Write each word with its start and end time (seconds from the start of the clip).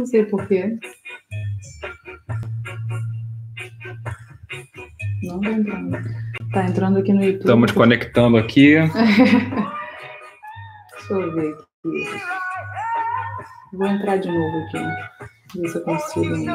Não 0.00 0.06
sei 0.06 0.24
porquê. 0.24 0.78
Não 5.22 5.38
tá 5.42 5.50
entrando. 5.50 5.98
Tá 6.54 6.64
entrando 6.64 6.98
aqui 7.00 7.12
no 7.12 7.22
YouTube. 7.22 7.40
Estamos 7.40 7.72
conectando 7.72 8.38
aqui. 8.38 8.76
Deixa 10.96 11.12
eu 11.12 11.34
ver 11.34 11.52
aqui. 11.52 11.66
Vou 13.74 13.88
entrar 13.88 14.16
de 14.16 14.28
novo 14.28 14.64
aqui. 14.64 14.78
Ver 15.58 15.68
se 15.68 15.76
eu 15.76 15.82
consigo. 15.82 16.46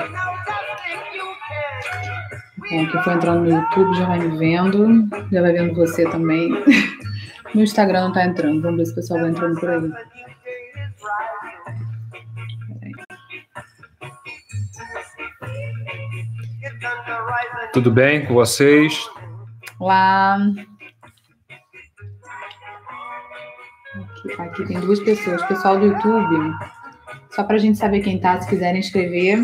Bom, 2.57 2.67
quem 2.67 2.89
for 2.89 3.13
entrando 3.13 3.43
no 3.43 3.49
YouTube 3.59 3.95
já 3.95 4.07
vai 4.07 4.27
me 4.27 4.39
vendo. 4.39 5.07
Já 5.31 5.41
vai 5.43 5.53
vendo 5.53 5.75
você 5.75 6.03
também. 6.09 6.49
No 7.53 7.61
Instagram 7.63 8.01
não 8.01 8.11
tá 8.11 8.25
entrando. 8.25 8.61
Vamos 8.61 8.79
ver 8.79 8.85
se 8.87 8.91
o 8.91 8.95
pessoal 8.95 9.21
vai 9.21 9.29
entrando 9.29 9.57
por 9.57 9.69
aí. 9.69 9.89
Tudo 17.73 17.91
bem 17.91 18.25
com 18.25 18.33
vocês? 18.33 18.97
Olá. 19.79 20.37
Aqui, 23.95 24.41
aqui 24.41 24.65
tem 24.65 24.79
duas 24.79 24.99
pessoas. 24.99 25.43
Pessoal 25.45 25.79
do 25.79 25.87
YouTube, 25.87 26.53
só 27.31 27.43
para 27.43 27.55
a 27.55 27.59
gente 27.59 27.77
saber 27.77 28.01
quem 28.01 28.19
tá, 28.19 28.39
se 28.39 28.49
quiserem 28.49 28.79
escrever. 28.79 29.39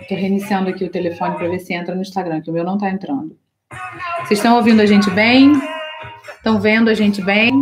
Estou 0.00 0.16
reiniciando 0.16 0.70
aqui 0.70 0.84
o 0.84 0.90
telefone 0.90 1.36
para 1.36 1.48
ver 1.48 1.58
se 1.58 1.74
entra 1.74 1.94
no 1.94 2.02
Instagram, 2.02 2.40
que 2.40 2.50
o 2.50 2.52
meu 2.52 2.64
não 2.64 2.74
está 2.74 2.88
entrando. 2.88 3.38
Vocês 4.18 4.38
estão 4.38 4.56
ouvindo 4.56 4.80
a 4.80 4.86
gente 4.86 5.10
bem? 5.10 5.52
Estão 6.36 6.60
vendo 6.60 6.88
a 6.88 6.94
gente 6.94 7.20
bem? 7.22 7.52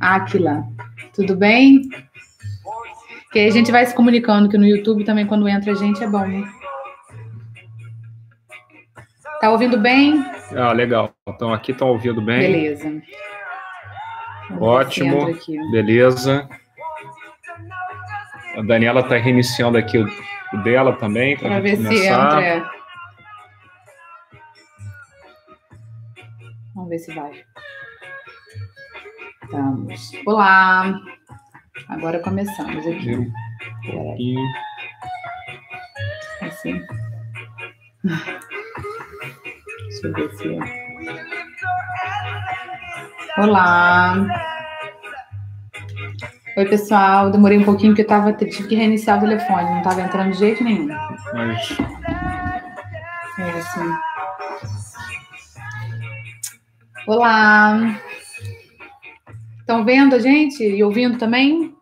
Aquila, 0.00 0.64
tudo 1.14 1.36
bem? 1.36 1.88
Que 3.36 3.40
aí 3.40 3.48
a 3.48 3.52
gente 3.52 3.70
vai 3.70 3.84
se 3.84 3.94
comunicando 3.94 4.48
que 4.48 4.56
no 4.56 4.66
YouTube 4.66 5.04
também 5.04 5.26
quando 5.26 5.46
entra 5.46 5.70
a 5.70 5.74
gente 5.74 6.02
é 6.02 6.08
bom. 6.08 6.26
Né? 6.26 6.42
Tá 9.42 9.50
ouvindo 9.50 9.78
bem? 9.78 10.24
Ah, 10.56 10.72
legal. 10.72 11.12
Então 11.28 11.52
aqui 11.52 11.72
estão 11.72 11.88
ouvindo 11.88 12.22
bem. 12.22 12.40
Beleza. 12.40 13.02
Vamos 14.48 14.62
Ótimo. 14.62 15.38
Beleza. 15.70 16.48
A 18.56 18.62
Daniela 18.62 19.00
está 19.00 19.18
reiniciando 19.18 19.76
aqui 19.76 19.98
o, 19.98 20.08
dela 20.62 20.94
também 20.94 21.36
para 21.36 21.60
ver 21.60 21.76
começar. 21.76 21.92
se 21.94 22.06
entra. 22.06 22.70
Vamos 26.74 26.88
ver 26.88 26.98
se 27.00 27.14
vai. 27.14 27.44
Vamos. 29.50 30.12
Olá. 30.26 30.98
Agora 31.88 32.18
começamos 32.20 32.86
aqui. 32.86 33.32
E... 34.18 34.36
Assim. 36.42 36.82
Deixa 39.88 40.06
eu 40.06 40.12
ver 40.12 40.30
se. 40.36 40.58
Olá. 43.38 44.26
Oi, 46.56 46.64
pessoal. 46.66 47.30
Demorei 47.30 47.58
um 47.58 47.64
pouquinho 47.64 47.92
porque 47.92 48.02
eu 48.02 48.06
tava, 48.06 48.32
tive 48.32 48.68
que 48.68 48.74
reiniciar 48.74 49.18
o 49.18 49.20
telefone, 49.20 49.70
não 49.70 49.78
estava 49.78 50.00
entrando 50.00 50.32
de 50.32 50.38
jeito 50.38 50.64
nenhum. 50.64 50.88
Mas... 51.34 51.76
É 53.38 53.50
assim. 53.50 53.92
Olá. 57.06 58.00
Estão 59.66 59.84
vendo 59.84 60.14
a 60.14 60.20
gente 60.20 60.62
e 60.62 60.80
ouvindo 60.84 61.18
também? 61.18 61.74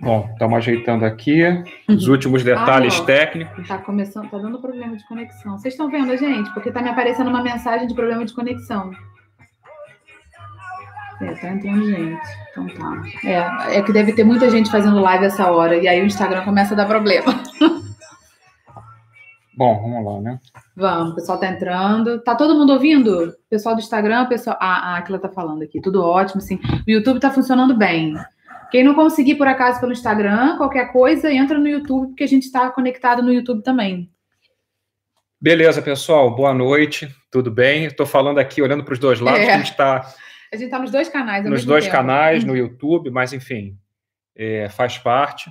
Bom, 0.00 0.30
estamos 0.32 0.56
ajeitando 0.56 1.04
aqui 1.04 1.42
os 1.86 2.08
últimos 2.08 2.42
detalhes 2.42 2.98
ah, 2.98 3.04
técnicos. 3.04 3.58
Está 3.58 3.76
começando, 3.76 4.30
tá 4.30 4.38
dando 4.38 4.58
problema 4.62 4.96
de 4.96 5.06
conexão. 5.06 5.58
Vocês 5.58 5.74
estão 5.74 5.90
vendo 5.90 6.10
a 6.10 6.16
gente? 6.16 6.50
Porque 6.54 6.70
está 6.70 6.80
me 6.80 6.88
aparecendo 6.88 7.28
uma 7.28 7.42
mensagem 7.42 7.86
de 7.86 7.92
problema 7.94 8.24
de 8.24 8.32
conexão. 8.32 8.90
É, 11.20 11.34
tá 11.34 11.50
entrando 11.50 11.84
gente. 11.84 12.26
Então 12.50 12.66
tá. 12.66 13.02
É, 13.24 13.76
é 13.76 13.82
que 13.82 13.92
deve 13.92 14.14
ter 14.14 14.24
muita 14.24 14.48
gente 14.48 14.70
fazendo 14.70 15.00
live 15.00 15.26
essa 15.26 15.50
hora. 15.50 15.76
E 15.76 15.86
aí 15.86 16.00
o 16.00 16.06
Instagram 16.06 16.44
começa 16.44 16.72
a 16.72 16.78
dar 16.78 16.86
problema. 16.86 17.34
Bom, 19.56 19.80
vamos 19.80 20.04
lá, 20.04 20.20
né? 20.20 20.40
Vamos, 20.76 21.12
o 21.12 21.14
pessoal 21.14 21.38
tá 21.38 21.48
entrando. 21.48 22.20
Tá 22.22 22.34
todo 22.34 22.54
mundo 22.54 22.74
ouvindo? 22.74 23.34
Pessoal 23.48 23.74
do 23.74 23.80
Instagram, 23.80 24.26
pessoal. 24.26 24.56
Ah, 24.60 24.94
ah 24.94 24.96
aquilo 24.98 25.18
tá 25.18 25.28
falando 25.28 25.62
aqui. 25.62 25.80
Tudo 25.80 26.04
ótimo, 26.04 26.40
sim. 26.40 26.60
O 26.86 26.90
YouTube 26.90 27.20
tá 27.20 27.30
funcionando 27.30 27.74
bem. 27.74 28.14
Quem 28.70 28.84
não 28.84 28.94
conseguir, 28.94 29.36
por 29.36 29.48
acaso, 29.48 29.80
pelo 29.80 29.92
Instagram, 29.92 30.58
qualquer 30.58 30.92
coisa, 30.92 31.32
entra 31.32 31.58
no 31.58 31.68
YouTube, 31.68 32.08
porque 32.08 32.24
a 32.24 32.28
gente 32.28 32.42
está 32.42 32.68
conectado 32.70 33.22
no 33.22 33.32
YouTube 33.32 33.62
também. 33.62 34.10
Beleza, 35.40 35.80
pessoal. 35.80 36.34
Boa 36.34 36.52
noite. 36.52 37.08
Tudo 37.30 37.50
bem? 37.50 37.84
Estou 37.84 38.04
falando 38.04 38.38
aqui, 38.38 38.60
olhando 38.60 38.84
para 38.84 38.92
os 38.92 38.98
dois 38.98 39.20
lados, 39.20 39.40
é. 39.40 39.54
a 39.54 39.56
gente 39.58 39.70
está 39.70 40.06
a 40.52 40.56
gente 40.56 40.66
está 40.66 40.78
nos 40.78 40.90
dois 40.90 41.08
canais. 41.08 41.44
Nos 41.44 41.64
dois 41.64 41.84
tempo. 41.84 41.96
canais, 41.96 42.44
no 42.44 42.56
YouTube, 42.56 43.10
mas 43.10 43.32
enfim, 43.32 43.76
é, 44.34 44.68
faz 44.68 44.96
parte. 44.98 45.50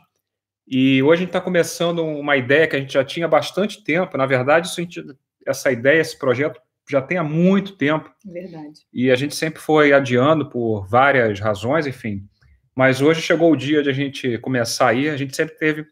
E 0.67 1.01
hoje 1.03 1.13
a 1.13 1.19
gente 1.21 1.29
está 1.29 1.41
começando 1.41 2.03
uma 2.03 2.35
ideia 2.35 2.67
que 2.67 2.75
a 2.75 2.79
gente 2.79 2.93
já 2.93 3.03
tinha 3.03 3.27
há 3.27 3.29
bastante 3.29 3.83
tempo. 3.83 4.17
Na 4.17 4.25
verdade, 4.25 4.73
gente, 4.73 5.03
essa 5.45 5.71
ideia, 5.71 6.01
esse 6.01 6.17
projeto 6.17 6.59
já 6.89 7.01
tem 7.01 7.17
há 7.17 7.23
muito 7.23 7.75
tempo. 7.75 8.11
Verdade. 8.25 8.81
E 8.91 9.11
a 9.11 9.15
gente 9.15 9.35
sempre 9.35 9.59
foi 9.59 9.93
adiando 9.93 10.49
por 10.49 10.87
várias 10.87 11.39
razões, 11.39 11.85
enfim. 11.85 12.27
Mas 12.75 13.01
hoje 13.01 13.21
chegou 13.21 13.51
o 13.51 13.55
dia 13.55 13.81
de 13.83 13.89
a 13.89 13.93
gente 13.93 14.37
começar 14.39 14.89
aí. 14.89 15.09
A 15.09 15.17
gente 15.17 15.35
sempre 15.35 15.55
teve 15.55 15.85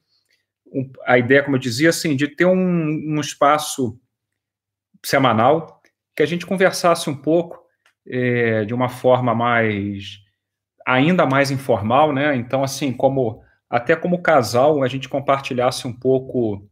um, 0.74 0.92
a 1.06 1.18
ideia, 1.18 1.44
como 1.44 1.56
eu 1.56 1.60
dizia, 1.60 1.90
assim, 1.90 2.16
de 2.16 2.28
ter 2.28 2.46
um, 2.46 2.56
um 2.56 3.20
espaço 3.20 4.00
semanal 5.06 5.82
que 6.16 6.24
a 6.24 6.26
gente 6.26 6.46
conversasse 6.46 7.10
um 7.10 7.16
pouco 7.16 7.60
é, 8.08 8.66
de 8.66 8.74
uma 8.74 8.90
forma 8.90 9.34
mais 9.34 10.20
ainda 10.86 11.26
mais 11.26 11.50
informal, 11.50 12.12
né? 12.12 12.36
Então, 12.36 12.64
assim, 12.64 12.92
como 12.92 13.42
até 13.74 13.96
como 13.96 14.22
casal, 14.22 14.84
a 14.84 14.88
gente 14.88 15.10
compartilhasse 15.10 15.88
um 15.88 15.92
pouco 15.92 16.70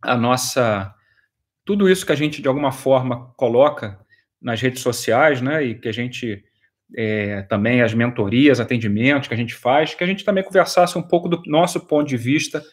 a 0.00 0.16
nossa 0.16 0.94
tudo 1.66 1.86
isso 1.86 2.06
que 2.06 2.12
a 2.12 2.16
gente 2.16 2.40
de 2.40 2.48
alguma 2.48 2.72
forma 2.72 3.30
coloca 3.36 4.00
nas 4.40 4.58
redes 4.58 4.80
sociais, 4.80 5.42
né? 5.42 5.62
E 5.62 5.74
que 5.78 5.86
a 5.86 5.92
gente 5.92 6.42
é, 6.96 7.42
também 7.42 7.82
as 7.82 7.92
mentorias, 7.92 8.58
atendimentos 8.58 9.28
que 9.28 9.34
a 9.34 9.36
gente 9.36 9.54
faz, 9.54 9.94
que 9.94 10.02
a 10.02 10.06
gente 10.06 10.24
também 10.24 10.42
conversasse 10.42 10.96
um 10.96 11.02
pouco 11.02 11.28
do 11.28 11.42
nosso 11.44 11.86
ponto 11.86 12.08
de 12.08 12.16
vista 12.16 12.64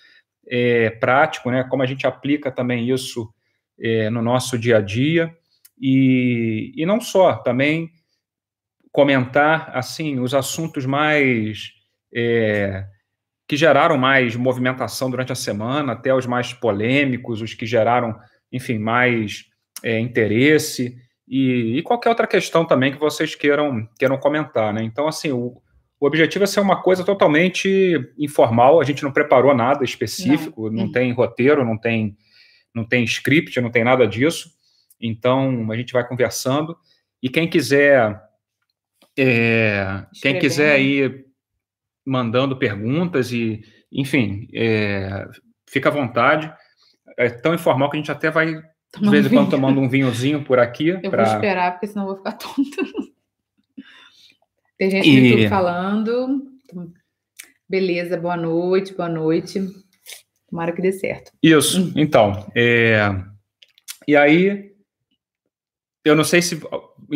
é, 0.48 0.90
prático, 0.90 1.52
né? 1.52 1.66
Como 1.66 1.84
a 1.84 1.86
gente 1.86 2.08
aplica 2.08 2.50
também 2.50 2.90
isso 2.90 3.34
é, 3.78 4.10
no 4.10 4.22
nosso 4.22 4.58
dia 4.58 4.78
a 4.78 4.82
dia 4.82 5.30
e, 5.78 6.72
e 6.74 6.86
não 6.86 7.02
só, 7.02 7.34
também 7.36 7.90
comentar 8.94 9.76
assim 9.76 10.20
os 10.20 10.34
assuntos 10.34 10.86
mais 10.86 11.74
é, 12.16 12.86
que 13.52 13.58
geraram 13.58 13.98
mais 13.98 14.34
movimentação 14.34 15.12
durante 15.12 15.34
a 15.34 15.36
semana, 15.36 15.92
até 15.92 16.16
os 16.16 16.26
mais 16.26 16.54
polêmicos, 16.54 17.42
os 17.42 17.54
que 17.54 17.66
geraram, 17.66 18.18
enfim, 18.50 18.78
mais 18.78 19.44
é, 19.84 20.00
interesse 20.00 20.96
e, 21.28 21.78
e, 21.78 21.82
qualquer 21.84 22.08
outra 22.08 22.26
questão 22.26 22.64
também 22.64 22.94
que 22.94 22.98
vocês 22.98 23.36
queiram 23.36 23.86
queiram 24.00 24.18
comentar, 24.18 24.74
né? 24.74 24.82
Então, 24.84 25.06
assim, 25.06 25.34
o, 25.34 25.62
o 26.00 26.08
objetivo 26.08 26.46
é 26.46 26.48
ser 26.48 26.62
uma 26.62 26.82
coisa 26.82 27.04
totalmente 27.04 28.00
informal. 28.18 28.80
A 28.80 28.86
gente 28.86 29.04
não 29.04 29.12
preparou 29.12 29.54
nada 29.54 29.84
específico, 29.84 30.70
não, 30.70 30.78
não 30.78 30.84
uhum. 30.86 30.92
tem 30.94 31.12
roteiro, 31.12 31.66
não 31.66 31.78
tem 31.78 32.16
não 32.74 32.86
tem 32.86 33.04
script, 33.04 33.60
não 33.60 33.70
tem 33.70 33.84
nada 33.84 34.08
disso. 34.08 34.50
Então, 34.98 35.70
a 35.70 35.76
gente 35.76 35.92
vai 35.92 36.08
conversando. 36.08 36.78
E 37.22 37.28
quem 37.28 37.50
quiser, 37.50 38.18
é, 39.20 40.06
quem 40.22 40.40
quiser 40.40 40.80
ir 40.80 41.31
mandando 42.06 42.58
perguntas 42.58 43.32
e, 43.32 43.62
enfim, 43.92 44.48
é, 44.54 45.28
fica 45.68 45.90
à 45.90 45.92
vontade. 45.92 46.52
É 47.18 47.30
tão 47.30 47.54
informal 47.54 47.90
que 47.90 47.98
a 47.98 48.00
gente 48.00 48.12
até 48.12 48.30
vai, 48.30 48.54
de 49.00 49.10
vez 49.10 49.26
em 49.26 49.30
quando, 49.30 49.50
tomando 49.50 49.80
um 49.80 49.90
vinhozinho 49.90 50.44
por 50.44 50.60
aqui. 50.60 50.90
Eu 51.04 51.10
pra... 51.10 51.24
vou 51.24 51.34
esperar, 51.36 51.72
porque 51.72 51.88
senão 51.88 52.04
eu 52.04 52.08
vou 52.08 52.18
ficar 52.18 52.34
tonta. 52.34 52.84
Tem 54.78 54.90
gente 54.90 55.10
e... 55.10 55.20
no 55.20 55.28
YouTube 55.28 55.50
falando. 55.50 56.52
Beleza, 57.70 58.18
boa 58.18 58.36
noite, 58.36 58.94
boa 58.94 59.10
noite. 59.10 59.60
Tomara 60.50 60.72
que 60.74 60.82
dê 60.82 60.92
certo. 60.92 61.32
Isso, 61.42 61.94
então. 61.96 62.52
É... 62.56 63.10
E 64.08 64.16
aí, 64.16 64.72
eu 66.04 66.16
não 66.16 66.24
sei 66.24 66.42
se, 66.42 66.60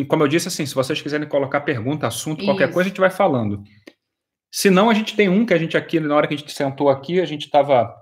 como 0.07 0.23
eu 0.23 0.27
disse, 0.27 0.47
assim, 0.47 0.65
se 0.65 0.75
vocês 0.75 1.01
quiserem 1.01 1.27
colocar 1.27 1.61
pergunta, 1.61 2.07
assunto, 2.07 2.39
Isso. 2.39 2.47
qualquer 2.47 2.71
coisa, 2.71 2.87
a 2.87 2.89
gente 2.89 2.99
vai 2.99 3.09
falando. 3.09 3.63
Se 4.55 4.69
não, 4.69 4.89
a 4.89 4.93
gente 4.93 5.17
tem 5.17 5.27
um 5.27 5.45
que 5.45 5.53
a 5.53 5.57
gente 5.57 5.75
aqui, 5.75 5.99
na 5.99 6.15
hora 6.15 6.29
que 6.29 6.33
a 6.33 6.37
gente 6.37 6.53
sentou 6.53 6.87
aqui, 6.87 7.19
a 7.19 7.25
gente 7.25 7.43
estava 7.43 7.93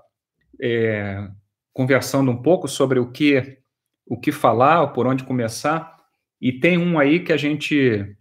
é, 0.62 1.26
conversando 1.72 2.30
um 2.30 2.40
pouco 2.40 2.68
sobre 2.68 3.00
o 3.00 3.10
que, 3.10 3.58
o 4.06 4.16
que 4.16 4.30
falar, 4.30 4.86
por 4.92 5.04
onde 5.04 5.24
começar, 5.24 5.92
E 6.40 6.52
tem 6.52 6.78
um 6.78 6.96
aí 6.96 7.24
que 7.24 7.32
a 7.32 7.36
gente 7.36 8.16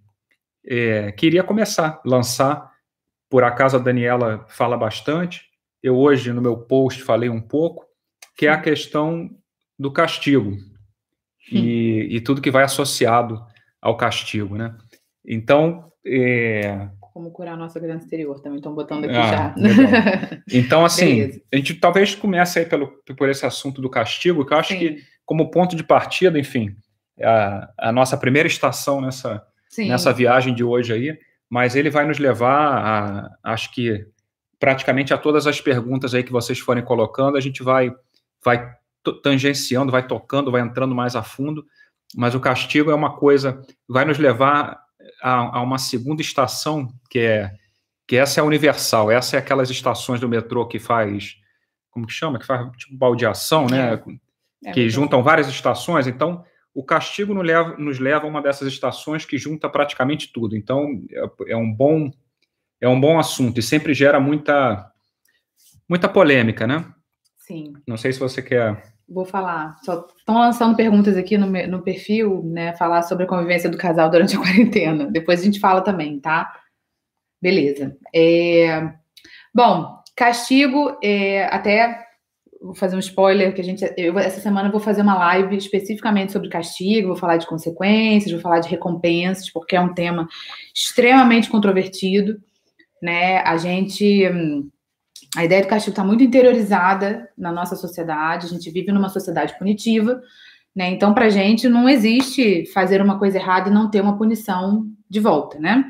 é, 0.65 1.11
queria 1.11 1.43
começar, 1.43 2.01
lançar. 2.03 2.71
Por 3.29 3.43
acaso 3.43 3.77
a 3.77 3.79
Daniela 3.79 4.47
fala 4.49 4.75
bastante. 4.75 5.43
Eu 5.83 5.95
hoje, 5.95 6.33
no 6.33 6.41
meu 6.41 6.57
post, 6.57 7.03
falei 7.03 7.29
um 7.29 7.39
pouco, 7.39 7.85
que 8.35 8.47
é 8.47 8.49
a 8.49 8.59
questão 8.59 9.29
do 9.77 9.91
castigo 9.91 10.57
e, 11.51 12.07
e 12.09 12.19
tudo 12.19 12.41
que 12.41 12.49
vai 12.49 12.63
associado 12.63 13.45
ao 13.79 13.95
castigo, 13.95 14.57
né? 14.57 14.75
Então, 15.23 15.91
é... 16.03 16.89
Como 17.13 17.29
curar 17.31 17.53
a 17.53 17.57
nossa 17.57 17.79
criança 17.79 18.05
interior, 18.05 18.39
também 18.41 18.57
estão 18.57 18.73
botando 18.73 19.05
aqui 19.05 19.15
ah, 19.15 19.31
já. 19.31 19.55
então, 20.51 20.83
assim, 20.83 21.17
Beleza. 21.17 21.41
a 21.53 21.55
gente 21.55 21.73
talvez 21.75 22.15
comece 22.15 22.59
aí 22.59 22.65
pelo, 22.65 22.87
por 23.15 23.29
esse 23.29 23.45
assunto 23.45 23.81
do 23.81 23.89
castigo, 23.89 24.43
que 24.43 24.53
eu 24.53 24.57
acho 24.57 24.73
Sim. 24.73 24.79
que, 24.79 24.97
como 25.23 25.51
ponto 25.51 25.75
de 25.75 25.83
partida, 25.83 26.39
enfim, 26.39 26.75
é 27.17 27.27
a, 27.27 27.69
a 27.77 27.91
nossa 27.91 28.17
primeira 28.17 28.47
estação 28.47 28.99
nessa, 28.99 29.43
nessa 29.77 30.11
viagem 30.11 30.55
de 30.55 30.63
hoje 30.63 30.91
aí, 30.91 31.17
mas 31.47 31.75
ele 31.75 31.91
vai 31.91 32.03
nos 32.03 32.17
levar 32.17 33.29
a, 33.43 33.51
acho 33.51 33.71
que, 33.71 34.07
praticamente 34.59 35.13
a 35.13 35.17
todas 35.17 35.45
as 35.45 35.61
perguntas 35.61 36.15
aí 36.15 36.23
que 36.23 36.31
vocês 36.31 36.57
forem 36.57 36.83
colocando, 36.83 37.37
a 37.37 37.41
gente 37.41 37.61
vai, 37.61 37.93
vai 38.43 38.73
tangenciando, 39.21 39.91
vai 39.91 40.07
tocando, 40.07 40.51
vai 40.51 40.61
entrando 40.61 40.95
mais 40.95 41.15
a 41.15 41.21
fundo, 41.21 41.63
mas 42.15 42.33
o 42.33 42.39
castigo 42.39 42.89
é 42.89 42.95
uma 42.95 43.15
coisa, 43.17 43.61
vai 43.87 44.05
nos 44.05 44.17
levar 44.17 44.82
a, 45.21 45.57
a, 45.57 45.61
uma 45.61 45.77
segunda 45.77 46.21
estação 46.21 46.93
que 47.09 47.19
é 47.19 47.51
que 48.05 48.17
essa 48.17 48.41
é 48.41 48.43
universal, 48.43 49.09
essa 49.09 49.37
é 49.37 49.39
aquelas 49.39 49.69
estações 49.69 50.19
do 50.19 50.27
metrô 50.27 50.67
que 50.67 50.77
faz, 50.77 51.37
como 51.89 52.05
que 52.05 52.11
chama, 52.11 52.37
que 52.37 52.45
faz 52.45 52.69
tipo 52.75 52.97
baldeação, 52.97 53.65
né, 53.65 53.97
é, 54.65 54.71
que 54.73 54.89
juntam 54.89 55.23
várias 55.23 55.47
estações. 55.47 56.05
Então, 56.05 56.43
o 56.73 56.83
castigo 56.83 57.33
nos 57.33 57.45
leva, 57.45 57.77
nos 57.77 57.99
leva 57.99 58.25
a 58.25 58.29
uma 58.29 58.41
dessas 58.41 58.67
estações 58.67 59.25
que 59.25 59.37
junta 59.37 59.69
praticamente 59.69 60.33
tudo. 60.33 60.57
Então, 60.57 61.01
é, 61.11 61.53
é 61.53 61.57
um 61.57 61.73
bom 61.73 62.11
é 62.81 62.89
um 62.89 62.99
bom 62.99 63.17
assunto 63.17 63.59
e 63.59 63.63
sempre 63.63 63.93
gera 63.93 64.19
muita 64.19 64.91
muita 65.87 66.09
polêmica, 66.09 66.67
né? 66.67 66.85
Sim. 67.37 67.73
Não 67.87 67.95
sei 67.95 68.11
se 68.11 68.19
você 68.19 68.41
quer 68.41 68.92
Vou 69.07 69.25
falar. 69.25 69.77
Só 69.83 70.07
estão 70.17 70.37
lançando 70.37 70.75
perguntas 70.75 71.17
aqui 71.17 71.37
no, 71.37 71.47
no 71.47 71.81
perfil, 71.81 72.41
né? 72.43 72.75
Falar 72.77 73.03
sobre 73.03 73.25
a 73.25 73.27
convivência 73.27 73.69
do 73.69 73.77
casal 73.77 74.09
durante 74.09 74.35
a 74.35 74.39
quarentena. 74.41 75.11
Depois 75.11 75.41
a 75.41 75.43
gente 75.43 75.59
fala 75.59 75.81
também, 75.81 76.19
tá? 76.19 76.53
Beleza. 77.41 77.95
É... 78.15 78.93
Bom, 79.53 79.99
castigo, 80.15 80.97
é... 81.03 81.45
até 81.45 82.03
vou 82.63 82.73
fazer 82.73 82.95
um 82.95 82.99
spoiler 82.99 83.53
que 83.53 83.59
a 83.59 83.63
gente. 83.63 83.83
Eu, 83.97 84.17
essa 84.17 84.39
semana 84.39 84.69
eu 84.69 84.71
vou 84.71 84.79
fazer 84.79 85.01
uma 85.01 85.17
live 85.17 85.57
especificamente 85.57 86.31
sobre 86.31 86.47
castigo, 86.47 87.09
vou 87.09 87.17
falar 87.17 87.35
de 87.35 87.45
consequências, 87.45 88.31
vou 88.31 88.39
falar 88.39 88.61
de 88.61 88.69
recompensas, 88.69 89.49
porque 89.51 89.75
é 89.75 89.81
um 89.81 89.93
tema 89.93 90.27
extremamente 90.73 91.49
controvertido. 91.49 92.41
Né? 93.01 93.39
A 93.39 93.57
gente. 93.57 94.25
A 95.35 95.43
ideia 95.43 95.61
do 95.61 95.67
castigo 95.67 95.93
está 95.93 96.03
muito 96.03 96.23
interiorizada 96.23 97.29
na 97.37 97.51
nossa 97.51 97.75
sociedade, 97.75 98.45
a 98.45 98.49
gente 98.49 98.69
vive 98.69 98.91
numa 98.91 99.09
sociedade 99.09 99.57
punitiva, 99.57 100.21
né? 100.75 100.89
Então, 100.89 101.13
para 101.13 101.25
a 101.25 101.29
gente, 101.29 101.67
não 101.67 101.89
existe 101.89 102.65
fazer 102.73 103.01
uma 103.01 103.17
coisa 103.17 103.37
errada 103.37 103.69
e 103.69 103.73
não 103.73 103.89
ter 103.89 104.01
uma 104.01 104.17
punição 104.17 104.87
de 105.09 105.19
volta, 105.19 105.59
né? 105.59 105.85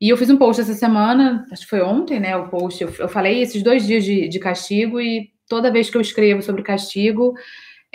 E 0.00 0.08
eu 0.08 0.16
fiz 0.16 0.30
um 0.30 0.36
post 0.36 0.62
essa 0.62 0.74
semana, 0.74 1.46
acho 1.52 1.62
que 1.62 1.70
foi 1.70 1.82
ontem, 1.82 2.18
né? 2.18 2.36
O 2.36 2.48
post, 2.48 2.82
eu, 2.82 2.90
eu 2.98 3.08
falei 3.08 3.42
esses 3.42 3.62
dois 3.62 3.86
dias 3.86 4.04
de, 4.04 4.28
de, 4.28 4.38
castigo 4.38 5.00
e 5.00 5.30
toda 5.46 5.70
vez 5.70 5.90
que 5.90 5.96
eu 5.96 6.00
escrevo 6.00 6.40
sobre 6.40 6.62
castigo, 6.62 7.34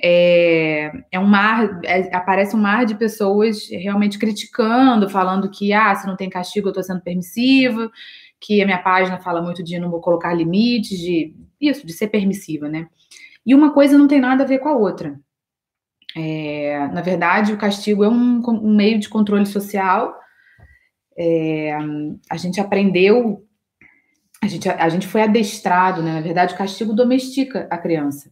é, 0.02 0.92
é 1.12 1.20
um 1.20 1.26
mar, 1.26 1.80
é, 1.84 2.16
aparece 2.16 2.56
um 2.56 2.60
mar 2.60 2.86
de 2.86 2.96
pessoas 2.96 3.68
realmente 3.70 4.20
criticando, 4.20 5.10
falando 5.10 5.50
que, 5.50 5.74
ah, 5.74 5.96
se 5.96 6.06
não 6.06 6.16
tem 6.16 6.30
castigo, 6.30 6.68
eu 6.68 6.72
estou 6.72 6.84
sendo 6.84 7.02
permissiva 7.02 7.90
que 8.46 8.62
a 8.62 8.66
minha 8.66 8.78
página 8.78 9.18
fala 9.18 9.42
muito 9.42 9.64
de 9.64 9.80
não 9.80 9.90
vou 9.90 10.00
colocar 10.00 10.32
limites, 10.32 11.00
de 11.00 11.34
isso, 11.60 11.86
de 11.86 11.94
ser 11.94 12.10
permissiva, 12.10 12.70
né? 12.70 12.88
E 13.44 13.56
uma 13.56 13.74
coisa 13.74 13.98
não 13.98 14.08
tem 14.08 14.20
nada 14.20 14.44
a 14.44 14.48
ver 14.48 14.60
com 14.60 14.70
a 14.70 14.78
outra. 14.78 15.20
É, 16.16 16.88
na 16.94 17.02
verdade, 17.02 17.54
o 17.54 17.58
castigo 17.58 18.04
é 18.04 18.10
um, 18.10 18.42
um 18.48 18.76
meio 18.76 19.00
de 19.00 19.10
controle 19.10 19.48
social. 19.48 20.16
É, 21.18 21.76
a 22.30 22.38
gente 22.38 22.62
aprendeu, 22.62 23.44
a 24.44 24.48
gente, 24.48 24.70
a 24.70 24.90
gente 24.90 25.08
foi 25.08 25.24
adestrado, 25.24 26.04
né? 26.04 26.14
Na 26.14 26.22
verdade, 26.22 26.54
o 26.54 26.58
castigo 26.58 26.94
domestica 26.94 27.68
a 27.72 27.78
criança. 27.80 28.32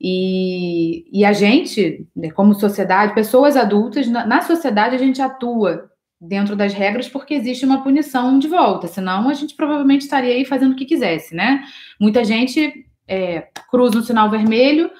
E, 0.00 1.06
e 1.12 1.24
a 1.24 1.32
gente, 1.32 2.06
né, 2.14 2.30
como 2.30 2.54
sociedade, 2.54 3.14
pessoas 3.14 3.56
adultas, 3.56 4.06
na, 4.06 4.24
na 4.26 4.42
sociedade 4.42 4.94
a 4.94 4.98
gente 4.98 5.20
atua 5.20 5.90
dentro 6.26 6.56
das 6.56 6.72
regras 6.72 7.08
porque 7.08 7.34
existe 7.34 7.64
uma 7.64 7.82
punição 7.82 8.38
de 8.38 8.48
volta, 8.48 8.86
senão 8.86 9.28
a 9.28 9.34
gente 9.34 9.54
provavelmente 9.54 10.02
estaria 10.02 10.34
aí 10.34 10.44
fazendo 10.44 10.72
o 10.72 10.76
que 10.76 10.84
quisesse, 10.84 11.34
né? 11.34 11.64
Muita 12.00 12.24
gente 12.24 12.86
é, 13.06 13.48
cruza 13.70 13.98
um 13.98 14.02
sinal 14.02 14.30
vermelho, 14.30 14.90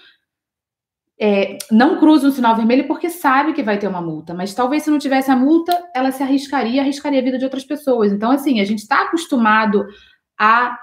é, 1.18 1.58
não 1.70 1.98
cruza 1.98 2.28
um 2.28 2.32
sinal 2.32 2.56
vermelho 2.56 2.86
porque 2.86 3.08
sabe 3.08 3.52
que 3.52 3.62
vai 3.62 3.78
ter 3.78 3.88
uma 3.88 4.00
multa, 4.00 4.34
mas 4.34 4.54
talvez 4.54 4.82
se 4.82 4.90
não 4.90 4.98
tivesse 4.98 5.30
a 5.30 5.36
multa, 5.36 5.72
ela 5.94 6.10
se 6.10 6.22
arriscaria, 6.22 6.82
arriscaria 6.82 7.20
a 7.20 7.24
vida 7.24 7.38
de 7.38 7.44
outras 7.44 7.64
pessoas. 7.64 8.12
Então, 8.12 8.30
assim, 8.30 8.60
a 8.60 8.64
gente 8.64 8.80
está 8.80 9.02
acostumado 9.02 9.86
a 10.38 10.78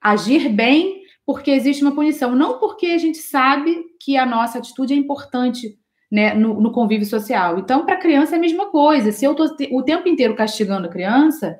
agir 0.00 0.48
bem 0.48 1.02
porque 1.26 1.50
existe 1.50 1.82
uma 1.82 1.94
punição, 1.94 2.34
não 2.34 2.58
porque 2.58 2.86
a 2.86 2.98
gente 2.98 3.18
sabe 3.18 3.82
que 4.00 4.16
a 4.16 4.26
nossa 4.26 4.58
atitude 4.58 4.92
é 4.92 4.96
importante 4.96 5.78
né, 6.14 6.32
no, 6.32 6.60
no 6.60 6.70
convívio 6.70 7.04
social. 7.04 7.58
Então, 7.58 7.84
para 7.84 7.96
a 7.96 8.00
criança 8.00 8.36
é 8.36 8.38
a 8.38 8.40
mesma 8.40 8.66
coisa. 8.70 9.10
Se 9.10 9.24
eu 9.24 9.32
estou 9.32 9.48
o 9.72 9.82
tempo 9.82 10.08
inteiro 10.08 10.36
castigando 10.36 10.86
a 10.86 10.90
criança, 10.90 11.58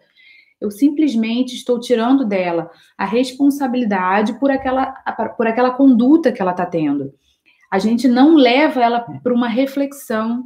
eu 0.60 0.70
simplesmente 0.70 1.56
estou 1.56 1.80
tirando 1.80 2.24
dela 2.24 2.70
a 2.96 3.04
responsabilidade 3.04 4.38
por 4.38 4.52
aquela, 4.52 4.92
por 5.36 5.48
aquela 5.48 5.72
conduta 5.72 6.30
que 6.30 6.40
ela 6.40 6.52
está 6.52 6.64
tendo. 6.64 7.12
A 7.68 7.80
gente 7.80 8.06
não 8.06 8.36
leva 8.36 8.80
ela 8.80 9.00
para 9.00 9.34
uma 9.34 9.48
reflexão 9.48 10.44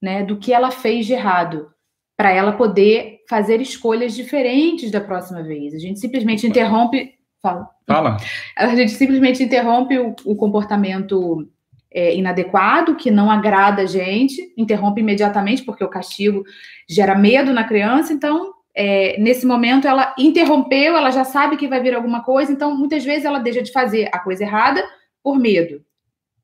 né, 0.00 0.22
do 0.22 0.36
que 0.36 0.52
ela 0.52 0.70
fez 0.70 1.04
de 1.04 1.14
errado, 1.14 1.68
para 2.16 2.30
ela 2.30 2.52
poder 2.52 3.24
fazer 3.28 3.60
escolhas 3.60 4.14
diferentes 4.14 4.88
da 4.88 5.00
próxima 5.00 5.42
vez. 5.42 5.74
A 5.74 5.78
gente 5.78 5.98
simplesmente 5.98 6.46
interrompe. 6.46 7.14
Fala. 7.42 7.68
Fala. 7.88 8.18
A 8.56 8.76
gente 8.76 8.92
simplesmente 8.92 9.42
interrompe 9.42 9.98
o, 9.98 10.14
o 10.24 10.36
comportamento 10.36 11.48
é, 11.90 12.14
inadequado, 12.14 12.96
que 12.96 13.10
não 13.10 13.30
agrada 13.30 13.82
a 13.82 13.86
gente, 13.86 14.52
interrompe 14.56 15.00
imediatamente, 15.00 15.64
porque 15.64 15.82
o 15.82 15.88
castigo 15.88 16.44
gera 16.88 17.14
medo 17.14 17.52
na 17.52 17.64
criança. 17.64 18.12
Então, 18.12 18.52
é, 18.74 19.18
nesse 19.18 19.46
momento, 19.46 19.88
ela 19.88 20.14
interrompeu, 20.18 20.96
ela 20.96 21.10
já 21.10 21.24
sabe 21.24 21.56
que 21.56 21.68
vai 21.68 21.82
vir 21.82 21.94
alguma 21.94 22.22
coisa, 22.22 22.52
então 22.52 22.76
muitas 22.76 23.04
vezes 23.04 23.24
ela 23.24 23.38
deixa 23.38 23.62
de 23.62 23.72
fazer 23.72 24.08
a 24.12 24.18
coisa 24.18 24.44
errada 24.44 24.82
por 25.22 25.38
medo. 25.38 25.84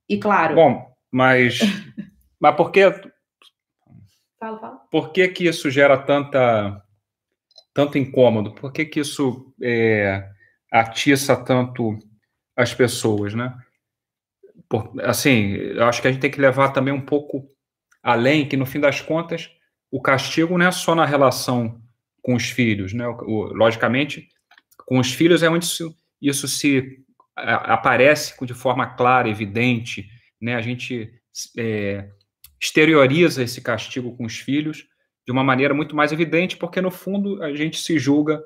E 0.08 0.18
claro. 0.18 0.54
Bom, 0.54 0.84
mas. 1.12 1.60
mas 2.40 2.56
por 2.56 2.70
que. 2.70 2.90
Fala, 4.38 4.58
fala. 4.58 4.76
Por 4.90 5.12
que, 5.12 5.28
que 5.28 5.46
isso 5.46 5.70
gera 5.70 5.96
tanta, 5.96 6.82
tanto 7.72 7.98
incômodo? 7.98 8.54
Por 8.54 8.72
que, 8.72 8.84
que 8.84 9.00
isso 9.00 9.54
é, 9.62 10.28
atiça 10.72 11.36
tanto 11.36 11.98
as 12.56 12.74
pessoas, 12.74 13.34
né? 13.34 13.54
Por, 14.68 14.92
assim, 15.02 15.52
eu 15.52 15.84
acho 15.84 16.00
que 16.00 16.08
a 16.08 16.12
gente 16.12 16.20
tem 16.20 16.30
que 16.30 16.40
levar 16.40 16.70
também 16.70 16.92
um 16.92 17.00
pouco 17.00 17.48
além, 18.02 18.48
que 18.48 18.56
no 18.56 18.66
fim 18.66 18.80
das 18.80 19.00
contas, 19.00 19.50
o 19.90 20.00
castigo 20.00 20.58
não 20.58 20.66
é 20.66 20.70
só 20.70 20.94
na 20.94 21.06
relação 21.06 21.80
com 22.22 22.34
os 22.34 22.44
filhos, 22.44 22.92
né? 22.92 23.06
O, 23.06 23.52
logicamente, 23.54 24.28
com 24.86 24.98
os 24.98 25.12
filhos 25.12 25.42
é 25.42 25.48
onde 25.48 25.64
isso, 25.64 25.94
isso 26.20 26.48
se 26.48 27.04
a, 27.36 27.74
aparece 27.74 28.34
de 28.44 28.54
forma 28.54 28.86
clara, 28.86 29.28
evidente, 29.28 30.08
né? 30.40 30.54
A 30.54 30.60
gente 30.60 31.12
é, 31.56 32.08
exterioriza 32.60 33.42
esse 33.42 33.60
castigo 33.60 34.16
com 34.16 34.24
os 34.24 34.38
filhos 34.38 34.86
de 35.26 35.32
uma 35.32 35.44
maneira 35.44 35.72
muito 35.72 35.96
mais 35.96 36.12
evidente, 36.12 36.56
porque 36.56 36.80
no 36.80 36.90
fundo 36.90 37.42
a 37.42 37.54
gente 37.54 37.78
se 37.78 37.98
julga 37.98 38.42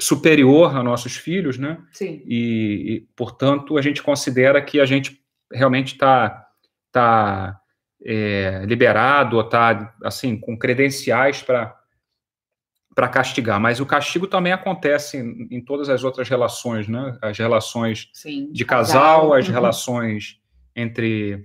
superior 0.00 0.76
a 0.76 0.82
nossos 0.82 1.16
filhos, 1.16 1.58
né? 1.58 1.78
Sim. 1.92 2.22
E, 2.26 2.94
e 2.94 3.00
portanto, 3.16 3.78
a 3.78 3.82
gente 3.82 4.02
considera 4.02 4.60
que 4.62 4.80
a 4.80 4.86
gente 4.86 5.23
realmente 5.54 5.94
está 5.94 6.46
tá, 6.92 7.60
é, 8.04 8.64
liberado 8.66 9.36
ou 9.36 9.42
está 9.42 9.94
assim 10.02 10.38
com 10.38 10.58
credenciais 10.58 11.42
para 11.42 11.74
para 12.94 13.08
castigar, 13.08 13.58
mas 13.58 13.80
o 13.80 13.86
castigo 13.86 14.24
também 14.24 14.52
acontece 14.52 15.18
em, 15.18 15.48
em, 15.50 15.60
todas 15.60 15.88
as 15.88 16.04
outras 16.04 16.28
relações, 16.28 16.86
né? 16.86 17.18
As 17.20 17.36
relações 17.36 18.08
Sim, 18.12 18.52
de 18.52 18.64
casal, 18.64 19.34
as 19.34 19.48
uhum. 19.48 19.52
relações 19.52 20.40
entre 20.76 21.44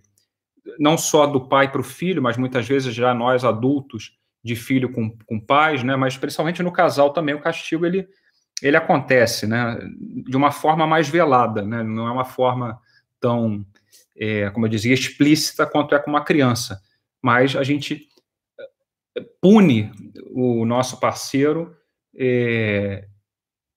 não 0.78 0.96
só 0.96 1.26
do 1.26 1.48
pai 1.48 1.72
para 1.72 1.82
o 1.82 1.84
filho, 1.84 2.22
mas 2.22 2.38
muitas 2.38 2.68
vezes 2.68 2.94
já 2.94 3.16
nós 3.16 3.44
adultos 3.44 4.16
de 4.44 4.56
filho 4.56 4.92
com, 4.92 5.10
com 5.26 5.40
pais, 5.40 5.84
né? 5.84 5.96
Mas 5.96 6.16
principalmente 6.16 6.62
no 6.62 6.72
casal 6.72 7.12
também 7.12 7.34
o 7.34 7.42
castigo 7.42 7.84
ele 7.84 8.08
ele 8.62 8.78
acontece, 8.78 9.48
né? 9.48 9.80
De 10.28 10.38
uma 10.38 10.52
forma 10.52 10.86
mais 10.86 11.10
velada, 11.10 11.64
né? 11.64 11.82
Não 11.82 12.08
é 12.08 12.12
uma 12.12 12.26
forma 12.26 12.80
tão 13.20 13.66
é, 14.20 14.50
como 14.50 14.66
eu 14.66 14.70
dizia, 14.70 14.94
explícita 14.94 15.66
quanto 15.66 15.96
é 15.96 16.00
com 16.00 16.10
uma 16.10 16.24
criança. 16.24 16.82
Mas 17.22 17.56
a 17.56 17.64
gente 17.64 18.08
pune 19.42 19.92
o 20.32 20.66
nosso 20.66 21.00
parceiro 21.00 21.76
é, 22.18 23.06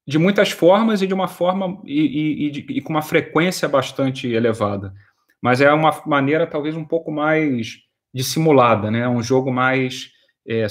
de 0.07 0.19
muitas 0.19 0.51
formas 0.51 1.01
e 1.03 1.07
de 1.07 1.15
uma 1.15 1.29
forma 1.29 1.81
e, 1.85 2.49
e, 2.49 2.77
e, 2.77 2.81
com 2.81 2.91
uma 2.91 3.03
frequência 3.03 3.69
bastante 3.69 4.29
elevada. 4.29 4.93
Mas 5.41 5.61
é 5.61 5.73
uma 5.73 6.03
maneira 6.07 6.47
talvez 6.47 6.77
um 6.77 6.85
pouco 6.85 7.11
mais 7.11 7.79
dissimulada, 8.13 8.91
né? 8.91 9.09
Um 9.09 9.23
jogo 9.23 9.53
mais 9.53 10.11
é, 10.47 10.67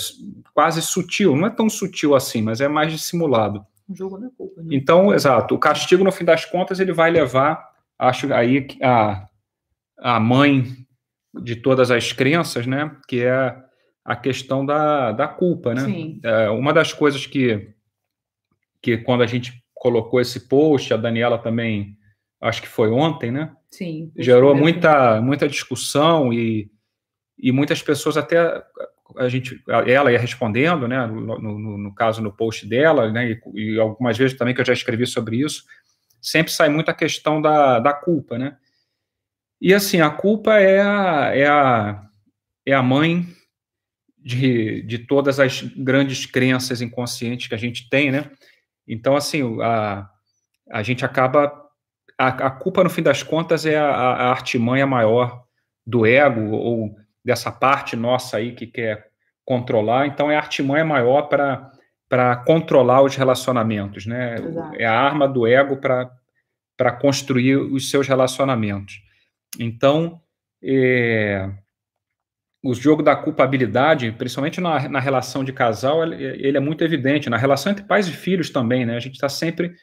quase 0.54 0.82
sutil. 0.82 1.36
Não 1.36 1.48
é 1.48 1.50
tão 1.50 1.70
sutil 1.70 2.16
assim, 2.16 2.42
mas 2.42 2.62
é 2.62 2.68
mais 2.68 2.92
dissimulado. 2.92 3.66
Um 3.90 3.96
jogo 3.96 4.18
não 4.18 4.28
é 4.28 4.32
culpa. 4.38 4.62
Né? 4.62 4.70
Então, 4.72 5.14
exato. 5.14 5.56
O 5.56 5.60
castigo, 5.60 6.04
no 6.04 6.12
fim 6.12 6.24
das 6.24 6.46
contas, 6.46 6.80
ele 6.80 6.94
vai 6.94 7.12
levar, 7.12 7.70
acho 7.98 8.34
aí 8.34 8.68
a 8.82 9.28
a 10.02 10.20
mãe 10.20 10.66
de 11.44 11.56
todas 11.56 11.92
as 11.92 12.12
crenças, 12.12 12.66
né? 12.66 12.96
Que 13.08 13.24
é 13.24 13.56
a 14.04 14.16
questão 14.16 14.66
da, 14.66 15.12
da 15.12 15.28
culpa, 15.28 15.74
né? 15.74 15.86
Sim. 15.86 16.20
É, 16.24 16.50
uma 16.50 16.74
das 16.74 16.92
coisas 16.92 17.26
que 17.26 17.74
que 18.82 18.98
quando 18.98 19.22
a 19.22 19.28
gente 19.28 19.64
colocou 19.76 20.20
esse 20.20 20.48
post, 20.48 20.94
a 20.94 20.98
Daniela 20.98 21.38
também, 21.38 21.96
acho 22.42 22.62
que 22.62 22.68
foi 22.68 22.90
ontem, 22.90 23.32
né? 23.32 23.56
Sim. 23.70 24.12
Gerou 24.18 24.56
muita, 24.56 25.22
muita 25.22 25.48
discussão 25.48 26.34
e, 26.34 26.70
e 27.38 27.52
muitas 27.52 27.82
pessoas 27.82 28.18
até 28.18 28.64
a 29.18 29.28
gente, 29.28 29.62
ela 29.68 30.12
ia 30.12 30.20
respondendo, 30.20 30.88
né? 30.88 31.06
No, 31.06 31.40
no, 31.40 31.78
no 31.78 31.94
caso 31.94 32.22
no 32.22 32.32
post 32.32 32.68
dela, 32.68 33.12
né? 33.12 33.32
E, 33.32 33.42
e, 33.56 33.80
algumas 33.80 34.18
vezes 34.18 34.38
também 34.38 34.54
que 34.54 34.62
eu 34.62 34.66
já 34.66 34.74
escrevi 34.74 35.06
sobre 35.06 35.38
isso, 35.38 35.64
sempre 36.22 36.52
sai 36.52 36.70
muito 36.70 36.90
a 36.90 36.94
questão 36.94 37.42
da, 37.42 37.80
da 37.80 37.94
culpa, 37.94 38.38
né? 38.38 38.58
E 39.62 39.76
assim, 39.76 40.02
a 40.02 40.10
culpa 40.10 40.58
é 40.58 40.82
a, 40.82 41.32
é 41.36 41.48
a, 41.48 42.04
é 42.66 42.74
a 42.74 42.82
mãe 42.82 43.28
de, 44.18 44.82
de 44.82 44.98
todas 44.98 45.40
as 45.40 45.62
grandes 45.62 46.26
crenças 46.26 46.82
inconscientes 46.82 47.48
que 47.48 47.54
a 47.54 47.60
gente 47.60 47.88
tem, 47.88 48.12
né? 48.12 48.32
Então, 48.88 49.16
assim, 49.16 49.62
a, 49.62 50.10
a 50.72 50.82
gente 50.82 51.06
acaba. 51.06 51.54
A, 52.18 52.28
a 52.28 52.52
culpa, 52.52 52.84
no 52.84 52.90
fim 52.90 53.04
das 53.04 53.22
contas, 53.22 53.66
é 53.66 53.78
a, 53.78 53.88
a 53.88 54.30
artimanha 54.30 54.88
maior 54.88 55.44
do 55.86 56.06
ego, 56.06 56.52
ou 56.52 56.96
dessa 57.24 57.52
parte 57.52 57.96
nossa 57.96 58.38
aí 58.38 58.54
que 58.54 58.66
quer 58.66 59.10
controlar. 59.46 60.08
Então, 60.08 60.32
é 60.32 60.36
a 60.36 60.40
artimanha 60.40 60.86
maior 60.86 61.24
para 62.10 62.36
controlar 62.46 63.04
os 63.04 63.16
relacionamentos, 63.16 64.08
né? 64.08 64.36
Exato. 64.36 64.76
É 64.76 64.86
a 64.86 65.00
arma 65.00 65.28
do 65.28 65.46
ego 65.46 65.78
para 65.78 66.92
construir 67.00 67.58
os 67.58 67.92
seus 67.92 68.08
relacionamentos. 68.08 69.11
Então, 69.60 70.22
é, 70.64 71.50
o 72.64 72.74
jogo 72.74 73.02
da 73.02 73.16
culpabilidade, 73.16 74.12
principalmente 74.12 74.62
na, 74.62 74.88
na 74.88 75.00
relação 75.00 75.44
de 75.44 75.52
casal, 75.52 76.04
ele, 76.04 76.24
ele, 76.24 76.58
é 76.58 76.60
muito 76.60 76.84
evidente. 76.84 77.30
Na 77.30 77.38
relação 77.38 77.72
entre 77.72 77.86
pais 77.86 78.08
e 78.08 78.12
filhos 78.12 78.50
também, 78.50 78.86
né? 78.86 78.96
A 78.96 79.00
gente 79.00 79.16
está 79.16 79.28
sempre 79.28 79.74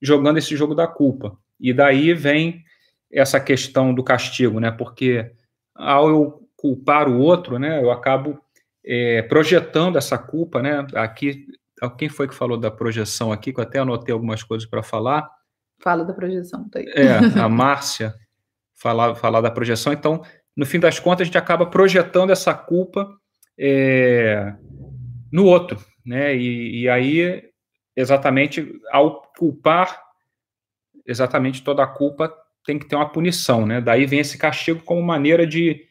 jogando 0.00 0.36
esse 0.36 0.54
jogo 0.54 0.74
da 0.74 0.86
culpa. 0.86 1.36
E 1.58 1.72
daí 1.72 2.12
vem 2.12 2.62
essa 3.10 3.40
questão 3.40 3.94
do 3.94 4.04
castigo, 4.04 4.60
né? 4.60 4.70
Porque 4.70 5.32
ao 5.74 6.08
eu 6.08 6.48
culpar 6.56 7.08
o 7.08 7.18
outro, 7.18 7.58
né? 7.58 7.82
Eu 7.82 7.90
acabo 7.90 8.38
é, 8.84 9.22
projetando 9.22 9.96
essa 9.96 10.18
culpa, 10.18 10.60
né? 10.60 10.86
Aqui, 10.94 11.46
quem 11.96 12.08
foi 12.10 12.28
que 12.28 12.34
falou 12.34 12.58
da 12.58 12.70
projeção 12.70 13.32
aqui? 13.32 13.52
Que 13.52 13.60
eu 13.60 13.64
até 13.64 13.78
anotei 13.78 14.12
algumas 14.12 14.42
coisas 14.42 14.68
para 14.68 14.82
falar. 14.82 15.26
Fala 15.82 16.04
da 16.04 16.12
projeção, 16.12 16.68
tá 16.68 16.78
aí. 16.80 16.86
É, 16.88 17.40
a 17.40 17.48
Márcia 17.48 18.14
falar, 18.76 19.14
falar 19.14 19.40
da 19.40 19.50
projeção. 19.50 19.92
Então, 19.92 20.22
no 20.56 20.64
fim 20.64 20.78
das 20.78 20.98
contas, 20.98 21.22
a 21.22 21.24
gente 21.24 21.38
acaba 21.38 21.66
projetando 21.66 22.30
essa 22.30 22.54
culpa 22.54 23.08
é, 23.58 24.54
no 25.32 25.44
outro, 25.44 25.78
né? 26.04 26.36
E, 26.36 26.82
e, 26.82 26.88
aí, 26.88 27.42
exatamente, 27.94 28.80
ao 28.90 29.22
culpar, 29.36 30.00
exatamente 31.06 31.62
toda 31.62 31.82
a 31.82 31.86
culpa 31.86 32.32
tem 32.64 32.78
que 32.78 32.86
ter 32.86 32.96
uma 32.96 33.08
punição, 33.08 33.64
né? 33.64 33.80
Daí 33.80 34.06
vem 34.06 34.20
esse 34.20 34.36
castigo 34.36 34.82
como 34.82 35.00
maneira 35.00 35.46
de, 35.46 35.84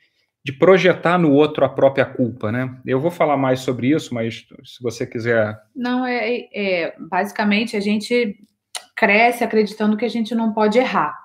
de 0.44 0.52
projetar 0.52 1.18
no 1.18 1.32
outro 1.32 1.64
a 1.64 1.70
própria 1.70 2.06
culpa, 2.06 2.52
né? 2.52 2.78
Eu 2.86 3.00
vou 3.00 3.12
falar 3.12 3.38
mais 3.38 3.62
sobre 3.62 3.90
isso, 3.96 4.14
mas 4.14 4.46
se 4.64 4.84
você 4.84 5.08
quiser. 5.08 5.58
Não, 5.76 6.06
é, 6.06 6.48
é 6.54 6.96
basicamente 7.00 7.78
a 7.78 7.80
gente 7.80 8.38
cresce 8.96 9.44
acreditando 9.44 9.98
que 9.98 10.06
a 10.06 10.10
gente 10.10 10.36
não 10.36 10.54
pode 10.54 10.78
errar, 10.78 11.18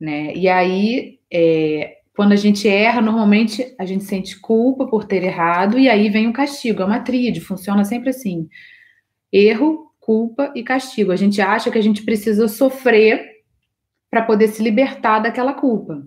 né? 0.00 0.32
E 0.34 0.48
aí 0.48 1.18
é, 1.32 1.98
quando 2.18 2.32
a 2.32 2.36
gente 2.36 2.68
erra, 2.68 3.00
normalmente 3.00 3.64
a 3.78 3.84
gente 3.84 4.02
sente 4.02 4.40
culpa 4.40 4.88
por 4.88 5.04
ter 5.04 5.22
errado 5.22 5.78
e 5.78 5.88
aí 5.88 6.08
vem 6.08 6.26
o 6.26 6.32
castigo. 6.32 6.82
É 6.82 6.84
uma 6.84 6.98
tríade, 6.98 7.40
funciona 7.40 7.84
sempre 7.84 8.10
assim: 8.10 8.48
erro, 9.32 9.92
culpa 10.00 10.52
e 10.56 10.64
castigo. 10.64 11.12
A 11.12 11.16
gente 11.16 11.40
acha 11.40 11.70
que 11.70 11.78
a 11.78 11.82
gente 11.82 12.02
precisa 12.02 12.48
sofrer 12.48 13.24
para 14.10 14.22
poder 14.22 14.48
se 14.48 14.62
libertar 14.62 15.20
daquela 15.20 15.52
culpa. 15.52 16.02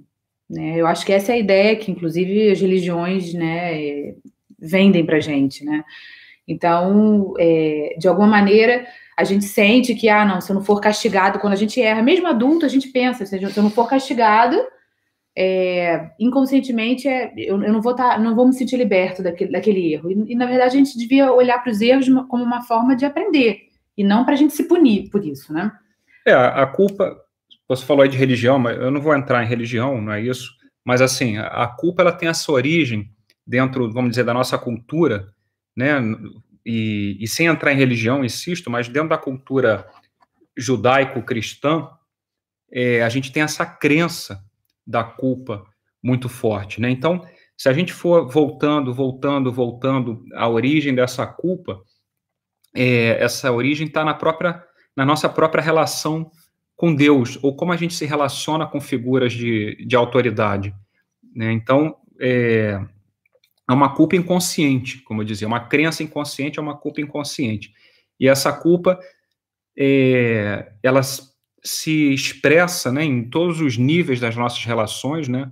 Né? 0.50 0.74
Eu 0.76 0.86
acho 0.86 1.06
que 1.06 1.14
essa 1.14 1.32
é 1.32 1.36
a 1.36 1.40
ideia 1.40 1.76
que, 1.78 1.90
inclusive, 1.92 2.52
as 2.52 2.60
religiões 2.60 3.34
né, 3.34 4.14
vendem 4.60 5.06
para 5.06 5.22
gente. 5.22 5.64
Né? 5.64 5.82
Então, 6.46 7.34
é, 7.40 7.96
de 7.98 8.10
alguma 8.10 8.28
maneira, 8.28 8.86
a 9.18 9.24
gente 9.24 9.46
sente 9.46 9.94
que, 9.94 10.10
ah, 10.10 10.26
não, 10.26 10.42
se 10.42 10.52
eu 10.52 10.56
não 10.56 10.64
for 10.64 10.80
castigado 10.80 11.40
quando 11.40 11.54
a 11.54 11.58
gente 11.58 11.82
erra, 11.82 12.02
mesmo 12.02 12.28
adulto, 12.28 12.66
a 12.66 12.70
gente 12.70 12.88
pensa, 12.90 13.26
se 13.26 13.42
eu 13.42 13.64
não 13.64 13.70
for 13.70 13.88
castigado, 13.88 14.58
é, 15.38 16.12
inconscientemente 16.20 17.08
é, 17.08 17.34
eu, 17.38 17.62
eu, 17.62 17.72
não 17.72 17.82
vou 17.82 17.96
tá, 17.96 18.18
não 18.18 18.36
vou 18.36 18.46
me 18.48 18.54
sentir 18.54 18.78
liberto 18.78 19.24
daquele, 19.24 19.52
daquele 19.52 19.94
erro. 19.94 20.12
E, 20.12 20.34
e 20.34 20.36
na 20.36 20.46
verdade 20.46 20.76
a 20.76 20.80
gente 20.80 20.98
devia 20.98 21.32
olhar 21.32 21.60
para 21.60 21.72
os 21.72 21.82
erros 21.82 22.08
como 22.28 22.44
uma 22.44 22.62
forma 22.64 22.96
de 22.96 23.06
aprender 23.06 23.70
e 23.98 24.04
não 24.04 24.26
para 24.26 24.34
a 24.34 24.38
gente 24.38 24.54
se 24.54 24.68
punir 24.68 25.10
por 25.10 25.26
isso, 25.26 25.54
né? 25.54 25.72
É, 26.26 26.34
a 26.34 26.66
culpa. 26.66 27.16
Você 27.68 27.86
falou 27.86 28.04
aí 28.04 28.10
de 28.10 28.18
religião, 28.18 28.60
mas 28.60 28.78
eu 28.78 28.92
não 28.92 29.00
vou 29.00 29.16
entrar 29.16 29.44
em 29.44 29.48
religião, 29.48 30.02
não 30.02 30.12
é 30.12 30.22
isso. 30.22 30.52
Mas 30.84 31.02
assim, 31.02 31.38
a 31.38 31.68
culpa 31.68 32.02
ela 32.02 32.12
tem 32.12 32.28
essa 32.28 32.52
origem 32.52 33.10
dentro, 33.48 33.92
vamos 33.92 34.12
dizer, 34.12 34.24
da 34.24 34.34
nossa 34.34 34.58
cultura, 34.58 35.28
né? 35.76 35.94
E, 36.66 37.18
e 37.20 37.28
sem 37.28 37.48
entrar 37.48 37.74
em 37.74 37.78
religião, 37.78 38.24
insisto, 38.24 38.70
mas 38.70 38.88
dentro 38.88 39.10
da 39.10 39.18
cultura 39.18 39.88
judaico-cristã, 40.56 41.90
é, 42.72 43.02
a 43.02 43.10
gente 43.10 43.32
tem 43.32 43.44
essa 43.44 43.66
crença 43.66 44.44
da 44.86 45.04
culpa 45.04 45.66
muito 46.04 46.30
forte, 46.30 46.80
né? 46.82 46.90
Então, 46.90 47.26
se 47.58 47.70
a 47.70 47.74
gente 47.74 47.94
for 47.94 48.28
voltando, 48.28 48.94
voltando, 48.94 49.52
voltando 49.52 50.24
à 50.36 50.50
origem 50.50 50.96
dessa 50.96 51.28
culpa, 51.28 51.82
é, 52.76 53.24
essa 53.24 53.52
origem 53.52 53.88
está 53.88 54.04
na 54.04 54.14
própria, 54.14 54.64
na 54.96 55.06
nossa 55.06 55.30
própria 55.30 55.62
relação 55.62 56.32
com 56.76 56.96
Deus 56.96 57.38
ou 57.44 57.56
como 57.56 57.72
a 57.72 57.78
gente 57.78 57.94
se 57.94 58.06
relaciona 58.06 58.66
com 58.66 58.82
figuras 58.82 59.34
de, 59.34 59.76
de 59.86 59.96
autoridade, 59.96 60.74
né? 61.36 61.52
Então, 61.52 61.96
é, 62.20 62.84
é 63.70 63.74
uma 63.74 63.94
culpa 63.94 64.16
inconsciente, 64.16 65.00
como 65.02 65.22
eu 65.22 65.26
dizia, 65.26 65.48
uma 65.48 65.60
crença 65.60 66.04
inconsciente 66.04 66.60
é 66.60 66.62
uma 66.62 66.76
culpa 66.76 67.02
inconsciente. 67.02 67.74
E 68.20 68.28
essa 68.28 68.52
culpa, 68.52 69.00
é, 69.78 70.74
elas 70.84 71.32
se 71.64 72.14
expressa 72.14 72.92
né, 72.92 73.04
em 73.04 73.24
todos 73.24 73.62
os 73.62 73.78
níveis 73.78 74.20
das 74.20 74.36
nossas 74.36 74.64
relações, 74.64 75.28
né? 75.28 75.52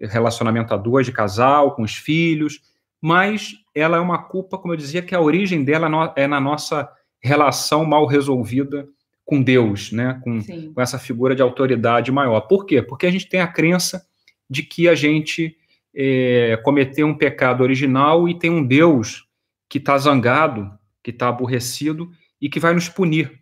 Relacionamento 0.00 0.74
a 0.74 0.76
dois, 0.76 1.06
de 1.06 1.12
casal, 1.12 1.74
com 1.74 1.82
os 1.82 1.94
filhos, 1.94 2.60
mas 3.00 3.54
ela 3.74 3.98
é 3.98 4.00
uma 4.00 4.22
culpa, 4.22 4.58
como 4.58 4.72
eu 4.72 4.78
dizia, 4.78 5.02
que 5.02 5.14
a 5.14 5.20
origem 5.20 5.62
dela 5.62 6.12
é 6.16 6.26
na 6.26 6.40
nossa 6.40 6.90
relação 7.22 7.84
mal 7.84 8.06
resolvida 8.06 8.88
com 9.24 9.42
Deus, 9.42 9.92
né? 9.92 10.20
Com, 10.24 10.40
com, 10.72 10.80
essa 10.80 10.98
figura 10.98 11.34
de 11.34 11.42
autoridade 11.42 12.10
maior. 12.10 12.40
Por 12.42 12.66
quê? 12.66 12.82
Porque 12.82 13.06
a 13.06 13.10
gente 13.10 13.28
tem 13.28 13.40
a 13.40 13.46
crença 13.46 14.06
de 14.48 14.62
que 14.62 14.88
a 14.88 14.94
gente 14.94 15.56
é, 15.94 16.58
cometeu 16.64 17.06
um 17.06 17.16
pecado 17.16 17.62
original 17.62 18.28
e 18.28 18.38
tem 18.38 18.50
um 18.50 18.64
Deus 18.64 19.26
que 19.68 19.78
está 19.78 19.96
zangado, 19.96 20.70
que 21.02 21.10
está 21.10 21.28
aborrecido 21.28 22.10
e 22.40 22.48
que 22.48 22.60
vai 22.60 22.74
nos 22.74 22.88
punir. 22.88 23.40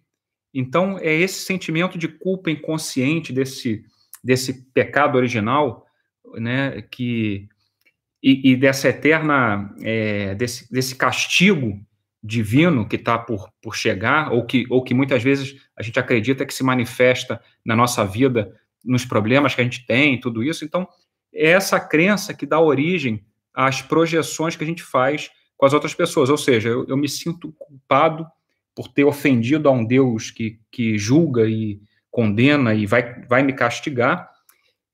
Então, 0.53 0.99
é 0.99 1.15
esse 1.15 1.45
sentimento 1.45 1.97
de 1.97 2.09
culpa 2.09 2.51
inconsciente 2.51 3.33
desse, 3.33 3.85
desse 4.23 4.71
pecado 4.73 5.17
original, 5.17 5.87
né, 6.35 6.83
que, 6.83 7.49
e, 8.23 8.53
e 8.53 8.57
dessa 8.57 8.89
eterna, 8.89 9.75
é, 9.81 10.35
desse, 10.35 10.71
desse 10.71 10.95
castigo 10.95 11.81
divino 12.23 12.87
que 12.87 12.97
está 12.97 13.19
por, 13.19 13.51
por 13.61 13.75
chegar, 13.75 14.31
ou 14.33 14.45
que, 14.47 14.67
ou 14.71 14.85
que 14.85 14.95
muitas 14.95 15.23
vezes 15.23 15.57
a 15.77 15.83
gente 15.83 15.99
acredita 15.99 16.47
que 16.47 16.55
se 16.55 16.63
manifesta 16.63 17.41
na 17.65 17.75
nossa 17.75 18.05
vida, 18.05 18.55
nos 18.85 19.05
problemas 19.05 19.55
que 19.55 19.61
a 19.61 19.65
gente 19.65 19.87
tem, 19.87 20.21
tudo 20.21 20.43
isso. 20.43 20.65
Então, 20.65 20.87
é 21.33 21.51
essa 21.51 21.81
crença 21.81 22.35
que 22.35 22.47
dá 22.47 22.61
origem 22.61 23.25
às 23.55 23.83
projeções 23.83 24.57
que 24.57 24.65
a 24.65 24.67
gente 24.67 24.83
faz 24.83 25.31
com 25.57 25.67
as 25.67 25.73
outras 25.73 25.95
pessoas. 25.95 26.31
Ou 26.31 26.39
seja, 26.39 26.69
eu, 26.69 26.87
eu 26.89 26.97
me 26.97 27.09
sinto 27.09 27.53
culpado 27.59 28.27
por 28.75 28.89
ter 28.89 29.05
ofendido 29.05 29.69
a 29.69 29.73
um 29.73 29.85
Deus 29.85 30.31
que, 30.31 30.59
que 30.71 30.97
julga 30.99 31.47
e 31.49 31.81
condena 32.11 32.75
e 32.75 32.87
vai, 32.87 33.23
vai 33.27 33.43
me 33.43 33.53
castigar, 33.53 34.31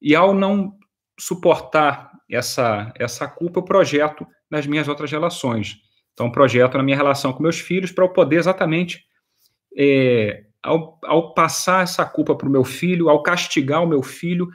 e 0.00 0.14
ao 0.14 0.32
não 0.32 0.76
suportar 1.18 2.12
essa, 2.30 2.92
essa 2.96 3.26
culpa, 3.26 3.58
eu 3.58 3.64
projeto 3.64 4.26
nas 4.48 4.66
minhas 4.66 4.86
outras 4.86 5.10
relações. 5.10 5.78
Então, 6.12 6.30
projeto 6.30 6.76
na 6.76 6.82
minha 6.82 6.96
relação 6.96 7.32
com 7.32 7.42
meus 7.42 7.58
filhos 7.58 7.90
para 7.90 8.04
eu 8.04 8.12
poder 8.12 8.36
exatamente, 8.36 9.04
é, 9.76 10.44
ao, 10.62 10.98
ao 11.04 11.34
passar 11.34 11.82
essa 11.82 12.04
culpa 12.04 12.36
para 12.36 12.48
o 12.48 12.50
meu 12.50 12.64
filho, 12.64 13.08
ao 13.08 13.22
castigar 13.22 13.82
o 13.82 13.88
meu 13.88 14.02
filho, 14.02 14.48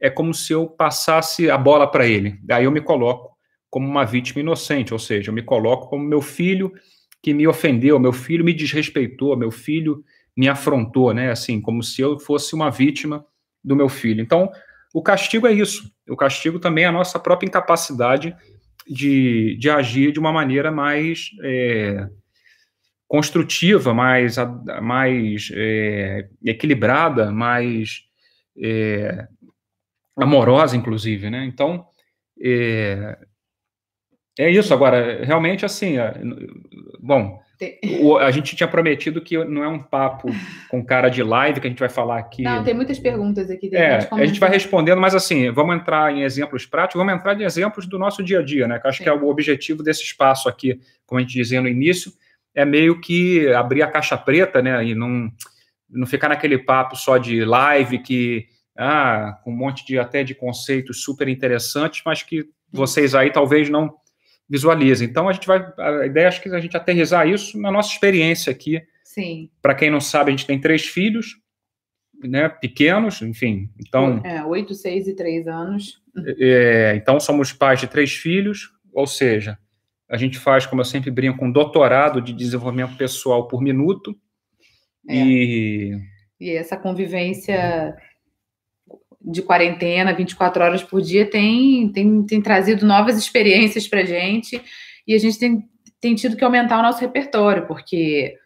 é 0.00 0.08
como 0.08 0.32
se 0.32 0.52
eu 0.52 0.66
passasse 0.66 1.50
a 1.50 1.58
bola 1.58 1.90
para 1.90 2.06
ele. 2.06 2.38
Daí 2.42 2.64
eu 2.64 2.70
me 2.70 2.80
coloco 2.80 3.36
como 3.70 3.86
uma 3.86 4.04
vítima 4.04 4.40
inocente, 4.40 4.92
ou 4.92 4.98
seja, 4.98 5.30
eu 5.30 5.34
me 5.34 5.42
coloco 5.42 5.88
como 5.88 6.04
meu 6.04 6.22
filho 6.22 6.72
que 7.22 7.34
me 7.34 7.46
ofendeu, 7.46 7.98
meu 7.98 8.12
filho 8.12 8.44
me 8.44 8.52
desrespeitou, 8.52 9.36
meu 9.36 9.50
filho 9.50 10.04
me 10.36 10.48
afrontou, 10.48 11.12
né? 11.12 11.30
Assim, 11.30 11.60
como 11.60 11.82
se 11.82 12.00
eu 12.00 12.18
fosse 12.18 12.54
uma 12.54 12.70
vítima 12.70 13.24
do 13.62 13.74
meu 13.74 13.88
filho. 13.88 14.22
Então, 14.22 14.50
o 14.94 15.02
castigo 15.02 15.46
é 15.46 15.52
isso. 15.52 15.92
O 16.08 16.16
castigo 16.16 16.58
também 16.58 16.84
é 16.84 16.86
a 16.86 16.92
nossa 16.92 17.18
própria 17.18 17.48
incapacidade 17.48 18.34
de, 18.86 19.56
de 19.58 19.68
agir 19.68 20.12
de 20.12 20.18
uma 20.18 20.32
maneira 20.32 20.70
mais 20.70 21.30
é, 21.42 22.08
construtiva, 23.06 23.92
mais, 23.92 24.36
mais 24.80 25.50
é, 25.52 26.28
equilibrada, 26.44 27.30
mais 27.30 28.04
é, 28.56 29.26
amorosa, 30.18 30.76
inclusive, 30.76 31.30
né? 31.30 31.44
Então, 31.44 31.86
é, 32.40 33.18
é 34.38 34.50
isso. 34.50 34.72
Agora, 34.72 35.24
realmente, 35.24 35.64
assim, 35.64 35.98
é, 35.98 36.14
bom, 37.00 37.40
o, 38.00 38.16
a 38.16 38.30
gente 38.30 38.54
tinha 38.54 38.68
prometido 38.68 39.20
que 39.20 39.36
não 39.44 39.64
é 39.64 39.68
um 39.68 39.80
papo 39.80 40.28
com 40.68 40.84
cara 40.84 41.08
de 41.08 41.22
live 41.24 41.60
que 41.60 41.66
a 41.66 41.70
gente 41.70 41.80
vai 41.80 41.88
falar 41.88 42.18
aqui. 42.18 42.42
Não, 42.42 42.62
tem 42.62 42.72
muitas 42.72 43.00
perguntas 43.00 43.50
aqui. 43.50 43.68
É, 43.74 44.08
a 44.10 44.26
gente 44.26 44.38
vai 44.38 44.48
respondendo, 44.48 45.00
mas 45.00 45.14
assim, 45.14 45.50
vamos 45.50 45.74
entrar 45.74 46.12
em 46.12 46.22
exemplos 46.22 46.64
práticos, 46.64 47.00
vamos 47.00 47.14
entrar 47.18 47.38
em 47.38 47.44
exemplos 47.44 47.86
do 47.86 47.98
nosso 47.98 48.22
dia 48.22 48.38
a 48.38 48.42
dia, 48.42 48.68
né? 48.68 48.78
Que 48.78 48.86
acho 48.86 48.98
Sim. 48.98 49.04
que 49.04 49.10
é 49.10 49.12
o 49.12 49.28
objetivo 49.28 49.82
desse 49.82 50.04
espaço 50.04 50.48
aqui, 50.48 50.80
como 51.04 51.18
a 51.18 51.22
gente 51.22 51.32
dizia 51.32 51.60
no 51.60 51.68
início, 51.68 52.12
é 52.54 52.64
meio 52.64 53.00
que 53.00 53.48
abrir 53.52 53.82
a 53.82 53.90
caixa 53.90 54.16
preta, 54.16 54.62
né? 54.62 54.84
E 54.84 54.94
não, 54.94 55.28
não 55.90 56.06
ficar 56.06 56.28
naquele 56.28 56.58
papo 56.58 56.94
só 56.94 57.18
de 57.18 57.44
live 57.44 57.98
que 57.98 58.46
ah, 58.78 59.40
com 59.42 59.50
um 59.50 59.56
monte 59.56 59.84
de 59.84 59.98
até 59.98 60.22
de 60.22 60.34
conceitos 60.34 61.02
super 61.02 61.26
interessantes, 61.26 62.00
mas 62.06 62.22
que 62.22 62.48
vocês 62.72 63.14
aí 63.14 63.32
talvez 63.32 63.68
não 63.68 63.96
visualiza. 64.48 65.04
Então 65.04 65.28
a 65.28 65.32
gente 65.32 65.46
vai, 65.46 65.66
a 65.76 66.06
ideia 66.06 66.28
acho 66.28 66.40
que 66.40 66.48
a 66.48 66.60
gente 66.60 66.76
aterrizar 66.76 67.28
isso 67.28 67.60
na 67.60 67.72
nossa 67.72 67.92
experiência 67.92 68.52
aqui. 68.52 68.80
Sim. 69.02 69.50
Para 69.60 69.74
quem 69.74 69.90
não 69.90 70.00
sabe, 70.00 70.28
a 70.28 70.30
gente 70.30 70.46
tem 70.46 70.60
três 70.60 70.86
filhos, 70.86 71.36
né, 72.22 72.48
pequenos, 72.48 73.20
enfim. 73.20 73.68
Então. 73.80 74.20
É, 74.24 74.44
oito, 74.44 74.74
seis 74.74 75.08
e 75.08 75.14
três 75.14 75.48
anos. 75.48 76.00
É, 76.38 76.94
então 76.96 77.18
somos 77.18 77.52
pais 77.52 77.80
de 77.80 77.88
três 77.88 78.12
filhos, 78.12 78.70
ou 78.92 79.06
seja, 79.06 79.58
a 80.08 80.16
gente 80.16 80.38
faz, 80.38 80.66
como 80.66 80.80
eu 80.80 80.84
sempre 80.84 81.10
brinco, 81.10 81.44
um 81.44 81.50
doutorado 81.50 82.20
de 82.20 82.32
desenvolvimento 82.32 82.96
pessoal 82.96 83.48
por 83.48 83.60
minuto. 83.60 84.16
É. 85.08 85.16
E... 85.16 85.98
e 86.40 86.50
essa 86.50 86.76
convivência 86.76 87.96
de 89.28 89.42
quarentena, 89.42 90.14
24 90.14 90.64
horas 90.64 90.82
por 90.82 91.02
dia, 91.02 91.28
tem, 91.28 91.90
tem, 91.90 92.22
tem 92.24 92.40
trazido 92.40 92.86
novas 92.86 93.18
experiências 93.18 93.86
para 93.86 94.00
a 94.00 94.04
gente 94.04 94.60
e 95.06 95.14
a 95.14 95.18
gente 95.18 95.38
tem, 95.38 95.68
tem 96.00 96.14
tido 96.14 96.36
que 96.36 96.44
aumentar 96.44 96.78
o 96.78 96.82
nosso 96.82 97.00
repertório, 97.00 97.66
porque, 97.66 98.36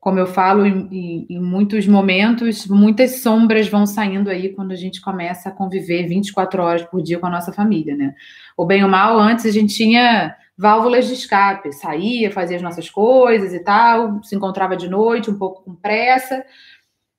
como 0.00 0.20
eu 0.20 0.26
falo, 0.26 0.64
em, 0.64 1.26
em, 1.28 1.40
muitos 1.40 1.88
momentos, 1.88 2.68
muitas 2.68 3.20
sombras 3.20 3.68
vão 3.68 3.84
saindo 3.84 4.30
aí 4.30 4.50
quando 4.50 4.70
a 4.70 4.76
gente 4.76 5.00
começa 5.00 5.48
a 5.48 5.52
conviver 5.52 6.06
24 6.06 6.62
horas 6.62 6.82
por 6.84 7.02
dia 7.02 7.18
com 7.18 7.26
a 7.26 7.30
nossa 7.30 7.52
família, 7.52 7.96
né? 7.96 8.14
O 8.56 8.64
bem 8.64 8.84
ou 8.84 8.88
mal, 8.88 9.18
antes 9.18 9.44
a 9.44 9.50
gente 9.50 9.74
tinha 9.74 10.36
válvulas 10.56 11.06
de 11.08 11.14
escape, 11.14 11.72
saía, 11.72 12.30
fazia 12.30 12.56
as 12.56 12.62
nossas 12.62 12.88
coisas 12.88 13.52
e 13.52 13.58
tal, 13.58 14.22
se 14.22 14.34
encontrava 14.34 14.76
de 14.76 14.88
noite, 14.88 15.30
um 15.30 15.36
pouco 15.38 15.62
com 15.62 15.74
pressa, 15.74 16.44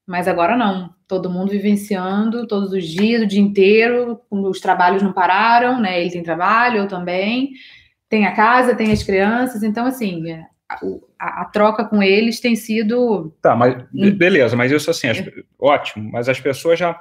mas 0.08 0.28
agora 0.28 0.56
não. 0.56 0.96
Todo 1.06 1.30
mundo 1.30 1.52
vivenciando 1.52 2.48
todos 2.48 2.72
os 2.72 2.86
dias, 2.86 3.22
o 3.22 3.28
dia 3.28 3.42
inteiro, 3.42 4.22
os 4.32 4.60
trabalhos 4.62 5.04
não 5.04 5.12
pararam, 5.12 5.80
né? 5.80 6.02
Ele 6.02 6.12
tem 6.12 6.24
trabalho, 6.24 6.78
eu 6.78 6.88
também. 6.88 7.52
Tem 8.10 8.26
a 8.26 8.34
casa, 8.34 8.76
tem 8.76 8.92
as 8.92 9.04
crianças, 9.04 9.64
então 9.64 9.86
assim, 9.86 10.32
é, 10.32 10.46
a, 10.70 10.80
a, 11.20 11.42
a 11.42 11.46
troca 11.46 11.84
com 11.84 12.02
eles 12.02 12.40
tem 12.40 12.56
sido. 12.56 13.36
Tá, 13.42 13.54
mas 13.54 13.84
beleza, 14.16 14.56
mas 14.56 14.72
isso 14.72 14.90
assim, 14.90 15.08
as, 15.08 15.22
ótimo, 15.60 16.10
mas 16.10 16.30
as 16.30 16.40
pessoas 16.40 16.80
já 16.80 16.98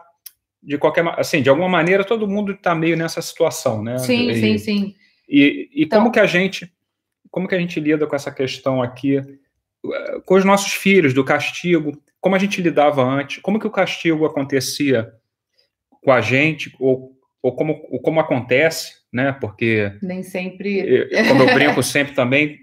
de 0.60 0.76
qualquer 0.78 1.06
assim, 1.16 1.42
de 1.42 1.48
alguma 1.48 1.68
maneira 1.68 2.04
todo 2.04 2.26
mundo 2.26 2.52
está 2.52 2.74
meio 2.74 2.96
nessa 2.96 3.22
situação, 3.22 3.84
né? 3.84 3.98
Sim, 3.98 4.30
e, 4.30 4.34
sim, 4.34 4.58
sim. 4.58 4.94
E, 5.28 5.68
e 5.72 5.84
então, 5.84 6.00
como 6.00 6.12
que 6.12 6.18
a 6.18 6.26
gente 6.26 6.72
como 7.30 7.46
que 7.46 7.54
a 7.54 7.58
gente 7.58 7.78
lida 7.78 8.04
com 8.06 8.16
essa 8.16 8.32
questão 8.32 8.82
aqui 8.82 9.20
com 10.24 10.34
os 10.34 10.44
nossos 10.44 10.72
filhos 10.72 11.14
do 11.14 11.24
castigo? 11.24 11.92
Como 12.26 12.34
a 12.34 12.40
gente 12.40 12.60
lidava 12.60 13.04
antes, 13.04 13.40
como 13.40 13.60
que 13.60 13.68
o 13.68 13.70
castigo 13.70 14.26
acontecia 14.26 15.12
com 16.02 16.10
a 16.10 16.20
gente, 16.20 16.74
ou, 16.80 17.16
ou, 17.40 17.54
como, 17.54 17.86
ou 17.88 18.00
como 18.00 18.18
acontece, 18.18 18.94
né? 19.12 19.30
Porque. 19.30 19.96
Nem 20.02 20.24
sempre. 20.24 21.08
Como 21.28 21.44
eu 21.44 21.54
brinco 21.54 21.80
sempre 21.84 22.16
também, 22.16 22.58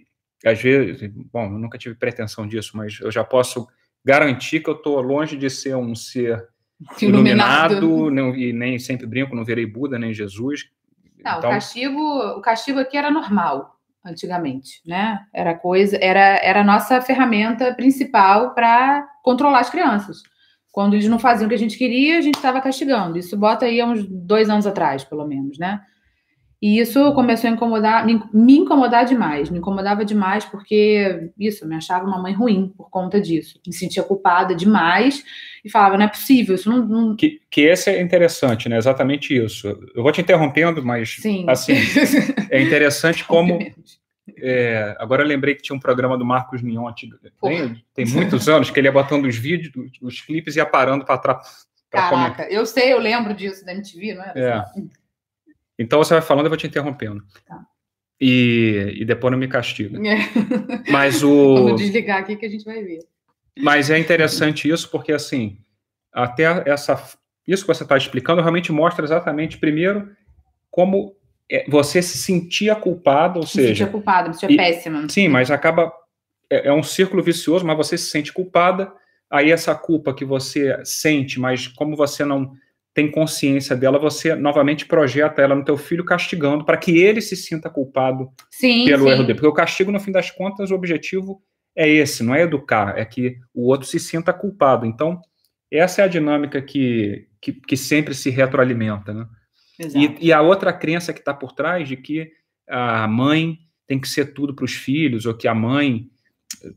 às 0.46 0.62
vezes, 0.62 1.10
bom, 1.32 1.46
eu 1.46 1.58
nunca 1.58 1.78
tive 1.78 1.96
pretensão 1.96 2.46
disso, 2.46 2.76
mas 2.76 3.00
eu 3.00 3.10
já 3.10 3.24
posso 3.24 3.66
garantir 4.04 4.60
que 4.60 4.70
eu 4.70 4.76
estou 4.76 5.00
longe 5.00 5.38
de 5.38 5.50
ser 5.50 5.78
um 5.78 5.96
ser 5.96 6.46
iluminado, 7.02 7.78
iluminado 7.86 8.36
e 8.36 8.52
nem 8.52 8.78
sempre 8.78 9.08
brinco, 9.08 9.34
não 9.34 9.46
verei 9.46 9.66
Buda 9.66 9.98
nem 9.98 10.14
Jesus. 10.14 10.70
Não, 11.24 11.38
então... 11.38 11.50
o 11.50 11.54
castigo, 11.54 12.02
o 12.38 12.42
castigo 12.42 12.80
aqui 12.80 12.98
era 12.98 13.10
normal 13.10 13.80
antigamente, 14.06 14.82
né? 14.86 15.20
Era 15.34 15.54
coisa, 15.54 15.98
era, 16.02 16.38
era 16.44 16.62
a 16.62 16.64
nossa 16.64 17.02
ferramenta 17.02 17.74
principal 17.74 18.54
para 18.54 19.08
controlar 19.24 19.60
as 19.60 19.70
crianças. 19.70 20.22
Quando 20.72 20.96
eles 20.96 21.08
não 21.08 21.20
faziam 21.20 21.46
o 21.46 21.50
que 21.50 21.56
a 21.56 21.60
gente 21.60 21.78
queria, 21.78 22.18
a 22.18 22.22
gente 22.22 22.36
estava 22.36 22.60
castigando. 22.60 23.18
Isso 23.18 23.38
bota 23.38 23.66
aí 23.66 23.80
há 23.80 23.86
uns 23.86 24.06
dois 24.08 24.50
anos 24.50 24.66
atrás, 24.66 25.04
pelo 25.04 25.26
menos, 25.28 25.58
né? 25.58 25.80
E 26.64 26.80
isso 26.80 27.12
começou 27.12 27.50
a 27.50 27.54
incomodar, 27.54 28.06
me, 28.06 28.58
incomodar 28.58 29.04
demais, 29.04 29.50
me 29.50 29.58
incomodava 29.58 30.06
demais 30.06 30.46
porque 30.46 31.30
isso, 31.38 31.66
eu 31.66 31.68
me 31.68 31.76
achava 31.76 32.06
uma 32.06 32.22
mãe 32.22 32.32
ruim 32.32 32.74
por 32.78 32.90
conta 32.90 33.20
disso. 33.20 33.60
Me 33.68 33.74
sentia 33.74 34.02
culpada 34.02 34.56
demais 34.56 35.26
e 35.66 35.70
falava, 35.70 35.98
não 35.98 36.06
é 36.06 36.08
possível, 36.08 36.56
isso 36.56 36.70
não. 36.70 36.86
não... 36.86 37.16
Que, 37.18 37.42
que 37.52 37.60
esse 37.64 37.90
é 37.90 38.02
interessante, 38.02 38.70
né? 38.70 38.78
Exatamente 38.78 39.36
isso. 39.36 39.68
Eu 39.94 40.04
vou 40.04 40.12
te 40.14 40.22
interrompendo, 40.22 40.82
mas 40.86 41.18
Sim. 41.20 41.44
assim, 41.50 41.74
é 42.50 42.62
interessante 42.62 43.26
como. 43.28 43.60
É, 44.38 44.96
agora 45.00 45.22
eu 45.22 45.28
lembrei 45.28 45.56
que 45.56 45.64
tinha 45.64 45.76
um 45.76 45.82
programa 45.82 46.18
do 46.18 46.24
Marcos 46.24 46.62
Mion 46.62 46.90
tem, 47.42 47.84
tem 47.94 48.06
muitos 48.06 48.48
anos 48.48 48.70
que 48.70 48.80
ele 48.80 48.88
ia 48.88 48.92
botando 48.94 49.26
os 49.26 49.36
vídeos, 49.36 49.74
os, 50.02 50.22
clipes 50.22 50.56
e 50.56 50.60
ia 50.60 50.66
parando 50.66 51.04
para 51.04 51.18
trás. 51.18 51.68
Caraca, 51.90 52.16
comentar. 52.16 52.52
eu 52.52 52.66
sei, 52.66 52.94
eu 52.94 53.00
lembro 53.00 53.34
disso 53.34 53.66
da 53.66 53.74
MTV, 53.74 54.14
não 54.14 54.24
é? 54.24 54.34
É. 54.34 54.64
Então 55.78 56.00
você 56.00 56.14
vai 56.14 56.22
falando, 56.22 56.46
eu 56.46 56.50
vou 56.50 56.58
te 56.58 56.68
interrompendo. 56.68 57.24
Tá. 57.48 57.66
E, 58.20 58.96
e 59.00 59.06
depois 59.06 59.32
não 59.32 59.38
me 59.38 59.48
castiga. 59.48 60.00
É. 60.08 60.92
Mas 60.92 61.22
o. 61.24 61.56
Vamos 61.56 61.82
desligar 61.82 62.20
aqui 62.20 62.36
que 62.36 62.46
a 62.46 62.50
gente 62.50 62.64
vai 62.64 62.84
ver. 62.84 63.00
Mas 63.60 63.90
é 63.90 64.00
interessante 64.00 64.70
isso, 64.70 64.90
porque 64.90 65.12
assim, 65.12 65.58
até 66.12 66.64
essa. 66.66 67.02
Isso 67.46 67.64
que 67.64 67.74
você 67.74 67.84
está 67.84 67.98
explicando 67.98 68.42
realmente 68.42 68.72
mostra 68.72 69.04
exatamente, 69.04 69.58
primeiro, 69.58 70.10
como 70.72 71.14
é, 71.52 71.66
você 71.70 72.02
se 72.02 72.18
sentia 72.18 72.76
culpado, 72.76 73.40
ou 73.40 73.46
seja. 73.46 73.68
Se 73.68 73.76
sentia 73.76 73.88
culpada, 73.88 74.30
me 74.30 74.36
sentia 74.36 74.58
péssima. 74.58 75.10
Sim, 75.10 75.28
mas 75.28 75.52
acaba. 75.52 75.92
É, 76.50 76.70
é 76.70 76.74
um 76.74 76.84
círculo 76.84 77.22
vicioso, 77.22 77.66
mas 77.66 77.76
você 77.76 77.98
se 77.98 78.10
sente 78.10 78.32
culpada. 78.32 78.92
Aí 79.30 79.52
essa 79.52 79.74
culpa 79.74 80.14
que 80.14 80.24
você 80.24 80.80
sente, 80.86 81.40
mas 81.40 81.68
como 81.68 81.96
você 81.96 82.24
não 82.24 82.54
tem 82.94 83.10
consciência 83.10 83.76
dela, 83.76 83.98
você 83.98 84.36
novamente 84.36 84.86
projeta 84.86 85.42
ela 85.42 85.56
no 85.56 85.66
teu 85.66 85.78
filho 85.78 86.06
castigando 86.06 86.64
para 86.64 86.78
que 86.78 86.98
ele 86.98 87.22
se 87.22 87.36
sinta 87.36 87.70
culpado 87.70 88.30
sim, 88.52 88.86
pelo 88.86 89.06
sim. 89.06 89.10
erro 89.10 89.24
dele. 89.24 89.34
Porque 89.34 89.48
o 89.48 89.54
castigo, 89.54 89.92
no 89.92 90.00
fim 90.00 90.12
das 90.12 90.30
contas, 90.30 90.70
o 90.70 90.76
objetivo 90.76 91.42
é 91.76 91.90
esse, 91.90 92.24
não 92.24 92.36
é 92.36 92.44
educar, 92.44 92.98
é 92.98 93.04
que 93.04 93.38
o 93.54 93.68
outro 93.68 93.88
se 93.88 94.00
sinta 94.00 94.32
culpado. 94.32 94.86
Então, 94.86 95.20
essa 95.72 96.02
é 96.02 96.06
a 96.06 96.08
dinâmica 96.08 96.62
que, 96.62 97.28
que, 97.42 97.54
que 97.54 97.76
sempre 97.76 98.14
se 98.14 98.30
retroalimenta, 98.30 99.12
né? 99.12 99.26
E, 99.96 100.28
e, 100.28 100.32
a 100.32 100.40
outra 100.40 100.72
crença 100.72 101.12
que 101.12 101.20
está 101.20 101.34
por 101.34 101.52
trás 101.52 101.88
de 101.88 101.98
que 101.98 102.32
a 102.70 103.08
mãe 103.08 103.58
tem 103.88 104.00
que 104.00 104.08
ser 104.08 104.34
tudo 104.34 104.54
para 104.54 104.66
os 104.66 104.74
filhos, 104.74 105.26
ou 105.26 105.34
que 105.34 105.48
a 105.48 105.56
mãe 105.56 106.10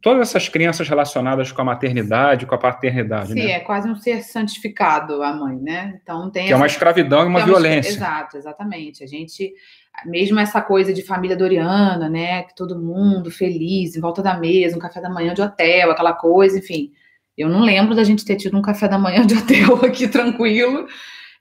todas 0.01 0.29
essas 0.29 0.49
crenças 0.49 0.89
relacionadas 0.89 1.53
com 1.53 1.63
a 1.63 1.65
maternidade, 1.65 2.47
com 2.47 2.55
a 2.55 2.59
paternidade. 2.59 3.33
Sim, 3.33 3.45
né? 3.47 3.53
é 3.53 3.61
quase 3.61 3.89
um 3.89 3.97
ser 3.97 4.23
santificado 4.23 5.23
a 5.23 5.33
mãe, 5.33 5.57
né? 5.57 5.99
Então 6.03 6.31
tem 6.31 6.45
que 6.45 6.49
essa... 6.49 6.55
é 6.55 6.57
uma 6.57 6.67
escravidão 6.67 7.23
e 7.23 7.27
uma, 7.27 7.41
é 7.41 7.43
uma 7.43 7.47
violência. 7.47 7.91
Exato, 7.91 8.37
exatamente. 8.37 9.05
A 9.05 9.07
gente, 9.07 9.53
mesmo 10.05 10.39
essa 10.39 10.61
coisa 10.61 10.93
de 10.93 11.03
família 11.03 11.37
doriana, 11.37 12.09
né? 12.09 12.43
Que 12.43 12.55
todo 12.55 12.79
mundo 12.79 13.31
feliz, 13.31 13.97
em 13.97 14.01
volta 14.01 14.23
da 14.23 14.37
mesa, 14.37 14.77
um 14.77 14.81
café 14.81 15.01
da 15.01 15.11
manhã 15.11 15.35
de 15.35 15.43
hotel, 15.43 15.91
aquela 15.91 16.13
coisa, 16.13 16.59
enfim. 16.59 16.93
Eu 17.37 17.49
não 17.49 17.61
lembro 17.61 17.95
da 17.95 18.03
gente 18.03 18.25
ter 18.25 18.37
tido 18.37 18.57
um 18.57 18.63
café 18.63 18.89
da 18.89 18.99
manhã 18.99 19.27
de 19.27 19.35
hotel 19.35 19.77
aqui 19.85 20.09
tranquilo. 20.09 20.87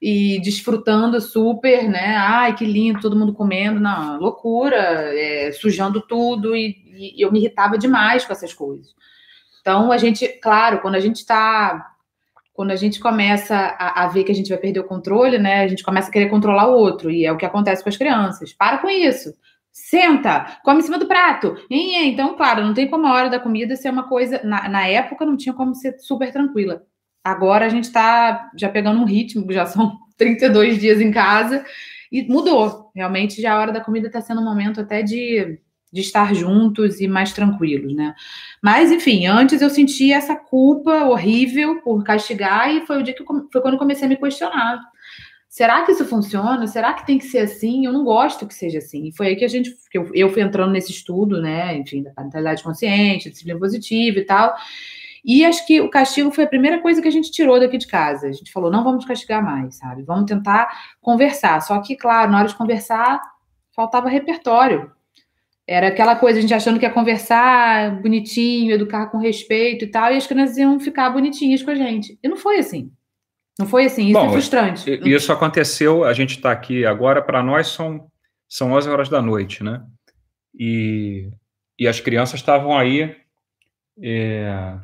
E 0.08 0.40
desfrutando 0.40 1.20
super, 1.20 1.90
né? 1.90 2.16
Ai, 2.16 2.54
que 2.54 2.64
lindo, 2.64 3.00
todo 3.00 3.16
mundo 3.16 3.34
comendo, 3.34 3.80
não, 3.80 4.20
loucura, 4.20 4.78
é, 4.78 5.52
sujando 5.52 6.00
tudo, 6.00 6.56
e, 6.56 6.78
e, 7.18 7.26
eu 7.26 7.32
me 7.32 7.40
irritava 7.40 7.76
demais 7.76 8.24
com 8.24 8.32
essas 8.32 8.54
coisas. 8.54 8.94
Então, 9.60 9.92
a 9.92 9.98
gente, 9.98 10.28
claro, 10.28 10.80
quando 10.80 10.94
a 10.94 11.00
gente 11.00 11.16
está. 11.16 11.92
Quando 12.54 12.70
a 12.70 12.76
gente 12.76 13.00
começa 13.00 13.56
a, 13.56 14.04
a, 14.04 14.08
ver 14.08 14.24
que 14.24 14.32
a 14.32 14.36
gente 14.36 14.50
vai 14.50 14.60
perder 14.60 14.80
o 14.80 14.88
controle, 14.88 15.40
né? 15.40 15.64
A 15.64 15.68
gente 15.68 15.84
começa 15.84 16.10
a 16.10 16.12
querer 16.12 16.30
controlar 16.30 16.68
o 16.68 16.78
outro, 16.78 17.10
e 17.10 17.26
é 17.26 17.32
o 17.32 17.38
que 17.38 17.46
acontece 17.46 17.82
com 17.82 17.90
as 17.90 17.98
crianças. 17.98 18.54
Para 18.54 18.78
com 18.78 18.88
isso. 18.88 19.34
Senta, 19.72 20.60
come 20.64 20.82
em 20.82 20.84
cima 20.84 21.00
do 21.00 21.08
prato. 21.08 21.58
Então, 21.68 22.38
claro, 22.38 22.64
não 22.64 22.76
tem 22.76 22.88
como 22.88 23.08
a 23.08 23.14
hora 23.14 23.30
da 23.30 23.40
comida 23.40 23.76
ser 23.76 23.90
uma 23.90 24.08
coisa. 24.08 24.40
Na, 24.44 24.70
na 24.70 24.88
época, 24.88 25.26
não 25.26 25.36
tinha 25.36 25.54
como 25.54 25.74
ser 25.74 25.98
super 25.98 26.32
tranquila. 26.32 26.84
Agora 27.26 27.66
a 27.66 27.70
gente 27.70 27.86
está 27.86 28.52
já 28.56 28.70
pegando 28.70 29.02
um 29.02 29.06
ritmo, 29.06 29.52
já 29.52 29.66
são 29.66 29.98
32 30.16 30.80
dias 30.80 31.02
em 31.02 31.12
casa, 31.12 31.66
e 32.12 32.22
mudou. 32.24 32.92
Realmente, 32.96 33.42
já 33.42 33.54
a 33.54 33.60
hora 33.60 33.72
da 33.72 33.82
comida 33.82 34.06
está 34.06 34.22
sendo 34.22 34.42
um 34.42 34.46
momento 34.46 34.80
até 34.80 35.02
de, 35.02 35.60
de 35.92 36.02
estar 36.02 36.36
juntos 36.36 37.02
e 37.02 37.08
mais 37.08 37.34
tranquilos, 37.34 37.96
né? 37.96 38.14
Mas, 38.62 38.92
enfim, 38.92 39.26
antes 39.26 39.60
eu 39.60 39.72
sentia 39.72 40.18
essa 40.18 40.36
culpa 40.36 41.06
horrível 41.06 41.82
por 41.82 42.04
castigar, 42.04 42.70
e 42.70 42.86
foi 42.86 43.00
o 43.00 43.04
dia 43.04 43.16
que 43.16 43.24
eu, 43.24 43.26
foi 43.52 43.60
quando 43.60 43.74
eu 43.74 43.80
comecei 43.80 44.06
a 44.06 44.10
me 44.10 44.18
questionar. 44.18 44.80
Será 45.50 45.84
que 45.84 45.94
isso 45.94 46.06
funciona? 46.06 46.68
Será 46.68 46.94
que 46.94 47.08
tem 47.08 47.18
que 47.18 47.26
ser 47.26 47.40
assim? 47.40 47.86
Eu 47.86 47.94
não 47.94 48.04
gosto 48.04 48.46
que 48.46 48.54
seja 48.54 48.78
assim. 48.78 49.08
E 49.08 49.16
foi 49.16 49.28
aí 49.28 49.36
que 49.36 49.46
a 49.46 49.48
gente, 49.48 49.74
que 49.90 49.98
eu, 49.98 50.12
eu 50.14 50.30
fui 50.30 50.42
entrando 50.42 50.72
nesse 50.72 50.92
estudo, 50.92 51.42
né? 51.42 51.76
Enfim, 51.78 52.04
da 52.04 52.12
parentalidade 52.12 52.62
consciente, 52.62 53.30
disciplina 53.30 53.58
positiva 53.58 54.20
e 54.20 54.26
tal. 54.26 54.54
E 55.26 55.44
acho 55.44 55.66
que 55.66 55.82
o 55.82 55.90
castigo 55.90 56.30
foi 56.30 56.44
a 56.44 56.48
primeira 56.48 56.80
coisa 56.80 57.02
que 57.02 57.08
a 57.08 57.12
gente 57.12 57.32
tirou 57.32 57.60
daqui 57.60 57.80
de 57.80 57.88
casa. 57.88 58.28
A 58.28 58.32
gente 58.32 58.52
falou, 58.52 58.70
não 58.70 58.84
vamos 58.84 59.06
castigar 59.06 59.44
mais, 59.44 59.78
sabe? 59.78 60.04
Vamos 60.04 60.26
tentar 60.26 60.70
conversar. 61.02 61.60
Só 61.62 61.82
que, 61.82 61.96
claro, 61.96 62.32
na 62.32 62.40
hora 62.40 62.48
de 62.48 62.56
conversar, 62.56 63.20
faltava 63.76 64.08
repertório. 64.08 64.92
Era 65.68 65.88
aquela 65.88 66.16
coisa, 66.16 66.38
a 66.38 66.42
gente 66.42 66.54
achando 66.54 66.78
que 66.78 66.86
ia 66.86 66.92
conversar 66.92 68.00
bonitinho, 68.04 68.72
educar 68.72 69.08
com 69.08 69.18
respeito 69.18 69.86
e 69.86 69.88
tal, 69.88 70.14
e 70.14 70.18
as 70.18 70.28
crianças 70.28 70.58
iam 70.58 70.80
ficar 70.80 71.10
bonitinhas 71.10 71.64
com 71.64 71.72
a 71.72 71.76
gente. 71.76 72.20
E 72.22 72.28
não 72.28 72.38
foi 72.38 72.60
assim. 72.60 72.92
Não 73.58 73.66
foi 73.66 73.86
assim, 73.86 74.10
isso 74.10 74.18
é 74.18 74.22
Bom, 74.22 74.28
é 74.28 74.32
frustrante. 74.32 75.00
Isso 75.10 75.32
aconteceu, 75.32 76.04
a 76.04 76.14
gente 76.14 76.36
está 76.36 76.52
aqui 76.52 76.86
agora, 76.86 77.20
para 77.22 77.42
nós 77.42 77.70
são, 77.70 78.08
são 78.48 78.74
11 78.74 78.90
horas 78.90 79.10
da 79.10 79.22
noite, 79.24 79.64
né? 79.64 79.82
E, 80.54 81.32
e 81.80 81.88
as 81.88 82.00
crianças 82.00 82.40
estavam 82.40 82.78
aí 82.78 83.16
é, 84.04 84.78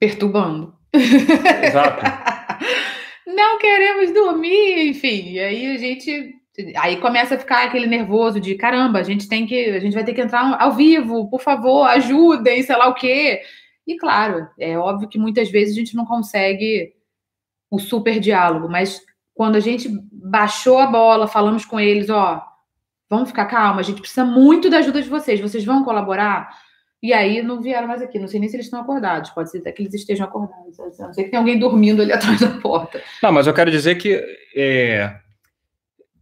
perturbando. 0.00 0.74
Exato. 0.92 2.02
Não 3.26 3.58
queremos 3.58 4.12
dormir, 4.12 4.88
enfim. 4.88 5.32
E 5.32 5.38
aí 5.38 5.66
a 5.66 5.78
gente. 5.78 6.34
Aí 6.76 6.96
começa 6.96 7.36
a 7.36 7.38
ficar 7.38 7.64
aquele 7.64 7.86
nervoso 7.86 8.40
de 8.40 8.54
caramba, 8.54 8.98
a 8.98 9.02
gente 9.02 9.28
tem 9.28 9.46
que. 9.46 9.66
A 9.66 9.78
gente 9.78 9.94
vai 9.94 10.02
ter 10.02 10.14
que 10.14 10.20
entrar 10.20 10.60
ao 10.60 10.72
vivo, 10.72 11.30
por 11.30 11.40
favor, 11.40 11.84
ajudem, 11.84 12.62
sei 12.62 12.76
lá 12.76 12.88
o 12.88 12.94
quê. 12.94 13.42
E 13.86 13.96
claro, 13.96 14.48
é 14.58 14.76
óbvio 14.76 15.08
que 15.08 15.18
muitas 15.18 15.50
vezes 15.50 15.74
a 15.74 15.78
gente 15.78 15.94
não 15.94 16.04
consegue 16.04 16.92
o 17.70 17.78
super 17.78 18.18
diálogo, 18.18 18.68
mas 18.68 19.00
quando 19.32 19.56
a 19.56 19.60
gente 19.60 19.88
baixou 20.12 20.78
a 20.78 20.86
bola, 20.86 21.28
falamos 21.28 21.64
com 21.64 21.78
eles, 21.78 22.10
ó, 22.10 22.44
vamos 23.08 23.28
ficar 23.28 23.46
calma, 23.46 23.80
a 23.80 23.82
gente 23.82 24.00
precisa 24.00 24.24
muito 24.24 24.68
da 24.68 24.78
ajuda 24.78 25.00
de 25.00 25.08
vocês, 25.08 25.40
vocês 25.40 25.64
vão 25.64 25.84
colaborar? 25.84 26.50
E 27.02 27.12
aí 27.12 27.42
não 27.42 27.62
vieram 27.62 27.88
mais 27.88 28.02
aqui. 28.02 28.18
Não 28.18 28.28
sei 28.28 28.40
nem 28.40 28.48
se 28.48 28.56
eles 28.56 28.66
estão 28.66 28.80
acordados. 28.80 29.30
Pode 29.30 29.50
ser 29.50 29.58
até 29.58 29.72
que 29.72 29.82
eles 29.82 29.94
estejam 29.94 30.26
acordados. 30.26 30.78
A 31.00 31.06
não 31.06 31.12
ser 31.14 31.24
que 31.24 31.30
tem 31.30 31.38
alguém 31.38 31.58
dormindo 31.58 32.02
ali 32.02 32.12
atrás 32.12 32.40
da 32.40 32.50
porta. 32.60 33.02
Não, 33.22 33.32
mas 33.32 33.46
eu 33.46 33.54
quero 33.54 33.70
dizer 33.70 33.96
que 33.96 34.22
é, 34.54 35.18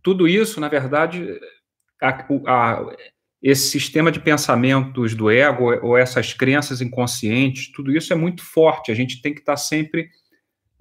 tudo 0.03 0.29
isso, 0.29 0.61
na 0.61 0.69
verdade, 0.69 1.39
a, 2.01 2.27
a, 2.47 2.97
esse 3.43 3.69
sistema 3.69 4.13
de 4.13 4.21
pensamentos 4.21 5.15
do 5.15 5.31
ego 5.31 5.75
ou 5.83 5.99
essas 5.99 6.33
crenças 6.33 6.81
inconscientes, 6.81 7.73
tudo 7.73 7.91
isso 7.97 8.13
é 8.13 8.17
muito 8.17 8.45
forte. 8.45 8.93
A 8.93 8.95
gente 8.95 9.21
tem 9.21 9.35
que 9.35 9.41
estar 9.41 9.57
sempre 9.57 10.09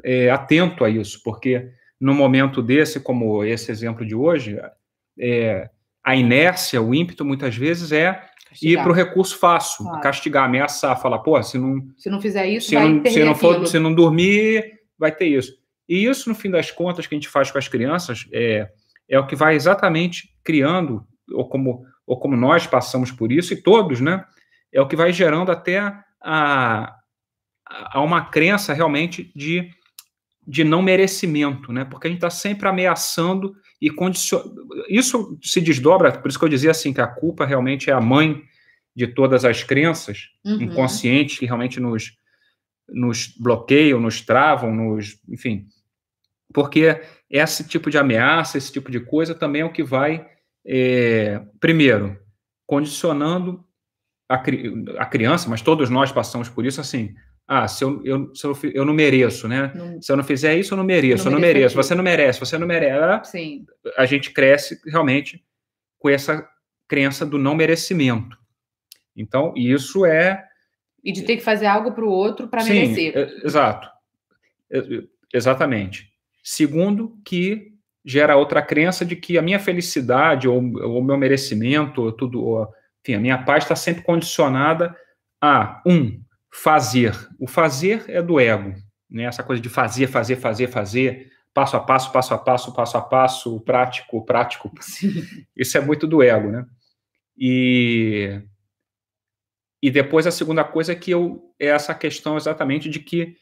é, 0.04 0.30
atento 0.30 0.86
a 0.86 0.90
isso, 0.90 1.22
porque 1.24 1.72
no 2.00 2.14
momento 2.14 2.62
desse, 2.62 3.00
como 3.00 3.44
esse 3.44 3.72
exemplo 3.72 4.06
de 4.06 4.14
hoje, 4.14 4.60
é, 5.20 5.70
a 6.04 6.16
inércia, 6.16 6.82
o 6.82 6.94
ímpeto, 6.94 7.26
muitas 7.26 7.56
vezes 7.56 7.92
é 7.92 8.24
Castigar. 8.50 8.74
ir 8.74 8.84
para 8.84 8.92
o 8.92 8.96
recurso 8.96 9.38
fácil, 9.38 9.86
claro. 9.86 10.02
castigar, 10.02 10.46
ameaçar, 10.46 11.00
falar, 11.02 11.20
pô, 11.20 11.42
se 11.44 11.58
não. 11.58 11.88
Se 11.98 12.10
não 12.10 12.22
fizer 12.22 12.48
isso, 12.48 12.70
se 12.70 12.76
vai 12.76 12.90
não, 12.90 13.06
se 13.06 13.24
não 13.24 13.36
for, 13.36 13.68
se 13.68 13.80
não 13.80 13.94
dormir, 13.94 14.80
vai 14.98 15.12
ter 15.12 15.28
isso. 15.28 15.54
E 15.88 16.06
isso, 16.06 16.30
no 16.30 16.36
fim 16.36 16.50
das 16.50 16.72
contas, 16.72 17.08
que 17.08 17.16
a 17.16 17.18
gente 17.18 17.30
faz 17.30 17.50
com 17.50 17.58
as 17.58 17.68
crianças, 17.68 18.28
é, 18.32 18.70
é 19.08 19.20
o 19.20 19.26
que 19.26 19.36
vai 19.36 19.56
exatamente 19.56 20.30
criando, 20.44 21.06
ou 21.32 21.48
como, 21.48 21.84
ou 22.06 22.20
como 22.20 22.36
nós 22.36 22.68
passamos 22.68 23.12
por 23.12 23.32
isso, 23.32 23.54
e 23.54 23.62
todos, 23.62 24.02
né? 24.02 24.26
É 24.72 24.82
o 24.82 24.88
que 24.88 24.96
vai 24.96 25.14
gerando 25.14 25.52
até 25.52 25.80
a, 26.22 26.94
a 27.66 28.02
uma 28.02 28.26
crença 28.26 28.74
realmente 28.74 29.32
de, 29.36 29.70
de 30.46 30.64
não 30.64 30.82
merecimento, 30.82 31.72
né? 31.72 31.86
Porque 31.86 32.08
a 32.08 32.10
gente 32.10 32.18
está 32.18 32.30
sempre 32.30 32.68
ameaçando 32.68 33.54
e 33.82 33.90
condiciona. 33.90 34.52
Isso 34.90 35.38
se 35.42 35.62
desdobra, 35.62 36.12
por 36.12 36.30
isso 36.30 36.40
que 36.40 36.46
eu 36.46 36.50
dizia 36.50 36.72
assim, 36.72 36.94
que 36.94 37.02
a 37.02 37.08
culpa 37.08 37.46
realmente 37.46 37.90
é 37.90 37.94
a 37.94 38.02
mãe 38.02 38.44
de 38.96 39.08
todas 39.08 39.46
as 39.46 39.64
crenças 39.64 40.30
uhum. 40.44 40.62
inconscientes 40.62 41.38
que 41.38 41.46
realmente 41.46 41.80
nos, 41.80 42.18
nos 42.90 43.28
bloqueiam, 43.38 44.00
nos 44.00 44.22
travam, 44.22 44.74
nos. 44.74 45.20
Enfim. 45.30 45.68
Porque 46.54 47.02
esse 47.30 47.68
tipo 47.68 47.92
de 47.92 47.98
ameaça, 47.98 48.58
esse 48.58 48.72
tipo 48.72 48.90
de 48.90 49.00
coisa 49.00 49.36
também 49.36 49.62
é 49.62 49.66
o 49.66 49.72
que 49.72 49.84
vai, 49.84 50.28
é, 50.66 51.42
primeiro, 51.60 52.18
condicionando 52.66 53.64
a, 54.30 54.36
a 54.98 55.06
criança, 55.06 55.50
mas 55.50 55.62
todos 55.62 55.90
nós 55.90 56.12
passamos 56.12 56.50
por 56.50 56.66
isso 56.66 56.82
assim 56.82 57.14
ah, 57.48 57.66
se 57.66 57.82
eu, 57.82 58.02
eu, 58.04 58.36
se 58.36 58.46
eu, 58.46 58.58
eu 58.74 58.84
não 58.84 58.94
mereço, 58.94 59.48
né? 59.48 59.72
Não, 59.74 60.02
se 60.02 60.12
eu 60.12 60.18
não 60.18 60.24
fizer 60.24 60.56
isso, 60.58 60.74
eu 60.74 60.78
não 60.78 60.84
mereço, 60.84 61.28
eu 61.28 61.32
não, 61.32 61.38
eu 61.38 61.42
não 61.42 61.48
mereço. 61.48 61.76
Você 61.78 61.96
não 61.96 62.04
merece, 62.04 62.40
você 62.42 62.58
não 62.58 62.68
merece. 62.68 63.32
Sim. 63.32 63.66
A 63.98 64.06
gente 64.06 64.32
cresce 64.32 64.82
realmente 64.86 65.42
com 65.98 66.10
essa 66.10 66.46
crença 66.90 67.26
do 67.26 67.38
não 67.38 67.56
merecimento. 67.56 68.38
Então, 69.16 69.54
isso 69.56 70.06
é. 70.06 70.46
E 71.02 71.14
de 71.14 71.24
ter 71.24 71.38
que 71.38 71.44
fazer 71.44 71.68
algo 71.68 71.94
para 71.94 72.04
o 72.04 72.10
outro 72.10 72.50
para 72.50 72.66
merecer. 72.66 73.16
É, 73.16 73.46
exato. 73.46 73.90
É, 74.70 74.82
exatamente. 75.34 76.12
Segundo, 76.44 77.18
que 77.24 77.72
gera 78.04 78.36
outra 78.36 78.62
crença 78.62 79.06
de 79.06 79.16
que 79.16 79.38
a 79.38 79.42
minha 79.42 79.60
felicidade 79.60 80.50
ou 80.50 80.60
o 80.60 81.04
meu 81.04 81.18
merecimento, 81.18 82.12
tudo, 82.12 82.44
ou, 82.44 82.68
enfim, 83.02 83.16
a 83.16 83.20
minha 83.22 83.38
paz 83.38 83.64
está 83.64 83.76
sempre 83.76 84.04
condicionada 84.04 84.94
a 85.42 85.82
um 85.86 86.22
fazer. 86.58 87.14
O 87.40 87.48
fazer 87.48 88.04
é 88.08 88.20
do 88.20 88.40
ego, 88.40 88.74
né? 89.10 89.26
Essa 89.26 89.44
coisa 89.44 89.62
de 89.62 89.70
fazer, 89.70 90.08
fazer, 90.08 90.38
fazer, 90.38 90.68
fazer, 90.68 91.32
passo 91.54 91.78
a 91.78 91.80
passo, 91.80 92.12
passo 92.12 92.34
a 92.34 92.38
passo, 92.38 92.74
passo 92.74 92.98
a 92.98 93.02
passo, 93.02 93.60
prático, 93.62 94.26
prático. 94.26 94.72
Sim. 94.82 95.24
Isso 95.56 95.78
é 95.78 95.82
muito 95.82 96.08
do 96.08 96.24
ego, 96.24 96.50
né? 96.50 96.66
E 97.38 98.42
e 99.80 99.92
depois 99.92 100.26
a 100.26 100.32
segunda 100.32 100.64
coisa 100.64 100.94
é 100.94 100.96
que 100.96 101.12
eu 101.12 101.54
é 101.60 101.68
essa 101.68 101.94
questão 101.94 102.36
exatamente 102.36 102.90
de 102.90 103.00
que 103.00 103.36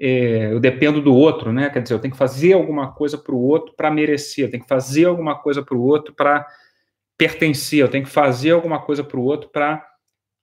é, 0.00 0.50
eu 0.50 0.58
dependo 0.58 1.02
do 1.02 1.14
outro, 1.14 1.52
né? 1.52 1.68
Quer 1.68 1.82
dizer, 1.82 1.94
eu 1.94 2.00
tenho 2.00 2.12
que 2.12 2.18
fazer 2.18 2.54
alguma 2.54 2.90
coisa 2.92 3.18
para 3.18 3.34
o 3.34 3.42
outro 3.42 3.74
para 3.76 3.90
merecer, 3.90 4.46
eu 4.46 4.50
tenho 4.50 4.62
que 4.62 4.68
fazer 4.68 5.04
alguma 5.04 5.38
coisa 5.38 5.62
para 5.62 5.76
o 5.76 5.82
outro 5.82 6.14
para 6.14 6.46
pertencer, 7.18 7.80
eu 7.80 7.90
tenho 7.90 8.04
que 8.04 8.10
fazer 8.10 8.52
alguma 8.52 8.80
coisa 8.80 9.04
para 9.04 9.20
o 9.20 9.22
outro 9.22 9.50
para 9.50 9.86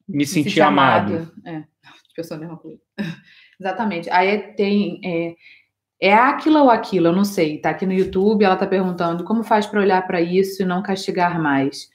me, 0.08 0.20
me 0.20 0.26
sentir, 0.28 0.50
sentir 0.52 0.62
amado. 0.62 1.15
amado. 1.15 1.34
É 1.44 1.80
pensou 2.19 2.38
a 2.38 2.39
mesma 2.39 2.58
coisa. 2.58 2.79
Exatamente. 3.60 4.10
Aí 4.10 4.38
tem. 4.53 4.99
É, 5.03 5.36
é 6.01 6.13
aquilo 6.13 6.60
ou 6.60 6.69
aquilo, 6.69 7.08
eu 7.08 7.13
não 7.13 7.25
sei. 7.25 7.58
Tá 7.58 7.71
aqui 7.71 7.86
no 7.86 7.93
YouTube, 7.93 8.43
ela 8.43 8.55
tá 8.55 8.65
perguntando 8.65 9.23
como 9.23 9.43
faz 9.43 9.65
para 9.65 9.82
olhar 9.82 10.05
para 10.08 10.21
isso 10.21 10.62
e 10.62 10.65
não 10.65 10.82
castigar 10.82 11.41
mais. 11.41 11.89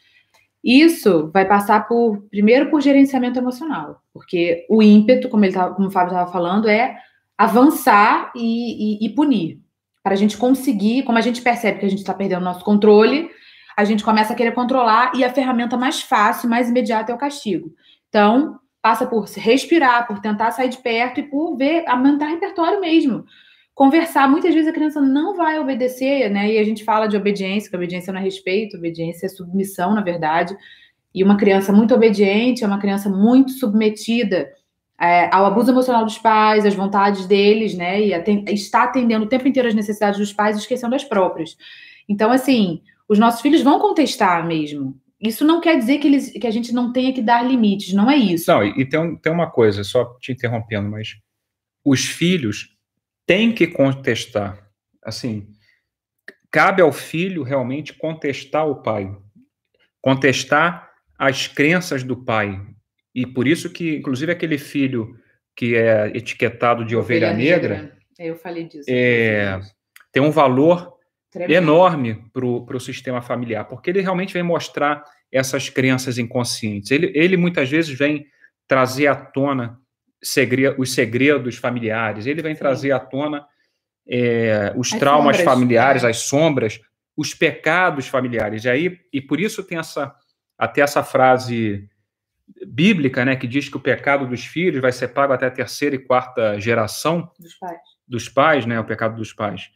Isso 0.62 1.30
vai 1.32 1.46
passar 1.46 1.87
por 1.87 2.22
primeiro 2.30 2.70
por 2.70 2.80
gerenciamento 2.80 3.38
emocional, 3.38 4.02
porque 4.12 4.66
o 4.68 4.82
ímpeto, 4.82 5.28
como 5.28 5.44
ele 5.44 5.52
tava, 5.52 5.74
como 5.74 5.88
o 5.88 5.90
Fábio 5.90 6.12
estava 6.12 6.30
falando, 6.30 6.68
é 6.68 6.96
avançar 7.37 8.32
e, 8.34 9.04
e, 9.04 9.06
e 9.06 9.08
punir. 9.10 9.60
Para 10.02 10.12
a 10.12 10.16
gente 10.16 10.37
conseguir, 10.37 11.02
como 11.02 11.16
a 11.18 11.22
gente 11.22 11.40
percebe 11.40 11.80
que 11.80 11.87
a 11.87 11.88
gente 11.88 12.00
está 12.00 12.12
perdendo 12.12 12.42
o 12.42 12.44
nosso 12.44 12.64
controle, 12.64 13.30
a 13.76 13.84
gente 13.84 14.04
começa 14.04 14.32
a 14.32 14.37
querer 14.37 14.52
controlar 14.52 15.12
e 15.14 15.24
a 15.24 15.32
ferramenta 15.32 15.76
mais 15.76 16.00
fácil, 16.00 16.48
mais 16.48 16.68
imediata 16.68 17.10
é 17.10 17.14
o 17.14 17.18
castigo. 17.18 17.72
Então, 18.08 18.58
passa 18.85 19.07
por 19.07 19.25
respirar, 19.25 20.07
por 20.07 20.20
tentar 20.20 20.51
sair 20.51 20.68
de 20.68 20.77
perto 20.77 21.18
e 21.18 21.23
por 21.23 21.57
ver, 21.57 21.88
aumentar 21.88 22.27
repertório 22.27 22.83
mesmo. 22.83 23.25
Conversar, 23.75 24.29
muitas 24.29 24.53
vezes 24.53 24.68
a 24.68 24.75
criança 24.75 25.01
não 25.01 25.35
vai 25.35 25.59
obedecer, 25.59 26.29
né? 26.29 26.53
E 26.53 26.59
a 26.59 26.64
gente 26.64 26.85
fala 26.85 27.07
de 27.07 27.16
obediência, 27.16 27.70
que 27.70 27.77
obediência 27.77 28.12
não 28.12 28.20
é 28.20 28.23
respeito, 28.23 28.77
obediência 28.77 29.25
é 29.25 29.29
submissão, 29.31 29.94
na 29.94 30.03
verdade. 30.03 30.55
E 31.14 31.25
uma 31.25 31.38
criança 31.38 31.73
muito 31.73 31.94
obediente 31.94 32.62
é 32.62 32.66
uma 32.66 32.79
criança 32.79 33.09
muito 33.09 33.53
submetida. 33.53 34.53
é, 35.01 35.29
ao 35.35 35.47
abuso 35.47 35.70
emocional 35.73 36.05
dos 36.05 36.18
pais, 36.18 36.66
às 36.66 36.75
vontades 36.75 37.27
deles, 37.27 37.75
né? 37.75 38.03
E 38.03 38.14
aten 38.14 38.44
está 38.49 38.85
atendendo 38.85 39.25
o 39.25 39.29
tempo 39.29 39.49
inteiro 39.49 39.68
as 39.68 39.75
necessidades 39.75 40.18
dos 40.18 40.33
pais, 40.33 40.57
esquecendo 40.57 40.94
as 40.94 41.05
próprias. 41.05 41.57
Então, 42.09 42.31
assim, 42.31 42.83
os 43.09 43.18
nossos 43.18 43.40
filhos 43.40 43.62
vão 43.62 43.81
contestar 43.81 44.47
mesmo. 44.47 44.94
Isso 45.24 45.42
não 45.42 45.58
quer 45.58 45.78
dizer 45.78 45.98
que, 45.98 46.06
eles, 46.06 46.30
que 46.30 46.46
a 46.46 46.50
gente 46.50 46.70
não 46.70 46.92
tenha 46.92 47.10
que 47.10 47.22
dar 47.22 47.42
limites, 47.42 47.94
não 47.94 48.10
é 48.10 48.16
isso. 48.16 48.50
Não, 48.50 48.62
e 48.62 48.87
tem, 48.87 49.00
um, 49.00 49.16
tem 49.16 49.32
uma 49.32 49.50
coisa, 49.50 49.82
só 49.82 50.18
te 50.18 50.32
interrompendo, 50.32 50.90
mas 50.90 51.16
os 51.82 52.04
filhos 52.04 52.76
têm 53.26 53.50
que 53.50 53.66
contestar. 53.66 54.68
Assim, 55.02 55.48
cabe 56.50 56.82
ao 56.82 56.92
filho 56.92 57.42
realmente 57.42 57.94
contestar 57.94 58.68
o 58.68 58.82
pai, 58.82 59.16
contestar 60.02 60.90
as 61.18 61.46
crenças 61.46 62.02
do 62.02 62.22
pai. 62.22 62.60
E 63.14 63.26
por 63.26 63.48
isso 63.48 63.70
que, 63.70 63.96
inclusive, 63.96 64.30
aquele 64.30 64.58
filho 64.58 65.18
que 65.56 65.74
é 65.74 66.08
etiquetado 66.08 66.84
de 66.84 66.94
ovelha, 66.94 67.28
ovelha 67.28 67.37
negra, 67.37 67.76
negra, 67.76 67.98
eu 68.18 68.37
falei 68.37 68.64
disso. 68.64 68.90
É, 68.90 69.58
tem 70.12 70.22
um 70.22 70.30
valor 70.30 70.98
Tremendo. 71.30 71.52
enorme 71.52 72.30
para 72.30 72.76
o 72.76 72.80
sistema 72.80 73.22
familiar, 73.22 73.64
porque 73.64 73.88
ele 73.88 74.02
realmente 74.02 74.34
vem 74.34 74.42
mostrar 74.42 75.02
essas 75.35 75.68
crenças 75.68 76.16
inconscientes. 76.16 76.90
Ele, 76.90 77.11
ele 77.14 77.37
muitas 77.37 77.68
vezes 77.68 77.97
vem 77.97 78.27
trazer 78.68 79.09
à 79.09 79.16
tona 79.16 79.79
segre 80.23 80.68
os 80.79 80.94
segredos 80.94 81.57
familiares, 81.57 82.27
ele 82.27 82.40
vem 82.40 82.55
Sim. 82.55 82.61
trazer 82.61 82.92
à 82.92 83.01
tona 83.01 83.47
é, 84.09 84.73
os 84.77 84.92
as 84.92 84.99
traumas 84.99 85.37
sombras, 85.37 85.55
familiares, 85.55 86.05
é. 86.05 86.09
as 86.09 86.16
sombras, 86.18 86.81
os 87.16 87.35
pecados 87.35 88.07
familiares. 88.07 88.64
E 88.64 88.68
aí, 88.70 88.99
e 89.12 89.20
por 89.20 89.40
isso 89.40 89.62
tem 89.62 89.77
essa 89.77 90.14
até 90.57 90.81
essa 90.83 91.03
frase 91.03 91.88
bíblica, 92.66 93.25
né, 93.25 93.35
que 93.35 93.47
diz 93.47 93.68
que 93.68 93.77
o 93.77 93.81
pecado 93.81 94.27
dos 94.27 94.44
filhos 94.44 94.81
vai 94.81 94.92
ser 94.92 95.09
pago 95.09 95.33
até 95.33 95.47
a 95.47 95.51
terceira 95.51 95.97
e 95.97 95.99
quarta 95.99 96.61
geração 96.61 97.31
dos 97.38 97.55
pais, 97.55 97.81
dos 98.07 98.29
pais 98.29 98.66
né, 98.66 98.79
o 98.79 98.85
pecado 98.85 99.16
dos 99.16 99.33
pais. 99.33 99.70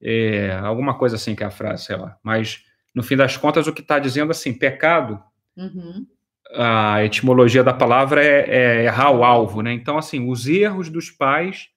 É, 0.00 0.52
alguma 0.52 0.96
coisa 0.96 1.16
assim 1.16 1.34
que 1.34 1.44
é 1.44 1.46
a 1.46 1.50
frase, 1.50 1.84
sei 1.84 1.96
lá. 1.96 2.16
Mas 2.22 2.64
no 2.94 3.02
fim 3.02 3.16
das 3.16 3.36
contas, 3.36 3.66
o 3.66 3.72
que 3.72 3.80
está 3.80 3.98
dizendo 3.98 4.30
assim, 4.30 4.52
pecado. 4.52 5.22
Uhum. 5.56 6.06
A 6.54 7.04
etimologia 7.04 7.64
da 7.64 7.72
palavra 7.72 8.22
é, 8.22 8.44
é 8.48 8.84
errar 8.84 9.10
o 9.10 9.24
alvo, 9.24 9.62
né? 9.62 9.72
Então, 9.72 9.96
assim, 9.96 10.28
os 10.28 10.46
erros 10.46 10.90
dos 10.90 11.10
pais 11.10 11.68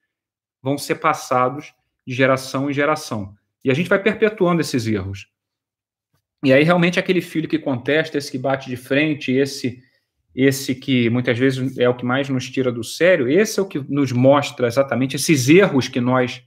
vão 0.61 0.77
ser 0.77 0.95
passados 0.95 1.73
de 2.05 2.13
geração 2.13 2.69
em 2.69 2.73
geração. 2.73 3.33
E 3.63 3.71
a 3.71 3.73
gente 3.73 3.89
vai 3.89 4.01
perpetuando 4.01 4.61
esses 4.61 4.85
erros. 4.85 5.27
E 6.43 6.51
aí, 6.51 6.63
realmente, 6.63 6.99
aquele 6.99 7.21
filho 7.21 7.47
que 7.47 7.57
contesta, 7.57 8.17
esse 8.17 8.31
que 8.31 8.37
bate 8.37 8.69
de 8.69 8.75
frente, 8.75 9.31
esse 9.31 9.81
esse 10.35 10.75
que 10.75 11.09
muitas 11.09 11.39
vezes 11.39 11.77
é 11.77 11.87
o 11.87 11.95
que 11.95 12.03
mais 12.03 12.27
nos 12.27 12.49
tira 12.49 12.69
do 12.69 12.83
sério, 12.83 13.29
esse 13.29 13.57
é 13.57 13.63
o 13.63 13.65
que 13.65 13.79
nos 13.79 14.11
mostra 14.11 14.67
exatamente 14.67 15.15
esses 15.15 15.47
erros 15.47 15.87
que 15.87 16.01
nós 16.01 16.43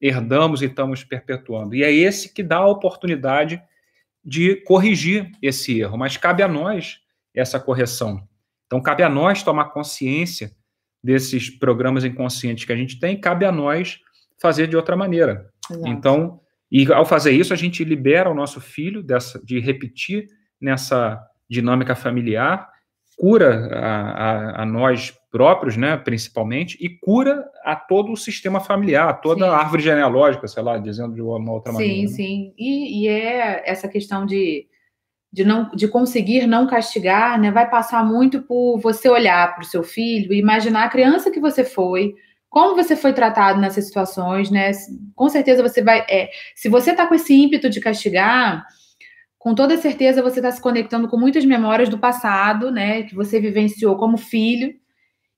herdamos 0.00 0.62
e 0.62 0.66
estamos 0.66 1.02
perpetuando. 1.02 1.74
E 1.74 1.82
é 1.82 1.92
esse 1.92 2.32
que 2.32 2.44
dá 2.44 2.58
a 2.58 2.68
oportunidade 2.68 3.60
de 4.24 4.56
corrigir 4.56 5.30
esse 5.42 5.80
erro, 5.80 5.98
mas 5.98 6.16
cabe 6.16 6.42
a 6.42 6.48
nós 6.48 7.00
essa 7.34 7.60
correção. 7.60 8.26
Então, 8.66 8.80
cabe 8.80 9.02
a 9.02 9.08
nós 9.08 9.42
tomar 9.42 9.66
consciência 9.66 10.52
desses 11.02 11.50
programas 11.50 12.04
inconscientes 12.04 12.64
que 12.64 12.72
a 12.72 12.76
gente 12.76 12.98
tem, 12.98 13.20
cabe 13.20 13.44
a 13.44 13.52
nós 13.52 14.00
fazer 14.40 14.66
de 14.66 14.76
outra 14.76 14.96
maneira. 14.96 15.50
Exato. 15.70 15.88
Então, 15.88 16.40
e 16.70 16.90
ao 16.92 17.04
fazer 17.04 17.32
isso, 17.32 17.52
a 17.52 17.56
gente 17.56 17.84
libera 17.84 18.30
o 18.30 18.34
nosso 18.34 18.60
filho 18.60 19.02
dessa, 19.02 19.40
de 19.44 19.60
repetir 19.60 20.26
nessa 20.60 21.22
dinâmica 21.48 21.94
familiar, 21.94 22.68
cura 23.16 23.68
a, 23.72 24.10
a, 24.58 24.62
a, 24.62 24.66
nós 24.66 25.14
próprios, 25.34 25.76
né, 25.76 25.96
principalmente, 25.96 26.78
e 26.80 26.88
cura 26.88 27.44
a 27.64 27.74
todo 27.74 28.12
o 28.12 28.16
sistema 28.16 28.60
familiar, 28.60 29.20
toda 29.20 29.44
sim. 29.44 29.50
a 29.50 29.56
árvore 29.56 29.82
genealógica, 29.82 30.46
sei 30.46 30.62
lá, 30.62 30.78
dizendo 30.78 31.12
de 31.12 31.20
uma 31.20 31.50
outra 31.50 31.72
sim, 31.72 31.78
maneira. 31.78 31.96
Sim, 31.96 32.04
né? 32.04 32.08
sim. 32.14 32.54
E, 32.56 33.02
e, 33.02 33.08
é 33.08 33.68
essa 33.68 33.88
questão 33.88 34.24
de, 34.24 34.68
de, 35.32 35.44
não, 35.44 35.68
de 35.74 35.88
conseguir 35.88 36.46
não 36.46 36.68
castigar, 36.68 37.36
né, 37.40 37.50
vai 37.50 37.68
passar 37.68 38.04
muito 38.04 38.42
por 38.42 38.78
você 38.78 39.08
olhar 39.08 39.52
para 39.56 39.64
o 39.64 39.66
seu 39.66 39.82
filho 39.82 40.32
e 40.32 40.38
imaginar 40.38 40.84
a 40.84 40.88
criança 40.88 41.32
que 41.32 41.40
você 41.40 41.64
foi, 41.64 42.14
como 42.48 42.76
você 42.76 42.94
foi 42.94 43.12
tratado 43.12 43.60
nessas 43.60 43.86
situações, 43.86 44.52
né? 44.52 44.70
Com 45.16 45.28
certeza 45.28 45.60
você 45.60 45.82
vai. 45.82 46.06
É, 46.08 46.30
se 46.54 46.68
você 46.68 46.92
está 46.92 47.04
com 47.08 47.14
esse 47.16 47.34
ímpeto 47.34 47.68
de 47.68 47.80
castigar, 47.80 48.64
com 49.36 49.52
toda 49.52 49.76
certeza 49.76 50.22
você 50.22 50.38
está 50.38 50.52
se 50.52 50.62
conectando 50.62 51.08
com 51.08 51.16
muitas 51.16 51.44
memórias 51.44 51.88
do 51.88 51.98
passado, 51.98 52.70
né? 52.70 53.02
Que 53.02 53.16
você 53.16 53.40
vivenciou 53.40 53.96
como 53.96 54.16
filho. 54.16 54.72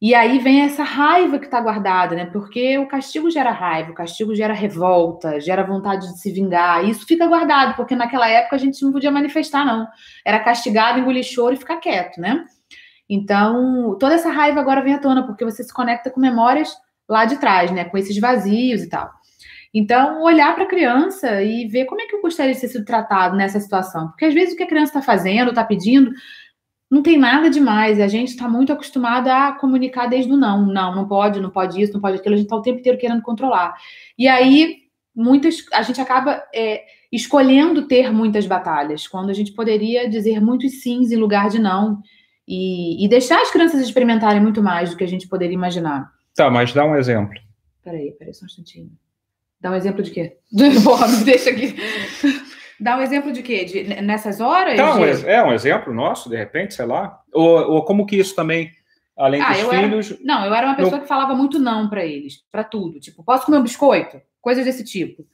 E 0.01 0.15
aí 0.15 0.39
vem 0.39 0.61
essa 0.61 0.83
raiva 0.83 1.39
que 1.39 1.47
está 1.47 1.59
guardada, 1.59 2.15
né? 2.15 2.27
Porque 2.27 2.77
o 2.77 2.87
castigo 2.87 3.31
gera 3.31 3.51
raiva, 3.51 3.93
o 3.93 3.95
castigo 3.95 4.35
gera 4.35 4.53
revolta, 4.53 5.41
gera 5.41 5.65
vontade 5.65 6.13
de 6.13 6.21
se 6.21 6.31
vingar. 6.31 6.85
E 6.85 6.91
isso 6.91 7.07
fica 7.07 7.27
guardado, 7.27 7.75
porque 7.77 7.97
naquela 7.97 8.29
época 8.29 8.57
a 8.57 8.59
gente 8.59 8.83
não 8.85 8.93
podia 8.93 9.11
manifestar, 9.11 9.65
não. 9.65 9.87
Era 10.25 10.39
castigado, 10.41 10.99
engolir 10.99 11.25
choro 11.25 11.55
e 11.55 11.59
ficar 11.59 11.79
quieto, 11.79 12.21
né? 12.21 12.45
Então, 13.09 13.97
toda 13.99 14.15
essa 14.15 14.31
raiva 14.31 14.61
agora 14.61 14.83
vem 14.83 14.95
à 14.95 14.99
tona, 14.99 15.25
porque 15.25 15.45
você 15.45 15.65
se 15.65 15.73
conecta 15.73 16.11
com 16.11 16.21
memórias 16.21 16.77
lá 17.09 17.25
de 17.25 17.39
trás, 17.39 17.71
né? 17.71 17.85
Com 17.85 17.97
esses 17.97 18.19
vazios 18.19 18.83
e 18.83 18.89
tal. 18.91 19.11
Então, 19.73 20.23
olhar 20.23 20.55
para 20.55 20.65
a 20.65 20.69
criança 20.69 21.43
e 21.43 21.67
ver 21.69 21.85
como 21.87 22.01
é 22.01 22.07
que 22.07 22.17
eu 22.17 22.23
gostaria 22.23 22.55
de 22.55 22.61
ter 22.61 22.69
sido 22.69 22.85
tratado 22.85 23.37
nessa 23.37 23.61
situação. 23.61 24.09
Porque 24.09 24.25
às 24.25 24.35
vezes 24.35 24.55
o 24.55 24.57
que 24.57 24.63
a 24.63 24.67
criança 24.67 24.99
está 24.99 25.03
fazendo, 25.03 25.51
está 25.51 25.65
pedindo, 25.65 26.11
não 26.91 27.03
tem 27.03 27.19
nada 27.19 27.51
demais. 27.51 28.01
A 28.01 28.09
gente 28.09 28.29
está 28.29 28.49
muito 28.49 28.73
acostumado 28.73 29.29
a 29.29 29.53
comunicar 29.53 30.07
desde 30.07 30.33
o 30.33 30.37
não. 30.37 30.67
Não, 30.67 30.95
não 30.95 31.09
pode, 31.09 31.41
não 31.41 31.51
pode 31.51 31.81
isso, 31.81 31.93
não 31.93 32.01
pode 32.01 32.17
aquilo. 32.17 32.35
A 32.35 32.39
gente 32.39 32.47
está 32.47 32.57
o 32.57 32.63
tempo 32.63 32.79
inteiro 32.79 32.99
querendo 32.99 33.23
controlar. 33.23 33.75
E 34.17 34.29
aí, 34.29 34.77
muitas, 35.15 35.65
a 35.73 35.83
gente 35.83 36.01
acaba 36.01 36.43
é, 36.55 36.85
escolhendo 37.11 37.87
ter 37.87 38.13
muitas 38.13 38.47
batalhas, 38.47 39.07
quando 39.07 39.31
a 39.31 39.35
gente 39.35 39.53
poderia 39.53 40.09
dizer 40.09 40.41
muitos 40.41 40.81
sims 40.81 41.11
em 41.11 41.17
lugar 41.17 41.49
de 41.49 41.59
não. 41.59 42.01
E, 42.49 43.05
e 43.05 43.09
deixar 43.09 43.43
as 43.43 43.51
crianças 43.51 43.81
experimentarem 43.81 44.41
muito 44.41 44.63
mais 44.63 44.91
do 44.91 44.97
que 44.97 45.03
a 45.03 45.09
gente 45.09 45.27
poderia 45.27 45.55
imaginar. 45.55 46.09
Tá, 46.37 46.49
mas 46.49 46.73
dá 46.73 46.85
um 46.85 46.95
exemplo. 46.95 47.35
Peraí, 47.83 48.13
peraí, 48.13 48.33
só 48.33 48.45
um 48.45 48.47
instantinho. 48.47 48.93
Dá 49.61 49.73
um 49.73 49.75
exemplo 49.75 50.03
de 50.03 50.13
quê? 50.13 50.37
Porra, 50.85 51.09
me 51.09 51.25
deixa 51.25 51.51
aqui. 51.51 51.75
Dá 52.79 52.97
um 52.97 53.01
exemplo 53.01 53.33
de 53.33 53.43
quê? 53.43 53.65
De, 53.65 53.85
nessas 54.03 54.41
horas? 54.41 54.77
Tá, 54.77 54.95
de... 54.95 55.29
é 55.29 55.43
um 55.43 55.53
exemplo 55.53 55.93
nosso, 55.95 56.29
de 56.29 56.37
repente, 56.37 56.75
sei 56.75 56.87
lá. 56.87 57.21
Ou, 57.33 57.73
ou 57.73 57.85
como 57.85 58.07
que 58.07 58.17
isso 58.17 58.35
também, 58.35 58.71
além 59.17 59.41
ah, 59.41 59.53
dos 59.53 59.63
filhos. 59.63 60.11
Era... 60.13 60.21
Não, 60.25 60.45
eu 60.45 60.55
era 60.55 60.67
uma 60.67 60.77
pessoa 60.77 61.01
que 61.01 61.09
falava 61.09 61.35
muito 61.35 61.59
não 61.59 61.89
para 61.89 62.05
eles, 62.05 62.43
para 62.51 62.65
tudo. 62.65 63.01
Tipo, 63.01 63.25
posso 63.25 63.47
comer 63.47 63.59
um 63.59 63.63
biscoito? 63.63 64.21
Coisas 64.41 64.65
desse 64.65 64.85
tipo. 64.85 65.27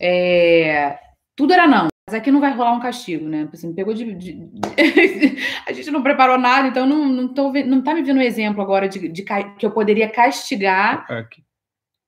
É... 0.00 0.98
Tudo 1.34 1.52
era 1.52 1.66
não. 1.66 1.88
Mas 2.08 2.14
aqui 2.14 2.30
não 2.30 2.40
vai 2.40 2.52
rolar 2.52 2.72
um 2.72 2.80
castigo, 2.80 3.28
né? 3.28 3.46
Assim, 3.52 3.74
pegou 3.74 3.92
de. 3.92 4.14
de... 4.14 4.48
a 5.66 5.72
gente 5.72 5.90
não 5.90 6.02
preparou 6.02 6.38
nada, 6.38 6.66
então 6.68 6.86
não, 6.86 7.06
não, 7.06 7.28
tô, 7.28 7.52
não 7.52 7.82
tá 7.82 7.94
me 7.94 8.02
vindo 8.02 8.16
um 8.16 8.22
exemplo 8.22 8.62
agora 8.62 8.88
de, 8.88 9.08
de 9.08 9.22
que 9.22 9.66
eu 9.66 9.70
poderia 9.70 10.08
castigar. 10.08 11.04
Aqui. 11.10 11.42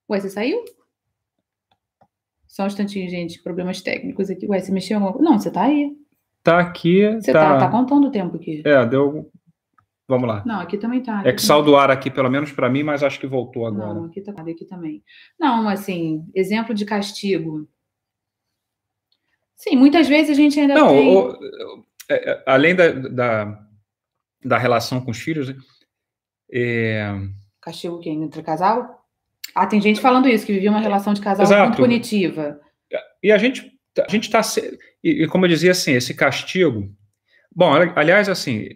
Ué, 0.09 0.19
você 0.19 0.31
saiu? 0.31 0.65
Só 2.51 2.65
um 2.65 2.67
instantinho, 2.67 3.09
gente. 3.09 3.41
Problemas 3.41 3.81
técnicos 3.81 4.29
aqui. 4.29 4.45
Ué, 4.47 4.59
você 4.59 4.73
mexeu 4.73 4.97
alguma 4.97 5.13
coisa? 5.13 5.31
Não, 5.31 5.39
você 5.39 5.51
tá 5.53 5.63
aí. 5.63 5.97
Tá 6.43 6.59
aqui. 6.59 7.07
Você 7.15 7.33
tá, 7.33 7.55
tá, 7.55 7.59
tá 7.61 7.71
contando 7.71 8.09
o 8.09 8.11
tempo 8.11 8.37
aqui. 8.37 8.63
É, 8.67 8.85
deu. 8.85 9.31
Vamos 10.09 10.29
lá. 10.29 10.43
Não, 10.45 10.59
aqui 10.59 10.77
também 10.77 11.01
tá. 11.01 11.21
Aqui 11.21 11.29
é 11.29 11.33
que 11.33 11.41
saldo 11.41 11.71
do 11.71 11.77
ar 11.77 11.93
aqui, 11.93 12.11
pelo 12.11 12.29
menos 12.29 12.51
para 12.51 12.69
mim, 12.69 12.83
mas 12.83 13.05
acho 13.05 13.21
que 13.21 13.27
voltou 13.29 13.67
agora. 13.67 13.95
Não, 13.95 14.07
aqui 14.07 14.21
tá 14.21 14.33
aqui 14.33 14.65
também. 14.65 15.05
Não, 15.39 15.69
assim, 15.69 16.29
exemplo 16.35 16.75
de 16.75 16.85
castigo. 16.85 17.69
Sim, 19.55 19.77
muitas 19.77 20.09
vezes 20.09 20.31
a 20.31 20.35
gente 20.35 20.59
ainda 20.59 20.75
Não, 20.75 20.89
tem... 20.89 21.17
o, 21.17 21.39
é, 22.09 22.31
é, 22.33 22.45
além 22.47 22.75
da, 22.75 22.91
da, 22.91 23.69
da, 24.45 24.59
relação 24.59 25.01
com 25.01 25.13
os 25.13 25.19
filhos... 25.19 25.55
É... 26.51 27.15
Castigo 27.61 28.01
quem? 28.01 28.25
Entre 28.25 28.43
casal? 28.43 29.00
Ah, 29.55 29.67
tem 29.67 29.81
gente 29.81 30.01
falando 30.01 30.29
isso, 30.29 30.47
que 30.47 30.53
vivia 30.53 30.71
uma 30.71 30.81
relação 30.81 31.13
de 31.13 31.21
casal 31.21 31.45
Exato. 31.45 31.69
muito 31.69 31.77
punitiva. 31.77 32.61
E 33.23 33.31
a 33.31 33.39
gente 33.39 33.71
a 33.99 34.11
gente 34.11 34.25
está... 34.25 34.41
E, 35.03 35.25
e, 35.25 35.27
como 35.27 35.45
eu 35.45 35.49
dizia, 35.49 35.73
assim, 35.73 35.93
esse 35.93 36.15
castigo... 36.15 36.89
Bom, 37.55 37.73
aliás, 37.97 38.29
assim, 38.29 38.69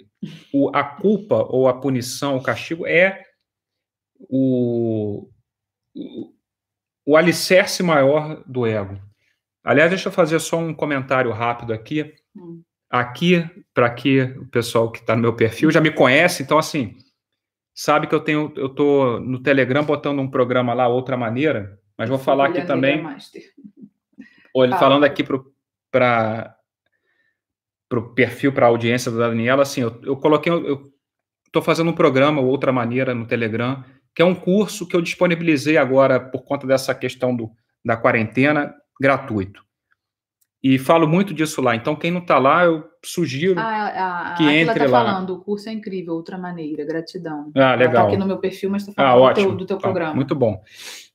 o, 0.52 0.70
a 0.74 0.82
culpa 0.82 1.37
ou 1.48 1.68
a 1.68 1.80
punição, 1.80 2.37
o 2.37 2.42
castigo 2.42 2.87
é 2.87 3.22
o, 4.18 5.28
o, 5.94 6.32
o 7.06 7.16
alicerce 7.16 7.82
maior 7.82 8.42
do 8.46 8.66
ego. 8.66 9.00
Aliás, 9.62 9.90
deixa 9.90 10.08
eu 10.08 10.12
fazer 10.12 10.40
só 10.40 10.58
um 10.58 10.74
comentário 10.74 11.30
rápido 11.30 11.72
aqui. 11.72 12.12
Hum. 12.37 12.62
Aqui, 12.90 13.48
para 13.72 13.90
que 13.90 14.22
o 14.22 14.46
pessoal 14.46 14.90
que 14.90 15.00
está 15.00 15.16
no 15.16 15.22
meu 15.22 15.34
perfil 15.34 15.70
já 15.70 15.80
me 15.80 15.90
conhece, 15.90 16.42
então 16.42 16.58
assim, 16.58 16.96
sabe 17.74 18.06
que 18.06 18.14
eu 18.14 18.20
tenho, 18.20 18.52
eu 18.56 18.68
tô 18.68 19.18
no 19.18 19.42
Telegram 19.42 19.84
botando 19.84 20.20
um 20.20 20.30
programa 20.30 20.72
lá, 20.72 20.87
outra 20.87 21.16
maneira, 21.16 21.78
mas 21.98 22.08
vou 22.08 22.18
falar 22.18 22.46
aqui 22.46 22.62
também. 22.62 23.04
Olha, 24.54 24.76
falando 24.78 25.04
aqui 25.04 25.24
para 25.24 26.56
o 27.92 28.02
perfil, 28.14 28.52
para 28.52 28.66
a 28.66 28.68
audiência 28.68 29.10
da 29.10 29.28
Daniela, 29.28 29.62
assim, 29.62 29.80
eu, 29.80 30.00
eu 30.04 30.16
coloquei, 30.16 30.52
eu 30.52 30.92
estou 31.46 31.60
fazendo 31.60 31.90
um 31.90 31.94
programa, 31.94 32.40
outra 32.40 32.72
maneira, 32.72 33.12
no 33.14 33.26
Telegram, 33.26 33.84
que 34.14 34.22
é 34.22 34.24
um 34.24 34.34
curso 34.34 34.87
que 34.87 34.94
eu 34.94 35.02
disponibilizei 35.02 35.76
agora 35.76 36.20
por 36.20 36.44
conta 36.44 36.66
dessa 36.66 36.94
questão 36.94 37.34
do, 37.34 37.50
da 37.84 37.96
quarentena, 37.96 38.72
gratuito. 39.00 39.64
E 40.64 40.79
falo 40.79 41.07
muito 41.07 41.35
disso 41.35 41.61
lá. 41.61 41.77
Então, 41.77 41.94
quem 41.94 42.11
não 42.11 42.22
está 42.22 42.38
lá, 42.38 42.64
eu 42.64 42.88
sugiro 43.05 43.61
ah, 43.61 44.31
a, 44.33 44.35
que 44.35 44.44
entre 44.44 44.87
tá 44.87 44.87
lá. 44.87 45.05
falando, 45.05 45.35
o 45.35 45.40
curso 45.40 45.68
é 45.68 45.72
incrível, 45.72 46.14
outra 46.14 46.38
maneira, 46.38 46.87
gratidão. 46.87 47.53
Ah, 47.55 47.74
legal. 47.74 47.88
Está 47.88 48.03
aqui 48.05 48.16
no 48.16 48.27
meu 48.27 48.38
perfil, 48.38 48.70
mas 48.70 48.88
está 48.88 48.92
ah, 48.92 49.12
falando 49.12 49.27
ah, 49.27 49.33
do, 49.33 49.35
teu, 49.35 49.57
do 49.57 49.66
teu 49.66 49.77
programa. 49.77 50.14
muito 50.14 50.35
bom. 50.35 50.62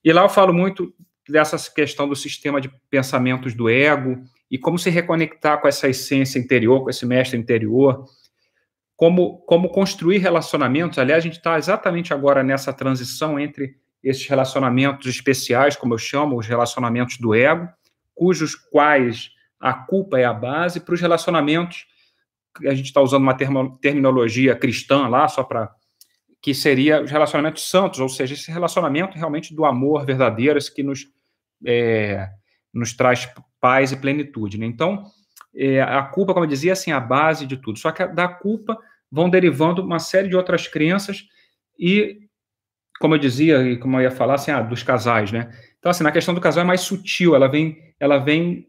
E 0.06 0.14
lá 0.14 0.22
eu 0.22 0.30
falo 0.30 0.54
muito 0.54 0.94
dessa 1.28 1.58
questão 1.74 2.08
do 2.08 2.16
sistema 2.16 2.62
de 2.62 2.70
pensamentos 2.92 3.56
do 3.56 3.68
ego 3.68 4.22
e 4.52 4.58
como 4.60 4.78
se 4.78 4.92
reconectar 4.92 5.60
com 5.60 5.68
essa 5.68 5.90
essência 5.90 6.38
interior, 6.38 6.84
com 6.84 6.92
esse 6.92 7.08
mestre 7.08 7.36
interior, 7.36 8.06
como, 8.96 9.40
como 9.48 9.70
construir 9.70 10.20
relacionamentos. 10.20 11.00
Aliás, 11.00 11.24
a 11.24 11.28
gente 11.28 11.38
está 11.38 11.58
exatamente 11.58 12.14
agora 12.14 12.44
nessa 12.44 12.72
transição 12.72 13.40
entre 13.40 13.78
esses 14.04 14.28
relacionamentos 14.28 15.08
especiais, 15.08 15.76
como 15.76 15.96
eu 15.96 15.98
chamo, 15.98 16.38
os 16.38 16.46
relacionamentos 16.46 17.18
do 17.18 17.34
ego, 17.34 17.68
cujos 18.14 18.54
quais 18.54 19.39
a 19.60 19.74
culpa 19.74 20.20
é 20.20 20.26
a 20.26 20.34
base, 20.34 20.80
para 20.80 20.94
os 20.94 21.02
relacionamentos, 21.02 21.86
a 22.66 22.74
gente 22.74 22.88
está 22.88 23.02
usando 23.02 23.24
uma 23.24 23.36
termo, 23.36 23.78
terminologia 23.82 24.56
cristã 24.56 25.08
lá, 25.08 25.28
só 25.28 25.44
para 25.44 25.72
que 26.42 26.54
seria 26.54 27.02
os 27.02 27.12
relacionamentos 27.12 27.70
santos, 27.70 28.00
ou 28.00 28.08
seja, 28.08 28.34
esse 28.34 28.52
relacionamento 28.52 29.18
realmente 29.18 29.54
do 29.54 29.66
amor 29.66 30.06
verdadeiro, 30.06 30.58
esse 30.58 30.74
que 30.74 30.82
nos, 30.82 31.06
é, 31.66 32.30
nos 32.74 32.94
traz 32.94 33.30
paz 33.60 33.92
e 33.92 33.98
plenitude. 33.98 34.58
Né? 34.58 34.66
Então, 34.66 35.04
é, 35.54 35.82
a 35.82 36.02
culpa, 36.04 36.34
como 36.34 36.46
eu 36.46 36.50
dizia, 36.50 36.74
assim, 36.74 36.92
é 36.92 36.94
a 36.94 37.00
base 37.00 37.46
de 37.46 37.58
tudo. 37.58 37.78
Só 37.78 37.92
que 37.92 38.08
da 38.08 38.28
culpa 38.28 38.78
vão 39.12 39.30
derivando 39.30 39.82
uma 39.82 40.00
série 40.00 40.30
de 40.30 40.36
outras 40.36 40.68
crenças 40.68 41.26
e, 41.78 42.22
como 43.00 43.16
eu 43.16 43.20
dizia 43.20 43.62
e 43.64 43.78
como 43.78 43.98
eu 43.98 44.04
ia 44.04 44.12
falar, 44.12 44.36
assim, 44.36 44.52
ah, 44.52 44.62
dos 44.62 44.82
casais, 44.82 45.32
né? 45.32 45.52
Então, 45.78 45.90
assim, 45.90 46.04
na 46.04 46.12
questão 46.12 46.34
do 46.34 46.42
casal 46.42 46.64
é 46.64 46.68
mais 46.68 46.82
sutil, 46.82 47.36
ela 47.36 47.48
vem, 47.48 47.78
ela 48.00 48.18
vem 48.18 48.66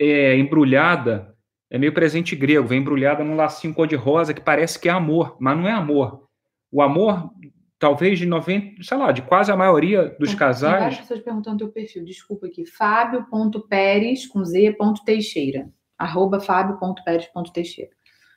é, 0.00 0.36
embrulhada, 0.36 1.34
é 1.70 1.78
meio 1.78 1.92
presente 1.92 2.34
grego, 2.34 2.66
vem 2.66 2.80
embrulhada 2.80 3.22
num 3.22 3.36
lacinho 3.36 3.74
cor-de-rosa 3.74 4.32
que 4.32 4.40
parece 4.40 4.78
que 4.78 4.88
é 4.88 4.92
amor, 4.92 5.36
mas 5.38 5.56
não 5.56 5.68
é 5.68 5.72
amor. 5.72 6.26
O 6.72 6.80
amor, 6.80 7.30
talvez 7.78 8.18
de 8.18 8.26
90, 8.26 8.82
sei 8.82 8.96
lá, 8.96 9.12
de 9.12 9.22
quase 9.22 9.52
a 9.52 9.56
maioria 9.56 10.16
dos 10.18 10.30
Tem 10.30 10.38
casais. 10.38 10.72
Tem 10.72 10.80
várias 10.80 11.00
pessoas 11.00 11.20
perguntando 11.20 11.58
teu 11.58 11.68
perfil, 11.68 12.04
desculpa 12.04 12.46
aqui, 12.46 12.64
fábio.peres 12.64 14.26
com 14.26 14.44
z. 14.44 14.74
Teixeira, 15.04 15.68
arroba 15.98 16.40
fábio.peres.teixeira. 16.40 17.90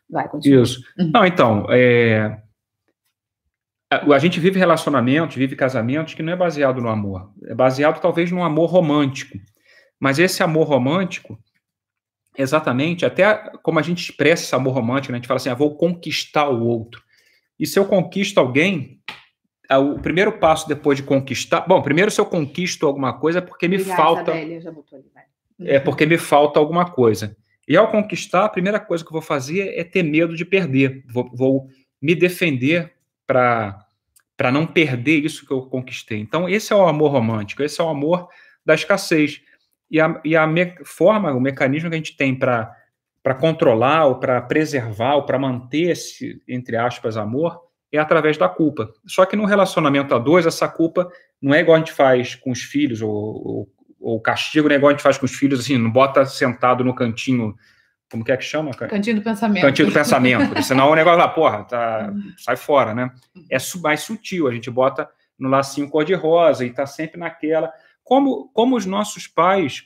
Vai, 0.10 0.28
continua. 0.28 0.62
Isso. 0.62 0.84
Uhum. 0.99 1.12
Não, 1.13 1.26
então, 1.26 1.65
é, 1.69 2.38
a 3.89 4.19
gente 4.19 4.39
vive 4.39 4.60
relacionamentos, 4.60 5.36
vive 5.36 5.56
casamentos 5.56 6.13
que 6.13 6.21
não 6.21 6.34
é 6.34 6.36
baseado 6.36 6.82
no 6.82 6.89
amor. 6.89 7.32
É 7.45 7.56
baseado 7.56 8.02
talvez 8.02 8.32
num 8.32 8.43
amor 8.43 8.69
romântico. 8.69 9.38
Mas 9.99 10.19
esse 10.19 10.43
amor 10.43 10.67
romântico, 10.67 11.39
exatamente, 12.38 13.06
até 13.06 13.36
como 13.62 13.80
a 13.80 13.82
gente 13.82 14.10
expressa 14.10 14.43
esse 14.43 14.56
amor 14.56 14.74
romântico, 14.74 15.12
né? 15.12 15.17
a 15.17 15.19
gente 15.19 15.28
fala 15.28 15.38
assim, 15.38 15.50
ah, 15.50 15.56
vou 15.56 15.76
conquistar 15.76 16.50
o 16.50 16.65
outro. 16.65 17.04
E 17.60 17.67
se 17.67 17.78
eu 17.78 17.86
conquisto 17.86 18.39
alguém, 18.39 19.00
é 19.69 19.78
o 19.78 20.00
primeiro 20.00 20.34
passo 20.34 20.67
depois 20.67 20.98
de 20.98 21.04
conquistar. 21.04 21.62
Bom, 21.62 21.82
primeiro, 21.82 22.12
se 22.12 22.19
eu 22.19 22.26
conquisto 22.26 22.86
alguma 22.86 23.13
coisa, 23.13 23.39
é 23.39 23.41
porque 23.41 23.67
me 23.67 23.76
Obrigada, 23.76 24.02
falta. 24.02 24.60
Já 24.60 24.72
botou 24.72 25.00
ali, 25.00 25.72
É 25.72 25.80
porque 25.80 26.06
me 26.06 26.17
falta 26.17 26.60
alguma 26.60 26.89
coisa. 26.89 27.36
E 27.67 27.78
ao 27.78 27.89
conquistar, 27.89 28.46
a 28.46 28.50
primeira 28.50 28.80
coisa 28.80 29.04
que 29.04 29.08
eu 29.08 29.13
vou 29.13 29.22
fazer 29.22 29.78
é 29.78 29.84
ter 29.84 30.04
medo 30.04 30.36
de 30.36 30.43
perder. 30.43 31.04
Vou, 31.08 31.30
vou 31.34 31.67
me 32.02 32.13
defender 32.13 32.93
para 33.26 34.52
não 34.52 34.67
perder 34.67 35.24
isso 35.24 35.46
que 35.46 35.54
eu 35.54 35.62
conquistei. 35.62 36.19
Então, 36.19 36.50
esse 36.50 36.74
é 36.74 36.76
o 36.76 36.86
amor 36.86 37.12
romântico, 37.12 37.63
esse 37.63 37.80
é 37.80 37.84
o 37.84 37.89
amor 37.89 38.28
da 38.65 38.74
escassez. 38.74 39.41
E 39.94 40.02
a, 40.02 40.20
e 40.26 40.36
a 40.36 40.48
me, 40.48 40.74
forma, 40.84 41.32
o 41.34 41.40
mecanismo 41.40 41.88
que 41.88 41.94
a 41.94 42.00
gente 42.00 42.18
tem 42.18 42.34
para 42.36 43.36
controlar, 43.40 44.08
ou 44.08 44.16
para 44.16 44.42
preservar, 44.42 45.18
ou 45.18 45.24
para 45.24 45.38
manter 45.38 45.92
esse, 45.92 46.42
entre 46.48 46.76
aspas, 46.76 47.16
amor, 47.16 47.62
é 47.92 48.00
através 48.00 48.36
da 48.36 48.50
culpa. 48.50 48.92
Só 49.06 49.24
que 49.24 49.36
no 49.36 49.46
relacionamento 49.46 50.16
a 50.16 50.18
dois, 50.18 50.48
essa 50.48 50.68
culpa 50.68 51.08
não 51.40 51.54
é 51.54 51.60
igual 51.60 51.76
a 51.76 51.80
gente 51.80 51.92
faz 51.92 52.34
com 52.34 52.50
os 52.50 52.64
filhos, 52.64 53.04
ou, 53.04 53.70
o 54.00 54.20
castigo 54.20 54.68
não 54.68 54.74
é 54.74 54.78
igual 54.80 54.90
a 54.90 54.94
gente 54.94 55.04
faz 55.04 55.20
com 55.20 55.28
os 55.28 55.36
filhos, 55.36 55.60
assim, 55.60 55.78
não 55.78 55.92
bota 55.92 56.26
sentado 56.26 56.84
no 56.84 56.96
cantinho, 56.96 57.56
como 58.12 58.24
que 58.24 58.32
é 58.32 58.38
que 58.38 58.44
chama? 58.44 58.72
Cantinho 58.72 59.18
do 59.18 59.22
pensamento. 59.22 59.64
Cantinho 59.64 59.88
do 59.90 59.94
pensamento, 59.94 60.62
senão 60.66 60.90
o 60.90 60.96
negócio 60.96 61.20
lá, 61.20 61.28
porra, 61.28 61.66
tá, 61.66 62.10
uhum. 62.12 62.34
sai 62.36 62.58
fora, 62.58 62.96
né? 62.96 63.12
É 63.48 63.58
mais 63.80 64.02
sutil, 64.02 64.48
a 64.48 64.52
gente 64.52 64.72
bota 64.72 65.08
no 65.38 65.50
lacinho 65.50 65.88
cor-de-rosa 65.88 66.66
e 66.66 66.72
tá 66.72 66.88
sempre 66.88 67.20
naquela. 67.20 67.72
Como, 68.04 68.50
como 68.54 68.76
os 68.76 68.86
nossos 68.86 69.28
pais 69.28 69.84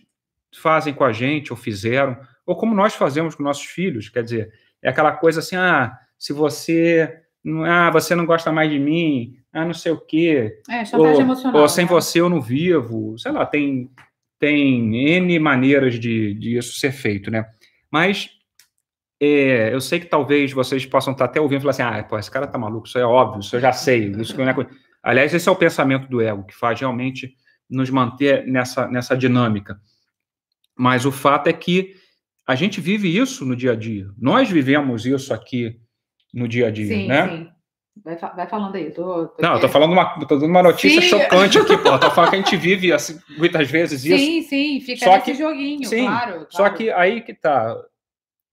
fazem 0.56 0.94
com 0.94 1.04
a 1.04 1.12
gente, 1.12 1.52
ou 1.52 1.58
fizeram, 1.58 2.18
ou 2.46 2.56
como 2.56 2.74
nós 2.74 2.96
fazemos 2.96 3.36
com 3.36 3.44
nossos 3.44 3.66
filhos, 3.66 4.10
quer 4.10 4.24
dizer, 4.24 4.52
é 4.82 4.90
aquela 4.90 5.12
coisa 5.12 5.40
assim, 5.40 5.56
ah, 5.56 5.98
se 6.18 6.34
você 6.34 7.24
ah, 7.66 7.90
você 7.92 8.16
não 8.16 8.26
gosta 8.26 8.52
mais 8.52 8.70
de 8.70 8.80
mim, 8.80 9.38
ah, 9.54 9.66
não 9.66 9.74
sei 9.74 9.92
o 9.92 10.00
quê. 10.00 10.62
É, 10.70 10.84
chantagem 10.84 11.16
ou, 11.16 11.22
emocional. 11.22 11.62
Ou 11.62 11.70
sem 11.70 11.86
né? 11.86 11.92
você 11.92 12.20
eu 12.20 12.30
não 12.30 12.42
vivo, 12.42 13.18
sei 13.18 13.32
lá, 13.32 13.46
tem, 13.46 13.90
tem 14.40 15.18
N 15.18 15.40
maneiras 15.40 16.00
de, 16.00 16.34
de 16.34 16.58
isso 16.58 16.78
ser 16.78 16.92
feito, 16.92 17.32
né? 17.32 17.46
Mas 17.92 18.30
é, 19.20 19.74
eu 19.74 19.82
sei 19.82 20.00
que 20.00 20.06
talvez 20.06 20.52
vocês 20.52 20.86
possam 20.86 21.14
estar 21.14 21.26
até 21.26 21.40
ouvindo 21.40 21.60
e 21.60 21.62
falar 21.62 21.72
assim, 21.72 21.84
ah, 21.84 22.04
pô, 22.04 22.18
esse 22.20 22.30
cara 22.30 22.48
tá 22.48 22.58
maluco, 22.58 22.88
isso 22.88 23.00
é 23.00 23.06
óbvio, 23.06 23.40
isso 23.40 23.56
eu 23.56 23.60
já 23.60 23.72
sei. 23.72 24.12
Isso 24.12 24.38
não 24.38 24.50
é 24.50 24.54
coisa. 24.54 24.70
Aliás, 25.02 25.34
esse 25.34 25.48
é 25.48 25.52
o 25.52 25.56
pensamento 25.56 26.08
do 26.08 26.22
ego, 26.22 26.44
que 26.44 26.56
faz 26.56 26.80
realmente 26.80 27.34
nos 27.70 27.90
manter 27.90 28.46
nessa, 28.48 28.88
nessa 28.88 29.16
dinâmica. 29.16 29.80
Mas 30.76 31.06
o 31.06 31.12
fato 31.12 31.48
é 31.48 31.54
que 31.54 31.96
a 32.46 32.56
gente 32.56 32.80
vive 32.80 33.16
isso 33.16 33.46
no 33.46 33.56
dia 33.56 33.74
a 33.74 33.76
dia. 33.76 34.10
Nós 34.18 34.50
vivemos 34.50 35.06
isso 35.06 35.34
aqui 35.34 35.80
no 36.34 36.48
dia 36.48 36.68
a 36.68 36.72
dia, 36.72 36.88
sim, 36.88 37.08
né? 37.08 37.28
Sim. 37.28 37.50
Vai, 38.04 38.16
vai 38.16 38.48
falando 38.48 38.76
aí. 38.76 38.92
Tô, 38.92 39.28
tô 39.28 39.42
não, 39.42 39.56
eu 39.56 39.60
tô 39.60 39.70
falando 39.70 39.92
uma, 39.92 40.20
tô 40.20 40.36
dando 40.36 40.46
uma 40.50 40.64
notícia 40.64 41.02
sim. 41.02 41.08
chocante 41.08 41.58
aqui, 41.58 41.78
pô. 41.78 41.98
Tô 41.98 42.12
falando 42.12 42.30
que 42.30 42.36
a 42.36 42.40
gente 42.40 42.56
vive 42.58 42.94
assim, 42.94 43.20
muitas 43.38 43.70
vezes 43.70 44.06
isso. 44.06 44.18
Sim, 44.18 44.42
sim, 44.44 44.82
fica 44.82 45.06
só 45.06 45.20
que, 45.20 45.34
joguinho, 45.34 45.88
sim, 45.88 46.06
claro, 46.06 46.32
claro. 46.32 46.48
Só 46.50 46.70
que 46.70 46.92
aí 46.92 47.22
que 47.22 47.34
tá. 47.34 47.76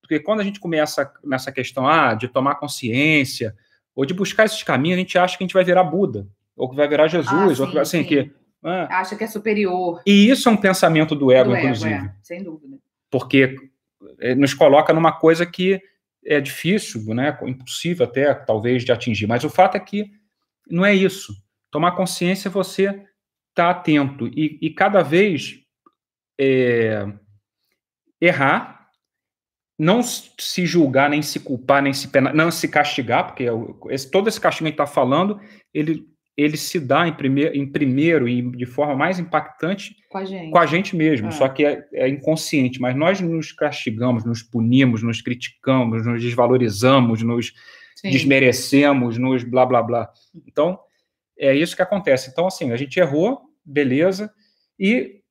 Porque 0.01 0.19
quando 0.19 0.39
a 0.39 0.43
gente 0.43 0.59
começa 0.59 1.11
nessa 1.23 1.51
questão 1.51 1.87
ah, 1.87 2.13
de 2.13 2.27
tomar 2.27 2.55
consciência, 2.55 3.55
ou 3.95 4.05
de 4.05 4.13
buscar 4.13 4.45
esses 4.45 4.61
caminhos, 4.61 4.97
a 4.97 4.99
gente 4.99 5.17
acha 5.17 5.37
que 5.37 5.43
a 5.43 5.47
gente 5.47 5.53
vai 5.53 5.63
virar 5.63 5.83
Buda, 5.83 6.27
ou 6.55 6.69
que 6.69 6.75
vai 6.75 6.87
virar 6.87 7.07
Jesus, 7.07 7.59
ah, 7.59 7.63
ou 7.63 7.71
que 7.71 7.79
assim, 7.79 8.03
que. 8.03 8.31
Ah, 8.67 8.99
acha 8.99 9.15
que 9.15 9.23
é 9.23 9.27
superior. 9.27 10.01
E 10.07 10.27
isso 10.27 10.49
é 10.49 10.51
um 10.51 10.57
pensamento 10.57 11.13
do 11.13 11.31
ego, 11.31 11.51
do 11.51 11.57
inclusive. 11.57 11.93
Ego, 11.93 12.05
é, 12.05 12.13
sem 12.23 12.43
dúvida. 12.43 12.77
Porque 13.11 13.55
eh, 14.19 14.33
nos 14.33 14.55
coloca 14.55 14.91
numa 14.91 15.11
coisa 15.11 15.45
que 15.45 15.79
é 16.25 16.41
difícil, 16.41 17.13
né, 17.13 17.37
impossível 17.43 18.07
até, 18.07 18.33
talvez, 18.33 18.83
de 18.83 18.91
atingir. 18.91 19.27
Mas 19.27 19.43
o 19.43 19.49
fato 19.51 19.77
é 19.77 19.79
que 19.79 20.09
não 20.67 20.83
é 20.83 20.95
isso. 20.95 21.31
Tomar 21.69 21.91
consciência 21.91 22.47
é 22.47 22.51
você 22.51 22.85
estar 22.85 23.05
tá 23.53 23.69
atento 23.69 24.27
e, 24.27 24.57
e, 24.59 24.71
cada 24.71 25.03
vez 25.03 25.59
é, 26.39 27.07
errar, 28.19 28.89
não 29.77 30.01
se 30.01 30.65
julgar, 30.65 31.09
nem 31.09 31.21
se 31.21 31.39
culpar, 31.39 31.83
nem 31.83 31.93
se 31.93 32.07
pena, 32.07 32.33
não 32.33 32.49
se 32.49 32.67
castigar, 32.67 33.27
porque 33.27 33.45
esse, 33.91 34.09
todo 34.09 34.27
esse 34.27 34.41
castigo 34.41 34.63
que 34.63 34.67
a 34.69 34.71
gente 34.71 34.81
está 34.81 34.87
falando, 34.87 35.39
ele 35.71 36.14
ele 36.37 36.57
se 36.57 36.79
dá 36.79 37.07
em 37.07 37.13
primeiro, 37.13 37.55
em 37.55 37.65
primeiro 37.65 38.27
e 38.27 38.41
de 38.41 38.65
forma 38.65 38.95
mais 38.95 39.19
impactante 39.19 39.95
com 40.09 40.17
a 40.17 40.25
gente, 40.25 40.51
com 40.51 40.57
a 40.57 40.65
gente 40.65 40.95
mesmo, 40.95 41.29
é. 41.29 41.31
só 41.31 41.47
que 41.47 41.65
é, 41.65 41.87
é, 41.93 42.09
inconsciente. 42.09 42.79
Mas 42.81 42.95
nós 42.95 43.21
nos 43.21 43.53
castigamos, 43.53 44.25
nos 44.25 44.43
punimos, 44.43 45.01
nos 45.01 45.21
criticamos, 45.21 46.05
nos 46.05 46.21
desvalorizamos, 46.21 47.21
nos 47.21 47.53
Sim. 47.95 48.09
desmerecemos, 48.09 49.17
nos 49.17 49.43
blá 49.43 49.65
blá 49.65 49.81
blá. 49.81 50.09
Então, 50.45 50.77
é 51.37 51.53
isso 51.55 51.75
que 51.75 51.81
acontece. 51.81 52.29
Então, 52.29 52.47
assim, 52.47 52.71
a 52.71 52.77
gente 52.77 52.99
errou, 52.99 53.41
beleza, 53.63 54.29
e 54.77 55.21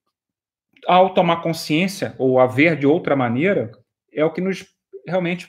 ao 0.87 1.12
tomar 1.12 1.43
consciência, 1.43 2.14
ou 2.18 2.41
a 2.41 2.47
ver 2.47 2.76
de 2.76 2.87
outra 2.87 3.14
maneira, 3.14 3.70
é 4.12 4.24
o 4.24 4.33
que 4.33 4.41
nos 4.41 4.66
realmente 5.07 5.49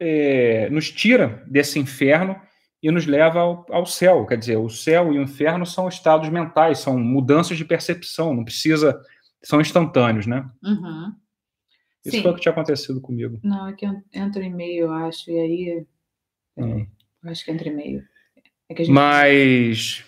é, 0.00 0.68
nos 0.70 0.90
tira 0.90 1.42
desse 1.46 1.78
inferno 1.78 2.36
e 2.82 2.90
nos 2.90 3.06
leva 3.06 3.40
ao, 3.40 3.66
ao, 3.70 3.86
céu. 3.86 4.26
Quer 4.26 4.36
dizer, 4.36 4.56
o 4.56 4.68
céu 4.68 5.12
e 5.12 5.18
o 5.18 5.22
inferno 5.22 5.64
são 5.64 5.88
estados 5.88 6.28
mentais, 6.28 6.80
são 6.80 6.98
mudanças 6.98 7.56
de 7.56 7.64
percepção, 7.64 8.34
não 8.34 8.44
precisa, 8.44 9.00
são 9.42 9.60
instantâneos, 9.60 10.26
né? 10.26 10.50
Uhum. 10.64 11.14
Isso 12.04 12.16
Sim. 12.16 12.22
foi 12.22 12.32
o 12.32 12.34
que 12.34 12.40
tinha 12.40 12.52
acontecido 12.52 13.00
comigo. 13.00 13.38
Não, 13.44 13.68
é 13.68 13.72
que 13.74 13.86
entra 14.12 14.42
em 14.42 14.52
meio, 14.52 14.86
eu 14.86 14.92
acho, 14.92 15.30
e 15.30 15.38
aí. 15.38 15.86
Hum. 16.56 16.84
acho 17.24 17.44
que 17.44 17.52
entra 17.52 17.68
em 17.68 17.76
meio. 17.76 18.04
É 18.68 18.74
gente... 18.74 18.90
Mas. 18.90 20.04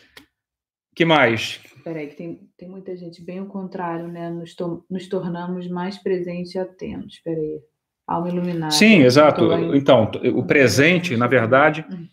que 0.96 1.04
mais? 1.04 1.60
Peraí, 1.84 2.08
que 2.08 2.16
tem, 2.16 2.50
tem 2.56 2.68
muita 2.68 2.96
gente 2.96 3.22
bem 3.22 3.38
ao 3.38 3.46
contrário, 3.46 4.08
né? 4.08 4.30
Nos, 4.30 4.54
to 4.56 4.84
nos 4.90 5.06
tornamos 5.06 5.68
mais 5.68 5.96
presentes 5.98 6.54
e 6.54 6.58
atentos. 6.58 7.20
Peraí. 7.20 7.60
Alma 8.06 8.28
iluminada. 8.28 8.72
Sim, 8.72 9.02
exato. 9.02 9.52
Então, 9.74 10.10
o 10.34 10.44
presente, 10.44 11.16
na 11.16 11.28
verdade. 11.28 11.86
Uhum 11.88 12.08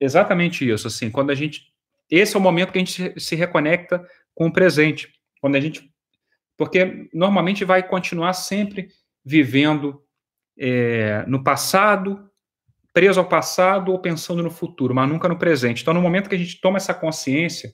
exatamente 0.00 0.68
isso, 0.68 0.86
assim, 0.86 1.10
quando 1.10 1.30
a 1.30 1.34
gente 1.34 1.72
esse 2.10 2.34
é 2.34 2.38
o 2.38 2.42
momento 2.42 2.72
que 2.72 2.78
a 2.78 2.84
gente 2.84 3.20
se 3.20 3.36
reconecta 3.36 4.02
com 4.34 4.46
o 4.46 4.52
presente, 4.52 5.12
quando 5.40 5.56
a 5.56 5.60
gente 5.60 5.92
porque 6.56 7.08
normalmente 7.14 7.64
vai 7.64 7.86
continuar 7.86 8.32
sempre 8.32 8.88
vivendo 9.24 10.02
é, 10.58 11.24
no 11.28 11.44
passado, 11.44 12.28
preso 12.92 13.20
ao 13.20 13.28
passado 13.28 13.92
ou 13.92 14.00
pensando 14.00 14.42
no 14.42 14.50
futuro, 14.50 14.92
mas 14.92 15.08
nunca 15.08 15.28
no 15.28 15.38
presente. 15.38 15.82
Então, 15.82 15.94
no 15.94 16.02
momento 16.02 16.28
que 16.28 16.34
a 16.34 16.38
gente 16.38 16.60
toma 16.60 16.78
essa 16.78 16.92
consciência, 16.92 17.72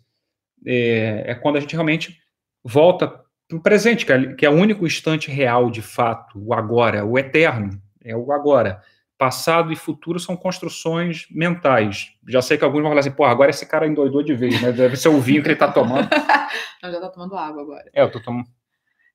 é, 0.67 1.25
é 1.29 1.35
quando 1.35 1.57
a 1.57 1.61
gente 1.61 1.73
realmente 1.73 2.21
volta 2.63 3.09
para 3.49 3.57
o 3.57 3.63
presente, 3.63 4.05
que 4.05 4.13
é, 4.13 4.35
que 4.35 4.45
é 4.45 4.51
o 4.51 4.55
único 4.55 4.87
instante 4.87 5.31
real 5.31 5.71
de 5.71 5.81
fato, 5.81 6.39
o 6.39 6.53
agora, 6.53 7.07
o 7.07 7.19
eterno, 7.19 7.81
é 8.03 8.15
o 8.15 8.33
agora. 8.33 8.83
Passado 9.17 9.73
e 9.73 9.77
futuro 9.77 10.19
são 10.19 10.37
construções 10.37 11.27
mentais. 11.31 12.13
Já 12.29 12.43
sei 12.43 12.59
que 12.59 12.65
alguns 12.65 12.83
vão 12.83 12.91
falar 12.91 13.01
assim, 13.01 13.13
pô, 13.13 13.25
agora 13.25 13.51
esse 13.51 13.65
cara 13.65 13.87
endoidou 13.87 14.23
de 14.23 14.35
vez, 14.35 14.61
né? 14.61 14.73
Deve 14.73 14.97
ser 14.97 15.09
o 15.09 15.21
vinho 15.21 15.41
que 15.41 15.49
ele 15.49 15.55
está 15.55 15.71
tomando. 15.71 16.09
Não, 16.83 16.91
já 16.91 16.97
está 16.97 17.09
tomando 17.09 17.37
água 17.37 17.63
agora. 17.63 17.91
É, 17.95 18.03
eu 18.03 18.11
tô 18.11 18.21
tomando. 18.21 18.47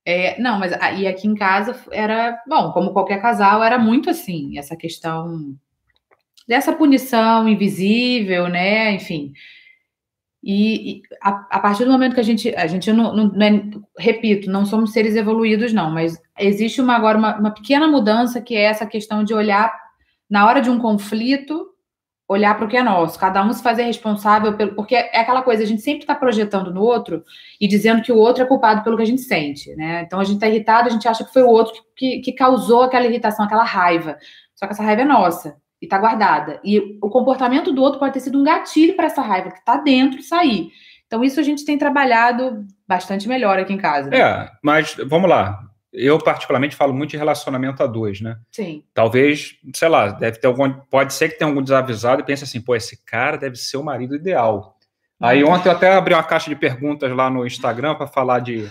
É, 0.05 0.41
não, 0.41 0.57
mas 0.57 0.71
e 0.97 1.05
aqui 1.05 1.27
em 1.27 1.35
casa 1.35 1.75
era, 1.91 2.41
bom, 2.47 2.71
como 2.71 2.93
qualquer 2.93 3.21
casal, 3.21 3.61
era 3.63 3.77
muito 3.77 4.09
assim, 4.09 4.57
essa 4.57 4.75
questão 4.75 5.55
dessa 6.47 6.73
punição 6.73 7.47
invisível, 7.47 8.47
né? 8.47 8.91
Enfim. 8.93 9.33
E, 10.41 10.93
e 10.93 11.01
a, 11.21 11.29
a, 11.51 11.59
partir 11.59 11.83
do 11.83 11.91
momento 11.91 12.15
que 12.15 12.19
a 12.19 12.23
gente, 12.23 12.55
a 12.55 12.65
gente 12.65 12.91
não, 12.91 13.15
não, 13.15 13.27
não 13.27 13.45
é, 13.45 13.61
repito, 13.99 14.49
não 14.49 14.65
somos 14.65 14.93
seres 14.93 15.15
evoluídos, 15.15 15.73
não, 15.73 15.91
mas 15.91 16.19
existe 16.39 16.81
uma, 16.81 16.95
agora 16.95 17.17
uma, 17.17 17.37
uma 17.37 17.51
pequena 17.51 17.87
mudança 17.87 18.41
que 18.41 18.55
é 18.55 18.63
essa 18.63 18.85
questão 18.85 19.23
de 19.23 19.33
olhar 19.33 19.71
na 20.29 20.45
hora 20.45 20.61
de 20.61 20.69
um 20.69 20.79
conflito, 20.79 21.67
olhar 22.27 22.55
para 22.55 22.65
o 22.65 22.69
que 22.69 22.77
é 22.77 22.83
nosso, 22.83 23.19
cada 23.19 23.43
um 23.43 23.51
se 23.51 23.63
fazer 23.63 23.83
responsável 23.83 24.55
pelo. 24.55 24.75
Porque 24.75 24.95
é 24.95 25.19
aquela 25.19 25.41
coisa, 25.41 25.63
a 25.63 25.65
gente 25.65 25.81
sempre 25.81 26.01
está 26.01 26.13
projetando 26.13 26.71
no 26.71 26.81
outro 26.81 27.23
e 27.59 27.67
dizendo 27.67 28.03
que 28.03 28.11
o 28.11 28.17
outro 28.17 28.43
é 28.43 28.45
culpado 28.45 28.83
pelo 28.83 28.95
que 28.95 29.03
a 29.03 29.05
gente 29.05 29.21
sente, 29.21 29.75
né? 29.75 30.03
Então 30.03 30.19
a 30.19 30.23
gente 30.23 30.35
está 30.35 30.47
irritado, 30.47 30.87
a 30.87 30.91
gente 30.91 31.07
acha 31.07 31.23
que 31.23 31.33
foi 31.33 31.41
o 31.41 31.49
outro 31.49 31.73
que, 31.95 32.19
que, 32.19 32.31
causou 32.31 32.83
aquela 32.83 33.07
irritação, 33.07 33.45
aquela 33.45 33.63
raiva. 33.63 34.17
Só 34.55 34.67
que 34.67 34.73
essa 34.73 34.83
raiva 34.83 35.01
é 35.01 35.05
nossa 35.05 35.57
e 35.81 35.85
está 35.85 35.97
guardada. 35.97 36.59
E 36.63 36.99
o 37.01 37.09
comportamento 37.09 37.71
do 37.71 37.81
outro 37.81 37.99
pode 37.99 38.13
ter 38.13 38.19
sido 38.19 38.39
um 38.39 38.43
gatilho 38.43 38.95
para 38.95 39.07
essa 39.07 39.21
raiva 39.21 39.49
que 39.49 39.59
está 39.59 39.77
dentro 39.77 40.21
sair. 40.21 40.69
Então, 41.07 41.23
isso 41.23 41.39
a 41.39 41.43
gente 41.43 41.65
tem 41.65 41.75
trabalhado 41.75 42.67
bastante 42.87 43.27
melhor 43.27 43.57
aqui 43.57 43.73
em 43.73 43.77
casa. 43.77 44.13
É, 44.13 44.47
mas 44.61 44.95
vamos 45.07 45.27
lá. 45.27 45.68
Eu, 45.91 46.19
particularmente, 46.19 46.75
falo 46.75 46.93
muito 46.93 47.11
de 47.11 47.17
relacionamento 47.17 47.81
a 47.81 47.87
dois, 47.87 48.21
né? 48.21 48.37
Sim. 48.51 48.83
Talvez, 48.93 49.57
sei 49.73 49.89
lá, 49.89 50.09
deve 50.09 50.37
ter 50.37 50.47
algum. 50.47 50.71
Pode 50.71 51.13
ser 51.13 51.29
que 51.29 51.39
tenha 51.39 51.49
algum 51.49 51.63
desavisado 51.63 52.21
e 52.21 52.25
pense 52.25 52.43
assim, 52.43 52.61
pô, 52.61 52.75
esse 52.75 53.03
cara 53.03 53.37
deve 53.37 53.55
ser 53.55 53.77
o 53.77 53.83
marido 53.83 54.15
ideal. 54.15 54.77
Aí 55.19 55.43
ontem 55.43 55.67
eu 55.67 55.73
até 55.73 55.91
abri 55.91 56.13
uma 56.13 56.23
caixa 56.23 56.49
de 56.49 56.55
perguntas 56.55 57.11
lá 57.11 57.29
no 57.29 57.45
Instagram 57.45 57.95
para 57.95 58.07
falar 58.07 58.39
de 58.39 58.69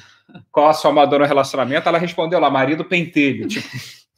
qual 0.50 0.68
a 0.68 0.72
sua 0.72 0.90
amadora 0.90 1.24
no 1.24 1.28
relacionamento. 1.28 1.88
Ela 1.88 1.98
respondeu 1.98 2.38
lá, 2.38 2.48
marido 2.48 2.84
pentelho. 2.84 3.46
Tipo. 3.46 3.68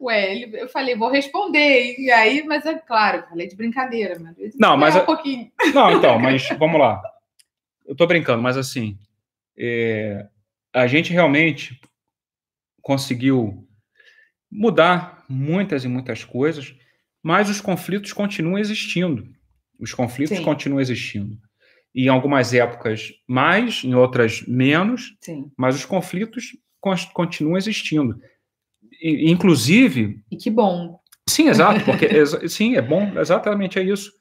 Ué, 0.00 0.50
eu 0.54 0.68
falei, 0.68 0.96
vou 0.96 1.10
responder. 1.10 1.96
E 1.98 2.10
aí, 2.10 2.42
mas 2.44 2.64
é 2.66 2.74
claro, 2.74 3.24
falei 3.28 3.46
de 3.46 3.56
brincadeira, 3.56 4.18
mas 4.18 4.36
não, 4.58 4.76
mas 4.76 4.96
é 4.96 5.00
um 5.00 5.04
pouquinho. 5.04 5.50
Não, 5.72 5.92
então, 5.92 6.18
mas 6.20 6.48
vamos 6.58 6.80
lá. 6.80 7.00
Eu 7.86 7.94
tô 7.94 8.06
brincando, 8.06 8.42
mas 8.42 8.56
assim, 8.56 8.98
é, 9.56 10.26
a 10.72 10.86
gente 10.86 11.12
realmente 11.12 11.80
conseguiu 12.84 13.66
mudar 14.48 15.24
muitas 15.28 15.84
e 15.84 15.88
muitas 15.88 16.22
coisas, 16.22 16.72
mas 17.20 17.50
os 17.50 17.60
conflitos 17.60 18.12
continuam 18.12 18.58
existindo. 18.58 19.26
Os 19.80 19.92
conflitos 19.92 20.38
Sim. 20.38 20.44
continuam 20.44 20.80
existindo. 20.80 21.36
E 21.92 22.04
em 22.04 22.08
algumas 22.08 22.54
épocas 22.54 23.12
mais, 23.26 23.82
em 23.82 23.94
outras 23.94 24.46
menos, 24.46 25.16
Sim. 25.20 25.50
mas 25.56 25.74
os 25.74 25.84
conflitos 25.84 26.56
continuam 27.12 27.56
existindo 27.56 28.20
inclusive. 29.02 30.20
E 30.30 30.36
que 30.36 30.50
bom. 30.50 30.98
Sim, 31.28 31.48
exato, 31.48 31.84
porque 31.84 32.08
sim, 32.48 32.76
é 32.76 32.82
bom, 32.82 33.12
exatamente 33.18 33.78
é 33.78 33.82
isso. 33.82 34.12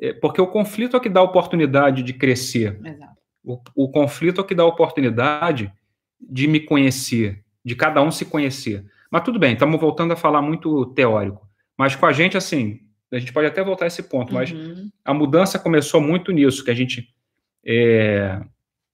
É, 0.00 0.12
porque 0.12 0.40
o 0.40 0.46
conflito 0.46 0.96
é 0.96 1.00
que 1.00 1.08
dá 1.08 1.22
oportunidade 1.22 2.02
de 2.02 2.12
crescer. 2.12 2.78
Exato. 2.84 3.16
O, 3.42 3.60
o 3.74 3.90
conflito 3.90 4.40
é 4.40 4.44
que 4.44 4.54
dá 4.54 4.64
oportunidade 4.64 5.72
de 6.20 6.46
me 6.46 6.60
conhecer, 6.60 7.44
de 7.66 7.74
cada 7.74 8.00
um 8.00 8.12
se 8.12 8.24
conhecer. 8.24 8.84
Mas 9.10 9.24
tudo 9.24 9.40
bem, 9.40 9.54
estamos 9.54 9.80
voltando 9.80 10.12
a 10.12 10.16
falar 10.16 10.40
muito 10.40 10.86
teórico. 10.94 11.44
Mas 11.76 11.96
com 11.96 12.06
a 12.06 12.12
gente, 12.12 12.36
assim, 12.36 12.78
a 13.12 13.18
gente 13.18 13.32
pode 13.32 13.48
até 13.48 13.62
voltar 13.62 13.86
a 13.86 13.88
esse 13.88 14.04
ponto, 14.04 14.32
mas 14.32 14.52
uhum. 14.52 14.88
a 15.04 15.12
mudança 15.12 15.58
começou 15.58 16.00
muito 16.00 16.30
nisso, 16.30 16.64
que 16.64 16.70
a 16.70 16.74
gente 16.74 17.08
é, 17.66 18.40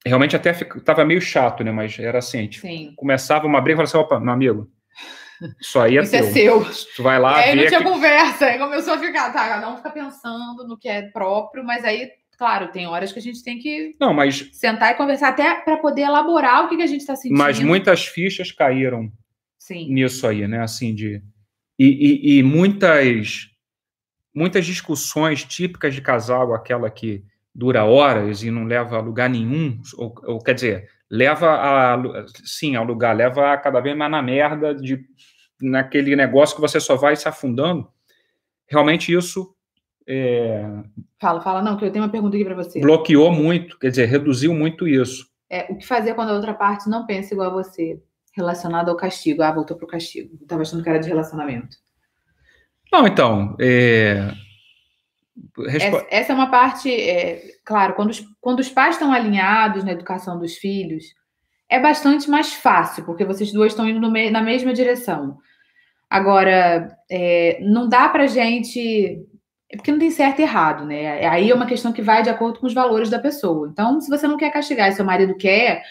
realmente 0.06 0.34
até 0.34 0.52
estava 0.52 1.04
meio 1.04 1.20
chato, 1.20 1.62
né? 1.62 1.70
Mas 1.70 1.98
era 1.98 2.18
assim, 2.18 2.38
a 2.38 2.42
gente 2.42 2.60
Sim. 2.60 2.94
começava 2.96 3.46
uma 3.46 3.60
briga 3.60 3.82
e 3.82 3.86
falava 3.86 4.04
assim, 4.04 4.14
opa, 4.14 4.18
meu 4.18 4.32
amigo, 4.32 4.70
isso 5.60 5.78
aí 5.78 5.98
é 5.98 6.02
Isso 6.02 6.16
é 6.16 6.22
seu. 6.22 6.64
Tu 6.96 7.02
vai 7.02 7.18
lá. 7.18 7.40
E 7.40 7.50
aí 7.50 7.56
não 7.56 7.66
tinha 7.66 7.82
que... 7.82 7.84
conversa, 7.84 8.46
aí 8.46 8.58
começou 8.58 8.94
a 8.94 8.98
ficar, 8.98 9.30
tá, 9.34 9.48
cada 9.48 9.68
um 9.68 9.76
fica 9.76 9.90
pensando 9.90 10.66
no 10.66 10.78
que 10.78 10.88
é 10.88 11.02
próprio, 11.10 11.62
mas 11.62 11.84
aí, 11.84 12.10
claro, 12.42 12.72
tem 12.72 12.88
horas 12.88 13.12
que 13.12 13.20
a 13.20 13.22
gente 13.22 13.40
tem 13.44 13.56
que 13.56 13.94
não, 14.00 14.12
mas... 14.12 14.50
sentar 14.52 14.90
e 14.90 14.96
conversar 14.96 15.28
até 15.28 15.60
para 15.60 15.76
poder 15.76 16.02
elaborar 16.02 16.64
o 16.64 16.68
que, 16.68 16.76
que 16.76 16.82
a 16.82 16.88
gente 16.88 17.02
está 17.02 17.14
sentindo. 17.14 17.38
Mas 17.38 17.60
muitas 17.60 18.04
fichas 18.04 18.50
caíram 18.50 19.12
Sim. 19.56 19.88
nisso 19.94 20.26
aí, 20.26 20.48
né? 20.48 20.60
Assim, 20.60 20.92
de. 20.92 21.22
E, 21.78 21.86
e, 21.86 22.38
e 22.38 22.42
muitas, 22.42 23.48
muitas 24.34 24.66
discussões 24.66 25.44
típicas 25.44 25.94
de 25.94 26.00
casal, 26.00 26.52
aquela 26.52 26.90
que 26.90 27.24
dura 27.54 27.84
horas 27.84 28.42
e 28.42 28.50
não 28.50 28.64
leva 28.64 28.96
a 28.96 29.00
lugar 29.00 29.30
nenhum, 29.30 29.80
ou, 29.96 30.12
ou 30.24 30.38
quer 30.40 30.54
dizer, 30.54 30.88
leva 31.08 31.46
a 31.48 32.26
sim 32.44 32.74
ao 32.74 32.84
lugar, 32.84 33.14
leva 33.14 33.52
a 33.52 33.56
cada 33.56 33.78
vez 33.78 33.96
mais 33.96 34.10
na 34.10 34.20
merda 34.20 34.74
de 34.74 34.98
naquele 35.60 36.16
negócio 36.16 36.56
que 36.56 36.60
você 36.60 36.80
só 36.80 36.96
vai 36.96 37.14
se 37.14 37.28
afundando. 37.28 37.88
Realmente 38.68 39.12
isso 39.12 39.54
é, 40.06 40.66
fala, 41.20 41.40
fala 41.40 41.62
não, 41.62 41.76
que 41.76 41.84
eu 41.84 41.90
tenho 41.90 42.04
uma 42.04 42.10
pergunta 42.10 42.36
aqui 42.36 42.44
para 42.44 42.54
você. 42.54 42.80
Bloqueou 42.80 43.32
muito, 43.32 43.78
quer 43.78 43.90
dizer, 43.90 44.06
reduziu 44.06 44.54
muito 44.54 44.86
isso. 44.86 45.26
É, 45.48 45.70
o 45.70 45.76
que 45.76 45.86
fazer 45.86 46.14
quando 46.14 46.30
a 46.30 46.34
outra 46.34 46.54
parte 46.54 46.88
não 46.88 47.06
pensa 47.06 47.34
igual 47.34 47.50
a 47.50 47.62
você, 47.62 48.00
relacionado 48.34 48.88
ao 48.88 48.96
castigo? 48.96 49.42
Ah, 49.42 49.52
voltou 49.52 49.76
pro 49.76 49.86
castigo. 49.86 50.34
Estava 50.40 50.62
achando 50.62 50.82
que 50.82 50.88
era 50.88 50.98
de 50.98 51.08
relacionamento. 51.08 51.76
Não, 52.92 53.06
então, 53.06 53.56
é, 53.60 54.32
essa, 55.66 56.06
essa, 56.10 56.32
é 56.32 56.34
uma 56.34 56.50
parte, 56.50 56.92
é, 56.92 57.42
claro, 57.64 57.94
quando 57.94 58.10
os, 58.10 58.20
quando 58.40 58.60
os 58.60 58.68
pais 58.68 58.96
estão 58.96 59.12
alinhados 59.12 59.82
na 59.82 59.92
educação 59.92 60.38
dos 60.38 60.56
filhos, 60.56 61.14
é 61.68 61.80
bastante 61.80 62.28
mais 62.28 62.52
fácil, 62.52 63.04
porque 63.04 63.24
vocês 63.24 63.50
duas 63.50 63.72
estão 63.72 63.88
indo 63.88 64.10
me, 64.10 64.30
na 64.30 64.42
mesma 64.42 64.74
direção. 64.74 65.38
Agora, 66.08 66.94
é, 67.10 67.58
não 67.62 67.88
dá 67.88 68.08
para 68.10 68.26
gente. 68.26 69.26
É 69.72 69.76
porque 69.76 69.90
não 69.90 69.98
tem 69.98 70.10
certo 70.10 70.40
e 70.40 70.42
errado, 70.42 70.84
né? 70.84 71.26
Aí 71.26 71.50
é 71.50 71.54
uma 71.54 71.66
questão 71.66 71.92
que 71.92 72.02
vai 72.02 72.22
de 72.22 72.30
acordo 72.30 72.60
com 72.60 72.66
os 72.66 72.74
valores 72.74 73.08
da 73.08 73.18
pessoa. 73.18 73.68
Então, 73.68 74.00
se 74.00 74.10
você 74.10 74.28
não 74.28 74.36
quer 74.36 74.50
castigar 74.50 74.90
e 74.90 74.92
seu 74.92 75.04
marido 75.04 75.34
quer, 75.34 75.82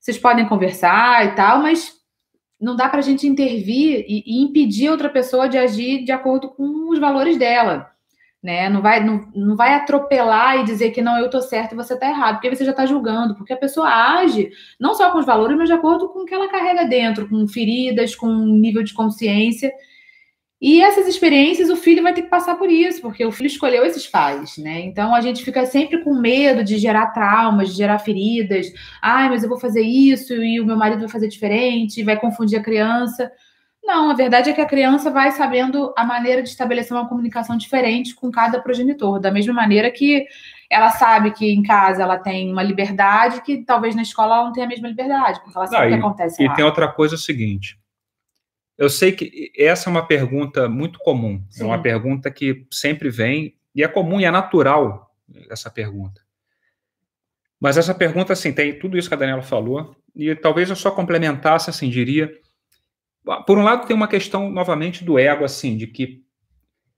vocês 0.00 0.18
podem 0.18 0.48
conversar 0.48 1.24
e 1.24 1.34
tal, 1.36 1.62
mas 1.62 1.92
não 2.60 2.74
dá 2.74 2.88
para 2.88 2.98
a 2.98 3.02
gente 3.02 3.26
intervir 3.26 4.04
e, 4.08 4.24
e 4.26 4.42
impedir 4.42 4.90
outra 4.90 5.08
pessoa 5.08 5.48
de 5.48 5.56
agir 5.56 6.04
de 6.04 6.12
acordo 6.12 6.48
com 6.50 6.90
os 6.90 6.98
valores 6.98 7.38
dela 7.38 7.94
né? 8.44 8.68
Não 8.68 8.82
vai, 8.82 9.02
não, 9.02 9.26
não 9.34 9.56
vai 9.56 9.72
atropelar 9.72 10.58
e 10.58 10.64
dizer 10.64 10.90
que 10.90 11.00
não, 11.00 11.18
eu 11.18 11.30
tô 11.30 11.40
certo 11.40 11.72
e 11.72 11.76
você 11.76 11.98
tá 11.98 12.06
errado, 12.06 12.34
porque 12.34 12.54
você 12.54 12.62
já 12.62 12.74
tá 12.74 12.84
julgando, 12.84 13.34
porque 13.34 13.54
a 13.54 13.56
pessoa 13.56 13.88
age 13.88 14.50
não 14.78 14.94
só 14.94 15.10
com 15.10 15.18
os 15.18 15.24
valores, 15.24 15.56
mas 15.56 15.66
de 15.66 15.72
acordo 15.72 16.10
com 16.10 16.20
o 16.20 16.24
que 16.26 16.34
ela 16.34 16.50
carrega 16.50 16.84
dentro, 16.84 17.26
com 17.26 17.48
feridas, 17.48 18.14
com 18.14 18.28
nível 18.28 18.82
de 18.82 18.92
consciência. 18.92 19.72
E 20.66 20.80
essas 20.80 21.06
experiências 21.06 21.68
o 21.68 21.76
filho 21.76 22.02
vai 22.02 22.14
ter 22.14 22.22
que 22.22 22.30
passar 22.30 22.54
por 22.54 22.70
isso, 22.70 23.02
porque 23.02 23.22
o 23.22 23.30
filho 23.30 23.48
escolheu 23.48 23.84
esses 23.84 24.06
pais, 24.06 24.56
né? 24.56 24.80
Então 24.80 25.14
a 25.14 25.20
gente 25.20 25.44
fica 25.44 25.66
sempre 25.66 26.02
com 26.02 26.14
medo 26.14 26.64
de 26.64 26.78
gerar 26.78 27.08
traumas, 27.08 27.68
de 27.68 27.74
gerar 27.76 27.98
feridas. 27.98 28.72
Ai, 29.02 29.28
mas 29.28 29.42
eu 29.42 29.48
vou 29.50 29.60
fazer 29.60 29.82
isso 29.82 30.32
e 30.32 30.58
o 30.58 30.64
meu 30.64 30.74
marido 30.74 31.00
vai 31.00 31.08
fazer 31.10 31.28
diferente, 31.28 32.02
vai 32.02 32.18
confundir 32.18 32.58
a 32.58 32.62
criança. 32.62 33.30
Não, 33.84 34.10
a 34.10 34.14
verdade 34.14 34.48
é 34.48 34.54
que 34.54 34.60
a 34.62 34.66
criança 34.66 35.10
vai 35.10 35.32
sabendo 35.32 35.92
a 35.98 36.02
maneira 36.02 36.42
de 36.42 36.48
estabelecer 36.48 36.96
uma 36.96 37.10
comunicação 37.10 37.58
diferente 37.58 38.14
com 38.14 38.30
cada 38.30 38.58
progenitor, 38.58 39.20
da 39.20 39.30
mesma 39.30 39.52
maneira 39.52 39.90
que 39.90 40.24
ela 40.70 40.88
sabe 40.88 41.32
que 41.32 41.46
em 41.46 41.62
casa 41.62 42.02
ela 42.02 42.16
tem 42.16 42.50
uma 42.50 42.62
liberdade 42.62 43.42
que 43.42 43.58
talvez 43.58 43.94
na 43.94 44.00
escola 44.00 44.36
ela 44.36 44.44
não 44.46 44.52
tenha 44.52 44.64
a 44.64 44.70
mesma 44.70 44.88
liberdade, 44.88 45.40
porque 45.42 45.58
ela 45.58 45.66
sabe 45.66 45.88
o 45.88 45.88
que 45.90 45.94
acontece 45.96 46.42
e 46.42 46.46
lá. 46.46 46.54
E 46.54 46.56
tem 46.56 46.64
outra 46.64 46.88
coisa 46.88 47.16
é 47.16 47.18
o 47.18 47.20
seguinte, 47.20 47.78
eu 48.76 48.88
sei 48.88 49.12
que 49.12 49.52
essa 49.56 49.88
é 49.88 49.90
uma 49.90 50.06
pergunta 50.06 50.68
muito 50.68 50.98
comum, 50.98 51.42
Sim. 51.50 51.62
é 51.62 51.66
uma 51.66 51.80
pergunta 51.80 52.30
que 52.30 52.66
sempre 52.70 53.08
vem, 53.08 53.56
e 53.74 53.82
é 53.82 53.88
comum 53.88 54.20
e 54.20 54.24
é 54.24 54.30
natural 54.30 55.14
essa 55.50 55.70
pergunta. 55.70 56.20
Mas 57.60 57.78
essa 57.78 57.94
pergunta, 57.94 58.32
assim, 58.32 58.52
tem 58.52 58.78
tudo 58.78 58.98
isso 58.98 59.08
que 59.08 59.14
a 59.14 59.18
Daniela 59.18 59.42
falou, 59.42 59.96
e 60.14 60.34
talvez 60.34 60.70
eu 60.70 60.76
só 60.76 60.90
complementasse, 60.90 61.70
assim, 61.70 61.88
diria 61.88 62.30
por 63.46 63.56
um 63.58 63.62
lado, 63.62 63.86
tem 63.86 63.96
uma 63.96 64.06
questão, 64.06 64.50
novamente, 64.50 65.02
do 65.02 65.18
ego, 65.18 65.44
assim, 65.44 65.76
de 65.76 65.86
que 65.86 66.22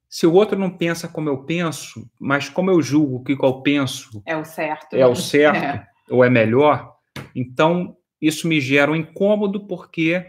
se 0.08 0.26
o 0.26 0.32
outro 0.32 0.58
não 0.58 0.70
pensa 0.70 1.06
como 1.06 1.28
eu 1.28 1.44
penso, 1.44 2.08
mas 2.18 2.48
como 2.48 2.70
eu 2.70 2.82
julgo 2.82 3.22
que 3.22 3.32
o 3.32 3.38
que 3.38 3.44
eu 3.44 3.62
penso 3.62 4.22
é 4.26 4.36
o 4.36 4.44
certo, 4.44 4.94
é 4.94 5.06
o 5.06 5.14
certo 5.14 5.56
é. 5.56 5.86
ou 6.10 6.24
é 6.24 6.30
melhor, 6.30 6.94
então 7.34 7.96
isso 8.20 8.48
me 8.48 8.60
gera 8.60 8.90
um 8.90 8.96
incômodo 8.96 9.66
porque 9.66 10.24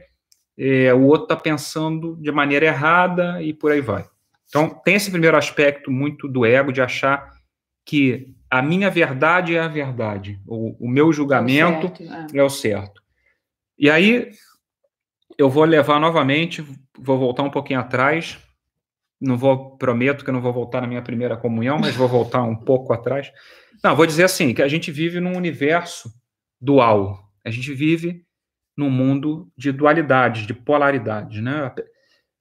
é, 0.57 0.93
o 0.93 1.03
outro 1.03 1.23
está 1.23 1.35
pensando 1.35 2.15
de 2.15 2.31
maneira 2.31 2.65
errada 2.65 3.41
e 3.41 3.53
por 3.53 3.71
aí 3.71 3.81
vai. 3.81 4.05
Então, 4.49 4.69
tem 4.69 4.95
esse 4.95 5.11
primeiro 5.11 5.37
aspecto 5.37 5.91
muito 5.91 6.27
do 6.27 6.45
ego 6.45 6.71
de 6.71 6.81
achar 6.81 7.31
que 7.85 8.33
a 8.49 8.61
minha 8.61 8.89
verdade 8.89 9.55
é 9.55 9.59
a 9.59 9.67
verdade, 9.67 10.39
o, 10.47 10.85
o 10.85 10.89
meu 10.89 11.11
julgamento 11.11 11.87
é 11.87 11.89
o, 11.89 12.09
certo, 12.09 12.35
é. 12.35 12.39
é 12.39 12.43
o 12.43 12.49
certo. 12.49 13.01
E 13.77 13.89
aí, 13.89 14.31
eu 15.37 15.49
vou 15.49 15.65
levar 15.65 15.99
novamente, 15.99 16.65
vou 16.97 17.17
voltar 17.17 17.43
um 17.43 17.51
pouquinho 17.51 17.79
atrás, 17.79 18.39
não 19.19 19.37
vou, 19.37 19.77
prometo 19.77 20.23
que 20.23 20.29
eu 20.29 20.33
não 20.33 20.41
vou 20.41 20.53
voltar 20.53 20.81
na 20.81 20.87
minha 20.87 21.01
primeira 21.01 21.35
comunhão, 21.35 21.77
mas 21.77 21.95
vou 21.95 22.07
voltar 22.07 22.43
um 22.43 22.55
pouco 22.55 22.93
atrás. 22.93 23.31
Não, 23.83 23.95
vou 23.95 24.05
dizer 24.05 24.23
assim, 24.23 24.53
que 24.53 24.61
a 24.61 24.67
gente 24.67 24.91
vive 24.91 25.19
num 25.19 25.35
universo 25.35 26.11
dual. 26.59 27.19
A 27.45 27.49
gente 27.49 27.73
vive 27.73 28.25
num 28.77 28.91
mundo 28.91 29.51
de 29.57 29.71
dualidades, 29.71 30.45
de 30.45 30.53
polaridades, 30.53 31.41
né? 31.41 31.73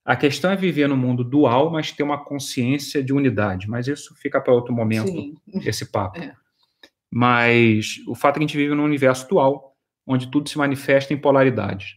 A 0.05 0.15
questão 0.15 0.51
é 0.51 0.57
viver 0.57 0.87
no 0.87 0.97
mundo 0.97 1.25
dual, 1.25 1.71
mas 1.71 1.91
ter 1.91 2.03
uma 2.03 2.23
consciência 2.23 3.03
de 3.03 3.13
unidade. 3.13 3.69
Mas 3.69 3.89
isso 3.89 4.15
fica 4.17 4.41
para 4.41 4.53
outro 4.53 4.73
momento, 4.73 5.09
Sim. 5.09 5.35
esse 5.67 5.91
papo. 5.91 6.21
É. 6.21 6.35
Mas 7.11 7.97
o 8.07 8.15
fato 8.15 8.37
é 8.37 8.39
que 8.39 8.45
a 8.45 8.47
gente 8.47 8.57
vive 8.57 8.75
num 8.75 8.85
universo 8.85 9.27
dual, 9.29 9.75
onde 10.07 10.31
tudo 10.31 10.49
se 10.49 10.59
manifesta 10.59 11.15
em 11.15 11.17
polaridades. 11.17 11.95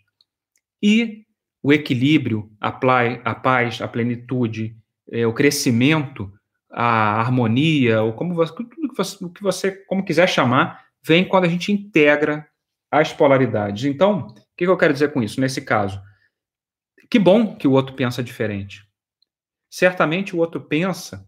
E 0.82 1.26
o 1.62 1.74
equilíbrio, 1.74 2.50
a, 2.60 2.70
a 2.70 3.36
paz, 3.36 3.82
a 3.82 3.88
plenitude, 3.88 4.76
é, 5.12 5.28
o 5.28 5.34
crescimento, 5.34 6.32
a 6.72 7.20
harmonia, 7.20 8.02
ou 8.02 8.14
como 8.14 8.34
você, 8.34 8.54
tudo 8.56 8.90
que 8.90 8.98
você, 8.98 9.30
que 9.30 9.44
você, 9.44 9.72
como 9.86 10.06
quiser 10.06 10.28
chamar, 10.28 10.86
vem 11.04 11.28
quando 11.28 11.46
a 11.46 11.50
gente 11.50 11.72
integra 11.72 12.48
as 12.92 13.14
polaridades. 13.14 13.86
Então, 13.86 14.28
o 14.28 14.34
que 14.58 14.66
eu 14.66 14.78
quero 14.78 14.94
dizer 14.94 15.14
com 15.14 15.22
isso? 15.22 15.40
Nesse 15.40 15.62
caso, 15.62 16.02
que 17.10 17.20
bom 17.20 17.56
que 17.56 17.68
o 17.68 17.72
outro 17.72 17.96
pensa 17.96 18.24
diferente. 18.24 18.88
Certamente 19.70 20.36
o 20.36 20.40
outro 20.40 20.62
pensa, 20.62 21.28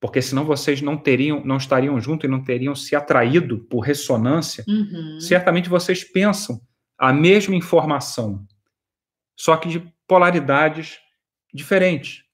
porque 0.00 0.20
senão 0.20 0.44
vocês 0.44 0.82
não 0.82 0.96
teriam, 0.96 1.44
não 1.44 1.56
estariam 1.56 2.00
juntos 2.00 2.24
e 2.24 2.30
não 2.30 2.42
teriam 2.42 2.74
se 2.74 2.94
atraído 2.94 3.58
por 3.64 3.80
ressonância. 3.80 4.64
Uhum. 4.68 5.20
Certamente 5.20 5.68
vocês 5.68 6.04
pensam 6.04 6.60
a 6.98 7.12
mesma 7.12 7.54
informação, 7.54 8.46
só 9.38 9.56
que 9.56 9.68
de 9.68 9.92
polaridades 10.06 10.98
diferentes. 11.52 12.24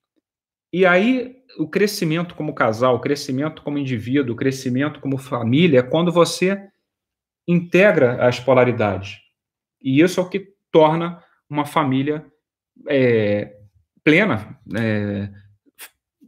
E 0.73 0.85
aí 0.85 1.37
o 1.59 1.69
crescimento 1.69 2.35
como 2.35 2.55
casal, 2.55 2.97
o 2.97 3.01
crescimento 3.01 3.63
como 3.63 3.79
indivíduo, 3.79 4.35
o 4.35 4.37
crescimento 4.37 5.01
como 5.01 5.19
família 5.19 5.81
é 5.81 5.83
quando 5.83 6.11
você 6.11 6.69
integra 7.47 8.27
as 8.27 8.41
polaridades. 8.41 9.19
E 9.83 10.01
isso 10.01 10.21
é 10.21 10.23
o 10.23 10.29
que 10.29 10.55
torna 10.71 11.23
uma 11.49 11.65
família 11.65 12.25
é, 12.89 13.55
plena, 14.03 14.59
é, 14.77 15.29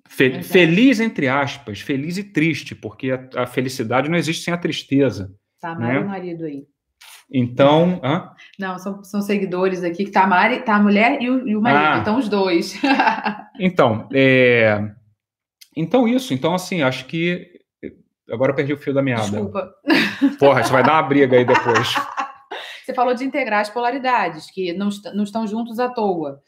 fe 0.08 0.42
feliz 0.42 1.00
entre 1.00 1.28
aspas, 1.28 1.80
feliz 1.80 2.16
e 2.18 2.24
triste, 2.24 2.74
porque 2.74 3.10
a, 3.10 3.42
a, 3.42 3.46
felicidade 3.46 4.08
não 4.08 4.16
existe 4.16 4.44
sem 4.44 4.54
a 4.54 4.58
tristeza. 4.58 5.34
Tá, 5.60 5.74
né? 5.74 6.00
e 6.00 6.04
marido 6.04 6.44
aí. 6.44 6.66
Então. 7.30 8.00
Hã? 8.04 8.30
Não, 8.58 8.78
são, 8.78 9.02
são 9.02 9.20
seguidores 9.20 9.82
aqui 9.82 10.04
que 10.04 10.10
tá 10.10 10.22
a, 10.22 10.26
Mari, 10.26 10.62
tá 10.62 10.76
a 10.76 10.82
mulher 10.82 11.20
e 11.20 11.28
o, 11.28 11.48
e 11.48 11.56
o 11.56 11.60
marido, 11.60 11.84
ah, 11.84 11.98
então 12.00 12.18
os 12.18 12.28
dois. 12.28 12.80
então, 13.58 14.08
é, 14.12 14.90
então 15.76 16.06
isso, 16.06 16.32
então 16.32 16.54
assim, 16.54 16.82
acho 16.82 17.06
que 17.06 17.55
agora 18.30 18.52
eu 18.52 18.56
perdi 18.56 18.72
o 18.72 18.78
fio 18.78 18.94
da 18.94 19.02
meada. 19.02 19.22
Desculpa. 19.22 19.74
Porra, 20.38 20.60
isso 20.60 20.72
vai 20.72 20.82
dar 20.82 20.94
uma 20.94 21.02
briga 21.02 21.36
aí 21.36 21.44
depois. 21.44 21.94
Você 22.84 22.94
falou 22.94 23.14
de 23.14 23.24
integrar 23.24 23.60
as 23.60 23.70
polaridades, 23.70 24.50
que 24.50 24.72
não, 24.72 24.88
não 25.12 25.24
estão 25.24 25.46
juntos 25.46 25.78
à 25.78 25.88
toa. 25.88 26.40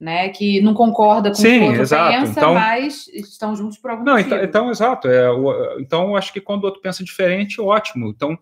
Né, 0.00 0.30
que 0.30 0.60
não 0.60 0.74
concorda 0.74 1.28
com 1.28 1.36
Sim, 1.36 1.68
o 1.68 1.74
que 1.74 1.80
exato. 1.80 2.10
pensa, 2.10 2.32
então, 2.32 2.54
mas 2.54 3.06
estão 3.06 3.54
juntos 3.54 3.78
por 3.78 3.92
algum 3.92 4.02
não, 4.02 4.14
motivo. 4.14 4.34
Então, 4.34 4.44
então 4.44 4.70
exato. 4.70 5.06
É, 5.06 5.30
o, 5.30 5.78
então, 5.78 6.16
acho 6.16 6.32
que 6.32 6.40
quando 6.40 6.64
o 6.64 6.66
outro 6.66 6.82
pensa 6.82 7.04
diferente, 7.04 7.60
ótimo. 7.60 8.08
Então, 8.08 8.36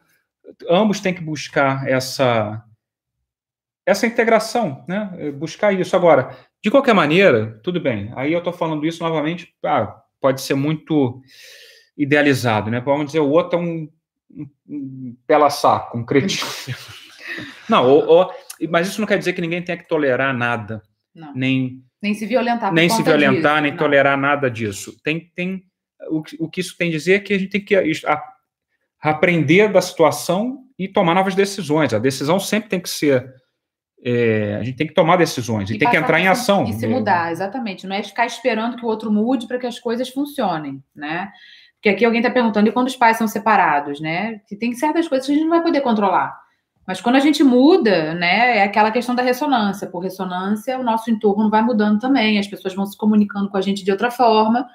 ambos 0.70 1.00
têm 1.00 1.12
que 1.12 1.20
buscar 1.20 1.86
essa 1.86 2.64
essa 3.84 4.06
integração, 4.06 4.84
né? 4.88 5.32
Buscar 5.32 5.72
isso. 5.72 5.94
Agora, 5.94 6.34
de 6.62 6.70
qualquer 6.70 6.94
maneira, 6.94 7.58
tudo 7.62 7.80
bem. 7.80 8.12
Aí 8.14 8.32
eu 8.32 8.38
estou 8.38 8.52
falando 8.52 8.86
isso 8.86 9.02
novamente, 9.02 9.54
ah, 9.64 10.00
pode 10.20 10.40
ser 10.40 10.54
muito 10.54 11.20
idealizado, 11.96 12.70
né? 12.70 12.80
Vamos 12.80 13.06
dizer, 13.06 13.20
o 13.20 13.30
outro 13.30 13.58
é 13.58 13.62
um, 13.62 13.88
um, 14.30 14.48
um 14.68 15.16
pela 15.26 15.50
saco, 15.50 15.98
um 15.98 16.04
cretino. 16.04 16.50
não, 17.68 17.88
ou, 17.88 18.06
ou, 18.06 18.34
mas 18.68 18.88
isso 18.88 19.00
não 19.00 19.06
quer 19.06 19.18
dizer 19.18 19.32
que 19.32 19.40
ninguém 19.40 19.62
tenha 19.62 19.78
que 19.78 19.88
tolerar 19.88 20.36
nada. 20.36 20.82
Não. 21.14 21.34
Nem, 21.34 21.82
nem 22.02 22.14
se 22.14 22.26
violentar. 22.26 22.72
Nem 22.72 22.88
se 22.88 23.02
violentar, 23.02 23.54
disso, 23.54 23.62
nem 23.62 23.70
não. 23.72 23.78
tolerar 23.78 24.16
nada 24.16 24.50
disso. 24.50 24.96
Tem, 25.02 25.30
tem, 25.34 25.64
o, 26.08 26.22
o 26.38 26.48
que 26.48 26.60
isso 26.60 26.76
tem 26.76 26.88
a 26.88 26.92
dizer 26.92 27.14
é 27.14 27.20
que 27.20 27.34
a 27.34 27.38
gente 27.38 27.50
tem 27.50 27.64
que 27.64 27.76
a, 28.06 28.22
aprender 29.00 29.70
da 29.70 29.80
situação 29.80 30.64
e 30.78 30.88
tomar 30.88 31.14
novas 31.14 31.34
decisões. 31.34 31.92
A 31.92 31.98
decisão 31.98 32.38
sempre 32.38 32.68
tem 32.70 32.80
que 32.80 32.88
ser. 32.88 33.34
É, 34.02 34.56
a 34.58 34.62
gente 34.62 34.76
tem 34.76 34.86
que 34.86 34.94
tomar 34.94 35.16
decisões 35.16 35.68
e, 35.68 35.74
e 35.74 35.78
tem 35.78 35.90
que 35.90 35.96
entrar 35.96 36.18
em 36.18 36.26
ação. 36.26 36.64
E 36.64 36.72
se 36.72 36.86
mudar, 36.86 37.30
exatamente. 37.30 37.86
Não 37.86 37.94
é 37.94 38.02
ficar 38.02 38.24
esperando 38.24 38.78
que 38.78 38.84
o 38.84 38.88
outro 38.88 39.12
mude 39.12 39.46
para 39.46 39.58
que 39.58 39.66
as 39.66 39.78
coisas 39.78 40.08
funcionem, 40.08 40.82
né? 40.94 41.30
Porque 41.80 41.88
aqui 41.88 42.04
alguém 42.04 42.20
está 42.20 42.30
perguntando, 42.30 42.68
e 42.68 42.72
quando 42.72 42.88
os 42.88 42.96
pais 42.96 43.16
são 43.16 43.26
separados, 43.26 44.00
né? 44.00 44.40
Que 44.46 44.54
tem 44.54 44.74
certas 44.74 45.08
coisas 45.08 45.26
que 45.26 45.32
a 45.32 45.34
gente 45.34 45.44
não 45.44 45.50
vai 45.50 45.62
poder 45.62 45.80
controlar. 45.80 46.38
Mas 46.86 47.00
quando 47.00 47.16
a 47.16 47.20
gente 47.20 47.42
muda, 47.42 48.14
né, 48.14 48.58
é 48.58 48.62
aquela 48.64 48.90
questão 48.90 49.14
da 49.14 49.22
ressonância. 49.22 49.88
Por 49.88 50.00
ressonância, 50.00 50.78
o 50.78 50.82
nosso 50.82 51.10
entorno 51.10 51.48
vai 51.48 51.62
mudando 51.62 51.98
também, 51.98 52.38
as 52.38 52.46
pessoas 52.46 52.74
vão 52.74 52.84
se 52.84 52.98
comunicando 52.98 53.48
com 53.48 53.56
a 53.56 53.60
gente 53.62 53.82
de 53.82 53.90
outra 53.90 54.10
forma. 54.10 54.68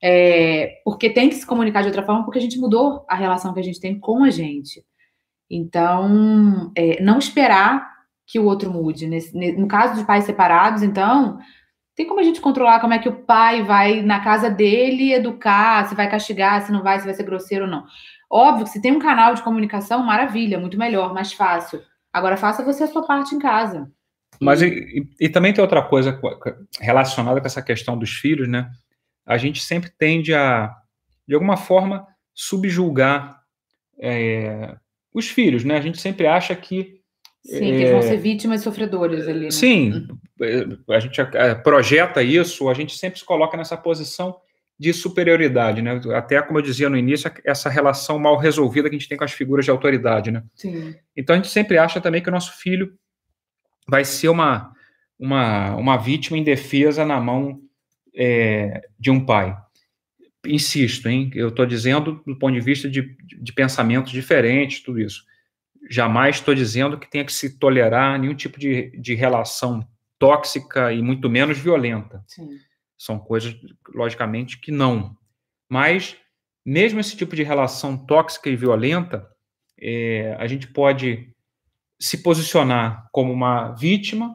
É, 0.00 0.80
porque 0.84 1.10
tem 1.10 1.28
que 1.28 1.34
se 1.34 1.46
comunicar 1.46 1.80
de 1.80 1.88
outra 1.88 2.04
forma, 2.04 2.24
porque 2.24 2.38
a 2.38 2.42
gente 2.42 2.58
mudou 2.58 3.04
a 3.08 3.16
relação 3.16 3.52
que 3.52 3.58
a 3.58 3.62
gente 3.64 3.80
tem 3.80 3.98
com 3.98 4.22
a 4.22 4.30
gente. 4.30 4.84
Então, 5.50 6.70
é, 6.76 7.02
não 7.02 7.18
esperar 7.18 7.90
que 8.26 8.38
o 8.38 8.44
outro 8.44 8.70
mude. 8.70 9.08
Nesse, 9.08 9.34
no 9.56 9.66
caso 9.66 9.98
de 9.98 10.06
pais 10.06 10.24
separados, 10.24 10.82
então, 10.82 11.38
tem 11.98 12.06
como 12.06 12.20
a 12.20 12.22
gente 12.22 12.40
controlar 12.40 12.78
como 12.78 12.94
é 12.94 13.00
que 13.00 13.08
o 13.08 13.24
pai 13.24 13.64
vai 13.64 14.02
na 14.02 14.20
casa 14.20 14.48
dele 14.48 15.12
educar, 15.12 15.88
se 15.88 15.96
vai 15.96 16.08
castigar, 16.08 16.64
se 16.64 16.70
não 16.70 16.80
vai, 16.80 17.00
se 17.00 17.04
vai 17.04 17.12
ser 17.12 17.24
grosseiro 17.24 17.64
ou 17.64 17.70
não. 17.70 17.86
Óbvio 18.30 18.66
que 18.66 18.70
se 18.70 18.80
tem 18.80 18.92
um 18.92 19.00
canal 19.00 19.34
de 19.34 19.42
comunicação, 19.42 20.04
maravilha, 20.04 20.60
muito 20.60 20.78
melhor, 20.78 21.12
mais 21.12 21.32
fácil. 21.32 21.82
Agora 22.12 22.36
faça 22.36 22.64
você 22.64 22.84
a 22.84 22.86
sua 22.86 23.04
parte 23.04 23.34
em 23.34 23.40
casa. 23.40 23.90
Mas 24.40 24.62
e, 24.62 25.08
e, 25.18 25.28
também 25.28 25.52
tem 25.52 25.60
outra 25.60 25.82
coisa 25.82 26.20
relacionada 26.80 27.40
com 27.40 27.46
essa 27.48 27.60
questão 27.60 27.98
dos 27.98 28.10
filhos, 28.10 28.46
né? 28.46 28.70
A 29.26 29.36
gente 29.36 29.60
sempre 29.64 29.90
tende 29.90 30.32
a, 30.32 30.72
de 31.26 31.34
alguma 31.34 31.56
forma, 31.56 32.06
subjulgar 32.32 33.42
é, 34.00 34.76
os 35.12 35.28
filhos, 35.28 35.64
né? 35.64 35.76
A 35.76 35.80
gente 35.80 36.00
sempre 36.00 36.28
acha 36.28 36.54
que 36.54 36.97
Sim, 37.44 37.58
que 37.58 37.64
eles 37.64 37.90
vão 37.90 38.02
ser 38.02 38.16
vítimas 38.18 38.62
sofredoras 38.62 39.26
ali. 39.26 39.46
Né? 39.46 39.50
Sim, 39.50 40.06
a 40.88 41.00
gente 41.00 41.20
é, 41.20 41.54
projeta 41.54 42.22
isso, 42.22 42.68
a 42.68 42.74
gente 42.74 42.96
sempre 42.96 43.18
se 43.18 43.24
coloca 43.24 43.56
nessa 43.56 43.76
posição 43.76 44.36
de 44.78 44.92
superioridade, 44.92 45.82
né? 45.82 46.00
Até 46.14 46.40
como 46.40 46.58
eu 46.58 46.62
dizia 46.62 46.88
no 46.88 46.96
início, 46.96 47.30
essa 47.44 47.68
relação 47.68 48.18
mal 48.18 48.36
resolvida 48.36 48.88
que 48.88 48.94
a 48.94 48.98
gente 48.98 49.08
tem 49.08 49.18
com 49.18 49.24
as 49.24 49.32
figuras 49.32 49.64
de 49.64 49.70
autoridade, 49.70 50.30
né? 50.30 50.44
Sim. 50.54 50.94
Então 51.16 51.34
a 51.34 51.36
gente 51.36 51.48
sempre 51.48 51.78
acha 51.78 52.00
também 52.00 52.22
que 52.22 52.28
o 52.28 52.32
nosso 52.32 52.56
filho 52.58 52.92
vai 53.88 54.04
ser 54.04 54.28
uma, 54.28 54.72
uma, 55.18 55.74
uma 55.74 55.96
vítima 55.96 56.38
indefesa 56.38 57.04
na 57.04 57.18
mão 57.18 57.60
é, 58.14 58.82
de 58.98 59.10
um 59.10 59.24
pai. 59.24 59.56
Insisto, 60.46 61.08
hein? 61.08 61.30
Eu 61.34 61.48
estou 61.48 61.66
dizendo 61.66 62.22
do 62.24 62.38
ponto 62.38 62.54
de 62.54 62.60
vista 62.60 62.88
de, 62.88 63.16
de 63.40 63.52
pensamentos 63.52 64.12
diferentes, 64.12 64.82
tudo 64.82 65.00
isso 65.00 65.27
jamais 65.88 66.36
estou 66.36 66.54
dizendo 66.54 66.98
que 66.98 67.10
tenha 67.10 67.24
que 67.24 67.32
se 67.32 67.58
tolerar 67.58 68.18
nenhum 68.18 68.34
tipo 68.34 68.58
de, 68.58 68.90
de 69.00 69.14
relação 69.14 69.86
tóxica 70.18 70.92
e 70.92 71.00
muito 71.02 71.28
menos 71.30 71.58
violenta. 71.58 72.22
Sim. 72.26 72.48
São 72.96 73.18
coisas, 73.18 73.56
logicamente, 73.94 74.60
que 74.60 74.72
não. 74.72 75.16
Mas, 75.70 76.16
mesmo 76.66 76.98
esse 77.00 77.16
tipo 77.16 77.36
de 77.36 77.42
relação 77.42 77.96
tóxica 77.96 78.50
e 78.50 78.56
violenta, 78.56 79.26
é, 79.80 80.36
a 80.38 80.46
gente 80.46 80.66
pode 80.66 81.32
se 82.00 82.22
posicionar 82.22 83.08
como 83.12 83.32
uma 83.32 83.72
vítima 83.72 84.34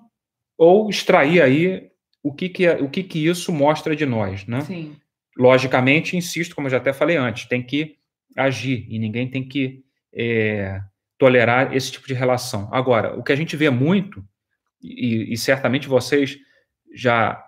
ou 0.57 0.89
extrair 0.89 1.41
aí 1.41 1.89
o 2.21 2.33
que, 2.33 2.47
que, 2.47 2.65
é, 2.65 2.81
o 2.81 2.89
que, 2.89 3.03
que 3.03 3.25
isso 3.25 3.51
mostra 3.51 3.95
de 3.95 4.05
nós, 4.05 4.47
né? 4.47 4.61
Sim. 4.61 4.95
Logicamente, 5.37 6.15
insisto, 6.15 6.55
como 6.55 6.67
eu 6.67 6.71
já 6.71 6.77
até 6.77 6.93
falei 6.93 7.17
antes, 7.17 7.45
tem 7.47 7.61
que 7.61 7.97
agir 8.37 8.85
e 8.89 8.97
ninguém 8.97 9.29
tem 9.29 9.47
que 9.47 9.83
é, 10.13 10.79
tolerar 11.23 11.73
esse 11.73 11.89
tipo 11.89 12.05
de 12.05 12.13
relação. 12.13 12.67
Agora, 12.69 13.17
o 13.17 13.23
que 13.23 13.31
a 13.31 13.35
gente 13.35 13.55
vê 13.55 13.69
muito, 13.69 14.21
e, 14.81 15.31
e 15.31 15.37
certamente 15.37 15.87
vocês 15.87 16.37
já 16.93 17.41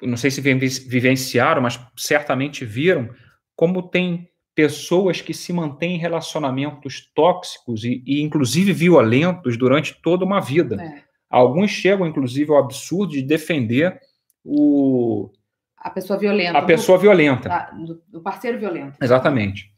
não 0.00 0.16
sei 0.16 0.30
se 0.30 0.40
vivenciaram, 0.40 1.60
mas 1.60 1.80
certamente 1.96 2.64
viram, 2.64 3.10
como 3.56 3.82
tem 3.82 4.28
pessoas 4.54 5.20
que 5.20 5.34
se 5.34 5.52
mantêm 5.52 5.96
em 5.96 5.98
relacionamentos 5.98 7.10
tóxicos 7.12 7.82
e, 7.82 8.04
e 8.06 8.22
inclusive 8.22 8.72
violentos 8.72 9.56
durante 9.56 10.00
toda 10.00 10.24
uma 10.24 10.40
vida. 10.40 10.80
É. 10.80 11.02
Alguns 11.28 11.72
chegam, 11.72 12.06
inclusive, 12.06 12.52
ao 12.52 12.58
absurdo 12.58 13.14
de 13.14 13.22
defender 13.22 13.98
o 14.44 15.32
a 15.76 15.90
pessoa 15.90 16.16
violenta. 16.16 16.58
A 16.58 16.62
pessoa 16.62 16.96
violenta. 16.96 17.70
Do, 17.84 18.00
do 18.08 18.22
parceiro 18.22 18.60
violento. 18.60 18.96
Exatamente. 19.02 19.72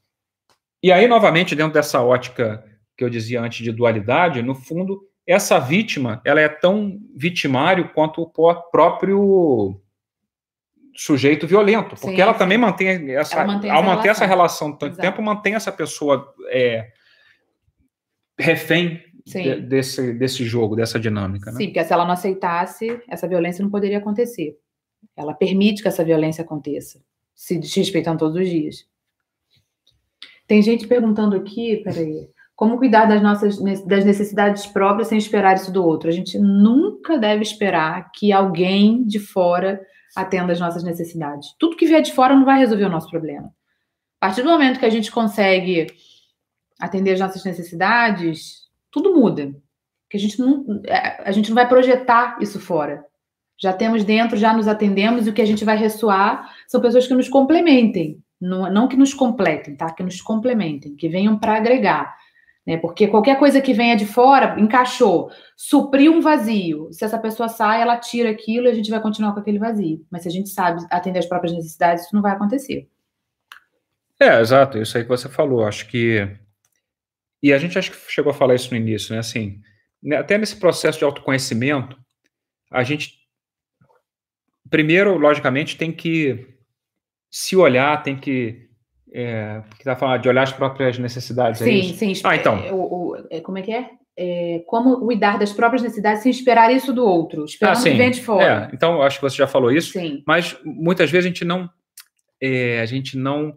E 0.82 0.92
aí, 0.92 1.08
novamente, 1.08 1.56
dentro 1.56 1.72
dessa 1.72 2.02
ótica 2.02 2.62
que 2.96 3.04
eu 3.04 3.10
dizia 3.10 3.40
antes 3.40 3.64
de 3.64 3.72
dualidade, 3.72 4.42
no 4.42 4.54
fundo, 4.54 5.00
essa 5.26 5.58
vítima 5.58 6.20
ela 6.24 6.40
é 6.40 6.48
tão 6.48 7.00
vitimário 7.16 7.90
quanto 7.92 8.22
o 8.22 8.30
próprio 8.70 9.80
sujeito 10.96 11.46
violento, 11.46 11.96
porque 11.96 12.16
sim, 12.16 12.20
ela 12.20 12.32
sim. 12.32 12.38
também 12.38 12.56
mantém 12.56 13.10
essa, 13.12 13.44
mantém 13.44 13.70
ao 13.70 13.82
manter 13.82 14.02
relação. 14.02 14.10
essa 14.10 14.26
relação 14.26 14.72
tanto 14.72 14.92
Exato. 14.94 15.00
tempo, 15.00 15.22
mantém 15.22 15.54
essa 15.54 15.72
pessoa 15.72 16.32
é, 16.50 16.88
refém 18.38 19.02
de, 19.26 19.60
desse, 19.62 20.12
desse 20.12 20.44
jogo, 20.44 20.76
dessa 20.76 21.00
dinâmica. 21.00 21.50
Né? 21.50 21.56
Sim, 21.56 21.66
porque 21.66 21.84
se 21.84 21.92
ela 21.92 22.04
não 22.04 22.12
aceitasse, 22.12 23.00
essa 23.08 23.26
violência 23.26 23.62
não 23.62 23.70
poderia 23.70 23.98
acontecer. 23.98 24.56
Ela 25.16 25.34
permite 25.34 25.82
que 25.82 25.88
essa 25.88 26.04
violência 26.04 26.42
aconteça, 26.42 27.02
se 27.34 27.58
desrespeitando 27.58 28.18
todos 28.18 28.36
os 28.40 28.48
dias. 28.48 28.86
Tem 30.46 30.60
gente 30.62 30.86
perguntando 30.86 31.36
aqui, 31.36 31.78
peraí, 31.78 32.28
como 32.56 32.78
cuidar 32.78 33.06
das 33.06 33.20
nossas 33.20 33.58
das 33.84 34.04
necessidades 34.04 34.66
próprias 34.66 35.08
sem 35.08 35.18
esperar 35.18 35.56
isso 35.56 35.72
do 35.72 35.84
outro? 35.84 36.08
A 36.08 36.12
gente 36.12 36.38
nunca 36.38 37.18
deve 37.18 37.42
esperar 37.42 38.10
que 38.12 38.32
alguém 38.32 39.04
de 39.04 39.18
fora 39.18 39.80
atenda 40.14 40.52
às 40.52 40.60
nossas 40.60 40.84
necessidades. 40.84 41.54
Tudo 41.58 41.76
que 41.76 41.86
vier 41.86 42.00
de 42.00 42.12
fora 42.12 42.34
não 42.34 42.44
vai 42.44 42.58
resolver 42.58 42.84
o 42.84 42.90
nosso 42.90 43.10
problema. 43.10 43.52
A 44.20 44.26
partir 44.26 44.42
do 44.42 44.50
momento 44.50 44.78
que 44.78 44.86
a 44.86 44.90
gente 44.90 45.10
consegue 45.10 45.88
atender 46.80 47.14
às 47.14 47.20
nossas 47.20 47.44
necessidades, 47.44 48.68
tudo 48.90 49.14
muda. 49.14 49.54
Que 50.08 50.16
a 50.16 50.20
gente 50.20 50.38
não 50.38 50.80
é, 50.86 51.28
a 51.28 51.32
gente 51.32 51.48
não 51.48 51.54
vai 51.56 51.68
projetar 51.68 52.38
isso 52.40 52.60
fora. 52.60 53.04
Já 53.60 53.72
temos 53.72 54.04
dentro, 54.04 54.36
já 54.36 54.52
nos 54.52 54.68
atendemos 54.68 55.26
e 55.26 55.30
o 55.30 55.32
que 55.32 55.42
a 55.42 55.46
gente 55.46 55.64
vai 55.64 55.76
ressoar 55.76 56.48
são 56.68 56.80
pessoas 56.80 57.06
que 57.06 57.14
nos 57.14 57.28
complementem, 57.28 58.22
não, 58.40 58.70
não 58.70 58.88
que 58.88 58.96
nos 58.96 59.14
completem, 59.14 59.76
tá? 59.76 59.92
Que 59.92 60.02
nos 60.02 60.20
complementem, 60.20 60.94
que 60.94 61.08
venham 61.08 61.38
para 61.38 61.56
agregar. 61.56 62.14
Né? 62.66 62.76
Porque 62.78 63.08
qualquer 63.08 63.38
coisa 63.38 63.60
que 63.60 63.74
venha 63.74 63.96
de 63.96 64.06
fora, 64.06 64.58
encaixou, 64.58 65.30
supriu 65.56 66.12
um 66.12 66.20
vazio. 66.20 66.88
Se 66.92 67.04
essa 67.04 67.18
pessoa 67.18 67.48
sai, 67.48 67.82
ela 67.82 67.98
tira 67.98 68.30
aquilo 68.30 68.66
e 68.66 68.70
a 68.70 68.74
gente 68.74 68.90
vai 68.90 69.00
continuar 69.00 69.32
com 69.32 69.40
aquele 69.40 69.58
vazio. 69.58 70.04
Mas 70.10 70.22
se 70.22 70.28
a 70.28 70.30
gente 70.30 70.48
sabe 70.48 70.84
atender 70.90 71.18
as 71.18 71.26
próprias 71.26 71.54
necessidades, 71.54 72.04
isso 72.04 72.14
não 72.14 72.22
vai 72.22 72.32
acontecer. 72.32 72.88
É, 74.20 74.40
exato, 74.40 74.78
isso 74.78 74.96
aí 74.96 75.02
que 75.02 75.08
você 75.08 75.28
falou. 75.28 75.66
Acho 75.66 75.86
que. 75.88 76.26
E 77.42 77.52
a 77.52 77.58
gente 77.58 77.78
acho 77.78 77.90
que 77.90 78.10
chegou 78.10 78.30
a 78.30 78.34
falar 78.34 78.54
isso 78.54 78.70
no 78.70 78.76
início, 78.76 79.12
né? 79.12 79.18
Assim, 79.18 79.60
né, 80.02 80.16
até 80.16 80.38
nesse 80.38 80.56
processo 80.56 80.98
de 80.98 81.04
autoconhecimento, 81.04 81.98
a 82.70 82.82
gente 82.82 83.24
primeiro, 84.74 85.16
logicamente, 85.16 85.76
tem 85.76 85.92
que 85.92 86.48
se 87.30 87.56
olhar, 87.56 88.02
tem 88.02 88.18
que 88.18 88.63
é, 89.14 89.62
que 89.78 89.84
tá 89.84 89.94
falando 89.94 90.20
de 90.20 90.28
olhar 90.28 90.42
as 90.42 90.52
próprias 90.52 90.98
necessidades. 90.98 91.62
É 91.62 91.64
sim, 91.64 91.90
é 91.90 92.14
sim. 92.14 92.22
Ah, 92.24 92.34
então. 92.34 92.58
É, 92.58 92.72
o, 92.72 92.76
o, 92.76 93.26
é, 93.30 93.40
como 93.40 93.58
é 93.58 93.62
que 93.62 93.72
é? 93.72 93.90
é? 94.16 94.64
Como 94.66 94.98
cuidar 94.98 95.38
das 95.38 95.52
próprias 95.52 95.82
necessidades 95.82 96.24
sem 96.24 96.30
esperar 96.30 96.74
isso 96.74 96.92
do 96.92 97.04
outro, 97.04 97.44
esperando 97.44 97.78
ah, 97.78 97.82
que 97.82 97.90
venha 97.90 98.10
de 98.10 98.20
fora. 98.20 98.68
É, 98.72 98.74
então, 98.74 99.00
acho 99.00 99.18
que 99.18 99.22
você 99.22 99.36
já 99.36 99.46
falou 99.46 99.70
isso. 99.70 99.92
Sim. 99.92 100.24
Mas 100.26 100.58
muitas 100.64 101.12
vezes 101.12 101.26
a 101.26 101.28
gente 101.28 101.44
não. 101.44 101.70
É, 102.42 102.80
a 102.80 102.86
gente 102.86 103.16
não. 103.16 103.56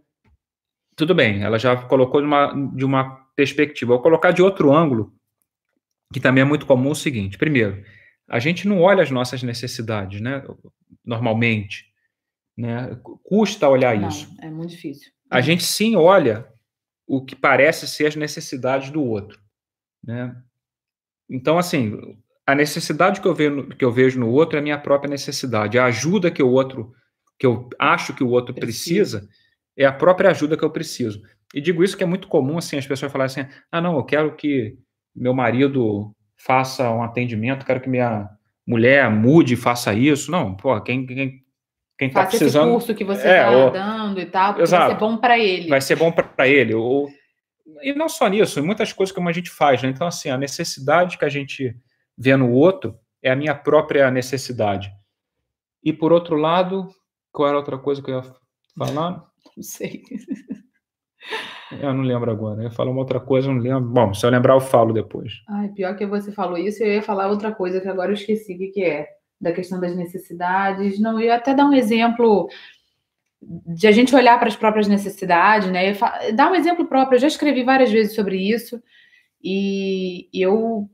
Tudo 0.96 1.16
bem, 1.16 1.42
ela 1.42 1.58
já 1.58 1.76
colocou 1.76 2.22
de 2.22 2.28
uma, 2.28 2.54
de 2.76 2.86
uma 2.86 3.26
perspectiva. 3.36 3.94
Vou 3.94 4.02
colocar 4.02 4.32
de 4.32 4.44
outro 4.44 4.72
ângulo, 4.72 5.12
que 6.14 6.20
também 6.20 6.44
é 6.44 6.46
muito 6.46 6.68
comum, 6.68 6.92
o 6.92 6.96
seguinte: 6.96 7.36
primeiro, 7.36 7.84
a 8.30 8.38
gente 8.38 8.68
não 8.68 8.80
olha 8.80 9.02
as 9.02 9.10
nossas 9.10 9.42
necessidades, 9.42 10.22
né? 10.22 10.44
Normalmente. 11.04 11.88
Né? 12.56 12.96
Custa 13.24 13.70
olhar 13.70 14.00
não, 14.00 14.08
isso. 14.08 14.28
É 14.42 14.50
muito 14.50 14.72
difícil. 14.72 15.17
A 15.30 15.42
gente 15.42 15.64
sim 15.64 15.96
olha 15.96 16.48
o 17.06 17.24
que 17.24 17.36
parece 17.36 17.88
ser 17.88 18.08
as 18.08 18.16
necessidades 18.16 18.90
do 18.90 19.04
outro. 19.04 19.40
Né? 20.04 20.36
Então, 21.30 21.58
assim, 21.58 21.98
a 22.46 22.56
necessidade 22.56 23.22
que 23.22 23.28
eu, 23.28 23.36
vejo, 23.36 23.68
que 23.70 23.84
eu 23.84 23.92
vejo 23.92 24.20
no 24.20 24.30
outro 24.30 24.58
é 24.58 24.60
a 24.60 24.64
minha 24.64 24.78
própria 24.78 25.10
necessidade. 25.10 25.78
A 25.78 25.86
ajuda 25.86 26.32
que 26.32 26.42
o 26.42 26.50
outro, 26.50 26.94
que 27.38 27.46
eu 27.46 27.70
acho 27.78 28.14
que 28.14 28.24
o 28.24 28.30
outro 28.30 28.54
precisa, 28.54 29.28
é 29.76 29.86
a 29.86 29.92
própria 29.92 30.32
ajuda 30.32 30.58
que 30.58 30.64
eu 30.64 30.72
preciso. 30.72 31.22
E 31.54 31.62
digo 31.62 31.84
isso 31.84 31.96
que 31.96 32.04
é 32.04 32.08
muito 32.08 32.28
comum, 32.28 32.58
assim, 32.58 32.78
as 32.78 32.88
pessoas 32.88 33.12
falarem 33.12 33.42
assim, 33.44 33.50
ah, 33.72 33.82
não, 33.82 33.96
eu 33.98 34.04
quero 34.04 34.36
que 34.36 34.78
meu 35.16 35.34
marido 35.34 36.14
faça 36.36 36.90
um 36.92 37.02
atendimento, 37.02 37.66
quero 37.66 37.82
que 37.82 37.90
minha 37.90 38.30
mulher 38.66 39.10
mude 39.10 39.54
e 39.54 39.58
faça 39.58 39.94
isso. 39.94 40.30
Não, 40.32 40.56
pô, 40.56 40.80
quem, 40.82 41.06
quem, 41.06 41.44
quem 41.98 42.10
está 42.10 42.26
precisando... 42.26 42.66
esse 42.66 42.74
curso 42.74 42.96
que 42.96 43.04
você 43.04 43.22
está 43.22 43.52
é, 43.52 43.72
dando 43.72 44.20
e 44.20 44.26
tal, 44.28 44.54
porque 44.54 44.64
exato, 44.64 44.84
vai 44.84 44.92
ser 44.92 45.00
bom 45.00 45.18
para 45.18 45.40
ele. 45.40 45.70
Vai 45.70 45.82
ser 45.82 45.96
bom 45.96 46.12
para 46.12 46.48
ele. 46.48 46.76
Ou, 46.76 47.10
e 47.82 47.94
não 47.94 48.08
só 48.08 48.28
nisso, 48.28 48.64
muitas 48.64 48.94
coisas 48.94 49.14
como 49.14 49.30
a 49.30 49.32
gente 49.32 49.50
faz, 49.50 49.82
né? 49.82 49.90
Então, 49.90 50.06
assim, 50.06 50.30
a 50.30 50.38
necessidade 50.38 51.18
que 51.18 51.26
a 51.26 51.30
gente 51.30 51.76
vê 52.16 52.36
no 52.36 52.52
outro 52.52 52.96
é 53.22 53.32
a 53.32 53.36
minha 53.36 53.56
própria 53.56 54.12
necessidade. 54.12 54.92
E, 55.84 55.92
por 55.92 56.14
outro 56.14 56.36
lado, 56.36 56.88
qual 57.32 57.48
era 57.48 57.58
a 57.58 57.60
outra 57.60 57.78
coisa 57.78 58.02
que 58.02 58.12
eu 58.12 58.18
ia 58.18 58.24
falar? 58.78 59.26
Não 59.56 59.64
sei. 59.64 60.04
Eu 61.72 61.94
não 61.94 62.04
lembro 62.04 62.32
agora. 62.32 62.62
Eu 62.62 62.64
ia 62.66 62.72
falar 62.72 62.92
uma 62.92 63.00
outra 63.00 63.20
coisa, 63.20 63.52
não 63.52 63.60
lembro. 63.60 63.90
Bom, 63.90 64.14
se 64.14 64.26
eu 64.26 64.30
lembrar, 64.30 64.54
eu 64.54 64.62
falo 64.62 64.94
depois. 64.94 65.34
Ai, 65.50 65.70
pior 65.70 65.96
que 65.96 66.06
você 66.06 66.32
falou 66.32 66.58
isso, 66.58 66.84
eu 66.84 66.94
ia 66.94 67.02
falar 67.02 67.28
outra 67.28 67.52
coisa 67.52 67.82
que 67.82 67.88
agora 67.88 68.12
eu 68.12 68.14
esqueci 68.14 68.54
o 68.54 68.72
que 68.72 68.84
é. 68.84 69.08
Da 69.40 69.52
questão 69.52 69.80
das 69.80 69.96
necessidades. 69.96 71.00
Não, 71.00 71.20
eu 71.20 71.34
até 71.34 71.54
dar 71.54 71.66
um 71.66 71.74
exemplo 71.74 72.50
de 73.42 73.88
a 73.88 73.92
gente 73.92 74.16
olhar 74.16 74.40
para 74.40 74.48
as 74.48 74.56
próprias 74.56 74.88
necessidades, 74.88 75.70
né? 75.70 75.94
Dar 76.34 76.52
um 76.52 76.56
exemplo 76.56 76.86
próprio. 76.88 77.18
Eu 77.18 77.22
já 77.22 77.28
escrevi 77.28 77.64
várias 77.64 77.92
vezes 77.92 78.16
sobre 78.16 78.38
isso. 78.38 78.82
E 79.44 80.28
eu, 80.34 80.90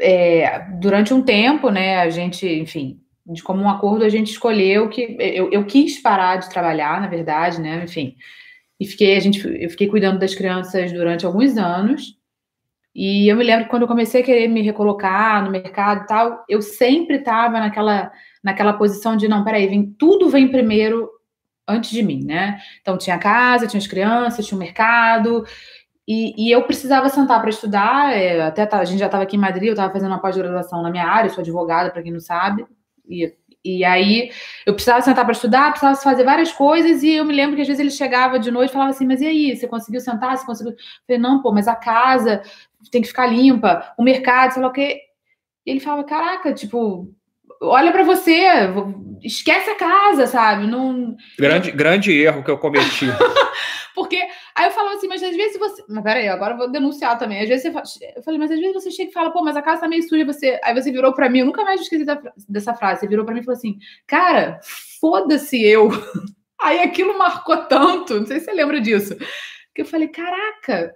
é, 0.00 0.60
durante 0.80 1.12
um 1.12 1.22
tempo, 1.22 1.70
né, 1.70 1.98
a 1.98 2.08
gente, 2.08 2.48
enfim, 2.48 2.98
de 3.26 3.42
comum 3.42 3.68
acordo, 3.68 4.04
a 4.04 4.08
gente 4.08 4.30
escolheu 4.30 4.88
que 4.88 5.16
eu, 5.20 5.50
eu 5.52 5.66
quis 5.66 6.00
parar 6.00 6.36
de 6.36 6.48
trabalhar, 6.48 7.00
na 7.00 7.08
verdade, 7.08 7.60
né? 7.60 7.84
Enfim 7.84 8.16
e 8.78 8.86
fiquei, 8.86 9.16
a 9.16 9.20
gente, 9.20 9.40
eu 9.46 9.70
fiquei 9.70 9.88
cuidando 9.88 10.18
das 10.18 10.34
crianças 10.34 10.92
durante 10.92 11.24
alguns 11.24 11.56
anos. 11.56 12.15
E 12.98 13.30
eu 13.30 13.36
me 13.36 13.44
lembro 13.44 13.64
que 13.64 13.70
quando 13.70 13.82
eu 13.82 13.88
comecei 13.88 14.22
a 14.22 14.24
querer 14.24 14.48
me 14.48 14.62
recolocar 14.62 15.44
no 15.44 15.50
mercado 15.50 16.04
e 16.04 16.06
tal, 16.06 16.46
eu 16.48 16.62
sempre 16.62 17.16
estava 17.16 17.60
naquela, 17.60 18.10
naquela 18.42 18.72
posição 18.72 19.18
de 19.18 19.28
não, 19.28 19.44
peraí, 19.44 19.66
vem, 19.66 19.94
tudo 19.98 20.30
vem 20.30 20.48
primeiro 20.48 21.10
antes 21.68 21.90
de 21.90 22.02
mim, 22.02 22.24
né? 22.24 22.58
Então 22.80 22.96
tinha 22.96 23.18
casa, 23.18 23.66
tinha 23.66 23.76
as 23.76 23.86
crianças, 23.86 24.46
tinha 24.46 24.56
o 24.56 24.58
mercado, 24.58 25.44
e, 26.08 26.48
e 26.48 26.50
eu 26.50 26.62
precisava 26.62 27.10
sentar 27.10 27.38
para 27.38 27.50
estudar. 27.50 28.16
É, 28.16 28.40
até 28.40 28.66
a 28.72 28.84
gente 28.86 29.00
já 29.00 29.06
estava 29.06 29.24
aqui 29.24 29.36
em 29.36 29.40
Madrid, 29.40 29.68
eu 29.68 29.72
estava 29.74 29.92
fazendo 29.92 30.12
uma 30.12 30.20
pós-graduação 30.20 30.80
na 30.80 30.90
minha 30.90 31.06
área, 31.06 31.28
sou 31.28 31.42
advogada, 31.42 31.90
para 31.90 32.02
quem 32.02 32.12
não 32.12 32.20
sabe, 32.20 32.64
e 33.06 33.30
e 33.66 33.84
aí 33.84 34.30
eu 34.64 34.74
precisava 34.74 35.02
sentar 35.02 35.24
para 35.24 35.32
estudar, 35.32 35.70
precisava 35.70 35.96
fazer 35.96 36.22
várias 36.22 36.52
coisas, 36.52 37.02
e 37.02 37.14
eu 37.14 37.24
me 37.24 37.34
lembro 37.34 37.56
que 37.56 37.62
às 37.62 37.66
vezes 37.66 37.80
ele 37.80 37.90
chegava 37.90 38.38
de 38.38 38.50
noite 38.50 38.70
e 38.70 38.72
falava 38.72 38.90
assim: 38.90 39.04
Mas 39.04 39.20
e 39.20 39.26
aí, 39.26 39.56
você 39.56 39.66
conseguiu 39.66 40.00
sentar? 40.00 40.36
Você 40.38 40.46
conseguiu? 40.46 40.72
Eu 40.72 40.78
falei: 41.06 41.20
Não, 41.20 41.42
pô, 41.42 41.50
mas 41.52 41.66
a 41.66 41.74
casa 41.74 42.42
tem 42.90 43.02
que 43.02 43.08
ficar 43.08 43.26
limpa, 43.26 43.92
o 43.98 44.02
mercado, 44.02 44.52
sei 44.52 44.62
lá 44.62 44.68
o 44.68 44.72
quê. 44.72 45.00
E 45.64 45.70
ele 45.70 45.80
falava: 45.80 46.04
Caraca, 46.04 46.52
tipo, 46.52 47.12
olha 47.60 47.92
para 47.92 48.04
você, 48.04 48.46
esquece 49.22 49.70
a 49.70 49.74
casa, 49.74 50.26
sabe? 50.26 50.66
Não... 50.66 51.16
Grande, 51.38 51.70
grande 51.70 52.12
erro 52.12 52.42
que 52.42 52.50
eu 52.50 52.58
cometi. 52.58 53.06
Porque 53.94 54.22
aí 54.54 54.66
eu 54.66 54.72
falo 54.72 54.90
assim, 54.90 55.08
mas 55.08 55.22
às 55.22 55.34
vezes 55.34 55.58
você. 55.58 55.82
Mas 55.88 56.04
peraí, 56.04 56.28
agora 56.28 56.52
eu 56.52 56.58
vou 56.58 56.70
denunciar 56.70 57.18
também. 57.18 57.40
Às 57.40 57.48
vezes 57.48 57.62
você 57.62 57.72
fala... 57.72 57.84
Eu 58.14 58.22
falei, 58.22 58.38
mas 58.38 58.50
às 58.50 58.60
vezes 58.60 58.74
você 58.74 58.90
chega 58.90 59.10
e 59.10 59.12
fala, 59.12 59.30
pô, 59.30 59.42
mas 59.42 59.56
a 59.56 59.62
casa 59.62 59.80
tá 59.80 59.88
meio 59.88 60.02
suja, 60.02 60.22
você. 60.24 60.60
Aí 60.62 60.74
você 60.74 60.92
virou 60.92 61.14
para 61.14 61.30
mim, 61.30 61.38
eu 61.38 61.46
nunca 61.46 61.64
mais 61.64 61.80
esqueci 61.80 62.04
da... 62.04 62.20
dessa 62.46 62.74
frase. 62.74 63.00
Você 63.00 63.08
virou 63.08 63.24
para 63.24 63.32
mim 63.32 63.40
e 63.40 63.44
falou 63.44 63.56
assim, 63.56 63.78
cara, 64.06 64.60
foda-se 65.00 65.62
eu. 65.64 65.88
Aí 66.60 66.80
aquilo 66.80 67.18
marcou 67.18 67.56
tanto, 67.64 68.18
não 68.18 68.26
sei 68.26 68.38
se 68.38 68.46
você 68.46 68.52
lembra 68.52 68.80
disso. 68.80 69.16
Que 69.74 69.82
eu 69.82 69.86
falei, 69.86 70.08
caraca, 70.08 70.94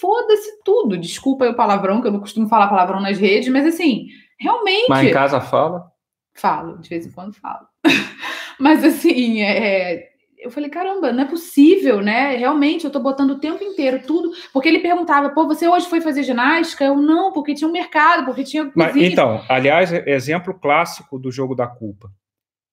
foda-se 0.00 0.62
tudo. 0.64 0.96
Desculpa 0.96 1.44
aí 1.44 1.50
o 1.50 1.56
palavrão, 1.56 2.00
que 2.00 2.08
eu 2.08 2.12
não 2.12 2.20
costumo 2.20 2.48
falar 2.48 2.68
palavrão 2.68 3.00
nas 3.00 3.18
redes, 3.18 3.48
mas 3.48 3.66
assim, 3.66 4.06
realmente. 4.38 4.88
Mas 4.88 5.08
em 5.08 5.12
casa 5.12 5.40
fala? 5.40 5.90
Falo, 6.34 6.78
de 6.78 6.88
vez 6.88 7.06
em 7.06 7.12
quando 7.12 7.34
falo. 7.34 7.66
Mas 8.58 8.82
assim, 8.84 9.42
é, 9.42 10.08
eu 10.38 10.50
falei, 10.50 10.70
caramba, 10.70 11.12
não 11.12 11.24
é 11.24 11.26
possível, 11.26 12.00
né? 12.00 12.36
Realmente, 12.36 12.84
eu 12.84 12.90
tô 12.90 13.00
botando 13.00 13.30
o 13.30 13.38
tempo 13.38 13.62
inteiro 13.62 14.02
tudo. 14.06 14.30
Porque 14.52 14.68
ele 14.68 14.78
perguntava, 14.78 15.30
pô, 15.30 15.46
você 15.46 15.68
hoje 15.68 15.88
foi 15.88 16.00
fazer 16.00 16.22
ginástica? 16.22 16.84
Eu 16.84 16.96
não, 16.96 17.32
porque 17.32 17.54
tinha 17.54 17.68
um 17.68 17.72
mercado, 17.72 18.24
porque 18.24 18.44
tinha. 18.44 18.70
Mas, 18.74 18.96
então, 18.96 19.42
aliás, 19.48 19.92
exemplo 19.92 20.54
clássico 20.54 21.18
do 21.18 21.30
jogo 21.30 21.54
da 21.54 21.66
culpa. 21.66 22.10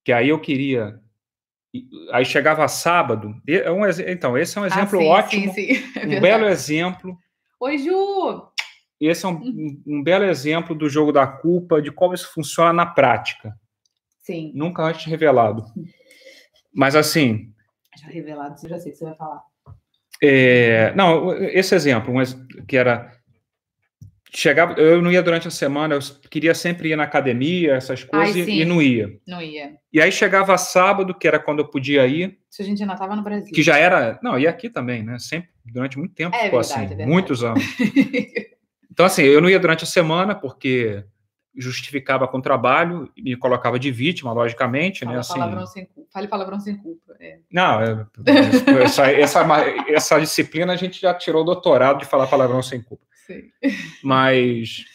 que 0.03 0.11
aí 0.11 0.29
eu 0.29 0.39
queria. 0.39 0.99
Aí 2.11 2.23
chegava 2.23 2.67
sábado. 2.67 3.35
É 3.47 3.71
um, 3.71 3.81
então, 4.07 4.37
esse 4.37 4.57
é 4.57 4.61
um 4.61 4.63
ah, 4.63 4.67
exemplo 4.67 4.99
ah, 4.99 5.01
sim, 5.01 5.07
ótimo. 5.07 5.53
Sim, 5.53 5.73
sim. 5.73 5.83
É 5.99 6.17
um 6.17 6.21
belo 6.21 6.45
exemplo. 6.45 7.17
Oi, 7.59 7.77
Ju! 7.79 8.47
Esse 8.99 9.25
é 9.25 9.29
um, 9.29 9.81
um, 9.85 10.03
belo 10.03 10.25
exemplo 10.25 10.75
do 10.75 10.87
jogo 10.87 11.11
da 11.11 11.25
culpa, 11.25 11.81
de 11.81 11.91
como 11.91 12.13
isso 12.13 12.31
funciona 12.31 12.71
na 12.71 12.85
prática. 12.85 13.53
Sim. 14.21 14.51
Nunca 14.55 14.83
antes 14.83 15.05
revelado. 15.05 15.65
Mas 16.73 16.95
assim. 16.95 17.51
Já 17.99 18.07
revelado, 18.07 18.57
você 18.57 18.69
já 18.69 18.79
sei 18.79 18.91
o 18.91 18.93
que 18.93 18.99
você 18.99 19.05
vai 19.05 19.15
falar. 19.15 19.41
É, 20.21 20.93
não, 20.95 21.33
esse 21.35 21.75
exemplo, 21.75 22.13
que 22.67 22.77
era 22.77 23.11
chegava, 24.35 24.73
eu 24.73 25.01
não 25.01 25.11
ia 25.11 25.21
durante 25.21 25.47
a 25.47 25.51
semana, 25.51 25.95
eu 25.95 25.99
queria 26.29 26.53
sempre 26.53 26.91
ir 26.91 26.95
na 26.95 27.03
academia, 27.03 27.75
essas 27.75 28.03
coisas, 28.03 28.35
Ai, 28.35 28.53
e 28.53 28.65
não 28.65 28.81
ia. 28.81 29.09
Não 29.27 29.41
ia. 29.41 29.73
E 29.91 30.01
aí 30.01 30.11
chegava 30.11 30.57
sábado, 30.57 31.13
que 31.13 31.27
era 31.27 31.39
quando 31.39 31.59
eu 31.59 31.67
podia 31.67 32.05
ir. 32.07 32.39
Se 32.49 32.61
a 32.61 32.65
gente 32.65 32.81
ainda 32.81 32.93
estava 32.93 33.15
no 33.15 33.23
Brasil. 33.23 33.53
Que 33.53 33.61
já 33.61 33.77
era. 33.77 34.19
Não, 34.23 34.39
e 34.39 34.47
aqui 34.47 34.69
também, 34.69 35.03
né? 35.03 35.19
Sempre, 35.19 35.49
durante 35.65 35.97
muito 35.97 36.15
tempo 36.15 36.35
é, 36.35 36.45
ficou 36.45 36.61
verdade, 36.61 36.93
assim, 36.93 37.03
é 37.03 37.05
muitos 37.05 37.43
anos. 37.43 37.63
então, 38.91 39.05
assim, 39.05 39.21
eu 39.21 39.39
não 39.39 39.49
ia 39.49 39.59
durante 39.59 39.83
a 39.83 39.87
semana, 39.87 40.33
porque 40.33 41.03
justificava 41.55 42.27
com 42.27 42.41
trabalho, 42.41 43.11
me 43.15 43.35
colocava 43.35 43.77
de 43.77 43.91
vítima, 43.91 44.33
logicamente, 44.33 45.01
Fala 45.01 45.11
né? 45.11 45.19
Assim, 45.19 45.33
palavrão 45.33 45.67
sem 45.67 45.85
culpa. 45.85 46.09
Fale 46.11 46.27
palavrão 46.27 46.59
sem 46.59 46.75
culpa. 46.75 47.15
É. 47.19 47.37
Não, 47.51 48.07
essa, 48.81 49.11
essa, 49.11 49.45
essa 49.87 50.19
disciplina 50.19 50.73
a 50.73 50.75
gente 50.75 50.99
já 50.99 51.13
tirou 51.13 51.43
o 51.43 51.45
doutorado 51.45 51.99
de 51.99 52.05
falar 52.05 52.25
palavrão 52.25 52.63
sem 52.63 52.81
culpa. 52.81 53.05
Sim. 53.25 53.51
Mas. 54.03 54.85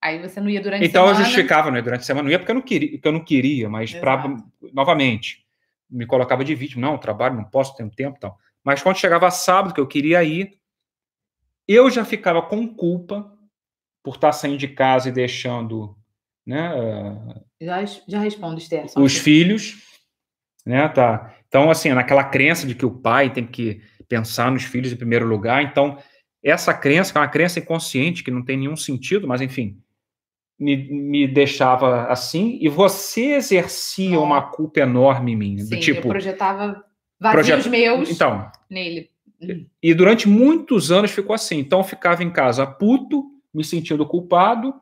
Aí 0.00 0.20
você 0.20 0.40
não 0.40 0.48
ia 0.48 0.60
durante 0.60 0.84
então, 0.84 1.04
a 1.04 1.08
semana. 1.08 1.20
Então 1.20 1.22
eu 1.22 1.24
justificava, 1.24 1.70
né? 1.70 1.80
Durante 1.80 2.00
a 2.00 2.04
semana. 2.04 2.24
Não 2.24 2.30
ia 2.30 2.38
porque 2.38 2.50
eu 2.50 2.54
não 2.56 2.62
queria, 2.62 2.90
porque 2.90 3.08
eu 3.08 3.12
não 3.12 3.24
queria 3.24 3.68
mas 3.68 3.94
para 3.94 4.36
novamente, 4.72 5.44
me 5.88 6.06
colocava 6.06 6.44
de 6.44 6.54
vítima. 6.54 6.88
Não, 6.88 6.98
trabalho, 6.98 7.36
não 7.36 7.44
posso 7.44 7.80
um 7.82 7.90
tempo 7.90 8.18
tal. 8.18 8.38
Mas 8.64 8.82
quando 8.82 8.96
chegava 8.96 9.30
sábado, 9.30 9.74
que 9.74 9.80
eu 9.80 9.86
queria 9.86 10.22
ir, 10.24 10.58
eu 11.66 11.90
já 11.90 12.04
ficava 12.04 12.42
com 12.42 12.66
culpa 12.66 13.32
por 14.02 14.16
estar 14.16 14.32
saindo 14.32 14.58
de 14.58 14.68
casa 14.68 15.08
e 15.08 15.12
deixando. 15.12 15.96
Né, 16.44 16.70
já, 17.60 17.84
já 18.08 18.18
respondo, 18.18 18.58
Esther. 18.58 18.86
Os 18.96 19.16
filhos. 19.16 19.90
Né, 20.66 20.88
tá. 20.88 21.34
Então, 21.46 21.70
assim, 21.70 21.90
naquela 21.90 22.24
crença 22.24 22.66
de 22.66 22.74
que 22.74 22.86
o 22.86 22.90
pai 22.90 23.32
tem 23.32 23.46
que 23.46 23.80
pensar 24.08 24.50
nos 24.50 24.64
filhos 24.64 24.92
em 24.92 24.96
primeiro 24.96 25.26
lugar. 25.26 25.62
Então, 25.62 25.98
essa 26.42 26.74
crença, 26.74 27.12
que 27.12 27.18
é 27.18 27.20
uma 27.20 27.28
crença 27.28 27.58
inconsciente, 27.58 28.24
que 28.24 28.30
não 28.30 28.44
tem 28.44 28.56
nenhum 28.56 28.76
sentido, 28.76 29.28
mas 29.28 29.40
enfim, 29.40 29.78
me, 30.58 30.76
me 30.76 31.28
deixava 31.28 32.06
assim, 32.06 32.58
e 32.60 32.68
você 32.68 33.34
exercia 33.34 34.18
oh. 34.18 34.24
uma 34.24 34.42
culpa 34.42 34.80
enorme 34.80 35.32
em 35.32 35.36
mim. 35.36 35.58
Sim, 35.58 35.74
do 35.74 35.80
tipo, 35.80 36.06
eu 36.06 36.10
projetava 36.10 36.84
vazios 37.20 37.62
projet... 37.62 37.68
meus 37.68 38.10
então, 38.10 38.50
nele. 38.68 39.10
E 39.82 39.92
durante 39.92 40.28
muitos 40.28 40.92
anos 40.92 41.10
ficou 41.10 41.34
assim. 41.34 41.58
Então 41.58 41.80
eu 41.80 41.84
ficava 41.84 42.22
em 42.22 42.30
casa 42.30 42.64
puto, 42.64 43.24
me 43.52 43.64
sentindo 43.64 44.06
culpado. 44.06 44.72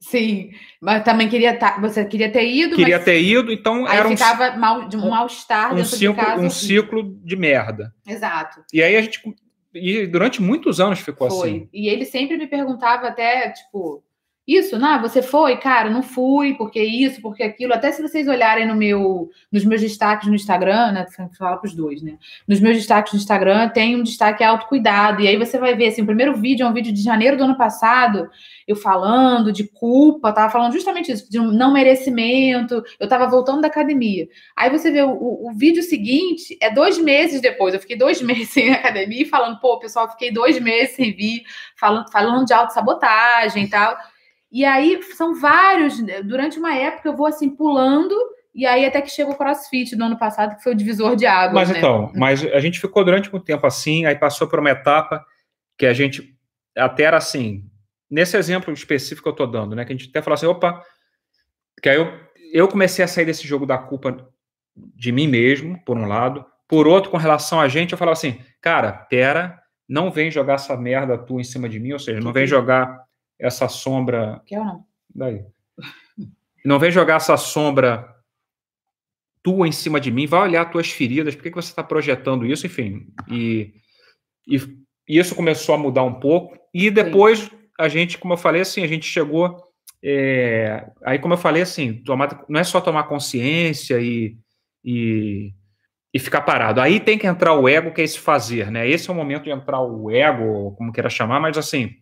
Sim, 0.00 0.50
mas 0.80 1.04
também 1.04 1.28
queria 1.28 1.56
tá, 1.56 1.78
você 1.80 2.04
queria 2.04 2.30
ter 2.30 2.46
ido. 2.46 2.76
Queria 2.76 2.98
ter 2.98 3.22
ido, 3.22 3.52
então 3.52 3.86
aí 3.86 3.98
era 3.98 4.08
um, 4.08 4.10
ficava 4.10 4.56
mal, 4.56 4.88
de 4.88 4.96
um 4.96 5.08
mal-estar 5.08 5.72
um 5.74 5.84
ciclo, 5.84 6.14
de. 6.14 6.40
Um 6.40 6.50
ciclo 6.50 7.18
de 7.24 7.36
merda. 7.36 7.94
Exato. 8.06 8.64
E 8.72 8.82
aí 8.82 8.96
a 8.96 9.00
gente 9.00 9.22
e 9.74 10.06
durante 10.06 10.42
muitos 10.42 10.80
anos 10.80 11.00
ficou 11.00 11.30
foi. 11.30 11.48
assim. 11.48 11.68
E 11.72 11.88
ele 11.88 12.04
sempre 12.04 12.36
me 12.36 12.46
perguntava 12.46 13.08
até, 13.08 13.50
tipo, 13.50 14.02
isso, 14.56 14.78
não, 14.78 15.00
você 15.00 15.22
foi? 15.22 15.56
Cara, 15.56 15.90
não 15.90 16.02
fui, 16.02 16.54
porque 16.54 16.82
isso, 16.82 17.20
porque 17.20 17.42
aquilo. 17.42 17.72
Até 17.72 17.90
se 17.92 18.02
vocês 18.02 18.28
olharem 18.28 18.66
no 18.66 18.74
meu, 18.74 19.30
nos 19.50 19.64
meus 19.64 19.80
destaques 19.80 20.28
no 20.28 20.34
Instagram, 20.34 20.92
né? 20.92 21.06
Falar 21.38 21.56
para 21.56 21.68
os 21.68 21.74
dois, 21.74 22.02
né? 22.02 22.16
Nos 22.46 22.60
meus 22.60 22.76
destaques 22.76 23.12
no 23.12 23.18
Instagram 23.18 23.68
tem 23.68 23.96
um 23.96 24.02
destaque 24.02 24.42
autocuidado. 24.42 25.22
E 25.22 25.28
aí 25.28 25.36
você 25.36 25.58
vai 25.58 25.74
ver, 25.74 25.88
assim, 25.88 26.02
o 26.02 26.06
primeiro 26.06 26.34
vídeo 26.34 26.64
é 26.64 26.68
um 26.68 26.72
vídeo 26.72 26.92
de 26.92 27.02
janeiro 27.02 27.36
do 27.36 27.44
ano 27.44 27.56
passado, 27.56 28.28
eu 28.66 28.76
falando 28.76 29.52
de 29.52 29.64
culpa, 29.64 30.32
tava 30.32 30.50
falando 30.50 30.72
justamente 30.72 31.12
isso, 31.12 31.30
de 31.30 31.38
um 31.38 31.50
não 31.50 31.72
merecimento. 31.72 32.82
Eu 32.98 33.08
tava 33.08 33.26
voltando 33.26 33.60
da 33.60 33.68
academia. 33.68 34.28
Aí 34.56 34.70
você 34.70 34.90
vê 34.90 35.02
o, 35.02 35.10
o, 35.10 35.50
o 35.50 35.52
vídeo 35.52 35.82
seguinte, 35.82 36.56
é 36.60 36.70
dois 36.70 36.98
meses 36.98 37.40
depois. 37.40 37.74
Eu 37.74 37.80
fiquei 37.80 37.96
dois 37.96 38.20
meses 38.22 38.50
sem 38.50 38.72
academia, 38.72 39.28
falando, 39.28 39.58
pô, 39.60 39.78
pessoal, 39.78 40.10
fiquei 40.10 40.32
dois 40.32 40.60
meses 40.60 40.96
sem 40.96 41.12
vir, 41.14 41.42
falando, 41.76 42.10
falando 42.10 42.46
de 42.46 42.52
autossabotagem 42.52 43.64
e 43.64 43.68
tal. 43.68 43.96
E 44.52 44.64
aí 44.64 45.02
são 45.14 45.34
vários, 45.34 45.98
né, 45.98 46.22
durante 46.22 46.58
uma 46.58 46.74
época 46.74 47.08
eu 47.08 47.16
vou 47.16 47.26
assim 47.26 47.48
pulando 47.48 48.14
e 48.54 48.66
aí 48.66 48.84
até 48.84 49.00
que 49.00 49.10
chega 49.10 49.30
o 49.30 49.34
CrossFit 49.34 49.96
do 49.96 50.04
ano 50.04 50.18
passado, 50.18 50.56
que 50.56 50.62
foi 50.62 50.72
o 50.72 50.76
divisor 50.76 51.16
de 51.16 51.24
água. 51.24 51.54
Mas 51.54 51.70
né? 51.70 51.78
então, 51.78 52.12
mas 52.14 52.44
a 52.44 52.60
gente 52.60 52.78
ficou 52.78 53.02
durante 53.02 53.32
muito 53.32 53.44
tempo 53.44 53.66
assim, 53.66 54.04
aí 54.04 54.14
passou 54.14 54.46
por 54.46 54.58
uma 54.58 54.70
etapa 54.70 55.24
que 55.78 55.86
a 55.86 55.94
gente 55.94 56.36
até 56.76 57.04
era 57.04 57.16
assim, 57.16 57.64
nesse 58.10 58.36
exemplo 58.36 58.72
específico 58.74 59.22
que 59.22 59.28
eu 59.28 59.32
estou 59.32 59.46
dando, 59.46 59.74
né? 59.74 59.86
Que 59.86 59.92
a 59.92 59.96
gente 59.96 60.10
até 60.10 60.20
falou 60.20 60.34
assim, 60.34 60.46
opa, 60.46 60.82
que 61.82 61.88
aí 61.88 61.96
eu, 61.96 62.12
eu 62.52 62.68
comecei 62.68 63.02
a 63.02 63.08
sair 63.08 63.24
desse 63.24 63.48
jogo 63.48 63.64
da 63.64 63.78
culpa 63.78 64.28
de 64.76 65.12
mim 65.12 65.26
mesmo, 65.26 65.82
por 65.84 65.96
um 65.96 66.06
lado, 66.06 66.44
por 66.68 66.86
outro, 66.86 67.10
com 67.10 67.16
relação 67.16 67.60
a 67.60 67.68
gente, 67.68 67.92
eu 67.92 67.98
falava 67.98 68.12
assim, 68.12 68.38
cara, 68.60 68.92
pera, 68.92 69.58
não 69.88 70.10
vem 70.10 70.30
jogar 70.30 70.54
essa 70.54 70.76
merda 70.76 71.18
tua 71.18 71.40
em 71.40 71.44
cima 71.44 71.68
de 71.68 71.80
mim, 71.80 71.92
ou 71.92 71.98
seja, 71.98 72.20
não 72.20 72.32
vem 72.32 72.46
jogar 72.46 73.01
essa 73.42 73.68
sombra. 73.68 74.40
Quer 74.46 74.60
ou 74.60 74.64
não? 74.64 74.86
Daí. 75.14 75.44
Não 76.64 76.78
vem 76.78 76.92
jogar 76.92 77.16
essa 77.16 77.36
sombra 77.36 78.08
tua 79.42 79.66
em 79.66 79.72
cima 79.72 80.00
de 80.00 80.10
mim, 80.12 80.26
vai 80.26 80.42
olhar 80.42 80.70
tuas 80.70 80.90
feridas, 80.90 81.34
por 81.34 81.42
que, 81.42 81.50
que 81.50 81.56
você 81.56 81.70
está 81.70 81.82
projetando 81.82 82.46
isso, 82.46 82.64
enfim. 82.64 83.08
E, 83.28 83.74
e, 84.46 84.56
e, 85.08 85.18
isso 85.18 85.34
começou 85.34 85.74
a 85.74 85.78
mudar 85.78 86.04
um 86.04 86.14
pouco. 86.14 86.56
E 86.72 86.90
depois 86.90 87.40
Sim. 87.40 87.50
a 87.78 87.88
gente, 87.88 88.18
como 88.18 88.34
eu 88.34 88.38
falei, 88.38 88.62
assim, 88.62 88.84
a 88.84 88.86
gente 88.86 89.04
chegou. 89.04 89.60
É, 90.04 90.86
aí, 91.04 91.18
como 91.18 91.34
eu 91.34 91.38
falei, 91.38 91.62
assim, 91.62 91.94
tomar, 92.04 92.44
não 92.48 92.60
é 92.60 92.64
só 92.64 92.80
tomar 92.80 93.04
consciência 93.04 94.00
e, 94.00 94.36
e, 94.84 95.52
e, 96.14 96.18
ficar 96.20 96.42
parado. 96.42 96.80
Aí 96.80 97.00
tem 97.00 97.18
que 97.18 97.26
entrar 97.26 97.54
o 97.54 97.68
ego, 97.68 97.92
que 97.92 98.00
é 98.00 98.04
esse 98.04 98.18
fazer, 98.18 98.70
né? 98.70 98.88
Esse 98.88 99.10
é 99.10 99.12
o 99.12 99.16
momento 99.16 99.44
de 99.44 99.50
entrar 99.50 99.80
o 99.80 100.08
ego, 100.10 100.72
como 100.76 100.92
queira 100.92 101.10
chamar, 101.10 101.40
mas 101.40 101.58
assim, 101.58 102.01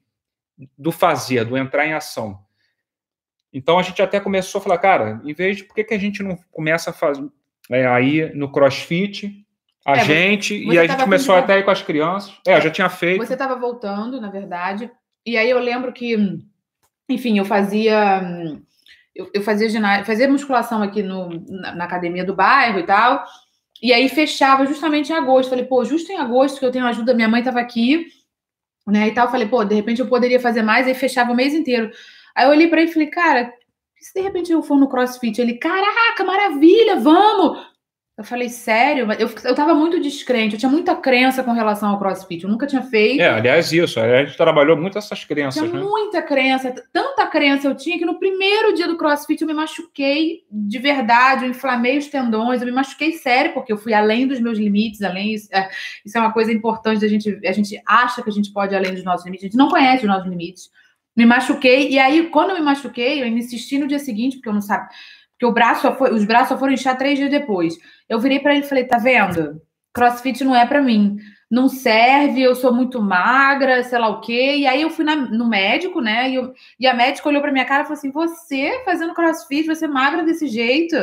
do 0.77 0.93
fazer, 0.93 1.45
do 1.45 1.57
entrar 1.57 1.87
em 1.87 1.93
ação. 1.93 2.39
Então 3.53 3.79
a 3.79 3.83
gente 3.83 4.01
até 4.01 4.21
começou 4.21 4.61
a 4.61 4.63
falar, 4.63 4.79
cara, 4.79 5.21
em 5.25 5.33
vez 5.33 5.57
de 5.57 5.65
por 5.65 5.75
que, 5.75 5.85
que 5.85 5.95
a 5.95 5.99
gente 5.99 6.23
não 6.23 6.39
começa 6.51 6.91
a 6.91 6.93
fazer 6.93 7.29
é, 7.69 7.87
aí 7.87 8.33
no 8.35 8.51
CrossFit, 8.51 9.47
a 9.85 9.97
é, 9.97 10.05
gente, 10.05 10.55
e 10.55 10.79
a 10.79 10.87
gente 10.87 11.03
começou 11.03 11.35
até 11.35 11.55
aí 11.55 11.63
com 11.63 11.71
as 11.71 11.83
crianças. 11.83 12.35
É, 12.47 12.57
eu 12.57 12.61
já 12.61 12.71
tinha 12.71 12.89
feito. 12.89 13.25
Você 13.25 13.33
estava 13.33 13.57
voltando, 13.57 14.21
na 14.21 14.31
verdade, 14.31 14.91
e 15.25 15.37
aí 15.37 15.49
eu 15.49 15.59
lembro 15.59 15.93
que, 15.93 16.17
enfim, 17.09 17.39
eu 17.39 17.45
fazia. 17.45 18.23
Eu, 19.15 19.31
eu 19.35 19.43
fazia 19.43 19.69
ginásio, 19.69 20.05
fazia 20.05 20.29
musculação 20.29 20.83
aqui 20.83 21.03
no, 21.03 21.29
na, 21.49 21.75
na 21.75 21.85
academia 21.85 22.25
do 22.25 22.35
bairro 22.35 22.79
e 22.79 22.85
tal. 22.85 23.25
E 23.83 23.93
aí 23.93 24.09
fechava 24.09 24.67
justamente 24.67 25.11
em 25.11 25.17
agosto. 25.17 25.51
Falei, 25.51 25.65
pô, 25.65 25.85
justo 25.85 26.13
em 26.13 26.19
agosto 26.19 26.59
que 26.59 26.67
eu 26.67 26.71
tenho 26.71 26.87
ajuda, 26.87 27.15
minha 27.15 27.29
mãe 27.29 27.41
estava 27.41 27.61
aqui, 27.61 28.07
né? 28.91 29.09
E 29.09 29.15
tal, 29.15 29.31
falei, 29.31 29.47
pô, 29.47 29.65
de 29.65 29.75
repente 29.75 30.01
eu 30.01 30.09
poderia 30.09 30.41
fazer 30.41 30.63
mais, 30.63 30.87
aí 30.87 30.95
fechava 30.95 31.33
o 31.33 31.37
mês 31.37 31.55
inteiro. 31.55 31.91
Aí 32.35 32.47
eu 32.47 32.51
olhei 32.51 32.69
para 32.69 32.81
ele 32.81 32.91
e 32.91 32.93
falei, 32.93 33.09
cara, 33.09 33.53
se 34.01 34.15
de 34.15 34.21
repente 34.21 34.51
eu 34.51 34.63
for 34.63 34.77
no 34.79 34.89
CrossFit? 34.89 35.41
Ele, 35.41 35.55
caraca, 35.55 36.25
maravilha, 36.25 36.97
vamos! 36.97 37.70
Eu 38.21 38.25
falei, 38.25 38.51
sério? 38.51 39.11
Eu, 39.19 39.31
eu 39.45 39.55
tava 39.55 39.75
muito 39.75 39.99
descrente, 39.99 40.53
eu 40.53 40.59
tinha 40.59 40.71
muita 40.71 40.95
crença 40.95 41.43
com 41.43 41.53
relação 41.53 41.89
ao 41.89 41.99
crossfit, 41.99 42.45
eu 42.45 42.51
nunca 42.51 42.67
tinha 42.67 42.83
feito. 42.83 43.19
É, 43.19 43.31
aliás, 43.31 43.73
isso, 43.73 43.99
a 43.99 44.23
gente 44.23 44.37
trabalhou 44.37 44.77
muito 44.77 44.99
essas 44.99 45.25
crenças. 45.25 45.55
Tinha 45.63 45.73
né? 45.73 45.81
muita 45.83 46.21
crença, 46.21 46.75
tanta 46.93 47.27
crença 47.29 47.67
eu 47.67 47.75
tinha 47.75 47.99
que 47.99 48.05
no 48.05 48.19
primeiro 48.19 48.75
dia 48.75 48.87
do 48.87 48.99
crossfit 48.99 49.41
eu 49.41 49.49
me 49.49 49.55
machuquei 49.55 50.43
de 50.53 50.79
verdade, 50.79 51.47
eu 51.47 51.51
inflamei 51.51 51.97
os 51.97 52.09
tendões, 52.09 52.61
eu 52.61 52.67
me 52.67 52.75
machuquei 52.75 53.13
sério, 53.13 53.55
porque 53.55 53.73
eu 53.73 53.79
fui 53.79 53.95
além 53.95 54.29
dos 54.29 54.39
meus 54.39 54.59
limites, 54.59 55.01
além. 55.01 55.33
Isso 55.33 55.49
é, 55.51 55.71
isso 56.05 56.19
é 56.19 56.21
uma 56.21 56.35
coisa 56.35 56.53
importante, 56.53 57.03
a 57.03 57.09
gente, 57.09 57.41
a 57.43 57.53
gente 57.53 57.81
acha 57.87 58.23
que 58.23 58.29
a 58.29 58.33
gente 58.33 58.53
pode 58.53 58.75
ir 58.75 58.77
além 58.77 58.93
dos 58.93 59.03
nossos 59.03 59.25
limites, 59.25 59.45
a 59.45 59.49
gente 59.49 59.57
não 59.57 59.71
conhece 59.71 60.05
os 60.05 60.11
nossos 60.11 60.29
limites. 60.29 60.69
Me 61.17 61.25
machuquei, 61.25 61.89
e 61.91 61.99
aí, 61.99 62.29
quando 62.29 62.51
eu 62.51 62.57
me 62.57 62.63
machuquei, 62.63 63.23
eu 63.23 63.27
insisti 63.27 63.79
no 63.79 63.87
dia 63.87 63.99
seguinte, 63.99 64.37
porque 64.37 64.49
eu 64.51 64.53
não 64.53 64.61
sabia 64.61 64.91
porque 65.41 65.47
o 65.47 65.53
braço 65.53 65.91
foi, 65.95 66.13
os 66.13 66.23
braços 66.25 66.51
só 66.51 66.59
foram 66.59 66.75
inchar 66.75 66.99
três 66.99 67.19
dias 67.19 67.31
depois. 67.31 67.79
Eu 68.07 68.21
virei 68.21 68.39
para 68.41 68.55
ele 68.55 68.63
e 68.63 68.69
falei: 68.69 68.85
tá 68.85 68.99
vendo? 68.99 69.59
Crossfit 69.91 70.45
não 70.45 70.55
é 70.55 70.67
para 70.67 70.83
mim. 70.83 71.17
Não 71.51 71.67
serve, 71.67 72.43
eu 72.43 72.55
sou 72.55 72.75
muito 72.75 73.01
magra, 73.01 73.83
sei 73.83 73.99
lá 73.99 74.09
o 74.09 74.21
quê. 74.21 74.57
E 74.59 74.67
aí 74.67 74.83
eu 74.83 74.91
fui 74.91 75.03
na, 75.03 75.17
no 75.17 75.49
médico, 75.49 76.03
né? 76.03 76.29
E, 76.29 76.35
eu, 76.35 76.53
e 76.79 76.87
a 76.87 76.93
médica 76.93 77.27
olhou 77.27 77.41
para 77.41 77.51
minha 77.51 77.65
cara 77.65 77.83
e 77.83 77.87
falou 77.87 77.97
assim: 77.97 78.11
Você 78.11 78.83
fazendo 78.85 79.15
crossfit, 79.15 79.67
você 79.67 79.89
magra 79.89 80.23
desse 80.23 80.47
jeito? 80.47 80.95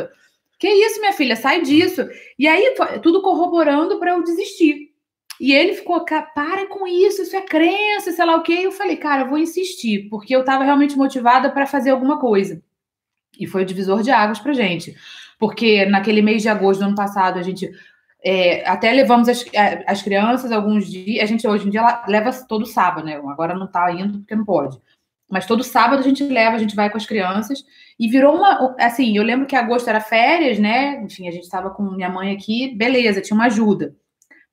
Que 0.60 0.70
isso, 0.70 1.00
minha 1.00 1.14
filha, 1.14 1.36
sai 1.36 1.62
disso. 1.64 2.08
E 2.38 2.48
aí, 2.48 2.76
tudo 3.02 3.24
corroborando 3.24 4.00
para 4.00 4.12
eu 4.12 4.24
desistir. 4.24 4.92
E 5.40 5.52
ele 5.52 5.74
ficou, 5.74 6.04
para 6.04 6.68
com 6.68 6.88
isso, 6.88 7.24
isso 7.24 7.36
é 7.36 7.42
crença, 7.42 8.12
sei 8.12 8.26
lá 8.26 8.36
o 8.36 8.44
quê. 8.44 8.54
E 8.54 8.64
eu 8.64 8.72
falei, 8.72 8.98
cara, 8.98 9.24
eu 9.24 9.30
vou 9.30 9.38
insistir, 9.38 10.08
porque 10.10 10.36
eu 10.36 10.42
estava 10.42 10.64
realmente 10.64 10.98
motivada 10.98 11.50
para 11.52 11.68
fazer 11.68 11.92
alguma 11.92 12.20
coisa. 12.20 12.62
E 13.40 13.48
foi 13.48 13.64
o 13.64 13.66
divisor 13.66 14.02
de 14.02 14.12
águas 14.12 14.40
pra 14.40 14.54
gente. 14.54 14.96
Porque 15.40 15.86
naquele 15.86 16.22
mês 16.22 16.42
de 16.42 16.50
agosto 16.50 16.80
do 16.80 16.88
ano 16.88 16.96
passado, 16.96 17.38
a 17.38 17.44
gente 17.44 17.70
é, 18.24 18.68
até 18.68 18.92
levamos 18.92 19.30
as, 19.30 19.46
as 19.86 20.02
crianças 20.02 20.52
alguns 20.52 20.90
dias. 20.90 21.24
A 21.24 21.26
gente 21.26 21.48
hoje 21.48 21.68
em 21.68 21.70
dia 21.70 22.04
leva 22.08 22.32
todo 22.48 22.66
sábado, 22.66 23.06
né? 23.06 23.16
Agora 23.16 23.54
não 23.54 23.66
está 23.66 23.92
indo 23.92 24.20
porque 24.20 24.36
não 24.36 24.46
pode. 24.46 24.80
Mas 25.30 25.46
todo 25.46 25.64
sábado 25.64 26.00
a 26.00 26.04
gente 26.04 26.24
leva, 26.24 26.56
a 26.56 26.60
gente 26.60 26.76
vai 26.76 26.90
com 26.90 26.98
as 26.98 27.06
crianças. 27.06 27.64
E 28.00 28.08
virou 28.10 28.36
uma. 28.36 28.76
Assim, 28.80 29.16
eu 29.16 29.24
lembro 29.24 29.46
que 29.46 29.56
agosto 29.56 29.90
era 29.90 30.00
férias, 30.00 30.58
né? 30.58 31.02
Enfim, 31.04 31.28
a 31.28 31.32
gente 31.32 31.44
estava 31.44 31.70
com 31.70 31.84
minha 31.84 32.10
mãe 32.10 32.34
aqui, 32.34 32.74
beleza, 32.76 33.22
tinha 33.22 33.36
uma 33.36 33.46
ajuda. 33.46 33.96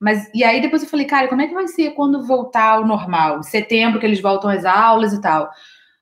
Mas, 0.01 0.28
e 0.35 0.45
aí 0.45 0.61
depois 0.61 0.82
eu 0.82 0.89
falei, 0.89 1.07
cara, 1.07 1.28
como 1.28 1.41
é 1.41 1.47
que 1.47 1.55
vai 1.55 1.66
ser 1.68 1.93
quando 1.93 2.26
voltar 2.26 2.74
ao 2.74 2.87
normal? 2.87 3.43
Setembro, 3.43 4.01
que 4.01 4.07
eles 4.07 4.20
voltam 4.20 4.51
às 4.51 4.64
aulas 4.64 5.12
e 5.12 5.20
tal. 5.20 5.51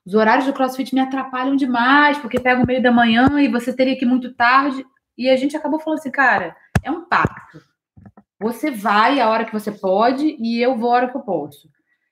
Os 0.05 0.13
horários 0.13 0.45
do 0.45 0.53
CrossFit 0.53 0.93
me 0.93 1.01
atrapalham 1.01 1.55
demais, 1.55 2.17
porque 2.17 2.39
pega 2.39 2.61
o 2.61 2.67
meio 2.67 2.81
da 2.81 2.91
manhã 2.91 3.41
e 3.41 3.47
você 3.47 3.73
teria 3.73 3.97
que 3.97 4.03
ir 4.03 4.07
muito 4.07 4.33
tarde. 4.33 4.85
E 5.17 5.29
a 5.29 5.35
gente 5.35 5.55
acabou 5.55 5.79
falando 5.79 5.99
assim, 5.99 6.11
cara, 6.11 6.55
é 6.83 6.91
um 6.91 7.05
pacto. 7.05 7.61
Você 8.39 8.69
vai 8.69 9.21
a 9.21 9.29
hora 9.29 9.45
que 9.45 9.53
você 9.53 9.71
pode 9.71 10.35
e 10.39 10.61
eu 10.61 10.75
vou 10.75 10.91
a 10.91 10.95
hora 10.95 11.09
que 11.09 11.15
eu 11.15 11.21
posso. 11.21 11.69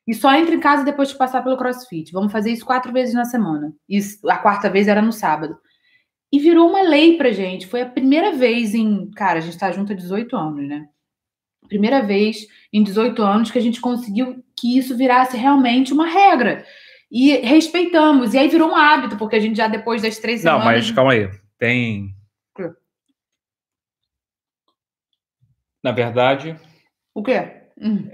E 0.07 0.13
só 0.13 0.33
entra 0.33 0.55
em 0.55 0.59
casa 0.59 0.83
depois 0.83 1.09
de 1.09 1.17
passar 1.17 1.43
pelo 1.43 1.57
CrossFit. 1.57 2.11
Vamos 2.11 2.31
fazer 2.31 2.51
isso 2.51 2.65
quatro 2.65 2.91
vezes 2.91 3.13
na 3.13 3.25
semana. 3.25 3.73
Isso, 3.87 4.27
a 4.29 4.37
quarta 4.37 4.69
vez 4.69 4.87
era 4.87 5.01
no 5.01 5.11
sábado. 5.11 5.57
E 6.31 6.39
virou 6.39 6.69
uma 6.69 6.81
lei 6.81 7.17
pra 7.17 7.31
gente. 7.31 7.67
Foi 7.67 7.81
a 7.81 7.89
primeira 7.89 8.31
vez 8.31 8.73
em. 8.73 9.11
Cara, 9.11 9.39
a 9.39 9.41
gente 9.41 9.57
tá 9.57 9.71
junto 9.71 9.91
há 9.91 9.95
18 9.95 10.35
anos, 10.35 10.67
né? 10.67 10.87
Primeira 11.67 12.01
vez 12.01 12.47
em 12.71 12.83
18 12.83 13.21
anos 13.21 13.51
que 13.51 13.59
a 13.59 13.61
gente 13.61 13.81
conseguiu 13.81 14.43
que 14.57 14.77
isso 14.77 14.95
virasse 14.95 15.35
realmente 15.37 15.93
uma 15.93 16.07
regra. 16.07 16.65
E 17.11 17.37
respeitamos. 17.37 18.33
E 18.33 18.37
aí 18.37 18.47
virou 18.47 18.69
um 18.69 18.75
hábito, 18.75 19.17
porque 19.17 19.35
a 19.35 19.39
gente 19.39 19.57
já 19.57 19.67
depois 19.67 20.01
das 20.01 20.17
três 20.17 20.41
semanas. 20.41 20.65
Não, 20.65 20.71
mas 20.71 20.91
calma 20.91 21.11
aí. 21.11 21.29
Tem 21.59 22.15
Na 25.83 25.91
verdade. 25.91 26.55
O 27.13 27.23
quê? 27.23 27.51
Hum. 27.79 28.09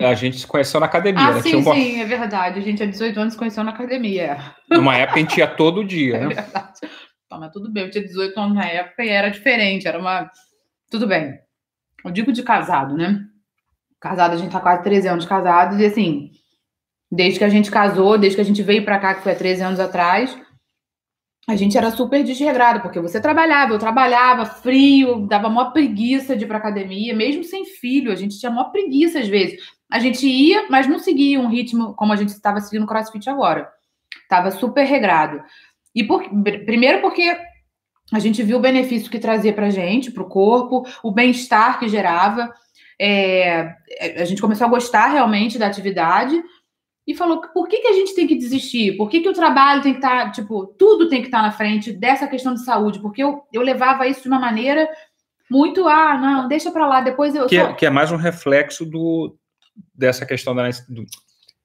A 0.00 0.14
gente 0.14 0.38
se 0.38 0.46
conheceu 0.46 0.78
na 0.78 0.86
academia. 0.86 1.24
Ah, 1.24 1.34
né? 1.34 1.42
sim, 1.42 1.56
um... 1.56 1.74
sim, 1.74 2.00
é 2.00 2.04
verdade. 2.04 2.60
A 2.60 2.62
gente 2.62 2.82
há 2.82 2.86
18 2.86 3.18
anos 3.18 3.32
se 3.32 3.38
conheceu 3.38 3.64
na 3.64 3.72
academia. 3.72 4.38
Numa 4.70 4.96
época 4.96 5.18
a 5.18 5.22
gente 5.22 5.38
ia 5.38 5.48
todo 5.48 5.84
dia, 5.84 6.16
é 6.18 6.20
né? 6.20 6.34
Verdade. 6.34 6.80
Não, 7.28 7.40
mas 7.40 7.52
tudo 7.52 7.72
bem, 7.72 7.84
eu 7.84 7.90
tinha 7.90 8.04
18 8.04 8.38
anos 8.38 8.54
na 8.54 8.66
época 8.66 9.04
e 9.04 9.08
era 9.08 9.28
diferente, 9.28 9.88
era 9.88 9.98
uma. 9.98 10.30
Tudo 10.88 11.08
bem. 11.08 11.36
Eu 12.04 12.12
digo 12.12 12.32
de 12.32 12.44
casado, 12.44 12.96
né? 12.96 13.20
Casado, 14.00 14.34
a 14.34 14.36
gente 14.36 14.52
tá 14.52 14.60
quase 14.60 14.84
13 14.84 15.08
anos 15.08 15.26
casados, 15.26 15.80
e 15.80 15.86
assim, 15.86 16.30
desde 17.10 17.38
que 17.38 17.44
a 17.44 17.48
gente 17.48 17.70
casou, 17.70 18.18
desde 18.18 18.36
que 18.36 18.42
a 18.42 18.44
gente 18.44 18.62
veio 18.62 18.84
para 18.84 18.98
cá, 18.98 19.14
que 19.14 19.22
foi 19.22 19.32
há 19.32 19.36
13 19.36 19.62
anos 19.62 19.80
atrás, 19.80 20.36
a 21.48 21.54
gente 21.54 21.78
era 21.78 21.92
super 21.92 22.24
desregrado, 22.24 22.80
porque 22.80 22.98
você 22.98 23.20
trabalhava, 23.20 23.72
eu 23.72 23.78
trabalhava, 23.78 24.44
frio, 24.44 25.26
dava 25.28 25.48
maior 25.48 25.70
preguiça 25.70 26.36
de 26.36 26.44
ir 26.44 26.48
pra 26.48 26.58
academia, 26.58 27.14
mesmo 27.14 27.44
sem 27.44 27.64
filho, 27.64 28.10
a 28.10 28.16
gente 28.16 28.38
tinha 28.38 28.50
maior 28.50 28.70
preguiça 28.70 29.20
às 29.20 29.28
vezes. 29.28 29.60
A 29.90 30.00
gente 30.00 30.26
ia, 30.26 30.66
mas 30.68 30.88
não 30.88 30.98
seguia 30.98 31.38
um 31.38 31.48
ritmo 31.48 31.94
como 31.94 32.12
a 32.12 32.16
gente 32.16 32.30
estava 32.30 32.60
seguindo 32.60 32.82
o 32.82 32.86
CrossFit 32.86 33.30
agora. 33.30 33.70
Tava 34.28 34.50
super 34.50 34.84
regrado. 34.84 35.40
E 35.94 36.02
por, 36.02 36.28
primeiro 36.64 37.00
porque 37.00 37.38
a 38.12 38.18
gente 38.18 38.42
viu 38.42 38.58
o 38.58 38.60
benefício 38.60 39.10
que 39.10 39.18
trazia 39.18 39.52
pra 39.52 39.70
gente, 39.70 40.10
pro 40.10 40.28
corpo, 40.28 40.84
o 41.02 41.12
bem-estar 41.12 41.78
que 41.78 41.88
gerava. 41.88 42.52
É, 43.00 43.72
a 44.18 44.24
gente 44.24 44.40
começou 44.40 44.66
a 44.66 44.70
gostar 44.70 45.08
realmente 45.08 45.58
da 45.58 45.66
atividade 45.68 46.42
e 47.06 47.14
falou: 47.14 47.40
por 47.40 47.68
que, 47.68 47.78
que 47.78 47.88
a 47.88 47.92
gente 47.92 48.14
tem 48.14 48.26
que 48.26 48.34
desistir? 48.34 48.96
Por 48.96 49.08
que, 49.08 49.20
que 49.20 49.28
o 49.28 49.34
trabalho 49.34 49.82
tem 49.82 49.92
que 49.92 49.98
estar, 49.98 50.26
tá, 50.26 50.30
tipo, 50.30 50.66
tudo 50.66 51.08
tem 51.08 51.20
que 51.20 51.28
estar 51.28 51.38
tá 51.38 51.44
na 51.44 51.52
frente 51.52 51.92
dessa 51.92 52.26
questão 52.26 52.54
de 52.54 52.64
saúde? 52.64 52.98
Porque 52.98 53.22
eu, 53.22 53.46
eu 53.52 53.62
levava 53.62 54.06
isso 54.08 54.22
de 54.22 54.28
uma 54.28 54.40
maneira 54.40 54.88
muito, 55.48 55.86
ah, 55.86 56.18
não, 56.18 56.48
deixa 56.48 56.72
para 56.72 56.86
lá, 56.86 57.00
depois 57.00 57.34
eu. 57.34 57.46
Que, 57.46 57.58
é, 57.58 57.72
que 57.72 57.86
é 57.86 57.90
mais 57.90 58.10
um 58.10 58.16
reflexo 58.16 58.84
do, 58.84 59.36
dessa 59.94 60.26
questão 60.26 60.54
da, 60.54 60.68
do, 60.88 61.06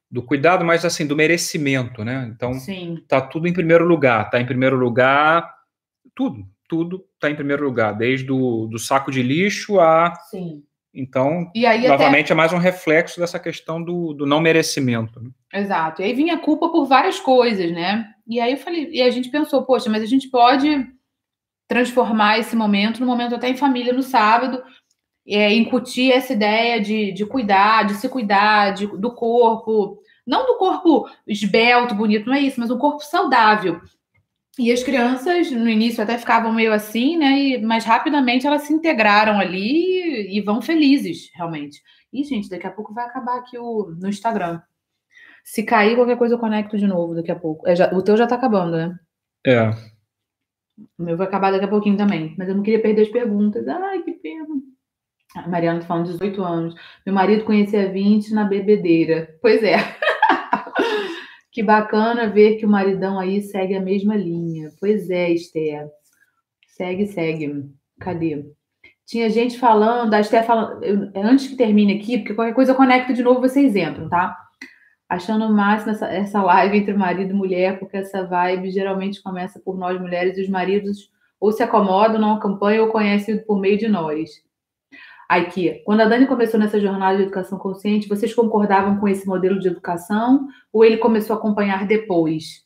do, 0.09 0.21
cuidado, 0.21 0.63
mas 0.63 0.85
assim, 0.85 1.07
do 1.07 1.15
merecimento, 1.15 2.03
né? 2.03 2.31
Então, 2.33 2.53
Sim. 2.53 3.03
tá 3.07 3.19
tudo 3.19 3.47
em 3.47 3.53
primeiro 3.53 3.85
lugar, 3.85 4.29
tá 4.29 4.39
em 4.39 4.45
primeiro 4.45 4.77
lugar, 4.77 5.51
tudo, 6.13 6.45
tudo 6.69 7.03
tá 7.19 7.31
em 7.31 7.35
primeiro 7.35 7.63
lugar, 7.63 7.93
desde 7.93 8.31
o 8.31 8.67
do 8.67 8.77
saco 8.77 9.09
de 9.11 9.23
lixo 9.23 9.79
a. 9.79 10.13
Sim 10.29 10.63
então, 10.93 11.49
aí, 11.55 11.87
novamente, 11.87 12.25
até... 12.25 12.33
é 12.33 12.35
mais 12.35 12.51
um 12.51 12.57
reflexo 12.57 13.19
dessa 13.19 13.39
questão 13.39 13.81
do, 13.81 14.13
do 14.13 14.25
não 14.25 14.41
merecimento. 14.41 15.21
Né? 15.21 15.29
Exato. 15.53 16.01
E 16.01 16.05
aí 16.05 16.13
vinha 16.13 16.35
a 16.35 16.39
culpa 16.39 16.69
por 16.69 16.85
várias 16.85 17.19
coisas, 17.19 17.71
né? 17.71 18.13
E 18.27 18.39
aí 18.39 18.51
eu 18.51 18.57
falei, 18.57 18.89
e 18.91 19.01
a 19.01 19.09
gente 19.09 19.29
pensou, 19.29 19.63
poxa, 19.63 19.89
mas 19.89 20.03
a 20.03 20.05
gente 20.05 20.29
pode 20.29 20.87
transformar 21.67 22.39
esse 22.39 22.55
momento 22.55 22.99
no 22.99 23.05
momento 23.05 23.35
até 23.35 23.47
em 23.47 23.55
família 23.55 23.93
no 23.93 24.03
sábado, 24.03 24.61
é, 25.25 25.53
incutir 25.53 26.11
essa 26.11 26.33
ideia 26.33 26.81
de, 26.81 27.13
de 27.13 27.25
cuidar, 27.25 27.85
de 27.85 27.93
se 27.93 28.09
cuidar 28.09 28.71
de, 28.71 28.87
do 28.87 29.13
corpo, 29.13 29.97
não 30.27 30.45
do 30.45 30.57
corpo 30.57 31.09
esbelto, 31.25 31.95
bonito, 31.95 32.25
não 32.27 32.33
é 32.33 32.41
isso, 32.41 32.59
mas 32.59 32.69
um 32.69 32.77
corpo 32.77 33.01
saudável. 33.01 33.79
E 34.61 34.71
as 34.71 34.83
crianças, 34.83 35.49
no 35.49 35.67
início, 35.67 36.03
até 36.03 36.19
ficavam 36.19 36.53
meio 36.53 36.71
assim, 36.71 37.17
né? 37.17 37.31
E, 37.31 37.61
mas 37.63 37.83
rapidamente 37.83 38.45
elas 38.45 38.61
se 38.61 38.71
integraram 38.71 39.39
ali 39.39 40.37
e, 40.37 40.39
vão 40.39 40.61
felizes, 40.61 41.31
realmente. 41.33 41.81
E, 42.13 42.23
gente, 42.23 42.47
daqui 42.47 42.67
a 42.67 42.71
pouco 42.71 42.93
vai 42.93 43.05
acabar 43.05 43.39
aqui 43.39 43.57
o, 43.57 43.87
no 43.99 44.07
Instagram. 44.07 44.61
Se 45.43 45.63
cair 45.63 45.95
qualquer 45.95 46.15
coisa, 46.15 46.35
eu 46.35 46.39
conecto 46.39 46.77
de 46.77 46.85
novo 46.85 47.15
daqui 47.15 47.31
a 47.31 47.35
pouco. 47.35 47.67
É, 47.67 47.75
já, 47.75 47.91
o 47.91 48.03
teu 48.03 48.15
já 48.15 48.27
tá 48.27 48.35
acabando, 48.35 48.77
né? 48.77 48.99
É. 49.43 49.71
O 50.95 51.05
meu 51.05 51.17
vai 51.17 51.25
acabar 51.25 51.51
daqui 51.51 51.65
a 51.65 51.67
pouquinho 51.67 51.97
também. 51.97 52.35
Mas 52.37 52.47
eu 52.47 52.53
não 52.53 52.61
queria 52.61 52.83
perder 52.83 53.01
as 53.01 53.09
perguntas. 53.09 53.67
Ai, 53.67 54.03
que 54.03 54.11
pena. 54.11 54.45
A 55.37 55.47
Mariana 55.47 55.79
tá 55.79 55.87
falando 55.87 56.11
18 56.11 56.43
anos. 56.43 56.75
Meu 57.03 57.15
marido 57.15 57.45
conhecia 57.45 57.91
20 57.91 58.31
na 58.31 58.43
bebedeira. 58.43 59.39
Pois 59.41 59.63
é. 59.63 59.77
Que 61.51 61.61
bacana 61.61 62.29
ver 62.29 62.55
que 62.55 62.65
o 62.65 62.69
maridão 62.69 63.19
aí 63.19 63.41
segue 63.41 63.75
a 63.75 63.81
mesma 63.81 64.15
linha. 64.15 64.69
Pois 64.79 65.09
é, 65.09 65.29
Esther. 65.29 65.87
Segue, 66.67 67.07
segue. 67.07 67.69
Cadê? 67.99 68.45
Tinha 69.05 69.29
gente 69.29 69.59
falando, 69.59 70.13
a 70.13 70.21
Esther 70.21 70.45
falando, 70.45 70.81
eu, 70.83 71.11
antes 71.15 71.47
que 71.47 71.57
termine 71.57 71.97
aqui, 71.97 72.19
porque 72.19 72.33
qualquer 72.33 72.53
coisa 72.53 72.71
eu 72.71 72.75
conecto 72.75 73.13
de 73.13 73.21
novo, 73.21 73.41
vocês 73.41 73.75
entram, 73.75 74.07
tá? 74.07 74.37
Achando 75.09 75.45
o 75.45 75.53
máximo 75.53 75.91
essa, 75.91 76.07
essa 76.07 76.41
live 76.41 76.77
entre 76.77 76.93
marido 76.93 77.31
e 77.31 77.33
mulher, 77.33 77.77
porque 77.77 77.97
essa 77.97 78.25
vibe 78.25 78.71
geralmente 78.71 79.21
começa 79.21 79.59
por 79.59 79.77
nós 79.77 79.99
mulheres 79.99 80.37
e 80.37 80.41
os 80.41 80.49
maridos 80.49 81.11
ou 81.41 81.51
se 81.51 81.61
acomodam, 81.61 82.21
não 82.21 82.35
acompanham 82.35 82.85
ou 82.85 82.91
conhecem 82.91 83.43
por 83.43 83.59
meio 83.59 83.77
de 83.77 83.89
nós. 83.89 84.29
Aqui, 85.31 85.81
quando 85.85 86.01
a 86.01 86.05
Dani 86.05 86.27
começou 86.27 86.59
nessa 86.59 86.77
jornada 86.77 87.15
de 87.15 87.23
educação 87.23 87.57
consciente, 87.57 88.09
vocês 88.09 88.33
concordavam 88.33 88.99
com 88.99 89.07
esse 89.07 89.25
modelo 89.25 89.61
de 89.61 89.69
educação 89.69 90.49
ou 90.73 90.83
ele 90.83 90.97
começou 90.97 91.33
a 91.33 91.39
acompanhar 91.39 91.87
depois? 91.87 92.65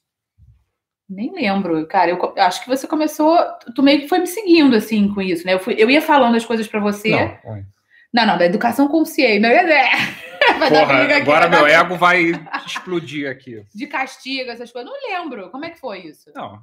Nem 1.07 1.32
lembro, 1.32 1.86
cara. 1.86 2.09
Eu 2.09 2.34
acho 2.38 2.63
que 2.63 2.68
você 2.68 2.88
começou, 2.88 3.38
tu 3.76 3.84
meio 3.84 3.99
que 4.01 4.07
foi 4.07 4.18
me 4.18 4.26
seguindo 4.26 4.76
assim 4.76 5.13
com 5.13 5.22
isso, 5.22 5.45
né? 5.45 5.53
Eu, 5.53 5.59
fui, 5.59 5.76
eu 5.78 5.91
ia 5.91 6.01
falando 6.01 6.38
as 6.38 6.43
coisas 6.43 6.68
para 6.68 6.80
você. 6.80 7.11
Não, 7.11 7.63
não, 8.11 8.26
não, 8.26 8.38
da 8.39 8.47
educação 8.47 8.88
consciente. 8.88 9.41
Não, 9.41 9.49
é, 9.49 9.89
Porra, 10.68 11.16
agora 11.18 11.47
meu 11.47 11.68
ego 11.68 11.95
vai 11.95 12.32
explodir 12.66 13.30
aqui. 13.30 13.63
De 13.76 13.86
castigo, 13.86 14.49
essas 14.49 14.72
coisas. 14.72 14.91
Não 14.91 15.11
lembro. 15.11 15.51
Como 15.51 15.66
é 15.66 15.70
que 15.70 15.80
foi 15.80 15.99
isso? 15.99 16.32
Não. 16.34 16.59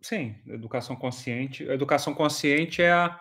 Sim, 0.00 0.36
educação 0.46 0.94
consciente. 0.94 1.64
educação 1.64 2.14
consciente 2.14 2.80
é 2.80 2.92
a 2.92 3.18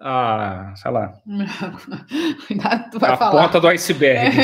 a, 0.00 0.72
sei 0.76 0.90
lá, 0.90 1.12
Cuidado, 2.46 2.90
tu 2.90 2.98
vai 2.98 3.10
a 3.10 3.16
falar. 3.16 3.42
ponta 3.42 3.60
do 3.60 3.68
iceberg. 3.68 4.34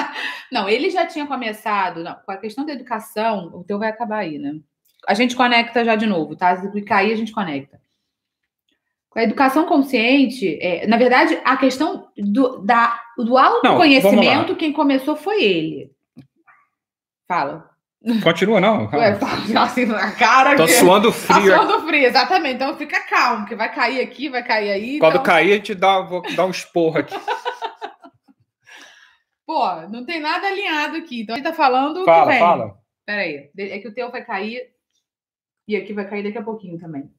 não, 0.52 0.68
ele 0.68 0.90
já 0.90 1.06
tinha 1.06 1.26
começado, 1.26 2.04
não, 2.04 2.14
com 2.14 2.32
a 2.32 2.36
questão 2.36 2.66
da 2.66 2.72
educação, 2.72 3.50
o 3.54 3.64
teu 3.64 3.78
vai 3.78 3.88
acabar 3.88 4.18
aí, 4.18 4.38
né? 4.38 4.60
A 5.08 5.14
gente 5.14 5.34
conecta 5.34 5.84
já 5.84 5.96
de 5.96 6.06
novo, 6.06 6.36
tá? 6.36 6.56
Se 6.56 6.82
cair, 6.82 7.12
a 7.12 7.16
gente 7.16 7.32
conecta. 7.32 7.80
Com 9.08 9.20
a 9.20 9.22
educação 9.22 9.64
consciente, 9.64 10.58
é, 10.60 10.86
na 10.86 10.98
verdade, 10.98 11.40
a 11.44 11.56
questão 11.56 12.08
do, 12.18 12.58
da, 12.58 13.00
do 13.16 13.38
autoconhecimento, 13.38 14.50
não, 14.50 14.58
quem 14.58 14.72
começou 14.72 15.16
foi 15.16 15.42
ele. 15.42 15.90
Fala. 17.26 17.70
Continua, 18.22 18.60
não. 18.60 18.88
Ué, 18.92 19.16
tá 19.16 19.62
assim 19.62 19.84
na 19.86 20.12
cara. 20.12 20.56
Tô 20.56 20.66
que... 20.66 20.72
suando 20.72 21.08
tá 21.08 21.14
frio. 21.14 21.50
Tá 21.50 21.66
suando 21.66 21.86
frio, 21.86 22.04
exatamente. 22.06 22.54
Então 22.54 22.76
fica 22.76 23.00
calmo, 23.08 23.40
porque 23.40 23.56
vai 23.56 23.74
cair 23.74 24.00
aqui, 24.00 24.28
vai 24.28 24.44
cair 24.44 24.70
aí. 24.70 24.98
Quando 24.98 25.14
então... 25.14 25.24
cair, 25.24 25.52
a 25.52 25.56
gente 25.56 25.74
dá, 25.74 26.00
vou 26.00 26.22
dar 26.34 26.46
um 26.46 26.50
esporro 26.50 26.98
aqui. 26.98 27.14
Pô, 29.46 29.64
não 29.88 30.04
tem 30.04 30.20
nada 30.20 30.46
alinhado 30.46 30.96
aqui. 30.96 31.22
Então 31.22 31.36
ele 31.36 31.44
tá 31.44 31.52
falando. 31.52 32.04
Fala, 32.04 32.32
que 32.32 32.38
fala. 32.38 32.78
Peraí. 33.04 33.50
É 33.56 33.78
que 33.78 33.88
o 33.88 33.94
teu 33.94 34.10
vai 34.10 34.24
cair 34.24 34.60
e 35.68 35.76
aqui 35.76 35.92
vai 35.92 36.08
cair 36.08 36.24
daqui 36.24 36.38
a 36.38 36.42
pouquinho 36.42 36.78
também. 36.78 37.10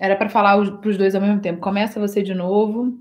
Era 0.00 0.16
para 0.16 0.28
falar 0.28 0.56
para 0.78 0.88
os 0.90 0.98
dois 0.98 1.14
ao 1.14 1.20
mesmo 1.20 1.40
tempo. 1.40 1.60
Começa 1.60 2.00
você 2.00 2.22
de 2.22 2.34
novo. 2.34 3.00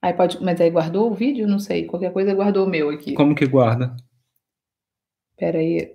Aí 0.00 0.14
pode. 0.14 0.42
Mas 0.42 0.60
aí 0.60 0.70
guardou 0.70 1.10
o 1.10 1.14
vídeo? 1.14 1.46
Não 1.46 1.58
sei. 1.58 1.84
Qualquer 1.84 2.12
coisa 2.12 2.34
guardou 2.34 2.66
o 2.66 2.70
meu 2.70 2.88
aqui. 2.90 3.12
Como 3.14 3.34
que 3.34 3.46
guarda? 3.46 3.94
Espera 5.36 5.58
aí. 5.58 5.94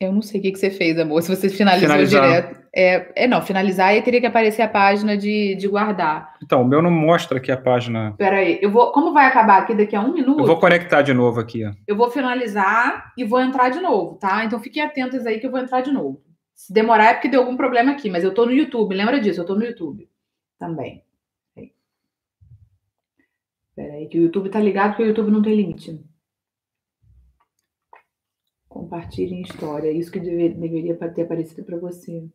Eu 0.00 0.12
não 0.12 0.22
sei 0.22 0.40
o 0.40 0.42
que, 0.42 0.52
que 0.52 0.58
você 0.58 0.70
fez, 0.70 0.98
amor. 0.98 1.22
Se 1.22 1.34
você 1.34 1.48
finalizou 1.48 1.88
finalizar. 1.88 2.26
direto. 2.26 2.60
É, 2.74 3.24
é, 3.24 3.26
não, 3.28 3.40
finalizar 3.42 3.88
aí 3.88 4.02
teria 4.02 4.20
que 4.20 4.26
aparecer 4.26 4.62
a 4.62 4.68
página 4.68 5.16
de, 5.16 5.54
de 5.54 5.68
guardar. 5.68 6.34
Então, 6.42 6.62
o 6.62 6.64
meu 6.64 6.82
não 6.82 6.90
mostra 6.90 7.38
aqui 7.38 7.52
a 7.52 7.56
página. 7.56 8.14
Peraí, 8.16 8.58
eu 8.60 8.70
vou. 8.70 8.90
Como 8.92 9.12
vai 9.12 9.26
acabar 9.26 9.62
aqui 9.62 9.74
daqui 9.74 9.94
a 9.94 10.00
um 10.00 10.12
minuto? 10.12 10.40
Eu 10.40 10.46
vou 10.46 10.58
conectar 10.58 11.02
de 11.02 11.14
novo 11.14 11.38
aqui. 11.38 11.62
Eu 11.86 11.96
vou 11.96 12.10
finalizar 12.10 13.12
e 13.16 13.24
vou 13.24 13.40
entrar 13.40 13.68
de 13.68 13.80
novo, 13.80 14.16
tá? 14.16 14.44
Então 14.44 14.58
fiquem 14.58 14.82
atentos 14.82 15.26
aí 15.26 15.38
que 15.38 15.46
eu 15.46 15.50
vou 15.50 15.60
entrar 15.60 15.82
de 15.82 15.92
novo. 15.92 16.20
Se 16.54 16.72
demorar 16.72 17.10
é 17.10 17.14
porque 17.14 17.28
deu 17.28 17.40
algum 17.40 17.56
problema 17.56 17.92
aqui, 17.92 18.10
mas 18.10 18.24
eu 18.24 18.34
tô 18.34 18.44
no 18.44 18.52
YouTube, 18.52 18.94
lembra 18.94 19.20
disso? 19.20 19.40
Eu 19.40 19.46
tô 19.46 19.54
no 19.54 19.64
YouTube 19.64 20.08
também. 20.58 21.04
Peraí, 23.74 24.08
que 24.08 24.18
o 24.18 24.22
YouTube 24.22 24.50
tá 24.50 24.60
ligado 24.60 24.90
porque 24.90 25.04
o 25.04 25.06
YouTube 25.06 25.30
não 25.30 25.40
tem 25.40 25.54
limite. 25.54 25.98
Compartilhem 28.80 29.42
história. 29.42 29.92
Isso 29.92 30.10
que 30.10 30.18
deve, 30.18 30.54
deveria 30.54 30.96
ter 30.96 31.22
aparecido 31.22 31.62
para 31.64 31.76
você. 31.76 32.26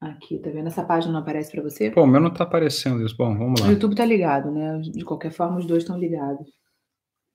Aqui, 0.00 0.40
tá 0.40 0.50
vendo? 0.50 0.66
Essa 0.66 0.84
página 0.84 1.12
não 1.12 1.20
aparece 1.20 1.52
para 1.52 1.62
você? 1.62 1.88
Pô, 1.88 2.02
o 2.02 2.06
meu 2.06 2.20
não 2.20 2.34
tá 2.34 2.42
aparecendo 2.42 3.06
isso. 3.06 3.16
Bom, 3.16 3.36
vamos 3.38 3.60
lá. 3.60 3.68
O 3.68 3.70
YouTube 3.70 3.94
tá 3.94 4.04
ligado, 4.04 4.50
né? 4.50 4.80
De 4.80 5.04
qualquer 5.04 5.30
forma, 5.30 5.58
os 5.58 5.66
dois 5.66 5.84
estão 5.84 5.96
ligados. 5.96 6.48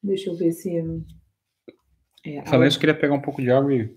Deixa 0.03 0.29
eu 0.29 0.35
ver 0.35 0.51
se. 0.51 0.77
É, 2.25 2.45
Falando 2.45 2.67
isso, 2.67 2.79
queria 2.79 2.97
pegar 2.97 3.13
um 3.13 3.21
pouco 3.21 3.41
de 3.41 3.49
água 3.49 3.73
e. 3.73 3.95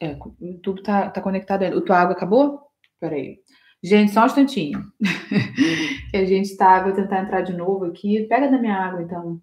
É, 0.00 0.14
o 0.14 0.36
YouTube 0.40 0.80
tá, 0.84 1.10
tá 1.10 1.20
conectado 1.20 1.64
ainda. 1.64 1.76
O 1.76 1.80
tua 1.80 1.98
água 1.98 2.14
acabou? 2.14 2.60
Peraí. 3.00 3.40
Gente, 3.82 4.12
só 4.12 4.22
um 4.22 4.26
instantinho. 4.26 4.80
que 6.12 6.16
a 6.16 6.24
gente 6.24 6.56
tá. 6.56 6.84
Vou 6.84 6.92
tentar 6.92 7.22
entrar 7.22 7.42
de 7.42 7.52
novo 7.52 7.84
aqui. 7.84 8.28
Pega 8.28 8.48
da 8.48 8.60
minha 8.60 8.76
água, 8.76 9.02
então. 9.02 9.42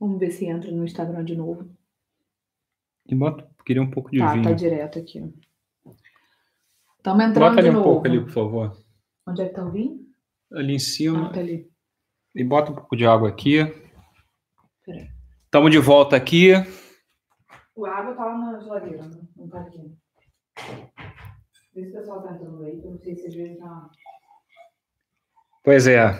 Vamos 0.00 0.18
ver 0.18 0.30
se 0.30 0.46
entra 0.46 0.72
no 0.72 0.84
Instagram 0.84 1.22
de 1.24 1.36
novo. 1.36 1.70
E 3.06 3.14
bota, 3.14 3.46
queria 3.66 3.82
um 3.82 3.90
pouco 3.90 4.10
de 4.10 4.18
tá, 4.18 4.32
vinho. 4.32 4.44
Tá, 4.44 4.52
direto 4.52 4.98
aqui. 4.98 5.18
Estamos 6.96 7.24
entrando 7.24 7.48
bota 7.50 7.60
ali 7.60 7.70
um 7.70 7.82
pouco 7.82 8.06
ali, 8.06 8.20
por 8.20 8.30
favor. 8.30 8.84
Onde 9.26 9.42
é 9.42 9.48
que 9.48 9.54
tá 9.54 9.64
o 9.64 9.70
vinho? 9.70 10.00
Ali 10.52 10.74
em 10.74 10.78
cima. 10.78 11.28
Ah, 11.28 11.32
tá 11.32 11.40
ali. 11.40 11.70
E 12.34 12.42
bota 12.42 12.72
um 12.72 12.74
pouco 12.74 12.96
de 12.96 13.04
água 13.04 13.28
aqui. 13.28 13.58
Peraí. 14.86 15.10
Estamos 15.44 15.70
de 15.70 15.78
volta 15.78 16.16
aqui. 16.16 16.52
O 17.76 17.84
água 17.84 18.14
tá 18.14 18.24
lá 18.24 18.38
na 18.38 18.60
geladeira, 18.60 19.10
não 19.36 19.48
tá 19.48 19.60
aqui. 19.60 19.94
Vê 21.74 21.84
se 21.84 21.90
o 21.90 21.92
pessoal 21.92 22.22
tá 22.22 22.34
entrando 22.34 22.64
aí, 22.64 22.80
eu 22.82 22.90
não 22.90 22.98
sei 22.98 23.16
se 23.16 23.26
às 23.26 23.34
vezes 23.34 23.58
tá... 23.58 23.90
Pois 25.62 25.86
é. 25.86 26.10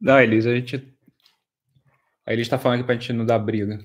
Não, 0.00 0.20
Elisa, 0.20 0.50
a 0.50 0.54
gente 0.54 0.97
Aí 2.28 2.34
ele 2.34 2.42
está 2.42 2.58
falando 2.58 2.80
aqui 2.80 2.84
para 2.84 2.94
a 2.94 2.98
gente 2.98 3.14
não 3.14 3.24
dar 3.24 3.38
briga. 3.38 3.78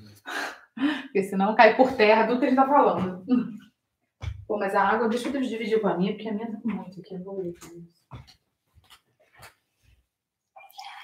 Porque 1.03 1.23
senão 1.23 1.55
cai 1.55 1.77
por 1.77 1.93
terra 1.93 2.27
tudo 2.27 2.39
que 2.39 2.45
ele 2.47 2.51
está 2.51 2.67
falando. 2.67 3.23
Pô, 4.45 4.57
mas 4.59 4.75
a 4.75 4.81
água, 4.81 5.07
deixa 5.07 5.29
eu 5.29 5.41
dividir 5.41 5.79
com 5.79 5.87
a 5.87 5.97
minha, 5.97 6.11
porque 6.11 6.27
a 6.27 6.33
minha 6.33 6.51
tá 6.51 6.59
muito 6.61 6.99
aqui. 6.99 7.15
Eu 7.15 7.23
vou 7.23 7.37
ler 7.37 7.53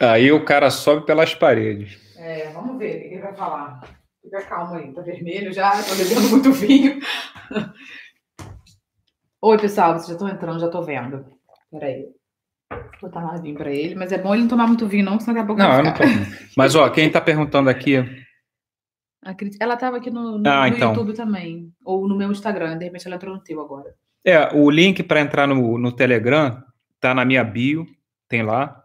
Aí 0.02 0.30
o 0.34 0.44
cara 0.44 0.70
sobe 0.70 1.06
pelas 1.06 1.34
paredes. 1.34 1.98
É, 2.18 2.50
vamos 2.52 2.78
ver 2.78 2.98
o 2.98 3.00
que 3.08 3.16
ele 3.16 3.22
vai 3.22 3.34
falar. 3.34 3.80
Fica 4.22 4.46
calmo 4.46 4.76
aí, 4.76 4.94
tá 4.94 5.02
vermelho 5.02 5.54
já, 5.54 5.72
tô 5.82 5.96
bebendo 5.96 6.30
muito 6.32 6.52
vinho. 6.52 7.00
Oi, 9.42 9.58
pessoal, 9.58 9.94
vocês 9.94 10.08
já 10.08 10.14
estão 10.14 10.28
entrando, 10.28 10.60
já 10.60 10.68
tô 10.68 10.82
vendo. 10.82 11.26
Peraí. 11.72 12.19
Vou 12.72 13.10
botar 13.10 13.22
mais 13.22 13.42
vinho 13.42 13.56
para 13.56 13.72
ele, 13.72 13.96
mas 13.96 14.12
é 14.12 14.18
bom 14.18 14.34
ele 14.34 14.44
não 14.44 14.50
tomar 14.50 14.68
muito 14.68 14.88
vinho, 14.88 15.06
não, 15.06 15.20
senão 15.20 15.34
daqui 15.34 15.44
a 15.44 15.48
pouco 15.48 15.62
Não, 15.62 15.78
eu 15.78 15.84
não. 15.84 15.94
Mas, 16.56 16.76
ó, 16.76 16.90
quem 16.90 17.08
está 17.08 17.20
perguntando 17.20 17.70
aqui. 17.70 17.96
Ela 19.60 19.74
estava 19.74 19.98
aqui 19.98 20.10
no, 20.10 20.38
no, 20.38 20.50
ah, 20.50 20.70
no 20.70 20.76
então. 20.76 20.90
YouTube 20.92 21.14
também, 21.14 21.74
ou 21.84 22.08
no 22.08 22.16
meu 22.16 22.32
Instagram, 22.32 22.78
de 22.78 22.86
repente 22.86 23.06
ela 23.06 23.16
entrou 23.16 23.36
no 23.36 23.42
teu 23.42 23.60
agora. 23.60 23.94
É, 24.24 24.56
o 24.56 24.70
link 24.70 25.02
para 25.04 25.22
entrar 25.22 25.48
no, 25.48 25.78
no 25.78 25.92
Telegram 25.92 26.64
tá 27.00 27.14
na 27.14 27.26
minha 27.26 27.44
bio, 27.44 27.86
tem 28.28 28.44
lá. 28.44 28.84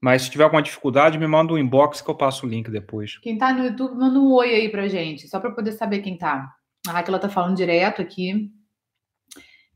Mas 0.00 0.22
se 0.22 0.30
tiver 0.30 0.44
alguma 0.44 0.62
dificuldade, 0.62 1.18
me 1.18 1.26
manda 1.26 1.52
um 1.52 1.58
inbox 1.58 2.00
que 2.00 2.10
eu 2.10 2.14
passo 2.14 2.46
o 2.46 2.48
link 2.48 2.70
depois. 2.70 3.18
Quem 3.18 3.36
tá 3.36 3.52
no 3.52 3.64
YouTube, 3.64 3.94
manda 3.96 4.18
um 4.18 4.32
oi 4.32 4.54
aí 4.54 4.68
pra 4.70 4.88
gente, 4.88 5.28
só 5.28 5.38
para 5.38 5.50
poder 5.50 5.72
saber 5.72 6.00
quem 6.00 6.16
tá. 6.16 6.50
A 6.88 6.92
Raquel 6.92 7.18
tá 7.18 7.28
falando 7.28 7.56
direto 7.56 8.00
aqui. 8.00 8.50